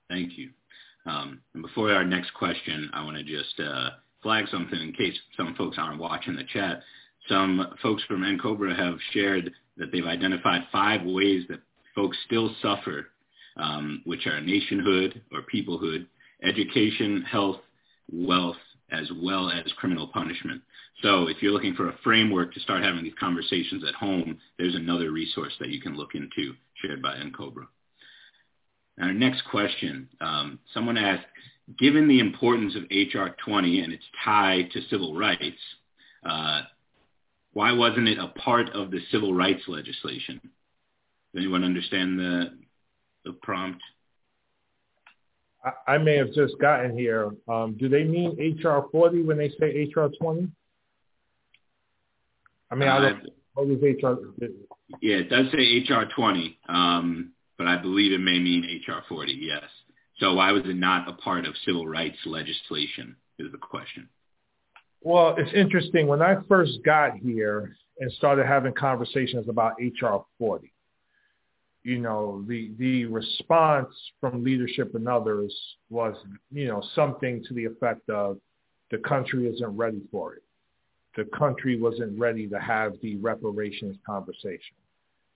Thank 0.10 0.38
you. 0.38 0.52
Um, 1.08 1.42
and 1.54 1.64
before 1.64 1.92
our 1.92 2.04
next 2.04 2.34
question, 2.36 2.92
I 2.94 3.04
want 3.04 3.18
to 3.18 3.24
just 3.24 3.60
uh, 3.60 3.90
flag 4.22 4.46
something 4.50 4.80
in 4.80 4.94
case 4.94 5.18
some 5.38 5.56
folks 5.56 5.78
aren't 5.80 6.00
watching 6.00 6.36
the 6.36 6.44
chat. 6.44 6.82
Some 7.28 7.76
folks 7.82 8.04
from 8.08 8.22
NCOBRA 8.22 8.78
have 8.78 8.98
shared 9.12 9.52
that 9.78 9.92
they've 9.92 10.06
identified 10.06 10.68
five 10.72 11.02
ways 11.04 11.44
that 11.50 11.62
folks 11.96 12.18
still 12.26 12.54
suffer, 12.62 13.08
um, 13.58 14.02
which 14.06 14.26
are 14.26 14.42
nationhood 14.42 15.22
or 15.32 15.42
peoplehood, 15.54 16.08
education, 16.44 17.22
health, 17.24 17.58
wealth, 18.12 18.58
as 18.92 19.10
well 19.22 19.50
as 19.52 19.72
criminal 19.78 20.08
punishment. 20.08 20.62
So 21.02 21.28
if 21.28 21.42
you're 21.42 21.52
looking 21.52 21.76
for 21.76 21.90
a 21.90 21.98
framework 22.04 22.54
to 22.54 22.60
start 22.60 22.84
having 22.84 23.04
these 23.04 23.14
conversations 23.20 23.84
at 23.88 23.94
home, 23.96 24.38
there's 24.58 24.76
another 24.76 25.12
resource 25.12 25.54
that 25.60 25.70
you 25.70 25.80
can 25.80 25.96
look 25.96 26.16
into 26.16 26.54
shared 26.82 27.02
by 27.02 27.16
NCOBRA. 27.16 27.68
Our 29.02 29.14
next 29.14 29.44
question, 29.50 30.10
um, 30.20 30.60
someone 30.74 30.98
asked, 30.98 31.26
given 31.78 32.08
the 32.08 32.20
importance 32.20 32.76
of 32.76 32.84
HR 32.90 33.30
20 33.46 33.82
and 33.82 33.94
its 33.94 34.04
tie 34.24 34.64
to 34.74 34.82
civil 34.90 35.16
rights, 35.16 35.60
uh, 36.26 36.62
why 37.54 37.72
wasn't 37.72 38.08
it 38.08 38.18
a 38.18 38.28
part 38.40 38.70
of 38.70 38.92
the 38.92 39.00
civil 39.12 39.34
rights 39.34 39.64
legislation? 39.68 40.40
Does 40.42 41.42
anyone 41.44 41.64
understand 41.64 42.18
the, 42.18 42.58
the 43.26 43.34
prompt? 43.34 43.82
I, 45.88 45.98
may 45.98 46.16
have 46.16 46.34
just 46.34 46.58
gotten 46.60 46.98
here. 46.98 47.32
Um, 47.50 47.76
do 47.78 47.90
they 47.90 48.06
mean 48.06 48.38
HR 48.64 48.88
40 48.92 49.24
when 49.24 49.38
they 49.38 49.50
say 49.60 49.90
HR 49.94 50.08
20? 50.20 50.50
I 52.72 52.76
mean, 52.76 52.88
uh, 52.88 52.94
I 52.94 53.00
don't. 53.00 53.30
What 53.56 53.68
is 53.68 53.82
HR? 53.82 54.14
Yeah, 55.02 55.18
it 55.18 55.30
does 55.30 55.48
say 55.52 55.80
HR 55.80 56.06
20, 56.16 56.60
um, 56.70 57.34
but 57.58 57.68
I 57.68 57.76
believe 57.76 58.14
it 58.14 58.20
may 58.20 58.40
mean 58.40 58.82
HR 58.88 59.04
40. 59.10 59.34
Yes. 59.34 59.64
So 60.20 60.34
why 60.34 60.52
was 60.52 60.64
it 60.66 60.76
not 60.76 61.08
a 61.08 61.14
part 61.14 61.46
of 61.46 61.54
civil 61.66 61.88
rights 61.88 62.18
legislation? 62.26 63.16
Is 63.38 63.52
the 63.52 63.58
question. 63.58 64.10
Well, 65.02 65.36
it's 65.38 65.54
interesting. 65.54 66.08
When 66.08 66.22
I 66.22 66.36
first 66.50 66.80
got 66.84 67.16
here 67.16 67.78
and 68.00 68.12
started 68.14 68.46
having 68.46 68.74
conversations 68.74 69.48
about 69.48 69.76
HR 69.80 70.26
40, 70.38 70.74
you 71.84 72.00
know, 72.00 72.44
the 72.48 72.72
the 72.78 73.06
response 73.06 73.88
from 74.20 74.44
leadership 74.44 74.94
and 74.96 75.08
others 75.08 75.56
was, 75.90 76.16
you 76.52 76.68
know, 76.68 76.84
something 76.96 77.42
to 77.48 77.54
the 77.54 77.66
effect 77.66 78.10
of 78.10 78.38
the 78.92 78.98
country 78.98 79.48
isn't 79.48 79.78
ready 79.78 80.02
for 80.12 80.36
it. 80.36 80.44
The 81.16 81.26
country 81.38 81.80
wasn't 81.80 82.20
ready 82.20 82.48
to 82.48 82.60
have 82.60 82.94
the 83.02 83.16
reparations 83.18 83.96
conversation. 84.06 84.76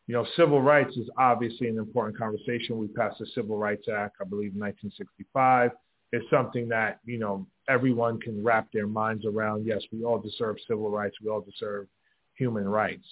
You 0.07 0.15
know, 0.15 0.25
civil 0.35 0.61
rights 0.61 0.97
is 0.97 1.09
obviously 1.17 1.67
an 1.67 1.77
important 1.77 2.17
conversation. 2.17 2.77
We 2.77 2.87
passed 2.87 3.19
the 3.19 3.25
Civil 3.33 3.57
Rights 3.57 3.87
Act, 3.87 4.17
I 4.19 4.25
believe, 4.25 4.53
in 4.53 4.59
1965. 4.59 5.71
It's 6.11 6.25
something 6.29 6.67
that, 6.69 6.99
you 7.05 7.17
know, 7.17 7.47
everyone 7.69 8.19
can 8.19 8.43
wrap 8.43 8.67
their 8.73 8.85
minds 8.85 9.25
around. 9.25 9.65
Yes, 9.65 9.81
we 9.91 10.03
all 10.03 10.19
deserve 10.19 10.57
civil 10.67 10.89
rights. 10.89 11.15
We 11.23 11.29
all 11.29 11.41
deserve 11.41 11.87
human 12.35 12.67
rights. 12.67 13.07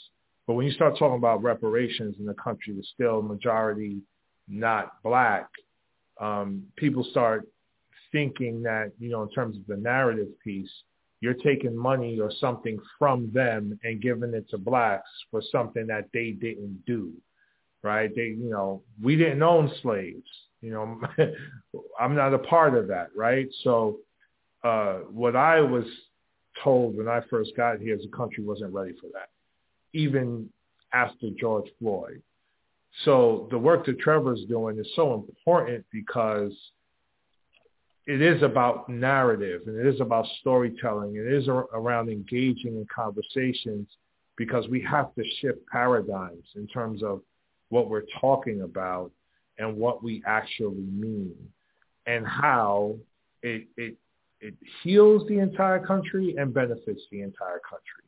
But 0.45 0.55
when 0.55 0.65
you 0.65 0.71
start 0.73 0.97
talking 0.97 1.17
about 1.17 1.41
reparations 1.41 2.17
in 2.19 2.27
a 2.27 2.33
country 2.33 2.73
that's 2.75 2.89
still 2.93 3.21
majority 3.21 4.01
not 4.47 5.01
black, 5.01 5.47
um, 6.19 6.63
people 6.75 7.05
start 7.09 7.47
thinking 8.11 8.61
that, 8.63 8.91
you 8.99 9.09
know, 9.09 9.23
in 9.23 9.29
terms 9.29 9.55
of 9.55 9.65
the 9.67 9.77
narrative 9.77 10.27
piece, 10.43 10.69
you're 11.21 11.33
taking 11.35 11.75
money 11.75 12.19
or 12.19 12.31
something 12.39 12.77
from 12.99 13.31
them 13.33 13.79
and 13.83 14.01
giving 14.01 14.33
it 14.33 14.49
to 14.49 14.57
blacks 14.57 15.09
for 15.29 15.41
something 15.51 15.87
that 15.87 16.09
they 16.13 16.31
didn't 16.31 16.83
do, 16.85 17.11
right? 17.83 18.13
They, 18.13 18.35
you 18.37 18.49
know, 18.49 18.81
we 19.01 19.15
didn't 19.15 19.43
own 19.43 19.71
slaves. 19.81 20.27
You 20.61 20.71
know, 20.71 21.01
I'm 21.99 22.15
not 22.15 22.33
a 22.33 22.39
part 22.39 22.75
of 22.75 22.87
that, 22.87 23.09
right? 23.15 23.47
So 23.63 23.99
uh, 24.63 24.99
what 25.09 25.35
I 25.35 25.61
was 25.61 25.85
told 26.63 26.97
when 26.97 27.07
I 27.07 27.21
first 27.29 27.51
got 27.55 27.79
here 27.79 27.95
is 27.95 28.01
the 28.01 28.15
country 28.15 28.43
wasn't 28.43 28.73
ready 28.73 28.93
for 28.99 29.07
that 29.13 29.29
even 29.93 30.49
after 30.93 31.27
George 31.39 31.69
Floyd. 31.79 32.21
So 33.05 33.47
the 33.51 33.57
work 33.57 33.85
that 33.85 33.99
Trevor's 33.99 34.43
doing 34.49 34.77
is 34.77 34.87
so 34.95 35.13
important 35.13 35.85
because 35.91 36.51
it 38.07 38.21
is 38.21 38.41
about 38.41 38.89
narrative 38.89 39.61
and 39.67 39.77
it 39.77 39.85
is 39.85 40.01
about 40.01 40.25
storytelling. 40.39 41.15
It 41.15 41.31
is 41.31 41.47
around 41.47 42.09
engaging 42.09 42.75
in 42.75 42.87
conversations 42.93 43.87
because 44.37 44.67
we 44.69 44.81
have 44.81 45.13
to 45.15 45.23
shift 45.39 45.59
paradigms 45.71 46.45
in 46.55 46.67
terms 46.67 47.03
of 47.03 47.21
what 47.69 47.89
we're 47.89 48.05
talking 48.19 48.61
about 48.61 49.11
and 49.59 49.77
what 49.77 50.03
we 50.03 50.23
actually 50.25 50.81
mean 50.81 51.35
and 52.07 52.25
how 52.25 52.95
it, 53.43 53.67
it, 53.77 53.95
it 54.39 54.55
heals 54.83 55.27
the 55.27 55.37
entire 55.37 55.85
country 55.85 56.35
and 56.37 56.53
benefits 56.53 57.01
the 57.11 57.21
entire 57.21 57.61
country. 57.69 58.01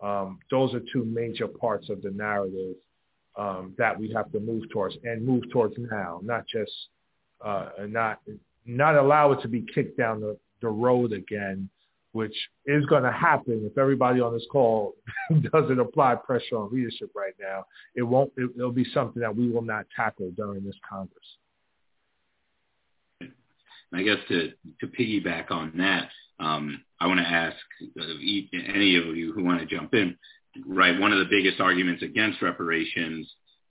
Um, 0.00 0.38
those 0.50 0.74
are 0.74 0.82
two 0.92 1.04
major 1.04 1.46
parts 1.46 1.88
of 1.90 2.02
the 2.02 2.10
narrative 2.10 2.74
um, 3.36 3.74
that 3.78 3.98
we 3.98 4.12
have 4.12 4.30
to 4.32 4.40
move 4.40 4.68
towards 4.70 4.96
and 5.04 5.24
move 5.24 5.44
towards 5.52 5.74
now, 5.78 6.20
not 6.24 6.46
just 6.48 6.72
uh, 7.44 7.68
not 7.86 8.20
not 8.66 8.96
allow 8.96 9.32
it 9.32 9.42
to 9.42 9.48
be 9.48 9.64
kicked 9.74 9.96
down 9.98 10.20
the, 10.20 10.36
the 10.60 10.68
road 10.68 11.12
again, 11.12 11.68
which 12.12 12.34
is 12.66 12.84
going 12.86 13.02
to 13.02 13.12
happen 13.12 13.68
if 13.70 13.78
everybody 13.78 14.20
on 14.20 14.32
this 14.32 14.46
call 14.50 14.94
doesn't 15.52 15.80
apply 15.80 16.14
pressure 16.14 16.56
on 16.56 16.72
leadership 16.72 17.10
right 17.14 17.34
now. 17.40 17.64
It 17.94 18.02
won't. 18.02 18.32
It, 18.36 18.50
it'll 18.56 18.72
be 18.72 18.86
something 18.92 19.20
that 19.20 19.34
we 19.34 19.50
will 19.50 19.62
not 19.62 19.86
tackle 19.94 20.30
during 20.36 20.64
this 20.64 20.76
Congress. 20.88 21.16
I 23.92 24.02
guess 24.02 24.18
to 24.28 24.52
to 24.80 24.86
piggyback 24.86 25.50
on 25.50 25.72
that, 25.78 26.10
um, 26.40 26.82
I 27.00 27.06
want 27.06 27.20
to 27.20 27.26
ask 27.26 27.56
uh, 27.98 28.04
any 28.52 28.96
of 28.96 29.16
you 29.16 29.32
who 29.32 29.44
want 29.44 29.60
to 29.60 29.66
jump 29.66 29.94
in. 29.94 30.16
Right, 30.66 30.98
one 30.98 31.12
of 31.12 31.18
the 31.18 31.30
biggest 31.30 31.60
arguments 31.60 32.02
against 32.02 32.42
reparations 32.42 33.30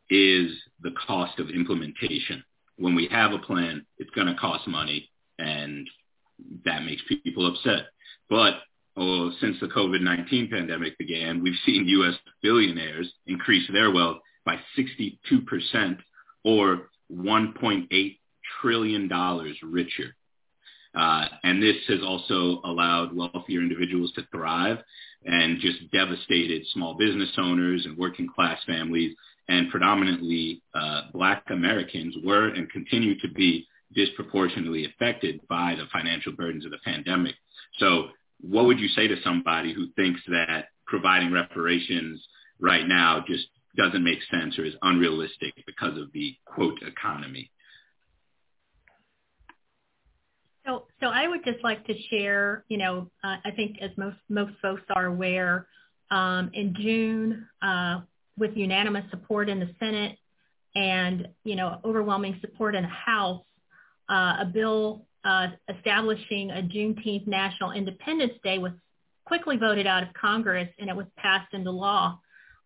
is 0.10 0.52
the 0.82 0.92
cost 1.06 1.40
of 1.40 1.50
implementation. 1.50 2.44
When 2.78 2.95
we 2.95 3.08
have 3.12 3.34
a 3.34 3.40
plan, 3.40 3.86
it's 3.98 4.10
going 4.12 4.28
to 4.28 4.36
cost 4.36 4.68
money, 4.68 5.10
and 5.40 5.90
that 6.66 6.84
makes 6.84 7.02
people 7.24 7.48
upset. 7.48 7.88
But 8.30 8.56
oh, 8.95 9.32
since 9.41 9.58
the 9.60 9.68
COVID-19 9.68 10.52
pandemic 10.52 10.98
began, 10.98 11.41
we've 11.41 11.60
seen 11.66 11.88
U.S. 11.88 12.16
billionaires 12.41 13.12
increase 13.26 13.68
their 13.72 13.91
wealth 13.91 14.18
by 14.45 14.60
62% 14.78 15.18
or 16.44 16.90
1.8 17.12 18.18
trillion 18.62 19.08
dollars 19.08 19.58
richer. 19.64 20.16
Uh, 20.95 21.26
and 21.44 21.62
this 21.62 21.76
has 21.88 21.99
also 22.04 22.62
allowed 22.64 23.16
wealthier 23.16 23.60
individuals 23.60 24.12
to 24.14 24.26
thrive 24.32 24.78
and 25.26 25.60
just 25.60 25.91
devastated 25.91 26.66
small 26.74 26.95
business 26.95 27.30
owners 27.38 27.86
and 27.86 27.98
working 27.98 28.28
class 28.28 28.60
families 28.66 29.16
and 29.48 29.69
predominantly 29.69 30.61
uh, 30.74 31.03
black 31.14 31.44
Americans 31.49 32.15
were 32.24 32.49
and 32.49 32.69
continue 32.69 33.19
to 33.19 33.30
be 33.30 33.68
disproportionately 33.94 34.86
affected 34.86 35.40
by 35.48 35.76
the 35.76 35.86
financial 35.91 36.34
burdens 36.34 36.65
of 36.65 36.72
the 36.72 36.78
pandemic. 36.84 37.36
So 37.80 38.07
what 38.41 38.65
would 38.65 38.80
you 38.80 38.88
say 38.90 39.07
to 39.07 39.15
somebody 39.24 39.74
who 39.74 39.88
thinks 39.95 40.22
that 40.28 40.65
providing 40.86 41.32
reparations 41.32 42.22
right 42.60 42.88
now 42.88 43.24
just 43.28 43.45
doesn't 43.76 44.03
make 44.03 44.19
sense 44.30 44.57
or 44.57 44.65
is 44.65 44.74
unrealistic 44.82 45.53
because 45.65 45.98
of 45.98 46.11
the 46.14 46.36
quote 46.45 46.80
economy? 46.82 47.52
So, 50.65 50.86
so 50.99 51.07
I 51.07 51.28
would 51.28 51.45
just 51.45 51.64
like 51.64 51.86
to 51.88 51.94
share, 52.10 52.65
you 52.68 52.78
know, 52.78 53.10
uh, 53.24 53.38
I 53.45 53.52
think 53.56 53.78
as 53.82 53.91
most 53.95 54.18
most 54.28 54.52
folks 54.61 54.82
are 54.94 55.06
aware, 55.06 55.68
um, 56.11 56.52
in 56.53 56.76
June, 56.78 57.48
uh, 57.61 58.02
with 58.38 58.56
unanimous 58.56 59.04
support 59.10 59.50
in 59.50 59.60
the 59.60 59.70
Senate 59.80 60.18
and 60.76 61.28
you 61.44 61.56
know 61.56 61.80
overwhelming 61.84 62.38
support 62.42 62.76
in 62.76 62.84
the 62.84 62.90
House, 62.90 63.44
uh, 64.10 64.38
a 64.42 64.52
bill 64.54 65.06
uh, 65.26 65.48
establishing 65.76 66.52
a 66.52 66.62
Juneteenth 66.62 67.28
National 67.28 67.72
Independence 67.72 68.34
Day 68.44 68.58
was 68.60 68.72
quickly 69.26 69.58
voted 69.58 69.86
out 69.86 70.04
of 70.04 70.10
Congress 70.14 70.70
and 70.80 70.90
it 70.90 70.96
was 70.96 71.06
passed 71.18 71.54
into 71.54 71.72
law, 71.72 72.20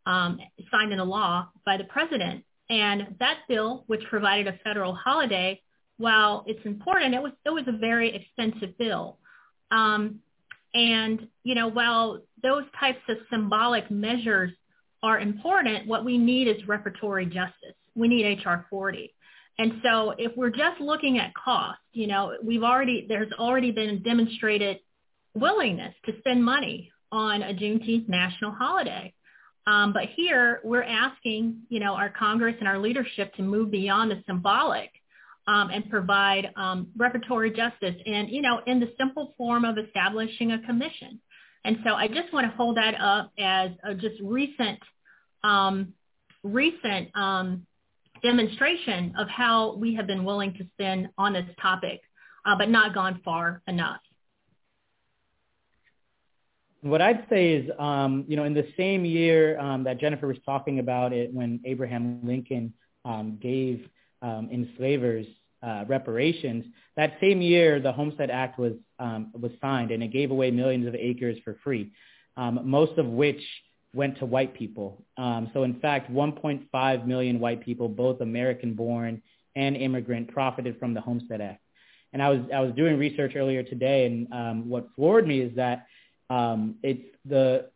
um, 0.05 0.39
signed 0.69 0.91
into 0.91 1.03
law 1.03 1.49
by 1.65 1.77
the 1.77 1.83
president. 1.85 2.43
And 2.69 3.15
that 3.19 3.39
bill, 3.49 3.83
which 3.87 4.01
provided 4.09 4.47
a 4.47 4.57
federal 4.63 4.93
holiday, 4.93 5.59
while 5.97 6.43
it's 6.47 6.65
important, 6.65 7.13
it 7.13 7.21
was 7.21 7.33
it 7.45 7.49
was 7.49 7.65
a 7.67 7.77
very 7.77 8.15
expensive 8.15 8.77
bill. 8.77 9.17
Um, 9.71 10.19
and 10.73 11.27
you 11.43 11.55
know, 11.55 11.67
while 11.67 12.21
those 12.41 12.63
types 12.79 13.01
of 13.09 13.17
symbolic 13.29 13.89
measures 13.91 14.51
are 15.03 15.19
important, 15.19 15.87
what 15.87 16.05
we 16.05 16.17
need 16.17 16.47
is 16.47 16.61
reparatory 16.67 17.25
justice. 17.25 17.75
We 17.95 18.07
need 18.07 18.39
HR 18.45 18.65
40. 18.69 19.13
And 19.57 19.81
so 19.83 20.13
if 20.17 20.35
we're 20.35 20.49
just 20.49 20.79
looking 20.79 21.17
at 21.19 21.33
cost, 21.33 21.79
you 21.93 22.07
know, 22.07 22.35
we've 22.43 22.63
already 22.63 23.05
there's 23.07 23.31
already 23.33 23.71
been 23.71 24.01
demonstrated 24.01 24.79
willingness 25.33 25.93
to 26.05 26.13
spend 26.19 26.43
money 26.43 26.91
on 27.11 27.43
a 27.43 27.53
Juneteenth 27.53 28.07
national 28.07 28.51
holiday. 28.51 29.13
Um, 29.67 29.93
but 29.93 30.03
here 30.15 30.61
we're 30.63 30.83
asking, 30.83 31.61
you 31.69 31.79
know, 31.79 31.93
our 31.93 32.09
Congress 32.09 32.55
and 32.59 32.67
our 32.67 32.79
leadership 32.79 33.33
to 33.35 33.43
move 33.43 33.69
beyond 33.69 34.11
the 34.11 34.23
symbolic 34.25 34.89
um, 35.47 35.69
and 35.69 35.89
provide 35.89 36.51
um, 36.55 36.87
reparatory 36.97 37.55
justice 37.55 37.95
and, 38.05 38.29
you 38.29 38.41
know, 38.41 38.61
in 38.65 38.79
the 38.79 38.91
simple 38.97 39.33
form 39.37 39.65
of 39.65 39.77
establishing 39.77 40.51
a 40.53 40.65
commission. 40.65 41.19
And 41.63 41.77
so 41.83 41.93
I 41.93 42.07
just 42.07 42.33
want 42.33 42.49
to 42.49 42.57
hold 42.57 42.77
that 42.77 42.95
up 42.99 43.31
as 43.37 43.71
a 43.83 43.93
just 43.93 44.15
recent, 44.21 44.79
um, 45.43 45.93
recent 46.43 47.09
um, 47.15 47.65
demonstration 48.23 49.13
of 49.17 49.27
how 49.27 49.75
we 49.75 49.95
have 49.95 50.07
been 50.07 50.23
willing 50.23 50.53
to 50.53 50.65
spend 50.73 51.09
on 51.17 51.33
this 51.33 51.45
topic, 51.61 52.01
uh, 52.45 52.55
but 52.57 52.69
not 52.69 52.93
gone 52.93 53.21
far 53.23 53.61
enough. 53.67 53.99
What 56.81 56.99
I'd 56.99 57.27
say 57.29 57.53
is, 57.53 57.69
um, 57.77 58.25
you 58.27 58.35
know, 58.35 58.43
in 58.43 58.55
the 58.55 58.67
same 58.75 59.05
year 59.05 59.59
um, 59.59 59.83
that 59.83 59.99
Jennifer 59.99 60.27
was 60.27 60.37
talking 60.45 60.79
about 60.79 61.13
it, 61.13 61.31
when 61.31 61.59
Abraham 61.63 62.21
Lincoln 62.23 62.73
um, 63.05 63.37
gave 63.39 63.87
um, 64.23 64.49
enslavers 64.51 65.27
uh, 65.63 65.85
reparations. 65.87 66.65
That 66.95 67.17
same 67.21 67.41
year, 67.41 67.79
the 67.79 67.91
Homestead 67.91 68.29
Act 68.29 68.59
was 68.59 68.73
um, 68.99 69.31
was 69.39 69.51
signed, 69.61 69.91
and 69.91 70.03
it 70.03 70.11
gave 70.11 70.31
away 70.31 70.51
millions 70.51 70.87
of 70.87 70.95
acres 70.95 71.37
for 71.43 71.57
free, 71.63 71.91
um, 72.37 72.59
most 72.63 72.97
of 72.97 73.05
which 73.05 73.41
went 73.93 74.17
to 74.19 74.25
white 74.25 74.53
people. 74.53 75.03
Um, 75.17 75.49
so, 75.53 75.63
in 75.63 75.79
fact, 75.79 76.11
1.5 76.11 77.05
million 77.05 77.39
white 77.39 77.61
people, 77.61 77.89
both 77.89 78.21
American-born 78.21 79.21
and 79.55 79.75
immigrant, 79.75 80.31
profited 80.31 80.79
from 80.79 80.93
the 80.93 81.01
Homestead 81.01 81.41
Act. 81.41 81.61
And 82.13 82.21
I 82.21 82.29
was 82.29 82.41
I 82.53 82.59
was 82.59 82.73
doing 82.75 82.97
research 82.97 83.33
earlier 83.35 83.63
today, 83.63 84.05
and 84.05 84.31
um, 84.33 84.69
what 84.69 84.87
floored 84.95 85.27
me 85.27 85.39
is 85.39 85.55
that 85.55 85.87
um, 86.29 86.75
it's 86.83 87.03
the 87.25 87.69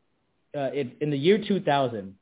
uh, 0.57 0.71
it's 0.73 0.91
in 1.01 1.09
the 1.09 1.17
year 1.17 1.37
2000, 1.37 2.15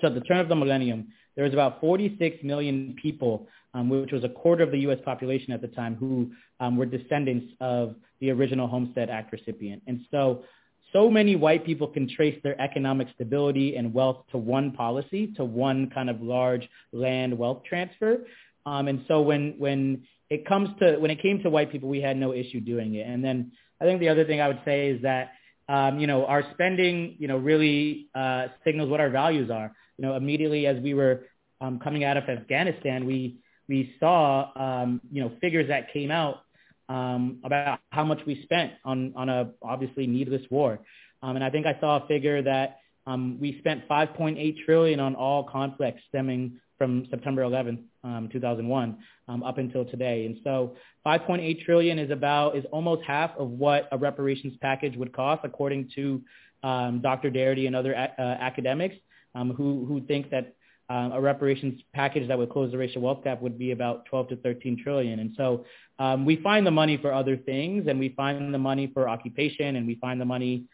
so 0.00 0.10
the 0.10 0.20
turn 0.20 0.38
of 0.38 0.48
the 0.48 0.56
millennium, 0.56 1.08
there 1.36 1.44
was 1.44 1.52
about 1.52 1.80
46 1.80 2.42
million 2.42 2.96
people, 3.00 3.46
um, 3.74 3.88
which 3.88 4.12
was 4.12 4.24
a 4.24 4.28
quarter 4.28 4.62
of 4.62 4.70
the 4.70 4.78
U.S. 4.80 4.98
population 5.04 5.52
at 5.52 5.60
the 5.60 5.68
time, 5.68 5.94
who 5.94 6.30
um, 6.58 6.76
were 6.76 6.86
descendants 6.86 7.52
of 7.60 7.94
the 8.20 8.30
original 8.30 8.66
Homestead 8.66 9.10
Act 9.10 9.32
recipient. 9.32 9.82
And 9.86 10.00
so, 10.10 10.44
so 10.92 11.08
many 11.08 11.36
white 11.36 11.64
people 11.64 11.86
can 11.86 12.08
trace 12.08 12.38
their 12.42 12.60
economic 12.60 13.08
stability 13.14 13.76
and 13.76 13.94
wealth 13.94 14.24
to 14.32 14.38
one 14.38 14.72
policy, 14.72 15.28
to 15.36 15.44
one 15.44 15.88
kind 15.90 16.10
of 16.10 16.20
large 16.20 16.68
land 16.92 17.36
wealth 17.36 17.62
transfer. 17.68 18.18
Um, 18.66 18.88
and 18.88 19.04
so 19.08 19.20
when 19.22 19.54
when 19.58 20.02
it 20.28 20.46
comes 20.46 20.68
to 20.80 20.98
when 20.98 21.10
it 21.10 21.22
came 21.22 21.42
to 21.42 21.50
white 21.50 21.72
people, 21.72 21.88
we 21.88 22.00
had 22.00 22.16
no 22.16 22.32
issue 22.32 22.60
doing 22.60 22.94
it. 22.94 23.06
And 23.06 23.24
then 23.24 23.52
I 23.80 23.84
think 23.84 24.00
the 24.00 24.08
other 24.08 24.24
thing 24.24 24.40
I 24.40 24.48
would 24.48 24.60
say 24.64 24.88
is 24.88 25.02
that 25.02 25.32
um, 25.68 25.98
you 25.98 26.06
know 26.06 26.26
our 26.26 26.44
spending 26.52 27.16
you 27.18 27.28
know 27.28 27.36
really 27.38 28.08
uh, 28.14 28.48
signals 28.64 28.90
what 28.90 29.00
our 29.00 29.10
values 29.10 29.50
are. 29.50 29.72
You 30.00 30.06
know 30.06 30.16
immediately 30.16 30.66
as 30.66 30.80
we 30.80 30.94
were 30.94 31.26
um, 31.60 31.78
coming 31.78 32.04
out 32.04 32.16
of 32.16 32.24
Afghanistan, 32.24 33.04
we 33.04 33.36
we 33.68 33.94
saw 34.00 34.50
um, 34.56 35.02
you 35.12 35.22
know 35.22 35.32
figures 35.42 35.68
that 35.68 35.92
came 35.92 36.10
out 36.10 36.40
um, 36.88 37.40
about 37.44 37.80
how 37.90 38.04
much 38.04 38.20
we 38.26 38.42
spent 38.42 38.72
on 38.82 39.12
on 39.14 39.28
a 39.28 39.50
obviously 39.60 40.06
needless 40.06 40.40
war, 40.50 40.78
um, 41.22 41.36
and 41.36 41.44
I 41.44 41.50
think 41.50 41.66
I 41.66 41.78
saw 41.78 42.02
a 42.02 42.06
figure 42.06 42.40
that 42.40 42.78
um, 43.06 43.38
we 43.38 43.58
spent 43.58 43.86
5.8 43.88 44.64
trillion 44.64 45.00
on 45.00 45.14
all 45.14 45.44
conflicts 45.44 46.00
stemming 46.08 46.58
from 46.78 47.06
September 47.10 47.42
11, 47.42 47.84
um, 48.02 48.30
2001, 48.32 48.96
um, 49.28 49.42
up 49.42 49.58
until 49.58 49.84
today. 49.84 50.24
And 50.24 50.38
so 50.42 50.76
5.8 51.04 51.62
trillion 51.66 51.98
is 51.98 52.10
about 52.10 52.56
is 52.56 52.64
almost 52.72 53.02
half 53.06 53.32
of 53.36 53.50
what 53.50 53.86
a 53.92 53.98
reparations 53.98 54.54
package 54.62 54.96
would 54.96 55.12
cost, 55.12 55.42
according 55.44 55.90
to 55.96 56.22
um, 56.62 57.00
Dr. 57.02 57.30
Darity 57.30 57.66
and 57.66 57.76
other 57.76 57.92
a- 57.92 58.14
uh, 58.18 58.22
academics 58.22 58.96
um, 59.34 59.50
who 59.50 59.84
who 59.86 60.00
think 60.02 60.30
that 60.30 60.54
um, 60.90 61.12
a 61.12 61.20
reparations 61.20 61.80
package 61.94 62.26
that 62.26 62.36
would 62.36 62.50
close 62.50 62.72
the 62.72 62.78
racial 62.78 63.00
wealth 63.00 63.22
gap 63.22 63.40
would 63.40 63.56
be 63.56 63.70
about 63.70 64.06
12 64.06 64.30
to 64.30 64.36
13 64.36 64.80
trillion. 64.82 65.20
And 65.20 65.32
so 65.36 65.64
um, 66.00 66.26
we 66.26 66.36
find 66.36 66.66
the 66.66 66.72
money 66.72 66.96
for 66.96 67.14
other 67.14 67.36
things, 67.36 67.86
and 67.86 68.00
we 68.00 68.08
find 68.10 68.52
the 68.52 68.58
money 68.58 68.90
for 68.92 69.08
occupation, 69.08 69.76
and 69.76 69.86
we 69.86 69.94
find 69.94 70.20
the 70.20 70.24
money 70.24 70.64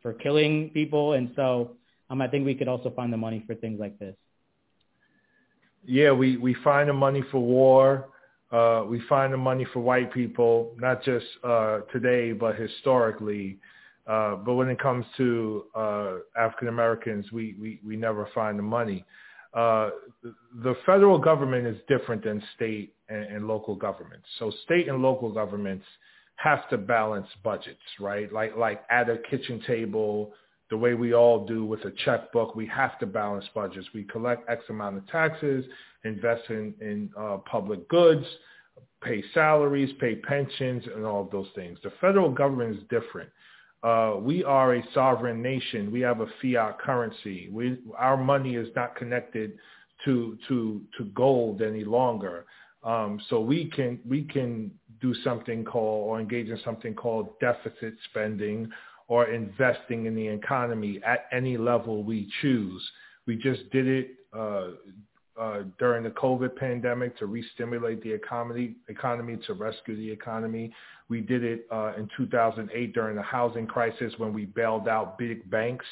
for 0.00 0.14
killing 0.14 0.70
people. 0.70 1.12
And 1.12 1.32
so 1.36 1.72
um, 2.08 2.22
I 2.22 2.28
think 2.28 2.46
we 2.46 2.54
could 2.54 2.66
also 2.66 2.90
find 2.90 3.12
the 3.12 3.18
money 3.18 3.44
for 3.46 3.54
things 3.54 3.78
like 3.78 3.98
this. 3.98 4.16
Yeah, 5.84 6.12
we, 6.12 6.38
we 6.38 6.54
find 6.64 6.88
the 6.88 6.94
money 6.94 7.22
for 7.30 7.38
war. 7.38 8.08
Uh, 8.50 8.84
we 8.88 9.02
find 9.08 9.32
the 9.32 9.36
money 9.38 9.66
for 9.72 9.80
white 9.80 10.12
people, 10.12 10.74
not 10.78 11.02
just 11.04 11.26
uh, 11.44 11.80
today, 11.92 12.32
but 12.32 12.56
historically. 12.56 13.58
Uh, 14.06 14.36
but 14.36 14.54
when 14.54 14.68
it 14.68 14.78
comes 14.78 15.04
to 15.16 15.64
uh, 15.74 16.14
African 16.38 16.68
Americans, 16.68 17.32
we, 17.32 17.56
we, 17.60 17.80
we 17.84 17.96
never 17.96 18.28
find 18.34 18.58
the 18.58 18.62
money. 18.62 19.04
Uh, 19.52 19.90
the 20.62 20.74
federal 20.84 21.18
government 21.18 21.66
is 21.66 21.76
different 21.88 22.22
than 22.22 22.42
state 22.54 22.94
and, 23.08 23.24
and, 23.24 23.48
local 23.48 23.74
governments. 23.74 24.26
So 24.38 24.52
state 24.64 24.88
and 24.88 25.00
local 25.00 25.32
governments 25.32 25.84
have 26.36 26.68
to 26.68 26.76
balance 26.76 27.26
budgets, 27.42 27.80
right? 27.98 28.30
Like 28.30 28.54
like 28.56 28.82
at 28.90 29.08
a 29.08 29.16
kitchen 29.30 29.62
table, 29.66 30.34
the 30.70 30.76
way 30.76 30.94
we 30.94 31.14
all 31.14 31.46
do 31.46 31.64
with 31.64 31.84
a 31.84 31.92
checkbook. 32.04 32.56
We 32.56 32.66
have 32.66 32.98
to 32.98 33.06
balance 33.06 33.44
budgets. 33.54 33.86
We 33.94 34.04
collect 34.04 34.48
X 34.50 34.64
amount 34.68 34.98
of 34.98 35.06
taxes, 35.08 35.64
invest 36.04 36.42
in, 36.50 36.74
in 36.80 37.10
uh, 37.18 37.38
public 37.50 37.88
goods, 37.88 38.26
pay 39.02 39.22
salaries, 39.32 39.90
pay 40.00 40.16
pensions, 40.16 40.84
and 40.94 41.04
all 41.04 41.22
of 41.22 41.30
those 41.30 41.48
things. 41.54 41.78
The 41.82 41.92
federal 42.00 42.30
government 42.30 42.76
is 42.76 42.82
different. 42.90 43.30
Uh, 43.86 44.16
we 44.18 44.42
are 44.42 44.74
a 44.74 44.82
sovereign 44.92 45.40
nation. 45.40 45.92
We 45.92 46.00
have 46.00 46.20
a 46.20 46.26
fiat 46.42 46.80
currency. 46.80 47.48
We, 47.52 47.78
our 47.96 48.16
money 48.16 48.56
is 48.56 48.66
not 48.74 48.96
connected 48.96 49.52
to 50.04 50.36
to 50.48 50.82
to 50.98 51.04
gold 51.14 51.62
any 51.62 51.84
longer. 51.84 52.46
Um, 52.82 53.20
so 53.30 53.40
we 53.40 53.70
can 53.70 54.00
we 54.04 54.24
can 54.24 54.72
do 55.00 55.14
something 55.22 55.64
called 55.64 56.08
or 56.08 56.18
engage 56.18 56.48
in 56.48 56.58
something 56.64 56.94
called 56.94 57.38
deficit 57.38 57.94
spending 58.10 58.68
or 59.06 59.28
investing 59.28 60.06
in 60.06 60.16
the 60.16 60.26
economy 60.26 61.00
at 61.06 61.26
any 61.30 61.56
level 61.56 62.02
we 62.02 62.28
choose. 62.42 62.82
We 63.26 63.36
just 63.36 63.70
did 63.70 63.86
it 63.86 64.08
uh, 64.36 64.70
uh, 65.38 65.62
during 65.78 66.02
the 66.04 66.10
COVID 66.10 66.56
pandemic 66.56 67.16
to 67.18 67.26
re-stimulate 67.26 68.02
the 68.02 68.10
economy, 68.10 68.76
economy 68.88 69.38
to 69.46 69.54
rescue 69.54 69.96
the 69.96 70.10
economy. 70.10 70.72
We 71.08 71.20
did 71.20 71.44
it 71.44 71.66
uh, 71.70 71.92
in 71.96 72.08
2008 72.16 72.94
during 72.94 73.16
the 73.16 73.22
housing 73.22 73.66
crisis 73.66 74.12
when 74.18 74.32
we 74.32 74.46
bailed 74.46 74.88
out 74.88 75.18
big 75.18 75.48
banks 75.50 75.84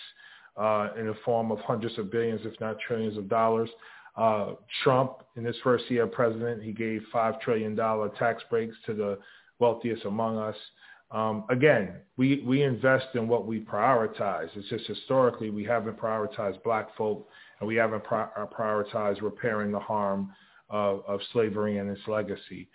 uh, 0.56 0.88
in 0.98 1.06
the 1.06 1.16
form 1.24 1.50
of 1.50 1.58
hundreds 1.60 1.98
of 1.98 2.10
billions, 2.10 2.40
if 2.44 2.58
not 2.60 2.76
trillions 2.86 3.18
of 3.18 3.28
dollars. 3.28 3.68
Uh, 4.16 4.52
Trump, 4.82 5.24
in 5.36 5.44
his 5.44 5.56
first 5.64 5.90
year 5.90 6.06
president, 6.06 6.62
he 6.62 6.72
gave 6.72 7.02
$5 7.12 7.40
trillion 7.40 7.76
tax 8.18 8.42
breaks 8.48 8.76
to 8.86 8.94
the 8.94 9.18
wealthiest 9.58 10.04
among 10.04 10.38
us. 10.38 10.56
Um, 11.10 11.44
again, 11.50 11.96
we, 12.16 12.42
we 12.46 12.62
invest 12.62 13.06
in 13.14 13.28
what 13.28 13.46
we 13.46 13.60
prioritize. 13.60 14.48
It's 14.56 14.68
just 14.68 14.86
historically 14.86 15.50
we 15.50 15.64
haven't 15.64 15.98
prioritized 15.98 16.62
black 16.62 16.96
folk 16.96 17.28
and 17.64 17.68
we 17.68 17.76
haven't 17.76 18.04
pri- 18.04 18.28
prioritized 18.52 19.22
repairing 19.22 19.72
the 19.72 19.80
harm 19.80 20.30
of, 20.68 21.02
of 21.08 21.18
slavery 21.32 21.78
and 21.78 21.88
its 21.88 22.06
legacy. 22.06 22.68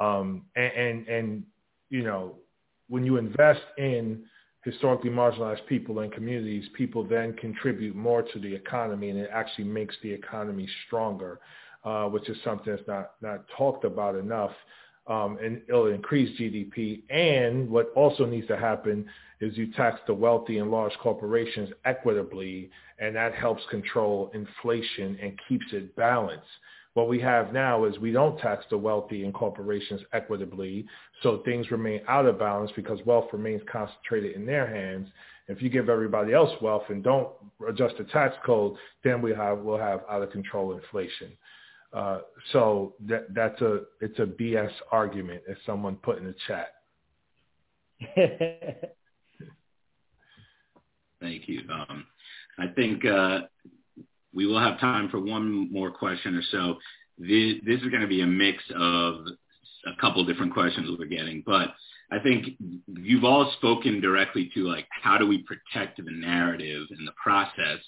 Um, 0.00 0.42
and, 0.54 0.72
and, 0.72 1.08
and, 1.08 1.42
you 1.88 2.02
know, 2.04 2.34
when 2.88 3.06
you 3.06 3.16
invest 3.16 3.62
in 3.78 4.24
historically 4.62 5.08
marginalized 5.08 5.64
people 5.66 6.00
and 6.00 6.12
communities, 6.12 6.64
people 6.76 7.02
then 7.04 7.32
contribute 7.34 7.96
more 7.96 8.22
to 8.22 8.38
the 8.38 8.54
economy 8.54 9.08
and 9.08 9.18
it 9.18 9.30
actually 9.32 9.64
makes 9.64 9.94
the 10.02 10.10
economy 10.10 10.68
stronger, 10.86 11.40
uh, 11.84 12.04
which 12.04 12.28
is 12.28 12.36
something 12.44 12.74
that's 12.76 12.86
not, 12.86 13.12
not 13.22 13.44
talked 13.56 13.86
about 13.86 14.14
enough. 14.14 14.52
Um, 15.06 15.38
and 15.42 15.60
it'll 15.68 15.88
increase 15.88 16.38
GDP. 16.40 17.02
And 17.10 17.68
what 17.68 17.92
also 17.94 18.24
needs 18.24 18.46
to 18.48 18.56
happen 18.56 19.06
is 19.40 19.56
you 19.56 19.70
tax 19.72 20.00
the 20.06 20.14
wealthy 20.14 20.58
and 20.58 20.70
large 20.70 20.94
corporations 21.02 21.70
equitably, 21.84 22.70
and 22.98 23.14
that 23.16 23.34
helps 23.34 23.62
control 23.70 24.30
inflation 24.32 25.18
and 25.20 25.38
keeps 25.48 25.66
it 25.72 25.94
balanced. 25.96 26.46
What 26.94 27.08
we 27.08 27.20
have 27.20 27.52
now 27.52 27.84
is 27.84 27.98
we 27.98 28.12
don't 28.12 28.38
tax 28.38 28.64
the 28.70 28.78
wealthy 28.78 29.24
and 29.24 29.34
corporations 29.34 30.00
equitably, 30.12 30.86
so 31.22 31.42
things 31.44 31.70
remain 31.72 32.00
out 32.06 32.24
of 32.24 32.38
balance 32.38 32.70
because 32.76 33.00
wealth 33.04 33.26
remains 33.32 33.62
concentrated 33.70 34.36
in 34.36 34.46
their 34.46 34.66
hands. 34.66 35.08
If 35.48 35.60
you 35.60 35.70
give 35.70 35.88
everybody 35.88 36.32
else 36.32 36.50
wealth 36.62 36.84
and 36.88 37.02
don't 37.02 37.28
adjust 37.68 37.98
the 37.98 38.04
tax 38.04 38.36
code, 38.46 38.76
then 39.02 39.20
we 39.20 39.34
have 39.34 39.58
we'll 39.58 39.76
have 39.76 40.02
out 40.08 40.22
of 40.22 40.30
control 40.30 40.72
inflation. 40.72 41.32
Uh, 41.94 42.18
so 42.52 42.94
that 43.06 43.32
that's 43.34 43.60
a 43.60 43.82
it's 44.00 44.18
a 44.18 44.26
BS 44.26 44.72
argument, 44.90 45.42
as 45.48 45.56
someone 45.64 45.94
put 45.96 46.18
in 46.18 46.24
the 46.24 46.34
chat. 46.48 46.72
Thank 51.20 51.48
you. 51.48 51.60
Um, 51.72 52.04
I 52.58 52.66
think 52.74 53.04
uh, 53.04 53.42
we 54.34 54.46
will 54.46 54.58
have 54.58 54.80
time 54.80 55.08
for 55.08 55.20
one 55.20 55.72
more 55.72 55.90
question 55.92 56.34
or 56.34 56.42
so. 56.50 56.78
This, 57.16 57.54
this 57.64 57.80
is 57.80 57.88
going 57.88 58.02
to 58.02 58.08
be 58.08 58.22
a 58.22 58.26
mix 58.26 58.62
of 58.76 59.26
a 59.86 60.00
couple 60.00 60.24
different 60.24 60.52
questions 60.52 60.90
we're 60.98 61.06
getting, 61.06 61.44
but 61.46 61.68
I 62.10 62.18
think 62.18 62.56
you've 62.86 63.24
all 63.24 63.52
spoken 63.58 64.00
directly 64.00 64.50
to 64.54 64.64
like 64.64 64.86
how 64.90 65.16
do 65.16 65.26
we 65.26 65.44
protect 65.44 65.96
the 66.04 66.10
narrative 66.10 66.86
and 66.90 67.06
the 67.06 67.12
process 67.22 67.80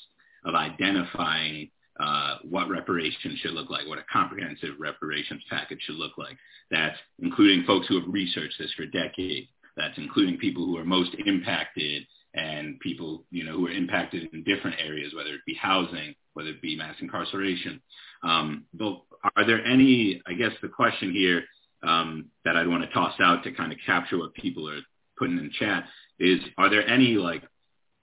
of 0.44 0.54
identifying 0.54 1.70
uh, 1.98 2.36
what 2.48 2.68
reparations 2.68 3.39
should 3.40 3.52
look 3.52 3.70
like, 3.70 3.86
what 3.86 3.98
a 3.98 4.05
comprehensive 4.12 4.74
reparations 4.78 5.43
package 5.48 5.81
should 5.82 5.97
look 5.97 6.18
like. 6.18 6.36
That's 6.70 6.97
including 7.20 7.64
folks 7.64 7.86
who 7.86 7.98
have 8.01 8.12
researched 8.12 8.59
this 8.59 8.73
for 8.77 8.86
decades. 8.86 9.48
That's 9.77 9.97
including 9.98 10.39
people 10.39 10.64
who 10.64 10.78
are 10.78 10.85
most 10.85 11.14
impacted 11.24 12.06
and 12.35 12.78
people, 12.81 13.24
you 13.31 13.44
know, 13.44 13.52
who 13.52 13.66
are 13.66 13.73
impacted 13.73 14.28
in 14.32 14.43
different 14.44 14.77
areas, 14.78 15.14
whether 15.14 15.31
it 15.31 15.40
be 15.47 15.55
housing, 15.55 16.14
whether 16.35 16.51
it 16.51 16.62
be 16.62 16.77
mass 16.77 16.97
incarceration. 17.01 17.81
Um, 18.23 18.64
but 18.74 19.01
are 19.36 19.47
there 19.47 19.64
any, 19.64 20.20
I 20.27 20.35
guess 20.35 20.52
the 20.60 20.68
question 20.68 21.12
here 21.12 21.44
um, 21.82 22.27
that 22.44 22.56
I'd 22.56 22.68
want 22.68 22.85
to 22.85 22.90
toss 22.90 23.14
out 23.20 23.44
to 23.44 23.52
kind 23.52 23.73
of 23.73 23.78
capture 23.86 24.18
what 24.18 24.35
people 24.35 24.68
are 24.68 24.81
putting 25.18 25.39
in 25.39 25.51
chat 25.59 25.85
is, 26.18 26.40
are 26.59 26.70
there 26.70 26.86
any 26.86 27.14
like 27.14 27.43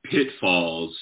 pitfalls 0.03 0.97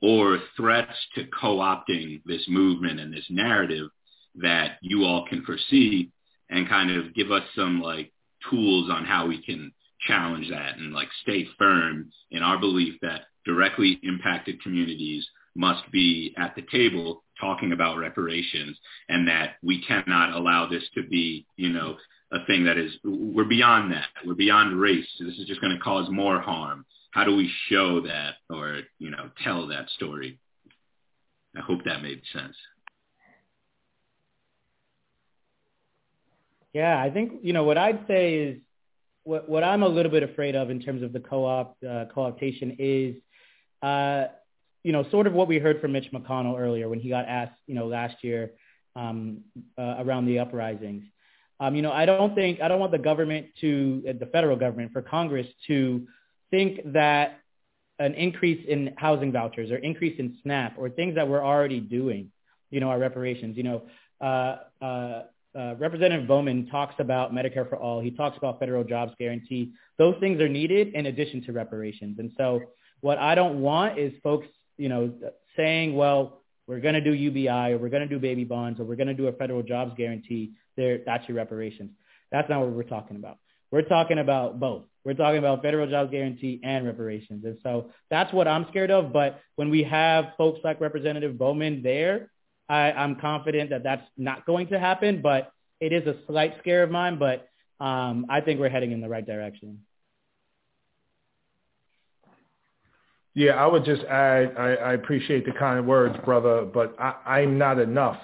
or 0.00 0.38
threats 0.56 0.94
to 1.14 1.26
co-opting 1.40 2.20
this 2.24 2.44
movement 2.48 3.00
and 3.00 3.12
this 3.12 3.26
narrative 3.30 3.88
that 4.36 4.78
you 4.80 5.04
all 5.04 5.26
can 5.28 5.44
foresee 5.44 6.10
and 6.50 6.68
kind 6.68 6.90
of 6.90 7.14
give 7.14 7.30
us 7.30 7.42
some 7.56 7.80
like 7.80 8.12
tools 8.50 8.90
on 8.90 9.04
how 9.04 9.26
we 9.26 9.42
can 9.42 9.72
challenge 10.06 10.48
that 10.50 10.78
and 10.78 10.92
like 10.92 11.08
stay 11.22 11.46
firm 11.58 12.10
in 12.30 12.42
our 12.42 12.58
belief 12.58 12.94
that 13.02 13.22
directly 13.44 13.98
impacted 14.02 14.62
communities 14.62 15.26
must 15.56 15.90
be 15.90 16.34
at 16.38 16.54
the 16.54 16.62
table 16.70 17.24
talking 17.40 17.72
about 17.72 17.98
reparations 17.98 18.78
and 19.08 19.26
that 19.26 19.54
we 19.62 19.82
cannot 19.82 20.34
allow 20.34 20.68
this 20.68 20.84
to 20.94 21.02
be, 21.08 21.46
you 21.56 21.70
know, 21.70 21.96
a 22.32 22.44
thing 22.46 22.64
that 22.64 22.76
is, 22.76 22.92
we're 23.04 23.44
beyond 23.44 23.90
that. 23.90 24.06
We're 24.24 24.34
beyond 24.34 24.78
race. 24.78 25.06
This 25.18 25.38
is 25.38 25.46
just 25.46 25.60
going 25.60 25.74
to 25.74 25.82
cause 25.82 26.08
more 26.10 26.40
harm. 26.40 26.84
How 27.10 27.24
do 27.24 27.34
we 27.34 27.50
show 27.68 28.02
that 28.02 28.34
or, 28.50 28.82
you 28.98 29.10
know, 29.10 29.30
tell 29.42 29.66
that 29.68 29.88
story? 29.90 30.38
I 31.56 31.60
hope 31.60 31.84
that 31.84 32.02
made 32.02 32.20
sense. 32.32 32.56
Yeah, 36.72 37.00
I 37.00 37.10
think, 37.10 37.40
you 37.42 37.52
know, 37.52 37.64
what 37.64 37.78
I'd 37.78 38.06
say 38.06 38.34
is 38.34 38.58
what, 39.24 39.48
what 39.48 39.64
I'm 39.64 39.82
a 39.82 39.88
little 39.88 40.12
bit 40.12 40.22
afraid 40.22 40.54
of 40.54 40.70
in 40.70 40.80
terms 40.80 41.02
of 41.02 41.12
the 41.12 41.20
co-op 41.20 41.76
uh, 41.82 42.04
co-optation 42.14 42.76
is, 42.78 43.16
uh, 43.82 44.26
you 44.84 44.92
know, 44.92 45.08
sort 45.10 45.26
of 45.26 45.32
what 45.32 45.48
we 45.48 45.58
heard 45.58 45.80
from 45.80 45.92
Mitch 45.92 46.10
McConnell 46.12 46.58
earlier 46.58 46.88
when 46.88 47.00
he 47.00 47.08
got 47.08 47.26
asked, 47.26 47.58
you 47.66 47.74
know, 47.74 47.86
last 47.86 48.22
year 48.22 48.52
um, 48.96 49.40
uh, 49.78 49.96
around 49.98 50.26
the 50.26 50.38
uprisings. 50.38 51.04
Um, 51.60 51.74
you 51.74 51.82
know, 51.82 51.90
I 51.90 52.06
don't 52.06 52.34
think 52.34 52.60
I 52.60 52.68
don't 52.68 52.78
want 52.78 52.92
the 52.92 52.98
government 52.98 53.46
to 53.60 54.14
the 54.18 54.26
federal 54.26 54.56
government 54.56 54.92
for 54.92 55.02
Congress 55.02 55.46
to 55.66 56.06
think 56.50 56.80
that 56.92 57.40
an 57.98 58.14
increase 58.14 58.64
in 58.68 58.94
housing 58.96 59.32
vouchers 59.32 59.70
or 59.70 59.76
increase 59.76 60.18
in 60.18 60.36
SNAP 60.42 60.74
or 60.78 60.88
things 60.88 61.14
that 61.16 61.28
we're 61.28 61.44
already 61.44 61.80
doing, 61.80 62.30
you 62.70 62.80
know, 62.80 62.88
our 62.90 62.98
reparations. 62.98 63.56
You 63.56 63.62
know, 63.64 63.82
uh, 64.20 64.84
uh, 64.84 65.22
uh, 65.58 65.74
Representative 65.78 66.28
Bowman 66.28 66.68
talks 66.68 66.94
about 66.98 67.32
Medicare 67.32 67.68
for 67.68 67.76
all. 67.76 68.00
He 68.00 68.10
talks 68.10 68.36
about 68.36 68.60
federal 68.60 68.84
jobs 68.84 69.12
guarantee. 69.18 69.72
Those 69.96 70.14
things 70.20 70.40
are 70.40 70.48
needed 70.48 70.94
in 70.94 71.06
addition 71.06 71.42
to 71.46 71.52
reparations. 71.52 72.18
And 72.18 72.30
so 72.36 72.60
what 73.00 73.18
I 73.18 73.34
don't 73.34 73.60
want 73.60 73.98
is 73.98 74.12
folks, 74.22 74.46
you 74.76 74.88
know, 74.88 75.12
saying, 75.56 75.96
well, 75.96 76.42
we're 76.66 76.80
going 76.80 76.94
to 76.94 77.00
do 77.00 77.14
UBI 77.14 77.72
or 77.72 77.78
we're 77.78 77.88
going 77.88 78.06
to 78.06 78.08
do 78.08 78.18
baby 78.18 78.44
bonds 78.44 78.78
or 78.78 78.84
we're 78.84 78.96
going 78.96 79.08
to 79.08 79.14
do 79.14 79.26
a 79.26 79.32
federal 79.32 79.62
jobs 79.62 79.92
guarantee. 79.96 80.52
There, 80.76 81.00
that's 81.04 81.26
your 81.26 81.36
reparations. 81.36 81.90
That's 82.30 82.48
not 82.48 82.60
what 82.60 82.70
we're 82.70 82.82
talking 82.82 83.16
about. 83.16 83.38
We're 83.70 83.82
talking 83.82 84.18
about 84.18 84.58
both. 84.58 84.84
We're 85.04 85.14
talking 85.14 85.38
about 85.38 85.62
federal 85.62 85.88
jobs 85.88 86.10
guarantee 86.10 86.60
and 86.62 86.86
reparations. 86.86 87.44
And 87.44 87.58
so 87.62 87.90
that's 88.10 88.32
what 88.32 88.48
I'm 88.48 88.66
scared 88.70 88.90
of. 88.90 89.12
But 89.12 89.40
when 89.56 89.70
we 89.70 89.82
have 89.84 90.32
folks 90.36 90.60
like 90.64 90.80
Representative 90.80 91.38
Bowman 91.38 91.82
there 91.82 92.30
I, 92.68 92.92
I'm 92.92 93.16
confident 93.16 93.70
that 93.70 93.82
that's 93.82 94.06
not 94.16 94.44
going 94.44 94.68
to 94.68 94.78
happen, 94.78 95.22
but 95.22 95.52
it 95.80 95.92
is 95.92 96.06
a 96.06 96.16
slight 96.26 96.54
scare 96.58 96.82
of 96.82 96.90
mine. 96.90 97.18
But 97.18 97.48
um, 97.84 98.26
I 98.28 98.40
think 98.40 98.60
we're 98.60 98.68
heading 98.68 98.92
in 98.92 99.00
the 99.00 99.08
right 99.08 99.24
direction. 99.24 99.80
Yeah, 103.34 103.52
I 103.52 103.66
would 103.66 103.84
just 103.84 104.02
add, 104.02 104.54
I, 104.58 104.74
I 104.74 104.92
appreciate 104.94 105.46
the 105.46 105.52
kind 105.52 105.86
words, 105.86 106.16
brother, 106.24 106.64
but 106.64 106.96
I, 106.98 107.14
I'm 107.40 107.56
not 107.56 107.78
enough. 107.78 108.18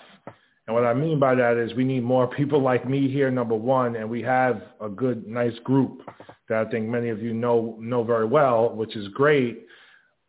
And 0.66 0.74
what 0.74 0.84
I 0.84 0.94
mean 0.94 1.18
by 1.18 1.34
that 1.34 1.56
is 1.56 1.74
we 1.74 1.84
need 1.84 2.02
more 2.04 2.26
people 2.26 2.62
like 2.62 2.88
me 2.88 3.08
here, 3.10 3.30
number 3.30 3.54
one, 3.54 3.96
and 3.96 4.08
we 4.08 4.22
have 4.22 4.62
a 4.80 4.88
good, 4.88 5.26
nice 5.26 5.58
group 5.64 6.02
that 6.48 6.66
I 6.66 6.70
think 6.70 6.88
many 6.88 7.10
of 7.10 7.22
you 7.22 7.34
know 7.34 7.76
know 7.80 8.02
very 8.04 8.26
well, 8.26 8.74
which 8.74 8.96
is 8.96 9.08
great 9.08 9.66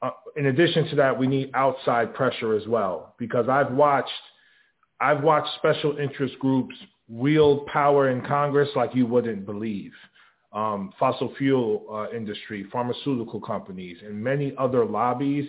uh, 0.02 0.12
in 0.36 0.48
addition 0.48 0.88
to 0.90 0.96
that, 0.98 1.18
we 1.18 1.26
need 1.26 1.50
outside 1.54 2.14
pressure 2.14 2.56
as 2.56 2.68
well 2.68 3.16
because 3.18 3.48
I've 3.50 3.72
watched 3.72 4.12
I've 5.02 5.24
watched 5.24 5.50
special 5.58 5.98
interest 5.98 6.38
groups 6.40 6.76
wield 7.08 7.66
power 7.68 8.10
in 8.10 8.22
Congress 8.26 8.70
like 8.76 8.94
you 8.96 9.06
wouldn't 9.06 9.46
believe. 9.46 9.94
um, 10.56 10.94
fossil 10.98 11.34
fuel 11.38 11.86
uh, 11.92 12.16
industry, 12.16 12.66
pharmaceutical 12.72 13.42
companies, 13.42 13.98
and 14.04 14.16
many 14.16 14.54
other 14.58 14.86
lobbies, 14.86 15.48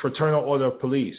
fraternal 0.00 0.44
order 0.44 0.66
of 0.66 0.78
police. 0.78 1.16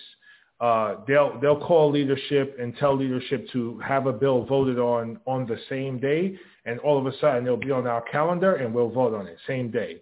Uh, 0.60 0.96
they'll 1.08 1.38
they'll 1.42 1.60
call 1.60 1.92
leadership 1.92 2.56
and 2.60 2.76
tell 2.78 2.96
leadership 2.96 3.48
to 3.52 3.78
have 3.80 4.08
a 4.08 4.14
bill 4.14 4.46
voted 4.46 4.80
on 4.80 5.20
on 5.26 5.46
the 5.46 5.58
same 5.70 6.00
day, 6.00 6.38
and 6.66 6.80
all 6.80 6.98
of 6.98 7.06
a 7.06 7.18
sudden 7.20 7.46
it'll 7.46 7.58
be 7.58 7.72
on 7.72 7.86
our 7.86 8.02
calendar 8.04 8.56
and 8.56 8.74
we'll 8.74 8.90
vote 8.90 9.14
on 9.14 9.28
it 9.28 9.38
same 9.48 9.70
day. 9.70 10.02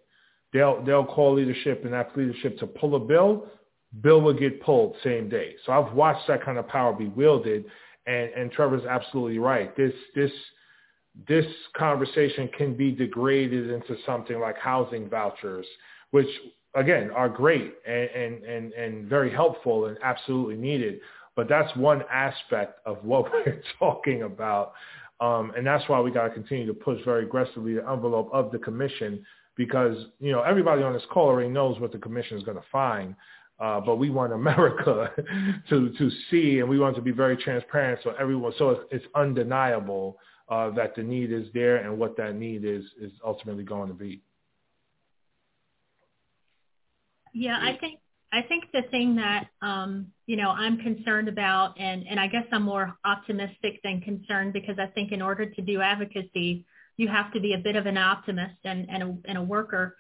They'll 0.52 0.84
they'll 0.84 1.06
call 1.06 1.34
leadership 1.34 1.84
and 1.86 1.96
ask 1.96 2.16
leadership 2.16 2.60
to 2.60 2.68
pull 2.68 2.96
a 2.96 3.00
bill. 3.00 3.48
Bill 4.02 4.22
will 4.22 4.34
get 4.34 4.62
pulled 4.62 4.96
same 5.04 5.28
day. 5.28 5.56
So 5.66 5.72
I've 5.72 5.94
watched 5.94 6.28
that 6.28 6.44
kind 6.44 6.58
of 6.60 6.68
power 6.68 6.94
be 6.94 7.08
wielded, 7.08 7.66
and 8.06 8.30
and 8.34 8.52
Trevor's 8.52 8.86
absolutely 8.86 9.40
right. 9.40 9.76
This 9.76 9.94
this 10.14 10.32
this 11.28 11.46
conversation 11.76 12.48
can 12.56 12.76
be 12.76 12.92
degraded 12.92 13.72
into 13.72 13.96
something 14.06 14.40
like 14.40 14.58
housing 14.58 15.10
vouchers, 15.10 15.66
which 16.12 16.28
again 16.76 17.12
are 17.12 17.30
great 17.30 17.76
and, 17.86 18.10
and, 18.10 18.44
and, 18.44 18.74
and 18.74 19.08
very 19.08 19.32
helpful 19.32 19.86
and 19.86 19.98
absolutely 20.04 20.56
needed. 20.56 21.00
But 21.36 21.50
that's 21.50 21.76
one 21.76 22.04
aspect 22.12 22.80
of 22.86 23.04
what 23.04 23.32
we're 23.32 23.62
talking 23.80 24.24
about. 24.24 24.74
Um, 25.20 25.52
and 25.56 25.66
that's 25.66 25.88
why 25.88 26.00
we 26.00 26.12
got 26.12 26.28
to 26.28 26.34
continue 26.34 26.68
to 26.68 26.74
push 26.74 27.00
very 27.06 27.24
aggressively 27.24 27.76
the 27.76 27.90
envelope 27.90 28.30
of 28.34 28.52
the 28.52 28.60
commission 28.60 29.26
because, 29.56 29.96
you 30.20 30.32
know, 30.32 30.42
everybody 30.42 30.82
on 30.84 30.94
this 30.94 31.04
call 31.12 31.28
already 31.28 31.50
knows 31.50 31.80
what 31.80 31.92
the 31.92 31.98
commission 32.00 32.38
is 32.38 32.44
going 32.44 32.58
to 32.58 32.64
find. 32.72 33.16
Uh, 33.60 33.80
but 33.80 33.96
we 33.96 34.10
want 34.10 34.34
America 34.34 35.12
to, 35.70 35.92
to 35.98 36.10
see 36.30 36.60
and 36.60 36.68
we 36.68 36.80
want 36.80 36.96
to 36.96 37.02
be 37.02 37.12
very 37.12 37.38
transparent 37.38 38.00
so 38.04 38.14
everyone, 38.20 38.52
so 38.58 38.72
it's, 38.72 38.82
it's 38.92 39.06
undeniable 39.16 40.18
uh, 40.50 40.70
that 40.72 40.96
the 40.96 41.04
need 41.04 41.32
is 41.32 41.48
there 41.54 41.78
and 41.78 41.98
what 41.98 42.18
that 42.18 42.36
need 42.36 42.66
is, 42.66 42.84
is 43.00 43.12
ultimately 43.26 43.64
going 43.64 43.88
to 43.88 43.94
be. 43.94 44.22
Yeah, 47.34 47.58
I 47.60 47.78
think 47.78 48.00
I 48.32 48.42
think 48.42 48.66
the 48.74 48.84
thing 48.90 49.16
that 49.16 49.48
um, 49.62 50.08
you 50.28 50.36
know 50.36 50.50
I'm 50.50 50.78
concerned 50.78 51.28
about, 51.28 51.80
and 51.80 52.06
and 52.08 52.20
I 52.20 52.28
guess 52.28 52.46
I'm 52.52 52.64
more 52.64 52.96
optimistic 53.04 53.82
than 53.84 54.02
concerned 54.02 54.54
because 54.54 54.78
I 54.80 54.88
think 54.88 55.12
in 55.12 55.22
order 55.22 55.46
to 55.46 55.62
do 55.62 55.82
advocacy, 55.82 56.66
you 56.98 57.08
have 57.08 57.34
to 57.34 57.40
be 57.40 57.54
a 57.54 57.58
bit 57.58 57.76
of 57.76 57.86
an 57.86 57.98
optimist 57.98 58.58
and 58.64 58.88
and 58.90 59.04
a, 59.04 59.18
and 59.26 59.38
a 59.38 59.42
worker. 59.42 59.98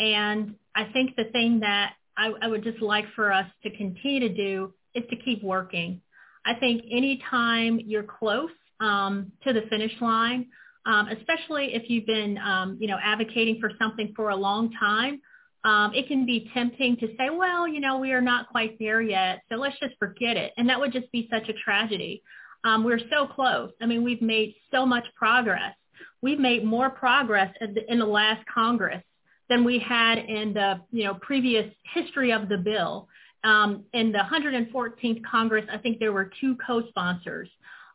And 0.00 0.54
I 0.74 0.84
think 0.92 1.16
the 1.16 1.24
thing 1.32 1.60
that 1.60 1.94
I, 2.16 2.32
I 2.42 2.46
would 2.46 2.62
just 2.62 2.80
like 2.80 3.04
for 3.14 3.32
us 3.32 3.46
to 3.64 3.70
continue 3.76 4.20
to 4.20 4.28
do 4.28 4.72
is 4.94 5.04
to 5.10 5.16
keep 5.16 5.42
working. 5.42 6.00
I 6.44 6.54
think 6.54 6.82
anytime 6.90 7.80
you're 7.84 8.04
close 8.04 8.50
um, 8.80 9.32
to 9.44 9.52
the 9.52 9.62
finish 9.68 9.92
line, 10.00 10.46
um, 10.86 11.08
especially 11.08 11.74
if 11.74 11.90
you've 11.90 12.06
been, 12.06 12.38
um, 12.38 12.78
you 12.80 12.88
know, 12.88 12.96
advocating 13.02 13.58
for 13.60 13.72
something 13.78 14.12
for 14.16 14.30
a 14.30 14.36
long 14.36 14.72
time, 14.72 15.20
um, 15.68 15.92
it 15.94 16.08
can 16.08 16.24
be 16.24 16.50
tempting 16.54 16.96
to 16.96 17.08
say, 17.18 17.28
well, 17.28 17.68
you 17.68 17.78
know, 17.78 17.98
we 17.98 18.12
are 18.12 18.22
not 18.22 18.48
quite 18.48 18.78
there 18.78 19.02
yet, 19.02 19.42
so 19.50 19.56
let's 19.56 19.78
just 19.78 19.94
forget 19.98 20.34
it. 20.34 20.54
And 20.56 20.66
that 20.70 20.80
would 20.80 20.94
just 20.94 21.12
be 21.12 21.28
such 21.30 21.46
a 21.50 21.52
tragedy. 21.52 22.22
Um, 22.64 22.84
we're 22.84 23.00
so 23.10 23.26
close. 23.26 23.70
I 23.82 23.84
mean, 23.84 24.02
we've 24.02 24.22
made 24.22 24.54
so 24.70 24.86
much 24.86 25.04
progress. 25.14 25.74
We've 26.22 26.38
made 26.40 26.64
more 26.64 26.88
progress 26.88 27.54
in 27.60 27.98
the 27.98 28.06
last 28.06 28.46
Congress 28.46 29.02
than 29.50 29.62
we 29.62 29.78
had 29.78 30.16
in 30.16 30.54
the, 30.54 30.80
you 30.90 31.04
know, 31.04 31.14
previous 31.20 31.70
history 31.92 32.32
of 32.32 32.48
the 32.48 32.56
bill. 32.56 33.06
Um, 33.44 33.84
in 33.92 34.10
the 34.10 34.20
114th 34.20 35.22
Congress, 35.30 35.66
I 35.70 35.76
think 35.76 35.98
there 35.98 36.12
were 36.14 36.30
two 36.40 36.56
co-sponsors. 36.66 37.50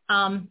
Um, 0.10 0.48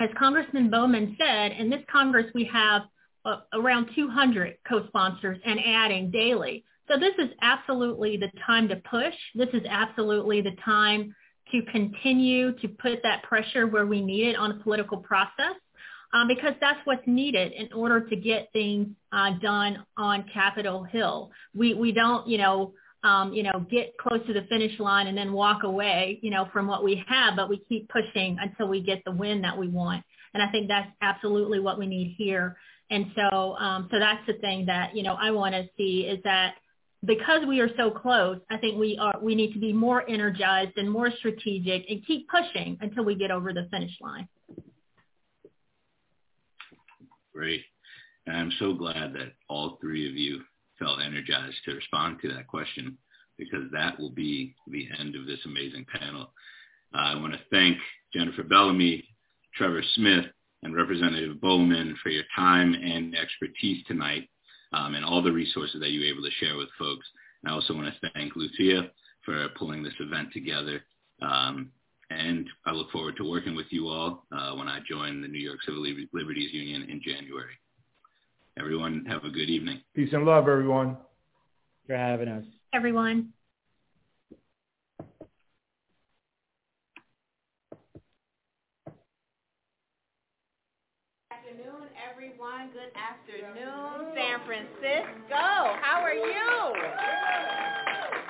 as 0.00 0.10
Congressman 0.16 0.70
Bowman 0.70 1.16
said, 1.18 1.52
in 1.58 1.70
this 1.70 1.82
Congress 1.90 2.26
we 2.36 2.48
have 2.52 2.82
uh, 3.24 3.40
around 3.52 3.88
200 3.94 4.56
co-sponsors 4.68 5.38
and 5.44 5.60
adding 5.64 6.10
daily. 6.10 6.64
So 6.88 6.98
this 6.98 7.14
is 7.18 7.30
absolutely 7.40 8.16
the 8.16 8.30
time 8.46 8.68
to 8.68 8.76
push. 8.76 9.14
This 9.34 9.48
is 9.52 9.62
absolutely 9.68 10.40
the 10.40 10.56
time 10.64 11.14
to 11.52 11.62
continue 11.70 12.52
to 12.58 12.68
put 12.68 13.02
that 13.02 13.22
pressure 13.22 13.66
where 13.66 13.86
we 13.86 14.00
need 14.00 14.28
it 14.28 14.36
on 14.36 14.50
a 14.50 14.62
political 14.62 14.98
process 14.98 15.54
um, 16.12 16.28
because 16.28 16.54
that's 16.60 16.78
what's 16.84 17.06
needed 17.06 17.52
in 17.52 17.72
order 17.72 18.00
to 18.00 18.16
get 18.16 18.50
things 18.52 18.88
uh, 19.12 19.30
done 19.40 19.84
on 19.96 20.24
Capitol 20.32 20.84
Hill. 20.84 21.30
We, 21.54 21.74
we 21.74 21.92
don't, 21.92 22.26
you 22.26 22.38
know, 22.38 22.72
um, 23.04 23.32
you 23.32 23.42
know, 23.42 23.66
get 23.70 23.96
close 23.98 24.20
to 24.26 24.32
the 24.32 24.42
finish 24.48 24.78
line 24.78 25.08
and 25.08 25.16
then 25.16 25.32
walk 25.32 25.64
away, 25.64 26.20
you 26.22 26.30
know, 26.30 26.48
from 26.52 26.68
what 26.68 26.84
we 26.84 27.02
have, 27.08 27.34
but 27.36 27.48
we 27.48 27.62
keep 27.68 27.88
pushing 27.88 28.36
until 28.40 28.68
we 28.68 28.80
get 28.80 29.02
the 29.04 29.10
win 29.10 29.42
that 29.42 29.58
we 29.58 29.68
want. 29.68 30.04
And 30.34 30.42
I 30.42 30.50
think 30.50 30.68
that's 30.68 30.88
absolutely 31.00 31.58
what 31.58 31.78
we 31.78 31.86
need 31.86 32.14
here. 32.16 32.56
And 32.92 33.06
so, 33.16 33.56
um, 33.56 33.88
so 33.90 33.98
that's 33.98 34.24
the 34.26 34.34
thing 34.34 34.66
that, 34.66 34.94
you 34.94 35.02
know, 35.02 35.16
I 35.18 35.30
want 35.30 35.54
to 35.54 35.66
see 35.78 36.02
is 36.02 36.22
that 36.24 36.56
because 37.06 37.40
we 37.48 37.58
are 37.60 37.70
so 37.78 37.90
close, 37.90 38.38
I 38.50 38.58
think 38.58 38.78
we 38.78 38.98
are, 39.00 39.14
we 39.20 39.34
need 39.34 39.54
to 39.54 39.58
be 39.58 39.72
more 39.72 40.08
energized 40.08 40.76
and 40.76 40.90
more 40.90 41.10
strategic 41.10 41.88
and 41.88 42.06
keep 42.06 42.28
pushing 42.28 42.76
until 42.82 43.02
we 43.02 43.14
get 43.14 43.30
over 43.30 43.54
the 43.54 43.66
finish 43.70 43.92
line. 44.02 44.28
Great. 47.32 47.62
And 48.26 48.36
I'm 48.36 48.52
so 48.58 48.74
glad 48.74 49.14
that 49.14 49.32
all 49.48 49.78
three 49.80 50.06
of 50.06 50.14
you 50.14 50.42
felt 50.78 51.00
energized 51.00 51.56
to 51.64 51.74
respond 51.74 52.18
to 52.20 52.28
that 52.34 52.46
question 52.46 52.98
because 53.38 53.70
that 53.72 53.98
will 53.98 54.10
be 54.10 54.54
the 54.68 54.86
end 55.00 55.16
of 55.16 55.26
this 55.26 55.40
amazing 55.46 55.86
panel. 55.98 56.30
Uh, 56.94 56.98
I 56.98 57.14
want 57.14 57.32
to 57.32 57.40
thank 57.50 57.78
Jennifer 58.12 58.42
Bellamy, 58.42 59.08
Trevor 59.56 59.82
Smith, 59.94 60.26
and 60.62 60.74
Representative 60.76 61.40
Bowman 61.40 61.96
for 62.02 62.10
your 62.10 62.24
time 62.36 62.74
and 62.74 63.16
expertise 63.16 63.84
tonight 63.86 64.28
um, 64.72 64.94
and 64.94 65.04
all 65.04 65.22
the 65.22 65.32
resources 65.32 65.80
that 65.80 65.90
you 65.90 66.00
were 66.00 66.06
able 66.06 66.22
to 66.22 66.44
share 66.44 66.56
with 66.56 66.68
folks. 66.78 67.06
And 67.42 67.50
I 67.50 67.54
also 67.54 67.74
want 67.74 67.92
to 67.92 68.10
thank 68.14 68.36
Lucia 68.36 68.90
for 69.24 69.48
pulling 69.58 69.82
this 69.82 69.94
event 70.00 70.32
together. 70.32 70.82
Um, 71.20 71.70
and 72.10 72.46
I 72.66 72.72
look 72.72 72.90
forward 72.90 73.16
to 73.16 73.28
working 73.28 73.56
with 73.56 73.66
you 73.70 73.88
all 73.88 74.24
uh, 74.32 74.54
when 74.54 74.68
I 74.68 74.80
join 74.88 75.22
the 75.22 75.28
New 75.28 75.38
York 75.38 75.58
Civil 75.64 75.84
Liberties 76.12 76.52
Union 76.52 76.82
in 76.82 77.00
January. 77.02 77.54
Everyone 78.58 79.04
have 79.08 79.24
a 79.24 79.30
good 79.30 79.48
evening. 79.48 79.80
Peace 79.94 80.10
and 80.12 80.24
love, 80.24 80.46
everyone. 80.46 80.96
for 81.86 81.96
having 81.96 82.28
us. 82.28 82.44
Everyone. 82.74 83.32
afternoon, 91.52 91.88
everyone. 92.10 92.70
Good 92.72 92.92
afternoon, 92.96 94.11
San 94.22 94.40
Francisco. 94.46 95.44
How 95.82 96.00
are 96.02 96.14
you? 96.14 96.22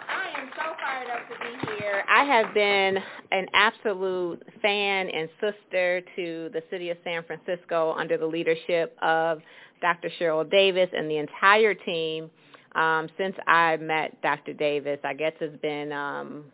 I 0.08 0.40
am 0.40 0.48
so 0.56 0.74
fired 0.80 1.08
up 1.10 1.28
to 1.28 1.34
be 1.44 1.76
here. 1.76 2.02
I 2.08 2.24
have 2.24 2.54
been 2.54 2.98
an 3.30 3.46
absolute 3.52 4.42
fan 4.62 5.08
and 5.10 5.28
sister 5.40 6.02
to 6.16 6.50
the 6.52 6.62
city 6.70 6.90
of 6.90 6.96
San 7.04 7.22
Francisco 7.24 7.94
under 7.98 8.16
the 8.16 8.26
leadership 8.26 8.96
of 9.02 9.40
Dr. 9.80 10.10
Cheryl 10.18 10.48
Davis 10.50 10.88
and 10.96 11.10
the 11.10 11.18
entire 11.18 11.74
team 11.74 12.30
um, 12.74 13.08
since 13.18 13.36
I 13.46 13.76
met 13.76 14.20
Dr. 14.22 14.54
Davis. 14.54 14.98
I 15.04 15.12
guess 15.12 15.32
it's 15.40 15.60
been 15.60 15.92
um, 15.92 16.44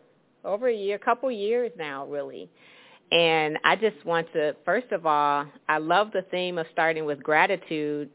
over 0.43 0.67
a 0.67 0.75
year, 0.75 0.97
a 0.97 0.99
couple 0.99 1.31
years 1.31 1.71
now, 1.77 2.05
really. 2.07 2.49
And 3.11 3.57
I 3.63 3.75
just 3.75 4.05
want 4.05 4.27
to, 4.33 4.55
first 4.65 4.91
of 4.91 5.05
all, 5.05 5.45
I 5.67 5.77
love 5.77 6.11
the 6.11 6.23
theme 6.23 6.57
of 6.57 6.67
starting 6.71 7.05
with 7.05 7.23
gratitude. 7.23 8.09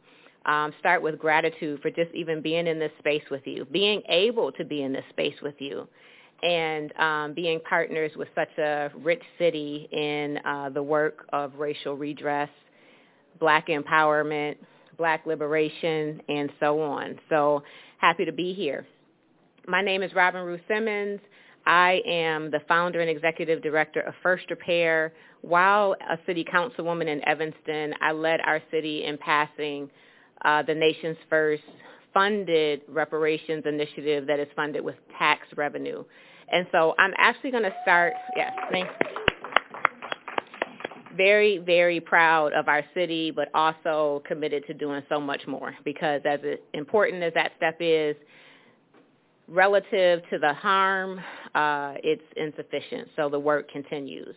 Um, 0.46 0.74
start 0.78 1.02
with 1.02 1.18
gratitude 1.18 1.80
for 1.80 1.90
just 1.90 2.12
even 2.14 2.42
being 2.42 2.66
in 2.66 2.78
this 2.78 2.92
space 2.98 3.22
with 3.30 3.46
you, 3.46 3.66
being 3.72 4.02
able 4.08 4.52
to 4.52 4.64
be 4.64 4.82
in 4.82 4.92
this 4.92 5.04
space 5.10 5.36
with 5.42 5.54
you, 5.58 5.88
and 6.42 6.92
um, 6.98 7.34
being 7.34 7.60
partners 7.60 8.12
with 8.14 8.28
such 8.34 8.50
a 8.58 8.90
rich 8.96 9.22
city 9.38 9.88
in 9.90 10.38
uh, 10.44 10.68
the 10.68 10.82
work 10.82 11.26
of 11.32 11.54
racial 11.54 11.96
redress, 11.96 12.50
black 13.40 13.68
empowerment, 13.68 14.56
black 14.98 15.24
liberation, 15.26 16.20
and 16.28 16.50
so 16.60 16.80
on. 16.80 17.18
So 17.30 17.62
happy 17.98 18.24
to 18.26 18.32
be 18.32 18.52
here. 18.52 18.86
My 19.66 19.80
name 19.80 20.02
is 20.02 20.12
Robin 20.14 20.42
Rue 20.44 20.60
Simmons. 20.68 21.20
I 21.66 22.02
am 22.06 22.50
the 22.50 22.60
founder 22.68 23.00
and 23.00 23.08
executive 23.08 23.62
director 23.62 24.00
of 24.00 24.12
First 24.22 24.50
Repair. 24.50 25.14
While 25.40 25.96
a 26.10 26.18
city 26.26 26.44
councilwoman 26.44 27.06
in 27.06 27.26
Evanston, 27.26 27.94
I 28.02 28.12
led 28.12 28.40
our 28.40 28.60
city 28.70 29.04
in 29.04 29.16
passing 29.16 29.88
uh, 30.44 30.62
the 30.62 30.74
nation's 30.74 31.16
first 31.28 31.62
funded 32.12 32.82
reparations 32.88 33.64
initiative 33.66 34.26
that 34.26 34.38
is 34.38 34.48
funded 34.54 34.84
with 34.84 34.94
tax 35.18 35.46
revenue. 35.56 36.04
And 36.52 36.66
so 36.70 36.94
I'm 36.98 37.12
actually 37.16 37.50
going 37.50 37.64
to 37.64 37.74
start, 37.82 38.12
yes, 38.36 38.52
thanks 38.70 38.92
very, 41.16 41.58
very 41.58 42.00
proud 42.00 42.52
of 42.52 42.68
our 42.68 42.84
city, 42.94 43.30
but 43.30 43.48
also 43.54 44.22
committed 44.26 44.66
to 44.66 44.74
doing 44.74 45.02
so 45.08 45.20
much 45.20 45.46
more 45.46 45.74
because 45.84 46.20
as 46.24 46.40
important 46.72 47.22
as 47.22 47.32
that 47.34 47.52
step 47.56 47.76
is, 47.80 48.16
relative 49.48 50.22
to 50.30 50.38
the 50.38 50.54
harm, 50.54 51.20
uh, 51.54 51.94
it's 52.02 52.22
insufficient. 52.36 53.08
So 53.16 53.28
the 53.28 53.38
work 53.38 53.70
continues. 53.70 54.34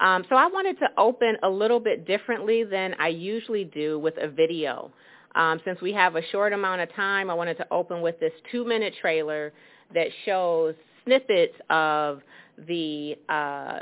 Um, 0.00 0.24
so 0.28 0.36
I 0.36 0.46
wanted 0.46 0.78
to 0.78 0.88
open 0.96 1.36
a 1.42 1.48
little 1.48 1.80
bit 1.80 2.06
differently 2.06 2.64
than 2.64 2.94
I 2.98 3.08
usually 3.08 3.64
do 3.64 3.98
with 3.98 4.14
a 4.20 4.28
video. 4.28 4.90
Um, 5.34 5.60
since 5.64 5.80
we 5.80 5.92
have 5.92 6.16
a 6.16 6.22
short 6.30 6.52
amount 6.52 6.80
of 6.80 6.92
time, 6.94 7.30
I 7.30 7.34
wanted 7.34 7.56
to 7.58 7.66
open 7.70 8.00
with 8.00 8.18
this 8.18 8.32
two-minute 8.50 8.94
trailer 9.00 9.52
that 9.94 10.08
shows 10.24 10.74
snippets 11.04 11.54
of 11.70 12.22
the 12.66 13.16
uh, 13.28 13.80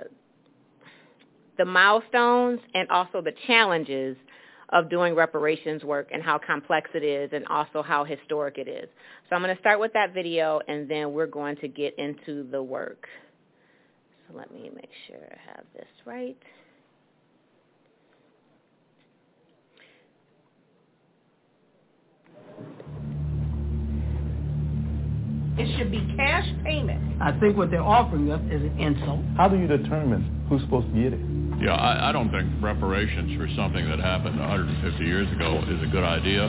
the 1.56 1.64
milestones 1.64 2.60
and 2.74 2.88
also 2.90 3.22
the 3.22 3.32
challenges 3.46 4.16
of 4.70 4.90
doing 4.90 5.14
reparations 5.14 5.84
work 5.84 6.08
and 6.12 6.22
how 6.22 6.38
complex 6.38 6.90
it 6.94 7.04
is 7.04 7.30
and 7.32 7.46
also 7.46 7.82
how 7.82 8.04
historic 8.04 8.58
it 8.58 8.68
is. 8.68 8.88
So 9.28 9.36
I'm 9.36 9.42
going 9.42 9.54
to 9.54 9.60
start 9.60 9.80
with 9.80 9.92
that 9.92 10.12
video 10.12 10.60
and 10.68 10.88
then 10.88 11.12
we're 11.12 11.26
going 11.26 11.56
to 11.56 11.68
get 11.68 11.98
into 11.98 12.48
the 12.50 12.62
work. 12.62 13.06
So 14.28 14.36
let 14.36 14.52
me 14.52 14.70
make 14.74 14.90
sure 15.06 15.16
I 15.16 15.56
have 15.56 15.64
this 15.74 15.86
right. 16.04 16.36
It 25.58 25.78
should 25.78 25.90
be 25.90 26.00
cash 26.16 26.46
payment. 26.64 27.20
I 27.20 27.38
think 27.40 27.56
what 27.56 27.70
they're 27.70 27.82
offering 27.82 28.30
us 28.30 28.40
is 28.50 28.62
an 28.62 28.78
insult. 28.78 29.20
How 29.36 29.48
do 29.48 29.56
you 29.56 29.66
determine 29.66 30.44
who's 30.48 30.60
supposed 30.62 30.86
to 30.88 30.92
get 30.92 31.12
it? 31.14 31.20
Yeah, 31.60 31.74
I, 31.74 32.10
I 32.10 32.12
don't 32.12 32.30
think 32.30 32.46
reparations 32.60 33.36
for 33.38 33.48
something 33.56 33.88
that 33.88 33.98
happened 33.98 34.38
150 34.38 35.04
years 35.04 35.30
ago 35.32 35.62
is 35.66 35.82
a 35.82 35.86
good 35.86 36.04
idea. 36.04 36.44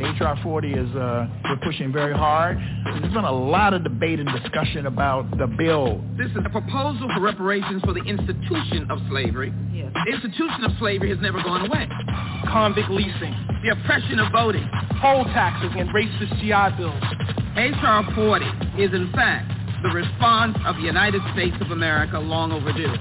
HR 0.00 0.34
40 0.42 0.72
is 0.72 0.96
uh, 0.96 1.28
we're 1.44 1.56
pushing 1.62 1.92
very 1.92 2.12
hard. 2.12 2.58
There's 2.84 3.12
been 3.14 3.24
a 3.24 3.30
lot 3.30 3.72
of 3.72 3.84
debate 3.84 4.18
and 4.18 4.28
discussion 4.42 4.86
about 4.86 5.30
the 5.38 5.46
bill. 5.46 6.02
This 6.18 6.30
is 6.32 6.38
a 6.44 6.50
proposal 6.50 7.08
for 7.14 7.20
reparations 7.20 7.82
for 7.82 7.92
the 7.92 8.02
institution 8.02 8.90
of 8.90 8.98
slavery. 9.08 9.52
Yes. 9.72 9.92
The 9.94 10.12
institution 10.12 10.64
of 10.64 10.72
slavery 10.80 11.10
has 11.10 11.20
never 11.20 11.40
gone 11.42 11.66
away. 11.70 11.86
Convict 12.50 12.90
leasing. 12.90 13.34
The 13.62 13.78
oppression 13.78 14.18
of 14.18 14.32
voting. 14.32 14.68
Poll 15.00 15.24
taxes 15.26 15.70
and 15.78 15.88
racist 15.90 16.40
GI 16.40 16.82
bills. 16.82 17.41
HR 17.56 18.14
40 18.14 18.46
is 18.78 18.94
in 18.94 19.12
fact 19.12 19.52
the 19.82 19.90
response 19.90 20.56
of 20.64 20.76
the 20.76 20.82
United 20.82 21.20
States 21.34 21.56
of 21.60 21.70
America 21.70 22.18
long 22.18 22.50
overdue. 22.50 22.94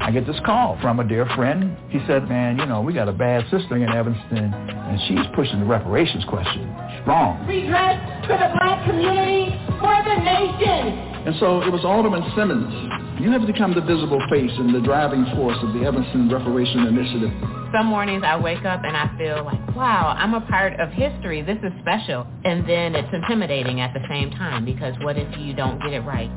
I 0.00 0.10
get 0.10 0.26
this 0.26 0.40
call 0.46 0.78
from 0.80 0.98
a 0.98 1.06
dear 1.06 1.26
friend. 1.36 1.76
He 1.90 2.00
said, 2.06 2.28
man, 2.30 2.58
you 2.58 2.64
know, 2.64 2.80
we 2.80 2.94
got 2.94 3.08
a 3.08 3.12
bad 3.12 3.44
sister 3.50 3.76
in 3.76 3.90
Evanston, 3.90 4.54
and 4.54 4.98
she's 5.06 5.26
pushing 5.34 5.60
the 5.60 5.66
reparations 5.66 6.24
question 6.24 6.74
strong. 7.02 7.46
Redress 7.46 8.26
for 8.26 8.38
the 8.38 8.48
black 8.56 8.86
community, 8.88 9.52
for 9.78 10.00
the 10.02 10.16
nation. 10.16 10.96
And 11.26 11.36
so 11.38 11.60
it 11.60 11.70
was 11.70 11.84
Alderman 11.84 12.24
Simmons. 12.34 13.09
You 13.20 13.30
have 13.32 13.46
become 13.46 13.74
the 13.74 13.82
visible 13.82 14.18
face 14.30 14.50
and 14.56 14.74
the 14.74 14.80
driving 14.80 15.26
force 15.36 15.58
of 15.62 15.74
the 15.74 15.84
Evanston 15.84 16.30
Reparation 16.30 16.86
Initiative. 16.86 17.30
Some 17.70 17.86
mornings 17.86 18.22
I 18.24 18.40
wake 18.40 18.64
up 18.64 18.80
and 18.82 18.96
I 18.96 19.14
feel 19.18 19.44
like, 19.44 19.76
wow, 19.76 20.14
I'm 20.16 20.32
a 20.32 20.40
part 20.40 20.80
of 20.80 20.88
history. 20.88 21.42
This 21.42 21.58
is 21.62 21.70
special. 21.80 22.26
And 22.46 22.66
then 22.66 22.94
it's 22.94 23.12
intimidating 23.12 23.82
at 23.82 23.92
the 23.92 24.00
same 24.08 24.30
time 24.30 24.64
because 24.64 24.94
what 25.02 25.18
if 25.18 25.28
you 25.38 25.52
don't 25.52 25.78
get 25.80 25.92
it 25.92 26.00
right? 26.00 26.30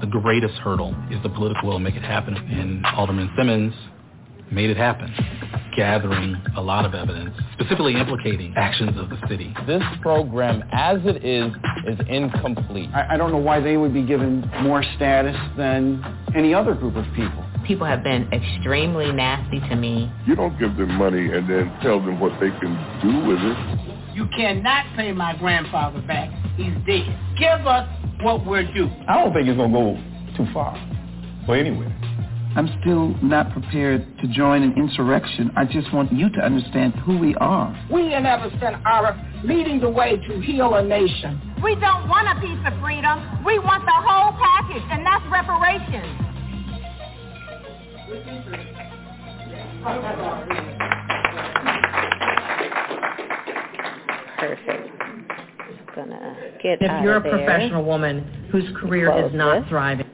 the 0.00 0.06
greatest 0.06 0.52
hurdle 0.56 0.94
is 1.10 1.22
the 1.22 1.28
political 1.30 1.68
will 1.68 1.78
to 1.78 1.80
make 1.80 1.94
it 1.94 2.02
happen. 2.02 2.36
And 2.36 2.84
Alderman 2.84 3.30
Simmons 3.36 3.72
made 4.50 4.70
it 4.70 4.76
happen, 4.76 5.12
gathering 5.76 6.36
a 6.56 6.60
lot 6.60 6.84
of 6.84 6.94
evidence, 6.94 7.34
specifically 7.54 7.94
implicating 7.94 8.54
actions 8.56 8.98
of 8.98 9.10
the 9.10 9.18
city. 9.28 9.54
This 9.66 9.82
program, 10.00 10.62
as 10.72 10.98
it 11.04 11.24
is, 11.24 11.52
is 11.86 11.98
incomplete. 12.08 12.90
I, 12.94 13.14
I 13.14 13.16
don't 13.16 13.32
know 13.32 13.38
why 13.38 13.60
they 13.60 13.76
would 13.76 13.92
be 13.92 14.02
given 14.02 14.48
more 14.62 14.82
status 14.96 15.36
than 15.56 16.02
any 16.34 16.54
other 16.54 16.74
group 16.74 16.96
of 16.96 17.04
people. 17.14 17.44
People 17.66 17.86
have 17.86 18.04
been 18.04 18.32
extremely 18.32 19.12
nasty 19.12 19.60
to 19.68 19.76
me. 19.76 20.10
You 20.26 20.36
don't 20.36 20.58
give 20.58 20.76
them 20.76 20.92
money 20.92 21.32
and 21.32 21.50
then 21.50 21.76
tell 21.82 21.98
them 22.00 22.20
what 22.20 22.32
they 22.40 22.50
can 22.50 23.00
do 23.02 23.26
with 23.26 23.38
it. 23.40 24.14
You 24.14 24.26
cannot 24.36 24.86
pay 24.96 25.12
my 25.12 25.36
grandfather 25.36 26.00
back. 26.02 26.30
He's 26.56 26.72
dead. 26.86 27.18
Give 27.38 27.66
us 27.66 27.88
what 28.22 28.46
we're 28.46 28.72
due. 28.72 28.88
I 29.08 29.22
don't 29.22 29.34
think 29.34 29.48
it's 29.48 29.56
going 29.56 29.72
to 29.72 29.78
go 29.78 30.36
too 30.36 30.52
far. 30.54 30.74
But 31.46 31.54
anyway. 31.54 31.92
I'm 32.56 32.74
still 32.80 33.08
not 33.22 33.52
prepared 33.52 34.06
to 34.20 34.28
join 34.28 34.62
an 34.62 34.72
insurrection. 34.78 35.50
I 35.56 35.66
just 35.66 35.92
want 35.92 36.10
you 36.10 36.30
to 36.30 36.40
understand 36.40 36.94
who 36.94 37.18
we 37.18 37.34
are. 37.34 37.86
We 37.92 38.14
in 38.14 38.24
Evanston 38.24 38.76
are 38.86 39.14
leading 39.44 39.78
the 39.78 39.90
way 39.90 40.16
to 40.16 40.40
heal 40.40 40.74
a 40.74 40.82
nation. 40.82 41.54
We 41.62 41.74
don't 41.74 42.08
want 42.08 42.28
a 42.28 42.40
piece 42.40 42.58
of 42.66 42.80
freedom. 42.80 43.44
We 43.44 43.58
want 43.58 43.84
the 43.84 43.92
whole 43.92 44.32
package, 44.40 44.82
and 44.90 45.04
that's 45.04 45.22
reparations. 45.30 46.22
Perfect 54.38 54.92
gonna 55.94 56.36
get 56.62 56.78
if 56.82 57.02
you're 57.02 57.16
a 57.16 57.22
there. 57.22 57.38
professional 57.38 57.82
woman 57.82 58.48
whose 58.52 58.64
career 58.76 59.10
Close 59.10 59.30
is 59.30 59.36
not 59.36 59.60
this. 59.60 59.68
thriving 59.70 60.06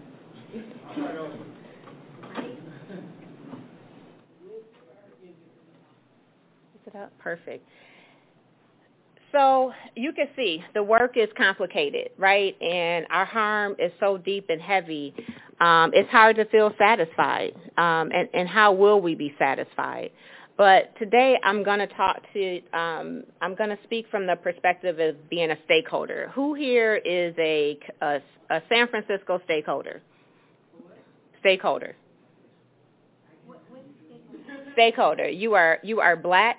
Is 6.86 6.94
it 6.94 6.98
up? 6.98 7.11
Perfect. 7.22 7.66
So 9.32 9.72
you 9.96 10.12
can 10.12 10.28
see 10.36 10.62
the 10.74 10.82
work 10.82 11.16
is 11.16 11.28
complicated, 11.36 12.10
right? 12.18 12.54
And 12.60 13.06
our 13.10 13.24
harm 13.24 13.76
is 13.78 13.90
so 13.98 14.18
deep 14.18 14.46
and 14.50 14.60
heavy. 14.60 15.14
Um, 15.60 15.90
it's 15.94 16.10
hard 16.10 16.36
to 16.36 16.44
feel 16.46 16.72
satisfied. 16.78 17.54
Um, 17.78 18.10
and, 18.12 18.28
and 18.34 18.48
how 18.48 18.72
will 18.72 19.00
we 19.00 19.14
be 19.14 19.34
satisfied? 19.38 20.10
But 20.58 20.94
today 20.98 21.38
I'm 21.42 21.62
going 21.64 21.78
to 21.78 21.86
talk 21.86 22.20
to, 22.34 22.60
um, 22.74 23.24
I'm 23.40 23.54
going 23.54 23.70
to 23.70 23.78
speak 23.84 24.06
from 24.10 24.26
the 24.26 24.36
perspective 24.36 24.98
of 25.00 25.30
being 25.30 25.50
a 25.50 25.56
stakeholder. 25.64 26.30
Who 26.34 26.52
here 26.54 26.96
is 26.96 27.34
a, 27.38 27.78
a, 28.02 28.20
a 28.50 28.62
San 28.68 28.86
Francisco 28.88 29.40
stakeholder? 29.44 30.02
Stakeholder. 31.40 31.96
Stakeholder. 34.74 35.28
You 35.28 35.54
are 35.54 35.78
you 35.82 36.00
are 36.00 36.16
black. 36.16 36.56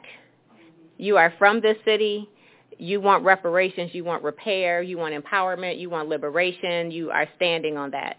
You 1.03 1.17
are 1.17 1.33
from 1.37 1.59
this 1.59 1.75
city. 1.83 2.29
You 2.77 3.01
want 3.01 3.25
reparations. 3.25 3.91
You 3.93 4.05
want 4.05 4.23
repair. 4.23 4.81
You 4.81 4.97
want 4.97 5.13
empowerment. 5.13 5.77
You 5.77 5.89
want 5.89 6.07
liberation. 6.07 6.91
You 6.91 7.11
are 7.11 7.27
standing 7.35 7.75
on 7.75 7.91
that. 7.91 8.15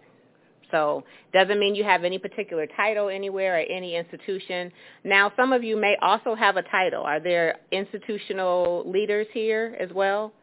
So 0.70 1.02
doesn't 1.32 1.58
mean 1.58 1.74
you 1.74 1.82
have 1.84 2.04
any 2.04 2.18
particular 2.18 2.66
title 2.76 3.08
anywhere 3.08 3.56
or 3.56 3.60
any 3.60 3.96
institution. 3.96 4.70
Now, 5.02 5.32
some 5.34 5.54
of 5.54 5.64
you 5.64 5.80
may 5.80 5.96
also 6.02 6.34
have 6.34 6.58
a 6.58 6.62
title. 6.62 7.02
Are 7.02 7.20
there 7.20 7.56
institutional 7.72 8.82
leaders 8.86 9.28
here 9.32 9.76
as 9.80 9.90
well? 9.94 10.34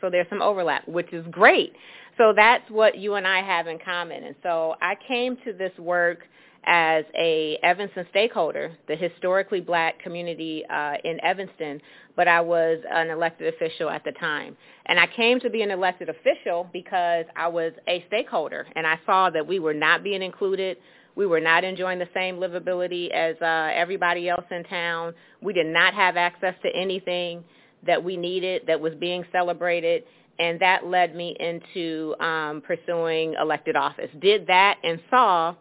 So 0.00 0.08
there's 0.08 0.28
some 0.30 0.40
overlap, 0.40 0.88
which 0.88 1.12
is 1.12 1.26
great. 1.30 1.74
So 2.16 2.32
that's 2.34 2.68
what 2.70 2.96
you 2.96 3.14
and 3.14 3.26
I 3.26 3.42
have 3.42 3.66
in 3.66 3.78
common. 3.84 4.24
And 4.24 4.36
so 4.42 4.76
I 4.80 4.94
came 5.06 5.36
to 5.44 5.52
this 5.52 5.72
work 5.78 6.20
as 6.66 7.04
a 7.16 7.58
Evanston 7.62 8.06
stakeholder, 8.10 8.76
the 8.88 8.96
historically 8.96 9.60
black 9.60 9.98
community 10.00 10.64
uh, 10.70 10.94
in 11.04 11.22
Evanston, 11.24 11.80
but 12.16 12.28
I 12.28 12.40
was 12.40 12.78
an 12.90 13.10
elected 13.10 13.52
official 13.54 13.90
at 13.90 14.04
the 14.04 14.12
time. 14.12 14.56
And 14.86 14.98
I 14.98 15.06
came 15.06 15.40
to 15.40 15.50
be 15.50 15.62
an 15.62 15.70
elected 15.70 16.08
official 16.08 16.68
because 16.72 17.24
I 17.36 17.48
was 17.48 17.72
a 17.88 18.04
stakeholder, 18.08 18.66
and 18.76 18.86
I 18.86 18.98
saw 19.06 19.30
that 19.30 19.46
we 19.46 19.58
were 19.58 19.74
not 19.74 20.02
being 20.02 20.22
included. 20.22 20.76
We 21.16 21.26
were 21.26 21.40
not 21.40 21.64
enjoying 21.64 21.98
the 21.98 22.08
same 22.14 22.36
livability 22.36 23.10
as 23.10 23.36
uh, 23.40 23.70
everybody 23.74 24.28
else 24.28 24.44
in 24.50 24.64
town. 24.64 25.14
We 25.40 25.52
did 25.52 25.66
not 25.66 25.94
have 25.94 26.16
access 26.16 26.54
to 26.62 26.74
anything 26.74 27.44
that 27.86 28.02
we 28.02 28.16
needed 28.16 28.62
that 28.66 28.80
was 28.80 28.94
being 28.94 29.24
celebrated 29.30 30.04
and 30.38 30.58
that 30.60 30.86
led 30.86 31.14
me 31.14 31.36
into 31.38 32.14
um, 32.18 32.60
pursuing 32.62 33.34
elected 33.40 33.76
office. 33.76 34.10
Did 34.20 34.46
that 34.48 34.78
and 34.82 35.00
saw 35.10 35.54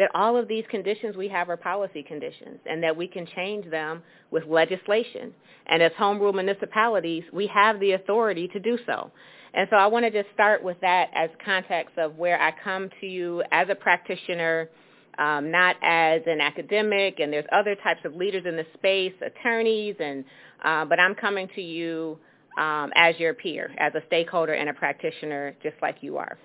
that 0.00 0.10
all 0.14 0.34
of 0.34 0.48
these 0.48 0.64
conditions 0.70 1.14
we 1.14 1.28
have 1.28 1.50
are 1.50 1.58
policy 1.58 2.02
conditions 2.02 2.58
and 2.64 2.82
that 2.82 2.96
we 2.96 3.06
can 3.06 3.26
change 3.36 3.70
them 3.70 4.02
with 4.30 4.42
legislation. 4.46 5.32
And 5.66 5.82
as 5.82 5.92
home 5.98 6.18
rule 6.18 6.32
municipalities, 6.32 7.22
we 7.34 7.46
have 7.48 7.78
the 7.80 7.92
authority 7.92 8.48
to 8.48 8.58
do 8.58 8.78
so. 8.86 9.12
And 9.52 9.68
so 9.68 9.76
I 9.76 9.86
want 9.88 10.06
to 10.06 10.10
just 10.10 10.32
start 10.32 10.64
with 10.64 10.80
that 10.80 11.10
as 11.14 11.28
context 11.44 11.98
of 11.98 12.16
where 12.16 12.40
I 12.40 12.50
come 12.64 12.88
to 13.02 13.06
you 13.06 13.42
as 13.52 13.68
a 13.68 13.74
practitioner, 13.74 14.70
um, 15.18 15.50
not 15.50 15.76
as 15.82 16.22
an 16.26 16.40
academic, 16.40 17.20
and 17.20 17.30
there's 17.30 17.44
other 17.52 17.74
types 17.74 18.00
of 18.06 18.14
leaders 18.14 18.44
in 18.46 18.56
the 18.56 18.66
space, 18.78 19.12
attorneys, 19.20 19.96
and 20.00 20.24
uh, 20.64 20.86
but 20.86 20.98
I'm 20.98 21.14
coming 21.14 21.46
to 21.56 21.60
you 21.60 22.18
um, 22.56 22.90
as 22.94 23.18
your 23.18 23.34
peer, 23.34 23.70
as 23.76 23.94
a 23.94 24.00
stakeholder 24.06 24.54
and 24.54 24.70
a 24.70 24.72
practitioner, 24.72 25.54
just 25.62 25.76
like 25.82 25.96
you 26.00 26.16
are. 26.16 26.38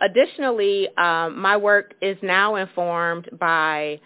Additionally, 0.00 0.88
um, 0.96 1.38
my 1.38 1.56
work 1.56 1.94
is 2.02 2.16
now 2.22 2.56
informed 2.56 3.28
by 3.38 4.00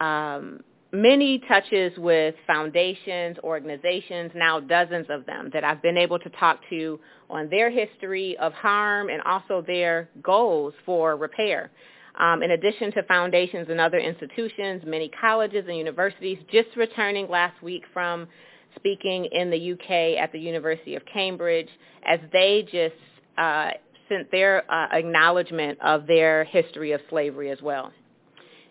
um, 0.00 0.60
many 0.92 1.38
touches 1.48 1.96
with 1.98 2.34
foundations, 2.46 3.38
organizations, 3.42 4.32
now 4.34 4.60
dozens 4.60 5.06
of 5.08 5.24
them 5.26 5.50
that 5.52 5.64
I've 5.64 5.82
been 5.82 5.96
able 5.96 6.18
to 6.18 6.28
talk 6.30 6.60
to 6.70 7.00
on 7.28 7.48
their 7.48 7.70
history 7.70 8.36
of 8.38 8.52
harm 8.52 9.08
and 9.08 9.22
also 9.22 9.62
their 9.66 10.08
goals 10.22 10.74
for 10.84 11.16
repair. 11.16 11.70
um, 12.18 12.42
in 12.42 12.50
addition 12.50 12.92
to 12.92 13.02
foundations 13.04 13.68
and 13.70 13.80
other 13.80 13.98
institutions, 13.98 14.82
many 14.84 15.08
colleges 15.08 15.64
and 15.68 15.76
universities, 15.76 16.38
just 16.50 16.68
returning 16.76 17.28
last 17.28 17.62
week 17.62 17.84
from 17.92 18.26
speaking 18.76 19.26
in 19.26 19.50
the 19.50 19.72
UK 19.72 20.20
at 20.22 20.30
the 20.32 20.38
University 20.38 20.94
of 20.96 21.02
Cambridge 21.12 21.68
as 22.06 22.20
they 22.32 22.62
just 22.70 22.94
uh, 23.38 23.70
their 24.30 24.70
uh, 24.70 24.88
acknowledgement 24.92 25.78
of 25.80 26.06
their 26.06 26.44
history 26.44 26.92
of 26.92 27.00
slavery 27.08 27.50
as 27.50 27.60
well. 27.62 27.92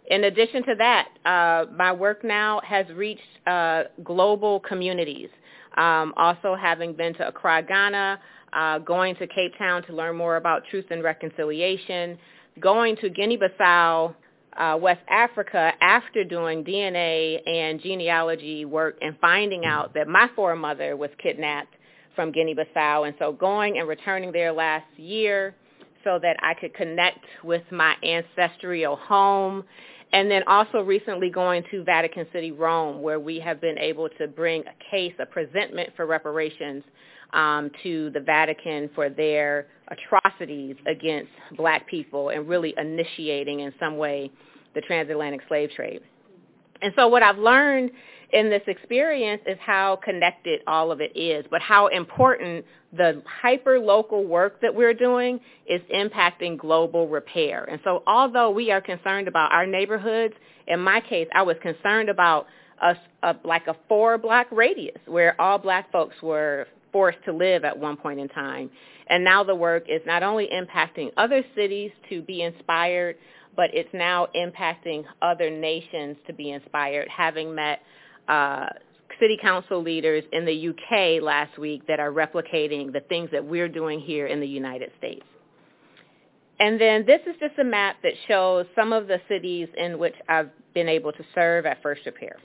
In 0.10 0.24
addition 0.24 0.64
to 0.64 0.76
that, 0.76 1.10
uh, 1.26 1.72
my 1.72 1.92
work 1.92 2.24
now 2.24 2.62
has 2.66 2.88
reached 2.96 3.22
uh, 3.46 3.84
global 4.04 4.60
communities. 4.62 5.30
Um, 5.78 6.14
also 6.18 6.56
having 6.60 6.94
been 6.94 7.14
to 7.16 7.28
Accra, 7.28 7.64
Ghana, 7.64 8.20
uh, 8.52 8.80
going 8.80 9.16
to 9.18 9.28
Cape 9.28 9.54
Town 9.58 9.84
to 9.84 9.94
learn 9.94 10.16
more 10.16 10.38
about 10.38 10.64
truth 10.72 10.86
and 10.90 11.04
reconciliation, 11.04 12.18
going 12.60 12.96
to 12.98 13.10
Guinea-Bissau, 13.10 14.16
uh, 14.58 14.78
West 14.80 15.02
Africa 15.10 15.72
after 15.80 16.24
doing 16.24 16.64
DNA 16.64 17.48
and 17.48 17.80
genealogy 17.82 18.66
work 18.66 18.98
and 19.02 19.16
finding 19.22 19.66
out 19.66 19.94
that 19.94 20.08
my 20.08 20.28
foremother 20.36 20.98
was 20.98 21.10
kidnapped 21.22 21.74
from 22.20 22.34
Guinea-Bissau. 22.34 23.08
And 23.08 23.16
so 23.18 23.32
going 23.32 23.80
and 23.80 23.88
returning 23.88 24.34
there 24.34 24.52
last 24.52 24.84
year 24.98 25.56
so 26.04 26.20
that 26.22 26.36
I 26.42 26.54
could 26.54 26.74
connect 26.74 27.24
with 27.46 27.62
my 27.72 27.96
ancestral 28.04 28.98
home. 28.98 29.64
And 30.12 30.30
then 30.30 30.44
also 30.46 30.82
recently 30.82 31.30
going 31.30 31.64
to 31.72 31.82
Vatican 31.86 32.28
City, 32.34 32.52
Rome, 32.52 33.02
where 33.02 33.22
we 33.22 33.40
have 33.40 33.62
been 33.62 33.78
able 33.78 34.10
to 34.18 34.28
bring 34.28 34.64
a 34.64 34.92
case, 34.92 35.14
a 35.18 35.26
presentment 35.26 35.92
for 35.96 36.06
reparations 36.08 36.84
um, 37.32 37.72
to 37.84 38.10
the 38.10 38.20
Vatican 38.20 38.90
for 38.94 39.10
their 39.10 39.68
atrocities 39.88 40.76
against 40.88 41.32
black 41.56 41.88
people 41.88 42.32
and 42.32 42.50
really 42.50 42.74
initiating 42.78 43.62
in 43.62 43.74
some 43.80 43.96
way 43.96 44.30
the 44.76 44.82
transatlantic 44.82 45.40
slave 45.48 45.70
trade. 45.74 46.02
And 46.82 46.92
so 46.98 47.08
what 47.08 47.24
I've 47.24 47.38
learned 47.38 47.92
in 48.32 48.50
this 48.50 48.62
experience 48.68 49.42
is 49.48 49.58
how 49.60 49.98
connected 50.04 50.62
all 50.68 50.92
of 50.92 51.02
it 51.02 51.16
is, 51.16 51.46
but 51.50 51.62
how 51.62 51.88
important 51.88 52.66
the 52.94 53.22
hyper-local 53.42 54.26
work 54.26 54.62
that 54.62 54.74
we're 54.74 54.94
doing 54.94 55.40
is 55.68 55.82
impacting 55.94 56.58
global 56.58 57.08
repair. 57.08 57.66
And 57.66 57.80
so 57.84 58.04
although 58.08 58.52
we 58.52 58.72
are 58.72 58.82
concerned 58.82 59.28
about 59.28 59.52
our 59.52 59.66
neighborhoods, 59.66 60.34
in 60.68 60.80
my 60.80 61.02
case, 61.02 61.28
I 61.34 61.42
was 61.42 61.56
concerned 61.62 62.10
about 62.10 62.48
a, 62.82 62.96
a, 63.24 63.36
like 63.44 63.68
a 63.68 63.76
four-block 63.88 64.48
radius 64.52 65.00
where 65.06 65.40
all 65.40 65.58
black 65.58 65.92
folks 65.92 66.16
were 66.22 66.68
forced 66.92 67.20
to 67.26 67.34
live 67.34 67.64
at 67.64 67.78
one 67.78 67.98
point 67.98 68.20
in 68.20 68.28
time. 68.30 68.70
And 69.08 69.24
now 69.24 69.44
the 69.44 69.56
work 69.56 69.86
is 69.90 70.02
not 70.06 70.24
only 70.24 70.48
impacting 70.54 71.12
other 71.18 71.44
cities 71.56 71.92
to 72.10 72.22
be 72.22 72.44
inspired, 72.44 73.18
but 73.56 73.72
it's 73.74 73.90
now 73.94 74.28
impacting 74.36 75.04
other 75.22 75.50
nations 75.50 76.18
to 76.28 76.34
be 76.34 76.52
inspired, 76.52 77.08
having 77.10 77.54
met 77.54 77.82
uh, 78.30 78.68
city 79.20 79.38
council 79.42 79.82
leaders 79.82 80.24
in 80.32 80.46
the 80.46 80.70
UK 80.70 81.22
last 81.22 81.58
week 81.58 81.86
that 81.88 82.00
are 82.00 82.12
replicating 82.12 82.94
the 82.94 83.02
things 83.10 83.30
that 83.32 83.46
we're 83.46 83.68
doing 83.68 84.00
here 84.00 84.28
in 84.28 84.40
the 84.40 84.48
United 84.48 84.92
States. 84.98 85.26
And 86.60 86.80
then 86.80 87.06
this 87.06 87.22
is 87.26 87.36
just 87.40 87.58
a 87.60 87.64
map 87.64 87.98
that 88.04 88.14
shows 88.28 88.66
some 88.76 88.92
of 88.94 89.08
the 89.08 89.20
cities 89.30 89.68
in 89.78 89.98
which 89.98 90.16
I've 90.28 90.50
been 90.74 90.90
able 90.90 91.12
to 91.14 91.24
serve 91.34 91.66
at 91.66 91.82
First 91.82 92.02
Repair. 92.06 92.38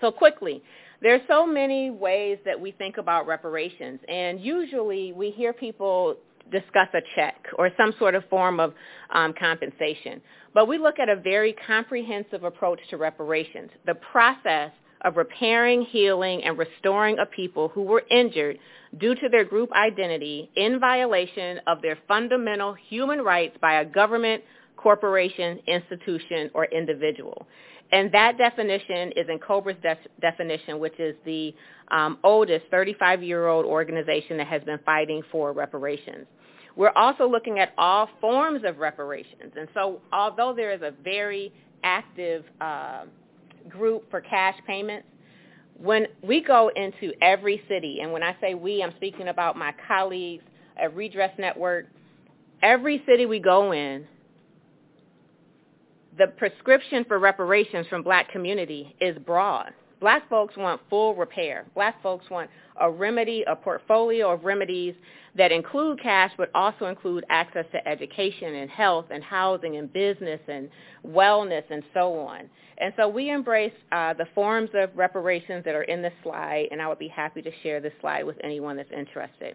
So 0.00 0.10
quickly, 0.10 0.62
there 1.00 1.14
are 1.14 1.20
so 1.28 1.46
many 1.46 1.90
ways 1.90 2.38
that 2.44 2.60
we 2.60 2.72
think 2.72 2.98
about 2.98 3.26
reparations, 3.26 4.00
and 4.08 4.40
usually 4.40 5.12
we 5.12 5.30
hear 5.30 5.52
people 5.52 6.16
discuss 6.50 6.88
a 6.92 7.00
check 7.14 7.36
or 7.56 7.70
some 7.76 7.94
sort 7.98 8.14
of 8.14 8.24
form 8.28 8.60
of 8.60 8.74
um, 9.10 9.32
compensation. 9.38 10.20
But 10.54 10.68
we 10.68 10.76
look 10.76 10.98
at 10.98 11.08
a 11.08 11.16
very 11.16 11.54
comprehensive 11.66 12.44
approach 12.44 12.80
to 12.90 12.96
reparations, 12.98 13.70
the 13.86 13.94
process 13.94 14.72
of 15.02 15.16
repairing, 15.16 15.82
healing, 15.82 16.42
and 16.44 16.58
restoring 16.58 17.18
a 17.18 17.26
people 17.26 17.68
who 17.68 17.82
were 17.82 18.02
injured 18.10 18.58
due 18.98 19.14
to 19.14 19.28
their 19.30 19.44
group 19.44 19.70
identity 19.72 20.50
in 20.56 20.78
violation 20.78 21.60
of 21.66 21.82
their 21.82 21.98
fundamental 22.08 22.74
human 22.74 23.20
rights 23.20 23.56
by 23.60 23.80
a 23.80 23.84
government, 23.84 24.42
corporation, 24.76 25.58
institution, 25.66 26.50
or 26.54 26.66
individual. 26.66 27.46
And 27.92 28.10
that 28.12 28.38
definition 28.38 29.12
is 29.16 29.26
in 29.28 29.38
COBRA's 29.38 29.76
def- 29.82 29.98
definition, 30.20 30.78
which 30.78 30.98
is 30.98 31.14
the 31.26 31.54
um, 31.90 32.18
oldest 32.24 32.70
35-year-old 32.70 33.66
organization 33.66 34.38
that 34.38 34.46
has 34.46 34.62
been 34.62 34.78
fighting 34.84 35.22
for 35.30 35.52
reparations. 35.52 36.26
We're 36.74 36.92
also 36.96 37.28
looking 37.28 37.58
at 37.58 37.74
all 37.76 38.08
forms 38.20 38.62
of 38.64 38.78
reparations. 38.78 39.52
And 39.58 39.68
so 39.74 40.00
although 40.10 40.54
there 40.56 40.72
is 40.72 40.80
a 40.80 40.94
very 41.04 41.52
active 41.84 42.44
uh, 42.62 43.04
group 43.68 44.10
for 44.10 44.20
cash 44.20 44.56
payments, 44.66 45.06
when 45.76 46.06
we 46.22 46.42
go 46.42 46.70
into 46.76 47.12
every 47.22 47.62
city, 47.68 48.00
and 48.02 48.12
when 48.12 48.22
I 48.22 48.36
say 48.40 48.54
we, 48.54 48.82
I'm 48.82 48.92
speaking 48.96 49.28
about 49.28 49.56
my 49.56 49.74
colleagues 49.88 50.44
at 50.80 50.94
Redress 50.94 51.32
Network, 51.38 51.86
every 52.62 53.02
city 53.06 53.26
we 53.26 53.40
go 53.40 53.72
in, 53.72 54.06
the 56.18 56.28
prescription 56.36 57.04
for 57.08 57.18
reparations 57.18 57.86
from 57.88 58.02
black 58.02 58.30
community 58.30 58.94
is 59.00 59.16
broad. 59.24 59.72
Black 60.02 60.28
folks 60.28 60.56
want 60.56 60.80
full 60.90 61.14
repair. 61.14 61.64
Black 61.76 62.02
folks 62.02 62.28
want 62.28 62.50
a 62.80 62.90
remedy, 62.90 63.44
a 63.46 63.54
portfolio 63.54 64.32
of 64.32 64.42
remedies 64.42 64.96
that 65.36 65.52
include 65.52 66.02
cash 66.02 66.32
but 66.36 66.50
also 66.56 66.86
include 66.86 67.24
access 67.30 67.64
to 67.70 67.88
education 67.88 68.56
and 68.56 68.68
health 68.68 69.06
and 69.12 69.22
housing 69.22 69.76
and 69.76 69.92
business 69.92 70.40
and 70.48 70.68
wellness 71.06 71.62
and 71.70 71.84
so 71.94 72.18
on. 72.18 72.50
And 72.78 72.92
so 72.96 73.06
we 73.06 73.30
embrace 73.30 73.72
uh, 73.92 74.14
the 74.14 74.26
forms 74.34 74.70
of 74.74 74.90
reparations 74.96 75.64
that 75.64 75.76
are 75.76 75.84
in 75.84 76.02
this 76.02 76.12
slide, 76.24 76.66
and 76.72 76.82
I 76.82 76.88
would 76.88 76.98
be 76.98 77.06
happy 77.06 77.40
to 77.40 77.50
share 77.62 77.80
this 77.80 77.92
slide 78.00 78.24
with 78.24 78.36
anyone 78.42 78.76
that's 78.76 78.90
interested. 78.90 79.54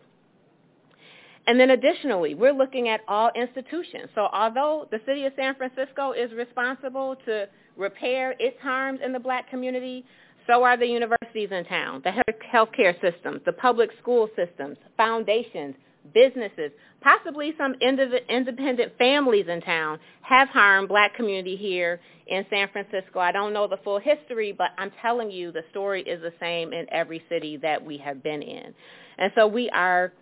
And 1.46 1.60
then 1.60 1.72
additionally, 1.72 2.36
we're 2.36 2.54
looking 2.54 2.88
at 2.88 3.02
all 3.10 3.32
institutions. 3.36 4.10
So 4.16 4.30
although 4.32 4.88
the 4.92 5.02
city 5.06 5.26
of 5.26 5.34
San 5.36 5.56
Francisco 5.56 6.14
is 6.14 6.32
responsible 6.32 7.18
to 7.26 7.50
repair 7.76 8.34
its 8.40 8.58
harms 8.62 9.00
in 9.04 9.12
the 9.12 9.20
black 9.20 9.50
community, 9.50 10.06
so 10.48 10.64
are 10.64 10.78
the 10.78 10.88
universities 10.88 11.50
in 11.52 11.66
town, 11.66 12.02
the 12.04 12.14
healthcare 12.54 13.00
systems, 13.02 13.42
the 13.46 13.54
public 13.54 13.90
school 14.02 14.30
systems, 14.36 14.78
foundations, 14.96 15.76
businesses, 16.14 16.72
possibly 17.02 17.54
some 17.58 17.76
independent 17.82 18.94
families 18.98 19.46
in 19.50 19.62
town 19.62 20.00
have 20.22 20.48
harmed 20.50 20.88
black 20.88 21.14
community 21.16 21.56
here 21.56 22.00
in 22.28 22.46
San 22.50 22.70
Francisco. 22.70 23.20
I 23.20 23.32
don't 23.32 23.54
know 23.54 23.68
the 23.68 23.78
full 23.84 24.00
history, 24.00 24.54
but 24.58 24.72
I'm 24.78 24.92
telling 25.02 25.30
you 25.30 25.52
the 25.52 25.64
story 25.70 26.02
is 26.04 26.22
the 26.22 26.34
same 26.40 26.74
in 26.74 26.86
every 26.92 27.24
city 27.30 27.58
that 27.58 27.84
we 27.84 27.98
have 27.98 28.24
been 28.24 28.42
in. 28.42 28.74
And 29.18 29.32
so 29.36 29.48
we 29.48 29.70
are 29.72 30.14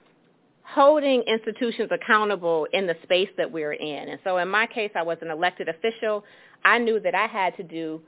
holding 0.63 1.21
institutions 1.21 1.89
accountable 1.91 2.67
in 2.73 2.87
the 2.87 2.95
space 3.03 3.29
that 3.37 3.51
we're 3.51 3.73
in. 3.73 4.09
And 4.09 4.19
so 4.23 4.37
in 4.37 4.47
my 4.47 4.65
case, 4.65 4.91
I 4.95 5.03
was 5.03 5.17
an 5.21 5.29
elected 5.29 5.69
official. 5.69 6.23
I 6.63 6.79
knew 6.79 6.99
that 7.01 7.13
I 7.13 7.27
had 7.27 7.55
to 7.57 7.63
do 7.63 8.01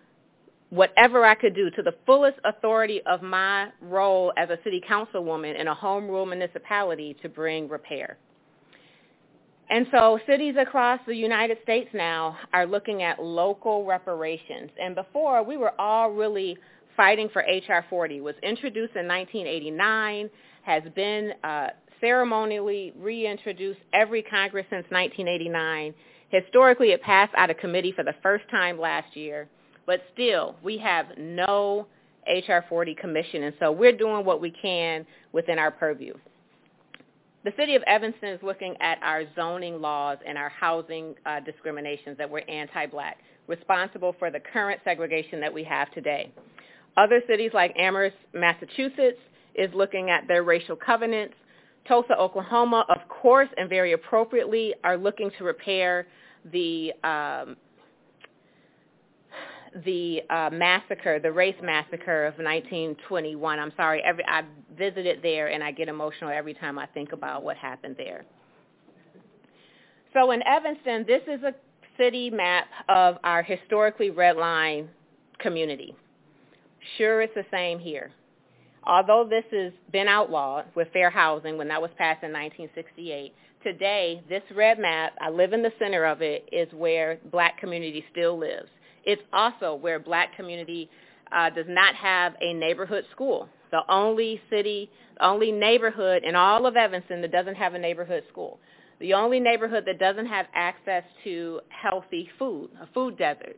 whatever 0.69 1.25
I 1.25 1.35
could 1.35 1.55
do 1.55 1.69
to 1.71 1.81
the 1.81 1.95
fullest 2.05 2.37
authority 2.43 3.01
of 3.05 3.21
my 3.21 3.69
role 3.81 4.33
as 4.37 4.49
a 4.49 4.57
city 4.63 4.81
councilwoman 4.87 5.59
in 5.59 5.67
a 5.67 5.73
home 5.73 6.07
rule 6.07 6.25
municipality 6.25 7.15
to 7.21 7.29
bring 7.29 7.69
repair. 7.69 8.17
And 9.69 9.85
so 9.91 10.19
cities 10.25 10.55
across 10.59 10.99
the 11.05 11.15
United 11.15 11.57
States 11.63 11.89
now 11.93 12.37
are 12.53 12.65
looking 12.65 13.03
at 13.03 13.21
local 13.21 13.85
reparations. 13.85 14.69
And 14.81 14.95
before, 14.95 15.43
we 15.43 15.57
were 15.57 15.79
all 15.79 16.11
really 16.11 16.57
fighting 16.95 17.29
for 17.31 17.41
H.R. 17.43 17.85
40. 17.89 18.17
It 18.17 18.23
was 18.23 18.35
introduced 18.43 18.95
in 18.95 19.07
1989, 19.07 20.29
has 20.63 20.83
been 20.95 21.33
uh, 21.43 21.67
ceremonially 21.99 22.93
reintroduced 22.97 23.79
every 23.93 24.23
Congress 24.23 24.65
since 24.69 24.85
1989. 24.89 25.93
Historically, 26.29 26.91
it 26.91 27.01
passed 27.01 27.33
out 27.37 27.49
of 27.49 27.57
committee 27.57 27.91
for 27.91 28.03
the 28.03 28.15
first 28.23 28.45
time 28.49 28.79
last 28.79 29.15
year, 29.15 29.47
but 29.87 30.01
still, 30.13 30.55
we 30.61 30.77
have 30.77 31.07
no 31.17 31.87
HR 32.27 32.59
40 32.69 32.93
commission, 32.93 33.43
and 33.43 33.55
so 33.57 33.71
we're 33.71 33.95
doing 33.95 34.25
what 34.25 34.41
we 34.41 34.51
can 34.51 35.05
within 35.31 35.57
our 35.57 35.71
purview. 35.71 36.13
The 37.45 37.53
city 37.57 37.75
of 37.75 37.83
Evanston 37.83 38.29
is 38.29 38.43
looking 38.43 38.75
at 38.81 38.99
our 39.01 39.23
zoning 39.33 39.79
laws 39.79 40.17
and 40.27 40.37
our 40.37 40.49
housing 40.49 41.15
uh, 41.25 41.39
discriminations 41.39 42.17
that 42.17 42.29
were 42.29 42.43
anti-black, 42.49 43.19
responsible 43.47 44.13
for 44.19 44.29
the 44.29 44.41
current 44.41 44.81
segregation 44.83 45.39
that 45.39 45.53
we 45.53 45.63
have 45.63 45.89
today. 45.93 46.29
Other 46.97 47.21
cities 47.25 47.51
like 47.53 47.73
Amherst, 47.79 48.17
Massachusetts, 48.33 49.19
is 49.55 49.73
looking 49.73 50.09
at 50.09 50.27
their 50.27 50.43
racial 50.43 50.75
covenants, 50.75 51.35
Tulsa, 51.87 52.17
Oklahoma, 52.17 52.85
of 52.89 53.07
course, 53.07 53.47
and 53.55 53.69
very 53.69 53.93
appropriately, 53.93 54.73
are 54.83 54.97
looking 54.97 55.31
to 55.37 55.45
repair 55.45 56.07
the 56.51 56.91
um, 57.05 57.55
the 59.85 60.21
uh, 60.29 60.49
massacre, 60.51 61.19
the 61.19 61.31
race 61.31 61.55
massacre 61.61 62.25
of 62.25 62.35
1921. 62.35 63.59
I'm 63.59 63.73
sorry, 63.75 64.01
every, 64.03 64.23
I 64.25 64.43
visited 64.77 65.19
there 65.21 65.47
and 65.47 65.63
I 65.63 65.71
get 65.71 65.87
emotional 65.87 66.29
every 66.29 66.53
time 66.53 66.77
I 66.79 66.85
think 66.87 67.11
about 67.11 67.43
what 67.43 67.57
happened 67.57 67.95
there. 67.97 68.25
So 70.13 70.31
in 70.31 70.41
Evanston, 70.43 71.05
this 71.07 71.21
is 71.27 71.43
a 71.43 71.53
city 71.97 72.29
map 72.29 72.65
of 72.89 73.17
our 73.23 73.43
historically 73.43 74.11
redlined 74.11 74.87
community. 75.39 75.95
Sure, 76.97 77.21
it's 77.21 77.33
the 77.35 77.45
same 77.51 77.79
here. 77.79 78.11
Although 78.85 79.27
this 79.29 79.43
has 79.51 79.73
been 79.91 80.07
outlawed 80.07 80.65
with 80.75 80.87
fair 80.93 81.09
housing 81.09 81.57
when 81.57 81.67
that 81.67 81.81
was 81.81 81.91
passed 81.97 82.23
in 82.23 82.31
1968, 82.31 83.33
today 83.63 84.21
this 84.29 84.43
red 84.55 84.79
map, 84.79 85.13
I 85.19 85.29
live 85.29 85.51
in 85.51 85.61
the 85.61 85.73
center 85.77 86.05
of 86.05 86.21
it, 86.21 86.47
is 86.51 86.71
where 86.73 87.19
black 87.31 87.59
community 87.59 88.05
still 88.11 88.39
lives. 88.39 88.69
It's 89.07 89.21
also 89.31 89.73
where 89.73 89.99
black 89.99 90.35
community 90.35 90.89
uh, 91.31 91.49
does 91.49 91.65
not 91.67 91.95
have 91.95 92.33
a 92.41 92.53
neighborhood 92.53 93.05
school. 93.11 93.47
The 93.71 93.79
only 93.89 94.41
city, 94.49 94.91
the 95.17 95.25
only 95.25 95.51
neighborhood 95.51 96.23
in 96.25 96.35
all 96.35 96.65
of 96.65 96.75
Evanston 96.75 97.21
that 97.21 97.31
doesn't 97.31 97.55
have 97.55 97.73
a 97.73 97.79
neighborhood 97.79 98.23
school. 98.29 98.59
The 98.99 99.13
only 99.13 99.39
neighborhood 99.39 99.85
that 99.87 99.97
doesn't 99.97 100.25
have 100.25 100.47
access 100.53 101.03
to 101.23 101.61
healthy 101.69 102.29
food, 102.37 102.69
a 102.81 102.87
food 102.93 103.17
desert. 103.17 103.57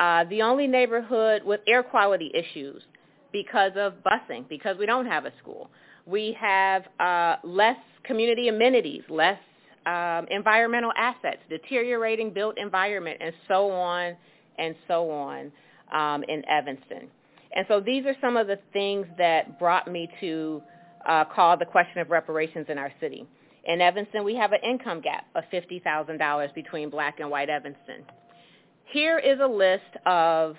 Uh, 0.00 0.24
the 0.24 0.40
only 0.40 0.66
neighborhood 0.66 1.42
with 1.44 1.60
air 1.66 1.82
quality 1.82 2.30
issues 2.34 2.82
because 3.30 3.72
of 3.76 3.94
busing, 4.04 4.48
because 4.48 4.78
we 4.78 4.86
don't 4.86 5.06
have 5.06 5.26
a 5.26 5.32
school. 5.38 5.70
We 6.06 6.34
have 6.40 6.84
uh, 6.98 7.36
less 7.44 7.76
community 8.04 8.48
amenities, 8.48 9.02
less 9.10 9.38
um, 9.84 10.26
environmental 10.30 10.92
assets, 10.96 11.40
deteriorating 11.50 12.32
built 12.32 12.56
environment, 12.56 13.18
and 13.20 13.34
so 13.48 13.70
on 13.70 14.16
and 14.58 14.74
so 14.88 15.10
on 15.10 15.52
um, 15.92 16.24
in 16.28 16.42
Evanston. 16.48 17.08
And 17.54 17.66
so 17.68 17.80
these 17.80 18.06
are 18.06 18.16
some 18.20 18.36
of 18.36 18.46
the 18.46 18.58
things 18.72 19.06
that 19.18 19.58
brought 19.58 19.90
me 19.90 20.08
to 20.20 20.62
uh, 21.06 21.24
call 21.24 21.56
the 21.56 21.66
question 21.66 22.00
of 22.00 22.10
reparations 22.10 22.66
in 22.68 22.78
our 22.78 22.92
city. 23.00 23.26
In 23.64 23.80
Evanston, 23.80 24.24
we 24.24 24.34
have 24.36 24.52
an 24.52 24.60
income 24.64 25.00
gap 25.00 25.26
of 25.34 25.44
$50,000 25.52 26.54
between 26.54 26.90
black 26.90 27.20
and 27.20 27.30
white 27.30 27.48
Evanston. 27.48 28.04
Here 28.86 29.18
is 29.18 29.38
a 29.40 29.46
list 29.46 29.96
of 30.06 30.56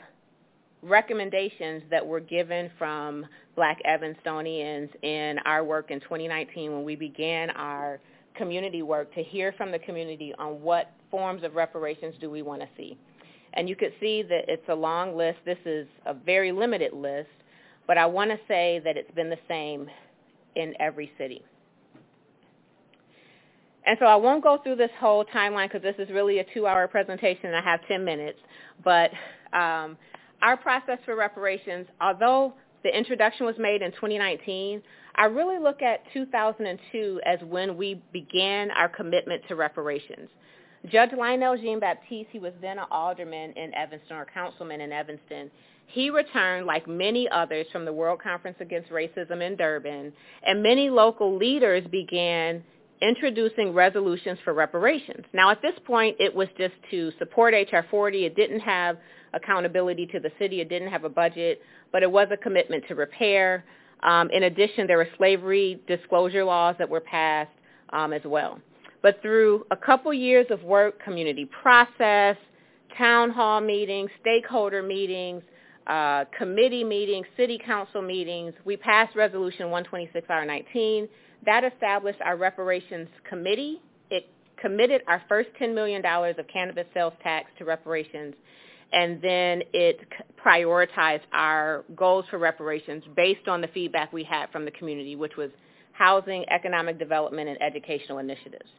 recommendations 0.82 1.84
that 1.90 2.06
were 2.06 2.20
given 2.20 2.70
from 2.78 3.26
black 3.56 3.80
Evanstonians 3.88 4.90
in 5.02 5.38
our 5.46 5.64
work 5.64 5.92
in 5.92 6.00
2019 6.02 6.72
when 6.72 6.84
we 6.84 6.96
began 6.96 7.50
our 7.52 8.00
community 8.36 8.82
work 8.82 9.14
to 9.14 9.24
hear 9.24 9.54
from 9.54 9.72
the 9.72 9.80
community 9.80 10.34
on 10.40 10.62
what 10.62 10.92
forms 11.12 11.44
of 11.44 11.56
reparations 11.56 12.16
do 12.20 12.30
we 12.30 12.42
want 12.42 12.62
to 12.62 12.68
see. 12.76 12.98
And 13.54 13.70
you 13.70 13.76
could 13.76 13.94
see 14.00 14.24
that 14.24 14.46
it's 14.48 14.68
a 14.70 14.76
long 14.76 15.16
list. 15.16 15.40
This 15.46 15.60
is 15.66 15.88
a 16.06 16.14
very 16.14 16.52
limited 16.52 16.94
list, 16.94 17.30
but 17.88 17.98
I 17.98 18.06
want 18.06 18.32
to 18.32 18.40
say 18.48 18.82
that 18.84 18.98
it's 18.98 19.12
been 19.12 19.30
the 19.30 19.38
same 19.48 19.90
in 20.56 20.74
every 20.80 21.12
city. 21.18 21.44
And 23.86 23.98
so 24.00 24.06
I 24.06 24.16
won't 24.16 24.44
go 24.44 24.60
through 24.64 24.78
this 24.78 24.92
whole 25.00 25.26
timeline 25.26 25.72
because 25.72 25.82
this 25.82 25.96
is 26.00 26.14
really 26.14 26.40
a 26.40 26.46
two-hour 26.54 26.88
presentation 26.88 27.48
and 27.48 27.56
I 27.56 27.62
have 27.62 27.82
10 27.88 28.04
minutes. 28.04 28.40
But 28.84 29.12
um, 29.52 29.98
our 30.42 30.58
process 30.58 31.00
for 31.06 31.16
reparations, 31.16 31.88
although 32.00 32.54
the 32.84 32.96
introduction 32.96 33.46
was 33.46 33.56
made 33.58 33.82
in 33.82 33.92
2019, 33.92 34.82
I 35.16 35.26
really 35.26 35.60
look 35.60 35.82
at 35.82 36.02
2002 36.14 37.22
as 37.26 37.40
when 37.44 37.78
we 37.78 38.02
began 38.12 38.72
our 38.72 38.90
commitment 38.90 39.44
to 39.50 39.56
reparations. 39.56 40.30
Judge 40.92 41.12
Lionel 41.18 41.58
Jean 41.58 41.80
Baptiste, 41.80 42.30
he 42.32 42.40
was 42.40 42.54
then 42.62 42.78
an 42.78 42.86
alderman 42.92 43.54
in 43.54 43.74
Evanston 43.74 44.18
or 44.18 44.26
councilman 44.26 44.82
in 44.82 44.92
Evanston. 44.92 45.50
He 45.88 46.10
returned, 46.10 46.66
like 46.66 46.88
many 46.88 47.30
others, 47.30 47.68
from 47.72 47.86
the 47.86 47.94
World 47.94 48.20
Conference 48.22 48.58
Against 48.60 48.90
Racism 48.90 49.42
in 49.42 49.56
Durban, 49.56 50.12
and 50.46 50.64
many 50.64 50.90
local 50.90 51.38
leaders 51.38 51.86
began 51.88 52.64
introducing 53.02 53.74
resolutions 53.74 54.40
for 54.44 54.54
reparations. 54.54 55.26
Now, 55.34 55.52
at 55.52 55.62
this 55.62 55.76
point, 55.86 56.18
it 56.20 56.34
was 56.34 56.48
just 56.58 56.74
to 56.92 57.12
support 57.20 57.54
H.R. 57.54 57.86
40. 57.90 58.26
It 58.26 58.36
didn't 58.36 58.62
have 58.62 58.98
accountability 59.34 60.06
to 60.08 60.20
the 60.20 60.32
city. 60.40 60.62
It 60.62 60.70
didn't 60.70 60.90
have 60.90 61.04
a 61.04 61.10
budget, 61.10 61.62
but 61.92 62.04
it 62.04 62.12
was 62.12 62.28
a 62.32 62.38
commitment 62.38 62.86
to 62.88 62.96
repair. 62.96 63.64
Um, 64.04 64.30
in 64.32 64.44
addition, 64.44 64.88
there 64.88 64.98
were 64.98 65.10
slavery 65.18 65.82
disclosure 65.88 66.44
laws 66.44 66.76
that 66.80 66.90
were 66.90 67.02
passed 67.02 67.52
um, 67.92 68.14
as 68.14 68.22
well. 68.26 68.60
But 69.04 69.22
through 69.22 69.68
a 69.70 69.76
couple 69.76 70.14
years 70.14 70.48
of 70.50 70.64
work, 70.64 71.04
community 71.04 71.46
process, 71.46 72.38
town 72.98 73.30
hall 73.30 73.60
meetings, 73.60 74.10
stakeholder 74.22 74.82
meetings, 74.82 75.44
uh, 75.88 76.24
committee 76.38 76.86
meetings, 76.86 77.28
city 77.36 77.60
council 77.64 78.02
meetings, 78.02 78.54
we 78.64 78.78
passed 78.78 79.14
Resolution 79.16 79.68
126R19. 79.68 81.10
That 81.46 81.66
established 81.66 82.22
our 82.22 82.38
reparations 82.38 83.10
committee. 83.30 83.82
It 84.10 84.28
committed 84.58 85.02
our 85.08 85.22
first 85.28 85.50
$10 85.60 85.76
million 85.76 86.04
of 86.06 86.48
cannabis 86.52 86.86
sales 86.94 87.14
tax 87.22 87.52
to 87.58 87.66
reparations, 87.66 88.34
and 88.94 89.22
then 89.22 89.64
it 89.74 90.00
prioritized 90.44 91.24
our 91.34 91.84
goals 91.98 92.24
for 92.30 92.38
reparations 92.38 93.04
based 93.18 93.50
on 93.50 93.60
the 93.60 93.68
feedback 93.68 94.14
we 94.14 94.24
had 94.24 94.50
from 94.52 94.64
the 94.64 94.72
community, 94.72 95.18
which 95.18 95.36
was 95.36 95.50
housing, 95.92 96.46
economic 96.50 96.98
development, 96.98 97.50
and 97.50 97.62
educational 97.62 98.20
initiatives. 98.20 98.70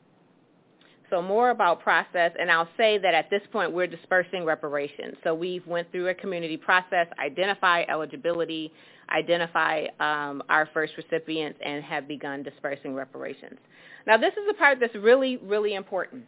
So 1.10 1.20
more 1.20 1.50
about 1.50 1.80
process, 1.80 2.32
and 2.38 2.50
I'll 2.50 2.68
say 2.76 2.98
that 2.98 3.14
at 3.14 3.28
this 3.30 3.42
point 3.52 3.72
we're 3.72 3.86
dispersing 3.86 4.44
reparations. 4.44 5.16
So 5.22 5.34
we've 5.34 5.66
went 5.66 5.90
through 5.92 6.08
a 6.08 6.14
community 6.14 6.56
process, 6.56 7.06
identify 7.18 7.82
eligibility, 7.88 8.72
identify 9.10 9.86
um, 10.00 10.42
our 10.48 10.68
first 10.72 10.94
recipients, 10.96 11.58
and 11.64 11.84
have 11.84 12.08
begun 12.08 12.42
dispersing 12.42 12.94
reparations. 12.94 13.58
Now 14.06 14.16
this 14.16 14.32
is 14.32 14.46
the 14.48 14.54
part 14.54 14.80
that's 14.80 14.94
really, 14.94 15.36
really 15.38 15.74
important. 15.74 16.24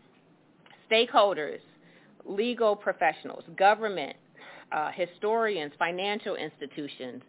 Stakeholders, 0.91 1.61
legal 2.25 2.77
professionals, 2.77 3.45
government, 3.57 4.17
uh, 4.73 4.91
historians, 4.93 5.73
financial 5.79 6.37
institutions, 6.37 7.23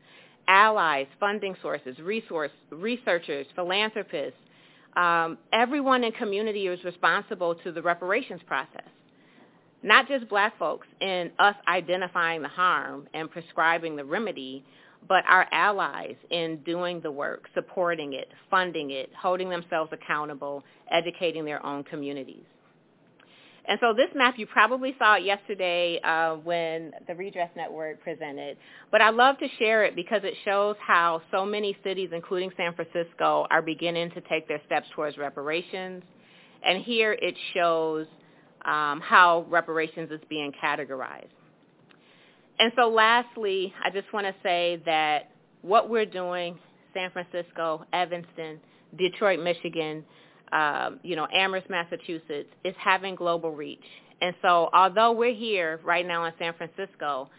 allies, 0.48 1.07
funding 1.19 1.56
sources, 1.61 1.98
resource, 1.99 2.52
researchers, 2.72 3.45
philanthropists, 3.56 4.40
um, 4.98 5.38
everyone 5.53 6.03
in 6.03 6.11
community 6.14 6.68
is 6.68 6.84
responsible 6.84 7.56
to 7.56 7.72
the 7.72 7.82
reparations 7.82 8.41
process. 8.48 8.88
Not 9.84 10.07
just 10.07 10.28
black 10.28 10.57
folks 10.57 10.88
in 10.99 11.32
us 11.38 11.56
identifying 11.68 12.41
the 12.41 12.48
harm 12.48 13.07
and 13.14 13.30
prescribing 13.30 13.95
the 13.95 14.03
remedy, 14.03 14.65
but 15.07 15.24
our 15.30 15.48
allies 15.52 16.15
in 16.32 16.57
doing 16.65 16.99
the 17.02 17.11
work, 17.11 17.45
supporting 17.53 18.14
it, 18.14 18.28
funding 18.49 18.90
it, 18.90 19.11
holding 19.15 19.49
themselves 19.49 19.91
accountable, 19.94 20.64
educating 20.91 21.45
their 21.45 21.64
own 21.64 21.84
communities. 21.84 22.44
And 23.68 23.77
so 23.81 23.94
this 23.94 24.10
map, 24.15 24.35
you 24.38 24.48
probably 24.48 24.95
saw 24.98 25.15
it 25.15 25.23
yesterday 25.23 25.99
uh, 26.02 26.35
when 26.35 26.94
the 27.07 27.15
Redress 27.15 27.49
Network 27.56 28.02
presented. 28.02 28.57
But 28.91 29.02
I 29.02 29.10
love 29.10 29.38
to 29.39 29.48
share 29.60 29.84
it 29.84 29.95
because 29.95 30.22
it 30.23 30.35
shows 30.45 30.77
how 30.80 31.22
so 31.31 31.45
many 31.45 31.77
cities, 31.84 32.11
including 32.14 32.52
San 32.56 32.73
Francisco, 32.73 33.45
are 33.49 33.61
beginning 33.61 34.11
to 34.11 34.22
take 34.22 34.48
their 34.48 34.61
steps 34.65 34.88
towards 34.95 35.18
reparations. 35.18 36.03
And 36.65 36.81
here 36.81 37.11
it 37.22 37.35
shows 37.53 38.07
um, 38.64 39.02
how 39.02 39.45
reparations 39.49 40.11
is 40.11 40.22
being 40.30 40.53
categorized. 40.64 41.27
And 42.60 42.72
so 42.77 42.89
lastly, 42.89 43.73
I 43.84 43.89
just 43.89 44.11
want 44.14 44.27
to 44.27 44.35
say 44.44 44.81
that 44.85 45.30
what 45.61 45.89
we're 45.89 46.06
doing, 46.06 46.57
San 46.94 47.11
Francisco, 47.11 47.85
Evanston, 47.91 48.60
Detroit, 48.98 49.39
Michigan, 49.41 50.06
um, 50.52 50.99
you 51.03 51.15
know, 51.15 51.28
Amherst, 51.34 51.69
Massachusetts, 51.69 52.49
is 52.64 52.76
having 52.78 53.15
global 53.15 53.52
reach. 53.52 53.84
And 54.22 54.34
so 54.41 54.69
although 54.74 55.11
we're 55.11 55.36
here 55.36 55.80
right 55.84 56.06
now 56.06 56.26
in 56.26 56.34
San 56.40 56.53
Francisco, 56.53 57.30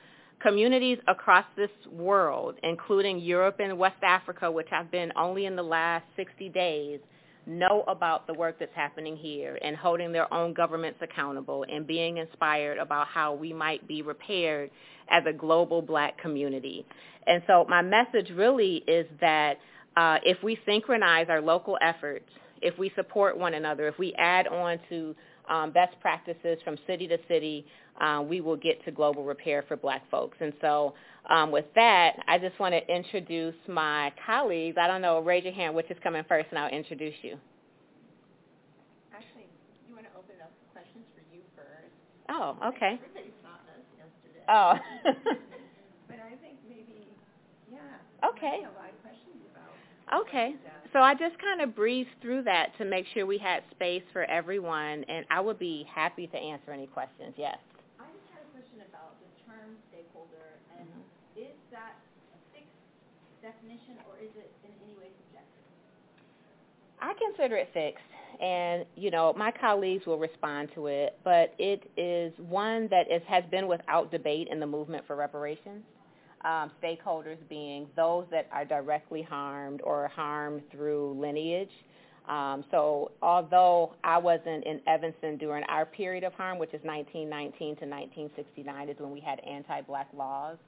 communities 0.40 0.98
across 1.08 1.44
this 1.56 1.70
world, 1.90 2.54
including 2.62 3.18
Europe 3.18 3.56
and 3.60 3.76
West 3.78 4.02
Africa, 4.02 4.50
which 4.50 4.68
have 4.70 4.90
been 4.90 5.12
only 5.16 5.46
in 5.46 5.56
the 5.56 5.62
last 5.62 6.04
60 6.16 6.48
days, 6.50 7.00
know 7.46 7.82
about 7.88 8.26
the 8.26 8.34
work 8.34 8.58
that's 8.58 8.74
happening 8.74 9.16
here 9.16 9.58
and 9.62 9.74
holding 9.76 10.12
their 10.12 10.32
own 10.32 10.52
governments 10.52 10.98
accountable 11.02 11.64
and 11.68 11.86
being 11.86 12.18
inspired 12.18 12.78
about 12.78 13.06
how 13.08 13.34
we 13.34 13.52
might 13.52 13.86
be 13.88 14.02
repaired 14.02 14.70
as 15.10 15.22
a 15.26 15.32
global 15.32 15.80
black 15.80 16.18
community. 16.18 16.84
And 17.26 17.42
so 17.46 17.64
my 17.68 17.82
message 17.82 18.30
really 18.34 18.84
is 18.86 19.06
that 19.20 19.58
uh, 19.96 20.18
if 20.24 20.42
we 20.42 20.58
synchronize 20.66 21.26
our 21.28 21.40
local 21.40 21.78
efforts 21.80 22.28
if 22.62 22.78
we 22.78 22.92
support 22.96 23.38
one 23.38 23.54
another, 23.54 23.88
if 23.88 23.98
we 23.98 24.14
add 24.14 24.46
on 24.46 24.78
to 24.88 25.14
um, 25.48 25.72
best 25.72 25.98
practices 26.00 26.58
from 26.64 26.76
city 26.86 27.08
to 27.08 27.18
city, 27.28 27.66
um, 28.00 28.28
we 28.28 28.40
will 28.40 28.56
get 28.56 28.84
to 28.84 28.90
global 28.90 29.24
repair 29.24 29.64
for 29.66 29.76
black 29.76 30.08
folks. 30.10 30.36
And 30.40 30.52
so 30.60 30.94
um, 31.28 31.50
with 31.50 31.64
that, 31.74 32.16
I 32.26 32.38
just 32.38 32.58
want 32.60 32.74
to 32.74 32.94
introduce 32.94 33.54
my 33.66 34.12
colleagues. 34.24 34.76
I 34.80 34.86
don't 34.86 35.02
know, 35.02 35.20
raise 35.20 35.44
your 35.44 35.52
hand, 35.52 35.74
which 35.74 35.90
is 35.90 35.96
coming 36.02 36.22
first, 36.28 36.48
and 36.50 36.58
I'll 36.58 36.70
introduce 36.70 37.14
you. 37.22 37.36
Actually, 39.14 39.46
you 39.88 39.94
want 39.94 40.06
to 40.06 40.12
open 40.18 40.36
up 40.42 40.52
questions 40.72 41.04
for 41.14 41.22
you 41.34 41.42
first? 41.56 41.92
Oh, 42.28 42.56
okay. 42.76 43.00
Everybody 43.02 43.32
saw 43.42 43.56
us 43.66 43.84
yesterday. 43.96 44.44
Oh. 44.48 44.72
but 46.08 46.18
I 46.22 46.36
think 46.40 46.56
maybe, 46.68 47.08
yeah. 47.72 47.80
Okay. 48.24 48.62
A 48.62 48.72
lot 48.78 48.92
of 48.92 48.98
questions 49.02 49.42
about 49.52 49.74
Okay. 50.14 50.54
So 50.92 51.00
I 51.00 51.14
just 51.14 51.38
kind 51.38 51.60
of 51.60 51.76
breezed 51.76 52.16
through 52.22 52.42
that 52.44 52.76
to 52.78 52.84
make 52.84 53.04
sure 53.12 53.26
we 53.26 53.36
had 53.36 53.62
space 53.70 54.02
for 54.12 54.24
everyone, 54.24 55.04
and 55.04 55.26
I 55.30 55.40
would 55.40 55.58
be 55.58 55.86
happy 55.92 56.26
to 56.28 56.36
answer 56.36 56.72
any 56.72 56.86
questions. 56.86 57.34
Yes. 57.36 57.58
I 58.00 58.08
just 58.08 58.24
had 58.32 58.40
a 58.40 58.50
question 58.56 58.80
about 58.88 59.20
the 59.20 59.28
term 59.44 59.76
stakeholder, 59.92 60.56
and 60.78 60.88
mm-hmm. 60.88 61.44
is 61.44 61.56
that 61.72 61.92
a 62.32 62.38
fixed 62.56 62.72
definition 63.44 64.00
or 64.08 64.16
is 64.16 64.32
it 64.32 64.48
in 64.64 64.72
any 64.80 64.96
way 64.96 65.12
subjective? 65.28 65.66
I 67.04 67.12
consider 67.20 67.56
it 67.56 67.68
fixed 67.74 68.08
and 68.40 68.84
you 68.94 69.10
know 69.10 69.34
my 69.36 69.50
colleagues 69.50 70.06
will 70.06 70.18
respond 70.18 70.68
to 70.74 70.86
it, 70.86 71.18
but 71.24 71.54
it 71.58 71.90
is 71.96 72.32
one 72.48 72.88
that 72.88 73.10
is, 73.10 73.22
has 73.26 73.44
been 73.50 73.66
without 73.66 74.10
debate 74.10 74.48
in 74.50 74.60
the 74.60 74.66
movement 74.66 75.04
for 75.06 75.16
reparations. 75.16 75.84
Um, 76.44 76.70
stakeholders 76.80 77.36
being 77.48 77.88
those 77.96 78.24
that 78.30 78.48
are 78.52 78.64
directly 78.64 79.22
harmed 79.22 79.80
or 79.82 80.06
harmed 80.08 80.62
through 80.70 81.18
lineage. 81.20 81.72
Um, 82.28 82.64
so 82.70 83.10
although 83.22 83.94
I 84.04 84.18
wasn't 84.18 84.64
in 84.64 84.80
Evanston 84.86 85.38
during 85.38 85.64
our 85.64 85.86
period 85.86 86.24
of 86.24 86.34
harm, 86.34 86.58
which 86.58 86.74
is 86.74 86.80
1919 86.84 87.76
to 87.76 87.86
1969, 87.86 88.88
is 88.88 88.96
when 88.98 89.10
we 89.10 89.20
had 89.20 89.40
anti-black 89.40 90.08
laws, 90.16 90.58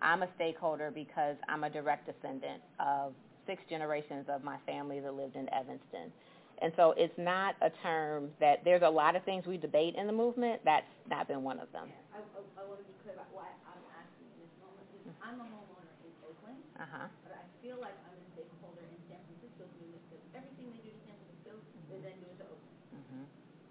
I'm 0.00 0.22
a 0.22 0.28
stakeholder 0.34 0.90
because 0.90 1.36
I'm 1.48 1.64
a 1.64 1.70
direct 1.70 2.06
descendant 2.06 2.62
of 2.80 3.12
six 3.46 3.62
generations 3.68 4.26
of 4.28 4.42
my 4.42 4.56
family 4.66 5.00
that 5.00 5.14
lived 5.14 5.36
in 5.36 5.52
Evanston. 5.52 6.10
And 6.62 6.72
so 6.76 6.94
it's 6.96 7.16
not 7.18 7.56
a 7.60 7.70
term 7.82 8.30
that 8.40 8.64
there's 8.64 8.82
a 8.82 8.88
lot 8.88 9.16
of 9.16 9.24
things 9.24 9.44
we 9.46 9.56
debate 9.56 9.96
in 9.96 10.06
the 10.06 10.12
movement. 10.12 10.60
That's 10.64 10.86
not 11.10 11.28
been 11.28 11.42
one 11.42 11.58
of 11.58 11.70
them. 11.72 11.88
I, 12.14 12.18
I, 12.18 12.62
I 12.62 12.68
want 12.68 12.80
to 12.80 12.86
be 12.86 12.94
clear 13.02 13.14
about 13.14 13.28
why 13.34 13.50
I'm 13.68 13.84
asking 13.92 14.24
in 14.32 14.38
this 14.40 14.54
moment. 14.62 14.86
Because 14.94 15.13
I'm 15.24 15.40
a 15.40 15.48
homeowner 15.48 15.88
in 16.04 16.12
Oakland, 16.20 16.60
uh-huh. 16.76 17.08
but 17.24 17.32
I 17.32 17.44
feel 17.64 17.80
like 17.80 17.96
I'm 18.04 18.12
a 18.12 18.24
stakeholder 18.36 18.84
in 18.84 19.00
San 19.08 19.20
Francisco's 19.24 19.72
movement 19.80 20.04
because 20.04 20.20
everything 20.36 20.68
they 20.68 20.84
do 20.84 20.92
to 20.92 21.00
San 21.08 21.16
Francisco, 21.16 21.52
they 21.88 21.98
then 22.04 22.16
do 22.20 22.28
it 22.28 22.36
to 22.44 22.46
Oakland. 22.52 22.76
Mm-hmm. 22.92 23.24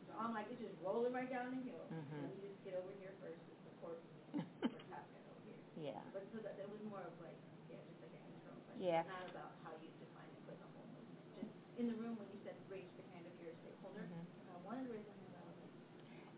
So 0.09 0.11
I'm 0.17 0.33
like, 0.33 0.49
it's 0.49 0.57
just 0.65 0.73
rolling 0.81 1.13
right 1.13 1.29
down 1.29 1.53
the 1.53 1.61
hill. 1.61 1.85
Mm-hmm. 1.93 2.25
And 2.25 2.33
you 2.33 2.49
just 2.49 2.57
get 2.65 2.73
over 2.73 2.89
here 2.97 3.13
first 3.21 3.37
to 3.37 3.53
support 3.69 4.01
what's 4.33 4.89
happening 4.89 5.23
over 5.29 5.41
here. 5.45 5.61
Yeah. 5.93 6.01
But 6.15 6.25
so 6.33 6.41
that, 6.41 6.57
that 6.57 6.69
was 6.69 6.81
more 6.89 7.01
of 7.05 7.13
like, 7.21 7.37
yeah, 7.69 7.81
just 7.85 7.99
like 8.01 8.13
an 8.13 8.23
internal 8.33 8.61
question. 8.65 8.87
Yeah. 8.87 9.05
Not 9.05 9.25
about 9.29 9.51
how 9.61 9.73
you 9.77 9.89
define 10.01 10.29
it 10.33 10.41
for 10.49 10.55
the 10.57 10.69
whole 10.73 10.89
movement. 10.89 11.21
Just 11.37 11.53
in 11.77 11.85
the 11.91 11.97
room 12.01 12.17
when 12.17 12.29
you 12.33 12.39
said, 12.41 12.57
raise 12.71 12.87
the 12.97 13.05
hand 13.13 13.29
if 13.29 13.35
you're 13.41 13.53
a 13.53 13.59
stakeholder, 13.61 14.05
I 14.09 14.57
wanted 14.65 14.89
to 14.89 14.95
raise 14.95 15.05
something 15.05 15.29
about 15.33 15.43
it. 15.53 15.69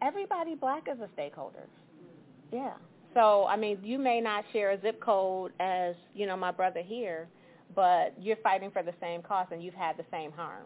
everybody 0.04 0.56
black 0.60 0.88
is 0.92 1.00
a 1.00 1.08
stakeholder. 1.16 1.68
Yeah. 2.52 2.80
So, 3.16 3.46
I 3.48 3.56
mean, 3.56 3.80
you 3.82 3.98
may 3.98 4.20
not 4.20 4.44
share 4.52 4.72
a 4.72 4.82
zip 4.82 5.00
code 5.00 5.54
as, 5.62 5.96
you 6.14 6.28
know, 6.28 6.36
my 6.36 6.52
brother 6.52 6.82
here, 6.82 7.30
but 7.74 8.14
you're 8.20 8.36
fighting 8.38 8.70
for 8.72 8.84
the 8.84 8.94
same 9.00 9.22
cause 9.22 9.48
and 9.52 9.64
you've 9.64 9.74
had 9.74 9.98
the 9.98 10.04
same 10.12 10.34
harm. 10.34 10.66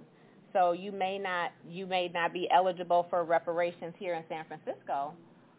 So 0.51 0.71
you 0.71 0.91
may 0.91 1.19
not 1.19 1.51
you 1.69 1.85
may 1.85 2.09
not 2.11 2.33
be 2.33 2.49
eligible 2.49 3.05
for 3.11 3.23
reparations 3.23 3.93
here 3.99 4.15
in 4.15 4.23
San 4.27 4.45
Francisco, 4.45 5.13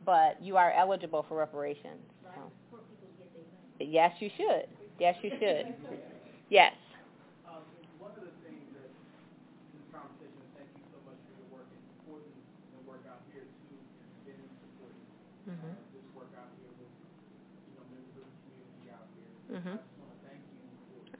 but 0.04 0.36
you 0.42 0.56
are 0.56 0.72
eligible 0.72 1.24
for 1.28 1.38
reparations. 1.38 2.02
So. 2.34 2.50
Yes, 3.78 4.12
you 4.18 4.28
should. 4.36 4.66
Yes, 4.98 5.14
you 5.22 5.30
should. 5.38 5.74
Yes. 6.50 6.74
mm-hmm. 15.50 15.74
this 15.94 16.06
work 16.14 16.30
out 16.38 16.50
here 16.58 16.70
with, 16.78 16.94
you 17.66 17.74
know, 17.74 17.84
members 17.90 18.14
of 18.16 18.24
the 18.24 18.34
community 18.46 18.86
out 18.94 19.06
here. 19.18 19.30
Mm-hmm. 19.58 19.76
I 19.76 19.82
just 19.82 19.98
want 19.98 20.10
to 20.14 20.20
thank 20.22 20.42
you 20.46 20.62
for 20.86 21.02
Of 21.02 21.19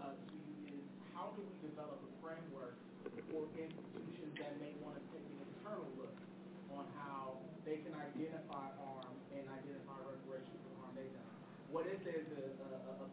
uh, 0.00 0.16
to 0.16 0.34
you 0.36 0.80
is, 0.80 0.84
how 1.12 1.32
do 1.36 1.44
we 1.44 1.54
develop 1.60 2.00
a 2.00 2.12
framework 2.24 2.76
for 3.30 3.46
institutions 3.56 4.32
that 4.40 4.56
may 4.60 4.72
want 4.80 4.96
to 4.96 5.04
take 5.12 5.22
an 5.24 5.38
internal 5.44 5.88
look 6.00 6.16
on 6.72 6.84
how 6.96 7.36
they 7.68 7.80
can 7.84 7.92
identify 7.94 8.72
harm 8.80 9.12
and 9.36 9.44
identify 9.48 9.98
reparations 10.08 10.58
for 10.64 10.72
harm 10.80 10.96
they've 10.96 11.12
done? 11.12 11.36
What 11.70 11.86
if 11.86 12.02
there's 12.02 12.26
a, 12.34 12.50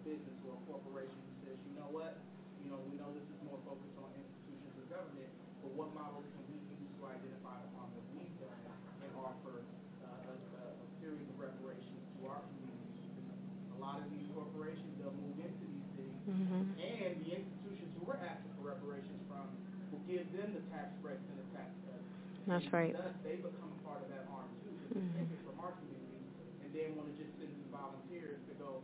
business 0.08 0.40
or 0.48 0.56
a 0.56 0.62
corporation 0.72 1.20
who 1.20 1.36
says, 1.44 1.60
you 1.68 1.76
know 1.76 1.92
what, 1.92 2.16
you 2.64 2.72
know, 2.72 2.80
we 2.88 2.96
know 2.96 3.12
this 3.12 3.28
is 3.28 3.40
more 3.44 3.60
focused 3.68 4.00
on 4.00 4.08
institutions 4.16 4.72
of 4.80 4.88
government, 4.88 5.28
but 5.60 5.76
what 5.76 5.92
models 5.92 6.24
can 6.32 6.48
we 6.48 6.64
use 6.64 6.88
to 6.96 7.04
identify 7.12 7.60
the 7.60 7.70
harm 7.76 7.92
that 7.92 8.08
we've 8.16 8.32
done 8.40 8.56
and 9.04 9.12
offer 9.20 9.68
uh, 10.08 10.32
a, 10.32 10.36
a, 10.64 10.88
series 11.04 11.28
of 11.28 11.36
reparations 11.36 12.00
to 12.16 12.20
our 12.32 12.40
communities? 12.40 13.04
Because 13.20 13.40
a 13.76 13.80
lot 13.84 14.00
of 14.00 14.08
these 14.16 14.24
corporations, 14.32 14.96
they'll 14.96 15.12
move 15.12 15.44
into 15.44 15.66
these 15.68 15.88
cities, 16.00 16.24
mm-hmm. 16.32 16.64
and 16.80 17.12
the 17.28 17.30
institutions 17.36 17.92
who 18.00 18.08
we're 18.08 18.24
asking 18.24 18.56
for 18.56 18.72
reparations 18.72 19.20
from 19.28 19.44
will 19.92 20.04
give 20.08 20.24
them 20.32 20.56
the 20.56 20.64
tax 20.72 20.96
breaks 21.04 21.24
and 21.28 21.36
the 21.36 21.48
tax 21.52 21.68
cuts. 21.84 22.08
That's 22.48 22.66
right. 22.72 22.96
Thus, 22.96 23.12
they 23.28 23.44
become 23.44 23.76
part 23.84 24.02
of 24.02 24.10
that 24.10 24.24
harm 24.32 24.48
too. 24.64 24.72
mm-hmm. 24.96 25.20
take 25.20 25.30
it 25.36 25.42
from 25.44 25.60
our 25.60 25.76
community 25.76 26.24
and 26.64 26.72
then 26.72 26.96
want 26.96 27.12
to 27.12 27.16
just 27.20 27.36
send 27.36 27.52
some 27.52 27.72
volunteers 27.76 28.40
to 28.48 28.54
go 28.56 28.80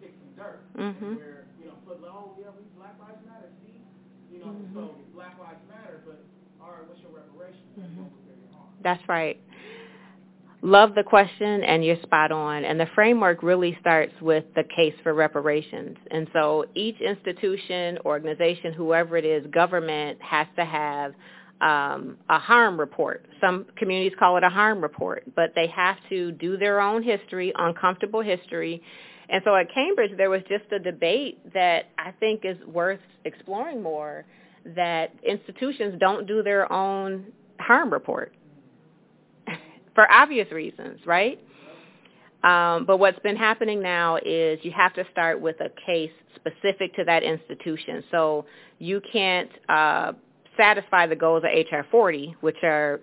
kick 0.00 0.16
some 0.16 0.32
dirt. 0.40 0.64
Mm-hmm. 0.72 1.20
Where, 1.20 1.44
you 1.60 1.68
know, 1.68 1.76
put, 1.84 2.00
oh, 2.00 2.32
yeah, 2.40 2.48
we 2.56 2.64
Black 2.80 2.96
Lives 2.96 3.20
Matter, 3.28 3.52
see? 3.60 3.76
You 4.32 4.40
know, 4.40 4.56
mm-hmm. 4.56 4.72
so 4.72 4.96
Black 5.12 5.36
Lives 5.36 5.60
Matter, 5.68 6.00
but 6.08 6.24
all 6.64 6.72
right, 6.72 6.88
what's 6.88 7.04
your 7.04 7.12
reparation? 7.12 7.68
Mm-hmm. 7.76 8.08
That's 8.82 9.04
right. 9.08 9.40
Love 10.62 10.94
the 10.94 11.02
question, 11.02 11.62
and 11.62 11.84
you're 11.84 12.00
spot 12.02 12.32
on. 12.32 12.64
And 12.64 12.80
the 12.80 12.86
framework 12.94 13.42
really 13.42 13.76
starts 13.80 14.14
with 14.22 14.44
the 14.56 14.64
case 14.64 14.94
for 15.02 15.12
reparations. 15.12 15.98
And 16.10 16.26
so 16.32 16.64
each 16.74 16.98
institution, 17.02 17.98
organization, 18.06 18.72
whoever 18.72 19.18
it 19.18 19.26
is, 19.26 19.46
government 19.48 20.18
has 20.22 20.46
to 20.56 20.64
have 20.64 21.12
um, 21.60 22.18
a 22.28 22.38
harm 22.38 22.78
report. 22.78 23.26
Some 23.40 23.66
communities 23.76 24.16
call 24.18 24.36
it 24.36 24.44
a 24.44 24.50
harm 24.50 24.80
report, 24.82 25.24
but 25.34 25.52
they 25.54 25.66
have 25.68 25.96
to 26.08 26.32
do 26.32 26.56
their 26.56 26.80
own 26.80 27.02
history, 27.02 27.52
uncomfortable 27.56 28.20
history, 28.20 28.82
and 29.28 29.42
so 29.44 29.54
at 29.56 29.72
Cambridge, 29.72 30.12
there 30.16 30.30
was 30.30 30.42
just 30.48 30.64
a 30.72 30.78
debate 30.78 31.38
that 31.54 31.86
I 31.98 32.12
think 32.12 32.44
is 32.44 32.56
worth 32.66 33.00
exploring 33.24 33.82
more, 33.82 34.24
that 34.76 35.12
institutions 35.26 35.96
don't 35.98 36.26
do 36.26 36.42
their 36.42 36.70
own 36.72 37.26
harm 37.58 37.92
report 37.92 38.34
for 39.94 40.10
obvious 40.10 40.50
reasons, 40.52 41.00
right? 41.06 41.38
Um, 42.42 42.84
but 42.84 42.98
what's 42.98 43.18
been 43.20 43.36
happening 43.36 43.82
now 43.82 44.16
is 44.16 44.58
you 44.62 44.70
have 44.72 44.92
to 44.94 45.04
start 45.10 45.40
with 45.40 45.56
a 45.60 45.70
case 45.86 46.10
specific 46.36 46.94
to 46.96 47.04
that 47.04 47.22
institution. 47.22 48.04
So 48.10 48.44
you 48.78 49.00
can't 49.10 49.50
uh, 49.68 50.12
satisfy 50.56 51.06
the 51.06 51.16
goals 51.16 51.44
of 51.44 51.50
HR 51.50 51.86
40, 51.90 52.36
which 52.40 52.62
are 52.62 53.00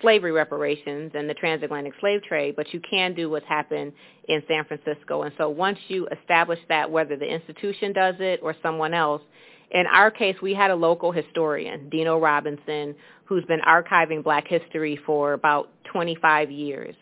slavery 0.00 0.32
reparations 0.32 1.12
and 1.14 1.28
the 1.28 1.34
transatlantic 1.34 1.92
slave 2.00 2.22
trade, 2.22 2.56
but 2.56 2.72
you 2.72 2.80
can 2.80 3.14
do 3.14 3.28
what's 3.30 3.46
happened 3.46 3.92
in 4.28 4.42
San 4.48 4.64
Francisco. 4.64 5.22
And 5.22 5.34
so 5.36 5.48
once 5.48 5.78
you 5.88 6.06
establish 6.08 6.58
that, 6.68 6.90
whether 6.90 7.16
the 7.16 7.26
institution 7.26 7.92
does 7.92 8.14
it 8.18 8.40
or 8.42 8.54
someone 8.62 8.94
else, 8.94 9.22
in 9.70 9.86
our 9.86 10.10
case, 10.10 10.36
we 10.40 10.54
had 10.54 10.70
a 10.70 10.74
local 10.74 11.10
historian, 11.10 11.88
Dino 11.88 12.18
Robinson, 12.18 12.94
who's 13.24 13.44
been 13.46 13.60
archiving 13.60 14.22
black 14.22 14.46
history 14.46 14.98
for 15.04 15.32
about 15.32 15.70
25 15.92 16.50
years. 16.50 16.94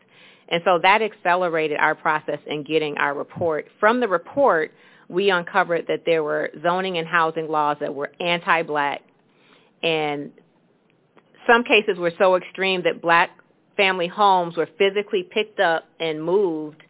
And 0.48 0.62
so 0.64 0.78
that 0.82 1.02
accelerated 1.02 1.78
our 1.78 1.94
process 1.94 2.38
in 2.46 2.62
getting 2.62 2.96
our 2.98 3.14
report. 3.14 3.66
From 3.78 4.00
the 4.00 4.08
report, 4.08 4.72
we 5.08 5.30
uncovered 5.30 5.86
that 5.88 6.04
there 6.06 6.22
were 6.22 6.50
zoning 6.62 6.98
and 6.98 7.06
housing 7.06 7.48
laws 7.48 7.76
that 7.80 7.94
were 7.94 8.12
anti-black 8.20 9.02
and 9.82 10.30
some 11.46 11.64
cases 11.64 11.98
were 11.98 12.12
so 12.18 12.36
extreme 12.36 12.82
that 12.84 13.02
black 13.02 13.30
family 13.76 14.06
homes 14.06 14.56
were 14.56 14.68
physically 14.78 15.22
picked 15.22 15.60
up 15.60 15.84
and 15.98 16.22
moved 16.22 16.82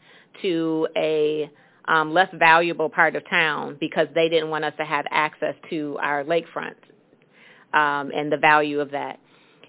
to 0.42 0.88
a 0.96 1.50
um, 1.88 2.12
less 2.12 2.28
valuable 2.34 2.88
part 2.88 3.16
of 3.16 3.28
town 3.28 3.76
because 3.80 4.08
they 4.14 4.28
didn't 4.28 4.50
want 4.50 4.64
us 4.64 4.74
to 4.78 4.84
have 4.84 5.04
access 5.10 5.54
to 5.70 5.98
our 6.00 6.24
lakefront 6.24 6.74
um, 7.72 8.10
and 8.14 8.30
the 8.30 8.36
value 8.36 8.80
of 8.80 8.90
that. 8.90 9.18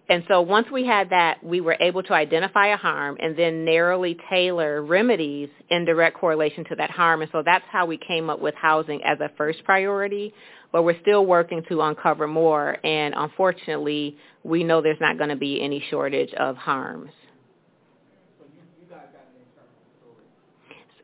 And 0.09 0.23
so 0.27 0.41
once 0.41 0.67
we 0.71 0.85
had 0.85 1.09
that, 1.11 1.41
we 1.43 1.61
were 1.61 1.77
able 1.79 2.03
to 2.03 2.13
identify 2.13 2.67
a 2.67 2.77
harm 2.77 3.17
and 3.21 3.37
then 3.37 3.63
narrowly 3.63 4.17
tailor 4.29 4.81
remedies 4.81 5.49
in 5.69 5.85
direct 5.85 6.17
correlation 6.17 6.65
to 6.65 6.75
that 6.75 6.91
harm. 6.91 7.21
And 7.21 7.31
so 7.31 7.41
that's 7.43 7.63
how 7.71 7.85
we 7.85 7.97
came 7.97 8.29
up 8.29 8.41
with 8.41 8.53
housing 8.55 9.01
as 9.03 9.19
a 9.21 9.31
first 9.37 9.63
priority 9.63 10.33
but 10.73 10.83
we're 10.83 10.99
still 10.99 11.25
working 11.25 11.63
to 11.69 11.81
uncover 11.81 12.27
more. 12.27 12.77
And 12.85 13.13
unfortunately, 13.15 14.17
we 14.43 14.65
know 14.65 14.81
there's 14.81 14.99
not 14.99 15.17
going 15.17 15.29
to 15.29 15.37
be 15.37 15.61
any 15.61 15.81
shortage 15.89 16.33
of 16.33 16.57
harms. 16.57 17.11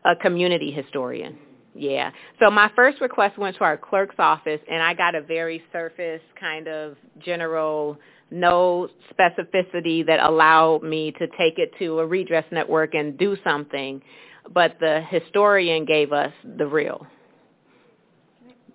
A 0.05 0.15
community 0.15 0.71
historian. 0.71 1.37
Yeah. 1.75 2.11
So 2.39 2.49
my 2.49 2.69
first 2.75 2.99
request 2.99 3.37
went 3.37 3.55
to 3.57 3.63
our 3.63 3.77
clerk's 3.77 4.15
office, 4.17 4.59
and 4.69 4.83
I 4.83 4.93
got 4.93 5.15
a 5.15 5.21
very 5.21 5.63
surface 5.71 6.21
kind 6.37 6.67
of 6.67 6.97
general 7.19 7.97
no 8.31 8.89
specificity 9.11 10.05
that 10.05 10.19
allowed 10.19 10.83
me 10.83 11.11
to 11.13 11.27
take 11.37 11.57
it 11.57 11.71
to 11.79 11.99
a 11.99 12.05
redress 12.05 12.45
network 12.51 12.93
and 12.93 13.17
do 13.17 13.35
something. 13.43 14.01
But 14.53 14.77
the 14.79 15.01
historian 15.09 15.85
gave 15.85 16.11
us 16.11 16.33
the 16.57 16.65
real. 16.65 17.05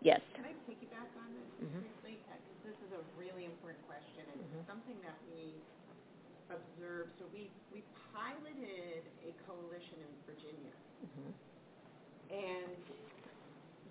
Yes. 0.02 0.20
Can 0.36 0.44
I 0.44 0.52
piggyback 0.68 1.10
on 1.16 1.32
this 1.32 1.48
mm-hmm. 1.64 1.80
briefly? 1.80 2.20
Because 2.20 2.42
this 2.62 2.78
is 2.84 2.92
a 2.92 3.02
really 3.18 3.46
important 3.46 3.82
question 3.86 4.22
and 4.28 4.40
mm-hmm. 4.42 4.68
something 4.68 4.98
that 5.02 5.16
we 5.32 5.54
observed. 6.50 7.10
So 7.18 7.24
we, 7.32 7.50
we 7.72 7.82
piloted 8.12 9.02
a 9.24 9.30
coalition 9.48 9.98
in 10.02 10.12
Virginia. 10.28 10.74
Mm-hmm. 11.02 11.30
And 12.34 12.82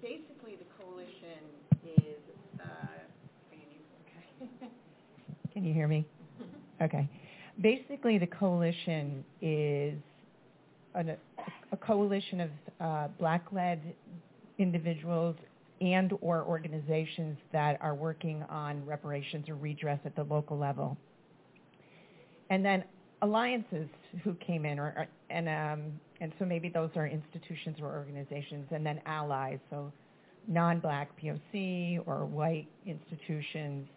basically 0.03 0.59
the 0.59 0.69
coalition 0.77 1.41
is, 1.97 2.21
uh, 2.61 3.09
okay. 3.49 4.69
Can 5.53 5.63
you 5.63 5.73
hear 5.73 5.88
me? 5.88 6.05
Okay. 6.81 7.07
Basically 7.61 8.17
the 8.17 8.27
coalition 8.27 9.23
is 9.41 9.93
a, 10.95 11.15
a 11.71 11.77
coalition 11.77 12.41
of 12.41 12.49
uh, 12.81 13.07
black-led 13.19 13.93
individuals 14.57 15.35
and 15.81 16.13
or 16.21 16.43
organizations 16.43 17.38
that 17.51 17.77
are 17.81 17.93
working 17.93 18.43
on 18.49 18.85
reparations 18.85 19.49
or 19.49 19.55
redress 19.55 19.99
at 20.05 20.15
the 20.15 20.23
local 20.23 20.57
level. 20.57 20.97
And 22.49 22.63
then 22.63 22.84
alliances 23.21 23.88
who 24.23 24.34
came 24.35 24.65
in, 24.65 24.80
or, 24.80 25.07
and 25.30 25.49
um, 25.49 25.99
and 26.21 26.31
so 26.39 26.45
maybe 26.45 26.69
those 26.69 26.89
are 26.95 27.07
institutions 27.07 27.77
or 27.81 27.88
organizations, 27.88 28.67
and 28.71 28.85
then 28.85 29.01
allies, 29.05 29.59
so 29.69 29.91
non-black 30.47 31.09
POC 31.21 32.01
or 32.05 32.25
white 32.25 32.67
institutions. 32.85 33.88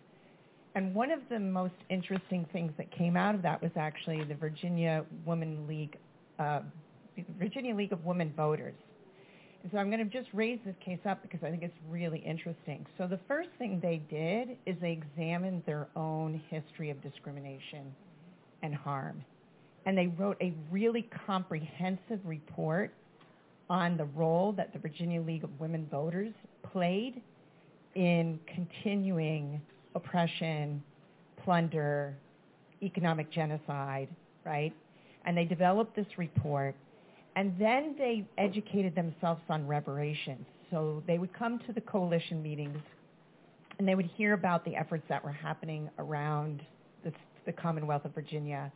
And 0.76 0.94
one 0.94 1.10
of 1.10 1.20
the 1.30 1.38
most 1.38 1.72
interesting 1.88 2.46
things 2.52 2.70
that 2.76 2.90
came 2.90 3.16
out 3.16 3.34
of 3.34 3.40
that 3.40 3.62
was 3.62 3.70
actually 3.76 4.22
the 4.24 4.34
Virginia 4.34 5.06
Women 5.24 5.66
League, 5.66 5.96
uh, 6.38 6.60
Virginia 7.38 7.74
League 7.74 7.92
of 7.92 8.04
Women 8.04 8.30
Voters. 8.36 8.74
And 9.62 9.72
so 9.72 9.78
I'm 9.78 9.90
going 9.90 10.06
to 10.06 10.18
just 10.18 10.28
raise 10.34 10.58
this 10.66 10.74
case 10.84 10.98
up 11.08 11.22
because 11.22 11.40
I 11.42 11.48
think 11.50 11.62
it's 11.62 11.78
really 11.88 12.18
interesting. 12.18 12.84
So 12.98 13.06
the 13.06 13.18
first 13.26 13.48
thing 13.58 13.80
they 13.82 14.02
did 14.10 14.58
is 14.66 14.76
they 14.82 14.92
examined 14.92 15.62
their 15.64 15.88
own 15.96 16.42
history 16.50 16.90
of 16.90 17.02
discrimination 17.02 17.90
and 18.62 18.74
harm. 18.74 19.24
And 19.86 19.96
they 19.96 20.08
wrote 20.08 20.36
a 20.42 20.52
really 20.70 21.08
comprehensive 21.26 22.20
report 22.22 22.92
on 23.70 23.96
the 23.96 24.04
role 24.04 24.52
that 24.52 24.74
the 24.74 24.78
Virginia 24.78 25.22
League 25.22 25.42
of 25.42 25.58
Women 25.58 25.88
Voters 25.90 26.34
played 26.70 27.22
in 27.94 28.38
continuing 28.54 29.58
oppression, 29.96 30.82
plunder, 31.42 32.14
economic 32.82 33.32
genocide, 33.32 34.08
right? 34.44 34.72
And 35.24 35.36
they 35.36 35.44
developed 35.44 35.96
this 35.96 36.06
report 36.16 36.76
and 37.34 37.52
then 37.58 37.94
they 37.98 38.26
educated 38.38 38.94
themselves 38.94 39.42
on 39.48 39.66
reparations. 39.66 40.46
So 40.70 41.02
they 41.06 41.18
would 41.18 41.32
come 41.34 41.58
to 41.66 41.72
the 41.72 41.80
coalition 41.80 42.42
meetings 42.42 42.78
and 43.78 43.86
they 43.86 43.94
would 43.94 44.10
hear 44.16 44.32
about 44.32 44.64
the 44.64 44.74
efforts 44.74 45.04
that 45.08 45.22
were 45.22 45.32
happening 45.32 45.90
around 45.98 46.62
the, 47.04 47.12
the 47.44 47.52
Commonwealth 47.52 48.04
of 48.04 48.14
Virginia 48.14 48.72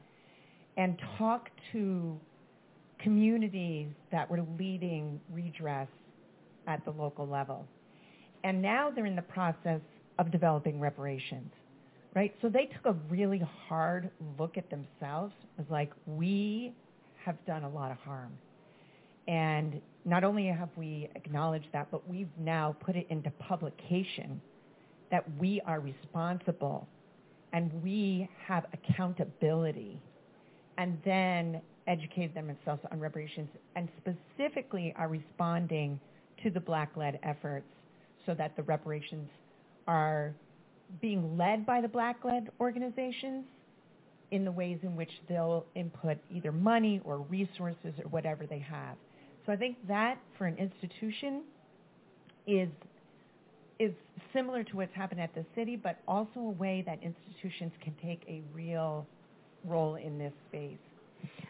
and 0.76 1.00
talk 1.18 1.50
to 1.72 2.18
communities 2.98 3.88
that 4.12 4.30
were 4.30 4.44
leading 4.58 5.20
redress 5.32 5.88
at 6.66 6.84
the 6.84 6.90
local 6.90 7.26
level. 7.26 7.66
And 8.44 8.60
now 8.60 8.90
they're 8.90 9.06
in 9.06 9.16
the 9.16 9.22
process 9.22 9.80
of 10.20 10.30
developing 10.30 10.78
reparations, 10.78 11.50
right? 12.14 12.34
So 12.42 12.50
they 12.50 12.66
took 12.66 12.84
a 12.84 12.92
really 13.08 13.42
hard 13.68 14.10
look 14.38 14.58
at 14.58 14.68
themselves. 14.68 15.32
It 15.58 15.62
was 15.62 15.70
like, 15.70 15.90
we 16.06 16.74
have 17.24 17.42
done 17.46 17.64
a 17.64 17.68
lot 17.68 17.90
of 17.90 17.96
harm. 17.98 18.30
And 19.26 19.80
not 20.04 20.22
only 20.22 20.46
have 20.46 20.68
we 20.76 21.08
acknowledged 21.16 21.68
that, 21.72 21.90
but 21.90 22.06
we've 22.08 22.28
now 22.38 22.76
put 22.84 22.96
it 22.96 23.06
into 23.08 23.30
publication 23.30 24.40
that 25.10 25.24
we 25.38 25.62
are 25.66 25.80
responsible 25.80 26.86
and 27.52 27.72
we 27.82 28.28
have 28.46 28.66
accountability 28.74 29.98
and 30.76 30.98
then 31.04 31.60
educate 31.86 32.34
themselves 32.34 32.82
on 32.92 33.00
reparations 33.00 33.48
and 33.74 33.88
specifically 33.98 34.94
are 34.96 35.08
responding 35.08 35.98
to 36.42 36.50
the 36.50 36.60
black-led 36.60 37.18
efforts 37.22 37.66
so 38.26 38.34
that 38.34 38.54
the 38.56 38.62
reparations 38.62 39.28
are 39.90 40.32
being 41.00 41.36
led 41.36 41.66
by 41.66 41.80
the 41.80 41.88
black-led 41.88 42.48
organizations 42.60 43.44
in 44.30 44.44
the 44.44 44.52
ways 44.52 44.78
in 44.84 44.94
which 44.94 45.10
they'll 45.28 45.66
input 45.74 46.16
either 46.32 46.52
money 46.52 47.00
or 47.04 47.18
resources 47.22 47.92
or 47.98 48.08
whatever 48.10 48.46
they 48.46 48.60
have. 48.60 48.96
So 49.44 49.52
I 49.52 49.56
think 49.56 49.76
that 49.88 50.18
for 50.38 50.46
an 50.46 50.56
institution 50.56 51.42
is 52.46 52.68
is 53.80 53.92
similar 54.34 54.62
to 54.62 54.76
what's 54.76 54.94
happened 54.94 55.20
at 55.22 55.34
the 55.34 55.44
city, 55.54 55.74
but 55.74 55.96
also 56.06 56.38
a 56.38 56.50
way 56.50 56.84
that 56.86 56.98
institutions 57.02 57.72
can 57.82 57.94
take 58.02 58.22
a 58.28 58.42
real 58.54 59.06
role 59.64 59.94
in 59.94 60.18
this 60.18 60.34
space. 60.48 60.76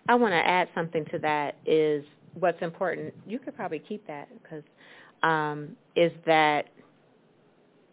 I 0.09 0.15
want 0.15 0.33
to 0.33 0.37
add 0.37 0.69
something 0.73 1.05
to 1.07 1.19
that 1.19 1.57
is 1.67 2.05
what's 2.39 2.63
important. 2.63 3.13
You 3.27 3.41
could 3.41 3.57
probably 3.57 3.81
keep 3.81 4.07
that 4.07 4.29
because 4.41 4.63
um, 5.25 5.77
is 5.97 6.13
that 6.25 6.67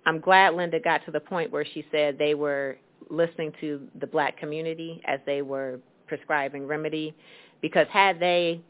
I'm 0.07 0.21
glad 0.21 0.55
Linda 0.55 0.79
got 0.79 1.03
to 1.05 1.11
the 1.11 1.19
point 1.19 1.51
where 1.51 1.65
she 1.65 1.85
said 1.91 2.17
they 2.17 2.33
were 2.33 2.77
listening 3.09 3.51
to 3.59 3.85
the 3.99 4.07
black 4.07 4.37
community 4.37 5.01
as 5.05 5.19
they 5.25 5.41
were 5.41 5.81
prescribing 6.07 6.65
remedy 6.65 7.13
because 7.61 7.87
had 7.91 8.17
they 8.17 8.61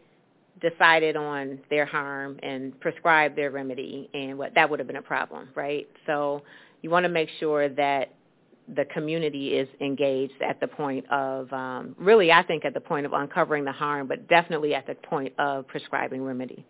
decided 0.60 1.16
on 1.16 1.60
their 1.70 1.86
harm 1.86 2.40
and 2.42 2.78
prescribed 2.80 3.38
their 3.38 3.52
remedy 3.52 4.10
and 4.16 4.36
what 4.36 4.56
that 4.56 4.68
would 4.68 4.80
have 4.80 4.88
been 4.88 4.98
a 4.98 5.02
problem, 5.02 5.48
right? 5.54 5.88
So 6.08 6.42
you 6.82 6.90
want 6.90 7.04
to 7.04 7.10
make 7.10 7.30
sure 7.40 7.70
that 7.70 8.12
the 8.76 8.86
community 8.86 9.50
is 9.50 9.68
engaged 9.80 10.42
at 10.42 10.60
the 10.60 10.68
point 10.68 11.08
of 11.12 11.54
um, 11.54 11.96
really 12.00 12.32
I 12.32 12.42
think 12.42 12.66
at 12.66 12.74
the 12.74 12.82
point 12.82 13.06
of 13.06 13.14
uncovering 13.14 13.64
the 13.64 13.72
harm, 13.72 14.08
but 14.08 14.28
definitely 14.28 14.74
at 14.74 14.88
the 14.88 14.96
point 14.96 15.34
of 15.38 15.68
prescribing 15.68 16.24
remedy. 16.24 16.66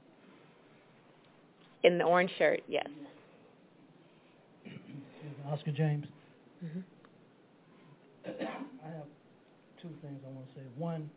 In 1.85 1.97
the 1.97 2.03
orange 2.03 2.31
shirt, 2.37 2.63
yes. 2.67 2.87
Oscar 5.51 5.71
James. 5.71 6.05
Mm-hmm. 6.63 6.79
I 8.27 8.89
have 8.89 9.07
two 9.81 9.89
things 10.01 10.19
I 10.25 10.29
want 10.29 10.53
to 10.53 10.59
say. 10.59 10.65
One, 10.77 11.09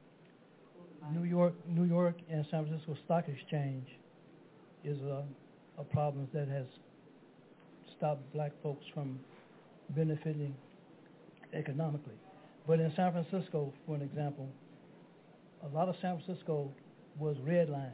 New 1.12 1.24
York, 1.24 1.54
New 1.66 1.84
York 1.84 2.16
and 2.30 2.44
San 2.50 2.66
Francisco 2.66 2.96
Stock 3.04 3.24
Exchange 3.28 3.86
is 4.84 4.98
a, 5.02 5.24
a 5.78 5.84
problem 5.84 6.28
that 6.32 6.48
has 6.48 6.66
stopped 7.96 8.20
black 8.32 8.52
folks 8.62 8.84
from 8.94 9.18
benefiting 9.90 10.54
economically. 11.52 12.14
But 12.66 12.80
in 12.80 12.92
San 12.94 13.12
Francisco, 13.12 13.72
for 13.86 13.96
an 13.96 14.02
example, 14.02 14.48
a 15.64 15.74
lot 15.74 15.88
of 15.88 15.96
San 16.00 16.20
Francisco 16.20 16.70
was 17.18 17.36
redlined. 17.38 17.90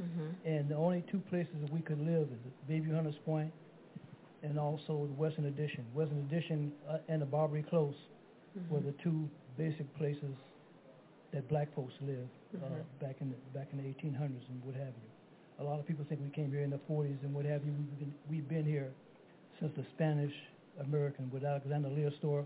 Mm-hmm. 0.00 0.48
And 0.48 0.68
the 0.68 0.74
only 0.74 1.04
two 1.10 1.22
places 1.30 1.54
that 1.62 1.72
we 1.72 1.80
could 1.80 2.00
live 2.00 2.28
is 2.28 2.52
Bayview 2.68 2.94
Hunters 2.94 3.14
Point 3.24 3.52
and 4.46 4.58
also 4.58 5.06
the 5.06 5.18
Western 5.18 5.46
Addition. 5.46 5.84
Western 5.92 6.18
Addition 6.30 6.72
uh, 6.88 6.98
and 7.08 7.20
the 7.20 7.26
Barbary 7.26 7.64
Coast 7.68 7.98
mm-hmm. 8.56 8.72
were 8.72 8.80
the 8.80 8.94
two 9.02 9.28
basic 9.58 9.86
places 9.98 10.34
that 11.32 11.48
black 11.48 11.74
folks 11.74 11.92
lived 12.00 12.28
uh, 12.54 12.58
mm-hmm. 12.58 13.04
back 13.04 13.16
in 13.20 13.30
the 13.30 13.58
back 13.58 13.68
in 13.72 13.78
the 13.78 13.84
1800s 13.84 14.46
and 14.48 14.62
what 14.62 14.74
have 14.74 14.94
you. 14.94 15.08
A 15.58 15.64
lot 15.64 15.80
of 15.80 15.86
people 15.86 16.04
think 16.08 16.20
we 16.22 16.30
came 16.30 16.50
here 16.50 16.62
in 16.62 16.70
the 16.70 16.80
40s 16.88 17.22
and 17.22 17.34
what 17.34 17.44
have 17.44 17.64
you. 17.64 17.72
We've 17.72 17.98
been, 17.98 18.14
we've 18.30 18.48
been 18.48 18.64
here 18.64 18.92
since 19.58 19.72
the 19.76 19.84
Spanish 19.94 20.32
American 20.80 21.30
with 21.32 21.44
Alexander 21.44 21.88
Leidesdorff, 21.88 22.44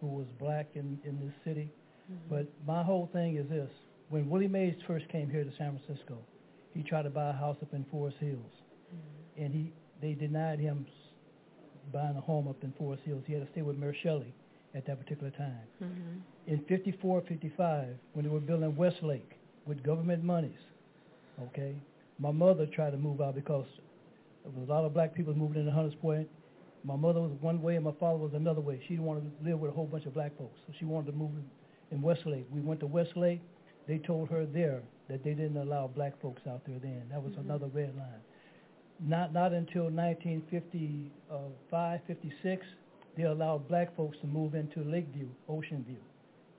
who 0.00 0.06
was 0.06 0.26
black 0.38 0.68
in, 0.74 0.98
in 1.04 1.18
this 1.18 1.32
city. 1.44 1.70
Mm-hmm. 2.12 2.34
But 2.34 2.46
my 2.66 2.82
whole 2.82 3.08
thing 3.12 3.36
is 3.36 3.48
this. 3.48 3.70
When 4.10 4.28
Willie 4.28 4.48
Mays 4.48 4.74
first 4.86 5.08
came 5.08 5.30
here 5.30 5.42
to 5.44 5.50
San 5.56 5.78
Francisco, 5.78 6.18
he 6.74 6.82
tried 6.82 7.02
to 7.02 7.10
buy 7.10 7.30
a 7.30 7.32
house 7.32 7.56
up 7.62 7.72
in 7.72 7.84
Forest 7.90 8.18
Hills. 8.20 8.36
Mm-hmm. 8.36 9.44
And 9.44 9.54
he 9.54 9.72
they 10.02 10.14
denied 10.14 10.58
him 10.58 10.86
buying 11.92 12.16
a 12.16 12.20
home 12.20 12.48
up 12.48 12.56
in 12.62 12.72
Forest 12.72 13.02
Hills. 13.04 13.22
He 13.26 13.32
had 13.32 13.44
to 13.44 13.52
stay 13.52 13.62
with 13.62 13.76
Mary 13.76 13.96
Shelley 14.02 14.32
at 14.74 14.86
that 14.86 15.00
particular 15.00 15.30
time. 15.30 15.60
Mm-hmm. 15.82 16.52
In 16.52 16.64
54, 16.68 17.22
55, 17.28 17.88
when 18.12 18.24
they 18.24 18.30
were 18.30 18.40
building 18.40 18.74
Westlake 18.76 19.38
with 19.66 19.82
government 19.82 20.22
monies, 20.22 20.58
okay, 21.42 21.74
my 22.18 22.30
mother 22.30 22.66
tried 22.66 22.90
to 22.90 22.96
move 22.96 23.20
out 23.20 23.34
because 23.34 23.66
there 24.44 24.52
was 24.58 24.68
a 24.68 24.72
lot 24.72 24.84
of 24.84 24.94
black 24.94 25.14
people 25.14 25.34
moving 25.34 25.60
into 25.60 25.72
Hunters 25.72 25.94
Point. 26.00 26.28
My 26.84 26.96
mother 26.96 27.20
was 27.20 27.32
one 27.40 27.60
way 27.60 27.76
and 27.76 27.84
my 27.84 27.92
father 28.00 28.18
was 28.18 28.32
another 28.34 28.60
way. 28.60 28.80
She 28.82 28.94
didn't 28.94 29.04
want 29.04 29.22
to 29.22 29.48
live 29.48 29.58
with 29.58 29.70
a 29.70 29.74
whole 29.74 29.86
bunch 29.86 30.06
of 30.06 30.14
black 30.14 30.36
folks, 30.38 30.58
so 30.66 30.72
she 30.78 30.84
wanted 30.84 31.10
to 31.10 31.16
move 31.16 31.30
in 31.90 32.00
Westlake. 32.00 32.46
We 32.50 32.60
went 32.60 32.80
to 32.80 32.86
Westlake. 32.86 33.40
They 33.86 33.98
told 33.98 34.28
her 34.30 34.46
there 34.46 34.82
that 35.08 35.24
they 35.24 35.34
didn't 35.34 35.56
allow 35.56 35.88
black 35.88 36.20
folks 36.22 36.42
out 36.48 36.62
there 36.66 36.78
then. 36.78 37.02
That 37.10 37.22
was 37.22 37.32
mm-hmm. 37.32 37.50
another 37.50 37.66
red 37.66 37.94
line. 37.96 38.20
Not 39.02 39.32
not 39.32 39.52
until 39.52 39.84
1955, 39.90 42.00
56 42.06 42.66
they 43.16 43.24
allowed 43.24 43.66
black 43.68 43.94
folks 43.96 44.16
to 44.20 44.26
move 44.26 44.54
into 44.54 44.82
Lakeview, 44.84 45.26
Ocean 45.48 45.84
View. 45.86 45.96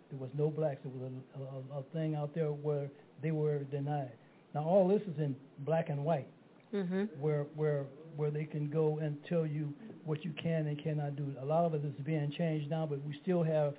There 0.09 0.19
was 0.19 0.29
no 0.37 0.49
blacks. 0.49 0.81
There 0.83 0.91
was 0.91 1.09
a, 1.09 1.39
a, 1.39 1.79
a 1.79 1.83
thing 1.93 2.13
out 2.15 2.35
there 2.35 2.51
where 2.51 2.89
they 3.23 3.31
were 3.31 3.59
denied. 3.65 4.11
Now 4.53 4.63
all 4.65 4.85
this 4.87 5.01
is 5.03 5.17
in 5.17 5.35
black 5.59 5.87
and 5.89 6.03
white, 6.03 6.27
Mhm. 6.73 7.07
where 7.19 7.43
where 7.55 7.85
where 8.17 8.29
they 8.31 8.43
can 8.43 8.69
go 8.69 8.97
and 8.97 9.17
tell 9.29 9.45
you 9.45 9.73
what 10.03 10.25
you 10.25 10.31
can 10.31 10.67
and 10.67 10.77
cannot 10.83 11.15
do. 11.15 11.33
A 11.41 11.45
lot 11.45 11.63
of 11.65 11.73
it 11.73 11.85
is 11.85 11.93
being 12.05 12.29
changed 12.31 12.69
now, 12.69 12.85
but 12.85 13.01
we 13.07 13.13
still 13.23 13.43
have 13.43 13.75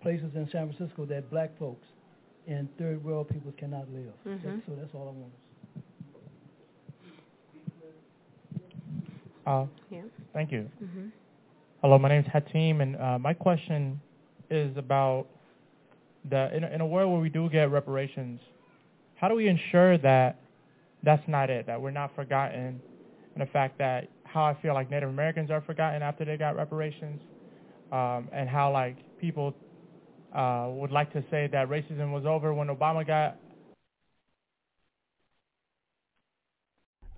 places 0.00 0.34
in 0.34 0.48
San 0.50 0.72
Francisco 0.72 1.04
that 1.06 1.28
black 1.30 1.50
folks 1.58 1.86
and 2.46 2.66
third 2.78 3.04
world 3.04 3.28
people 3.28 3.52
cannot 3.58 3.86
live. 3.92 4.14
Mhm. 4.26 4.42
That- 4.42 4.62
so 4.66 4.74
that's 4.76 4.94
all 4.94 5.08
I 5.08 5.12
want. 5.12 5.32
Uh, 9.50 9.66
Yeah. 9.90 10.02
Thank 10.32 10.52
you. 10.52 10.70
Mhm. 10.80 11.10
Hello, 11.82 11.98
my 11.98 12.08
name 12.08 12.20
is 12.20 12.26
Hatim, 12.32 12.80
and 12.80 12.94
uh, 12.96 13.18
my 13.18 13.34
question 13.34 14.00
is 14.48 14.76
about 14.76 15.26
the 16.28 16.54
in 16.56 16.62
a, 16.62 16.68
in 16.68 16.80
a 16.80 16.86
world 16.86 17.10
where 17.10 17.20
we 17.20 17.30
do 17.30 17.48
get 17.50 17.68
reparations, 17.70 18.38
how 19.16 19.26
do 19.28 19.34
we 19.34 19.48
ensure 19.48 19.98
that 19.98 20.36
that's 21.02 21.26
not 21.26 21.50
it, 21.50 21.66
that 21.66 21.80
we're 21.82 21.90
not 21.90 22.14
forgotten, 22.14 22.80
and 23.34 23.40
the 23.42 23.46
fact 23.46 23.76
that 23.78 24.08
how 24.24 24.44
I 24.44 24.54
feel 24.62 24.74
like 24.74 24.88
Native 24.88 25.08
Americans 25.08 25.50
are 25.50 25.62
forgotten 25.62 26.00
after 26.00 26.24
they 26.24 26.36
got 26.36 26.54
reparations, 26.54 27.20
um, 27.90 28.28
and 28.32 28.48
how 28.48 28.70
like 28.72 28.98
people 29.18 29.52
uh, 30.32 30.68
would 30.70 30.92
like 30.92 31.12
to 31.12 31.24
say 31.28 31.48
that 31.50 31.68
racism 31.68 32.12
was 32.12 32.24
over 32.24 32.54
when 32.54 32.68
Obama 32.68 33.04
got 33.04 33.38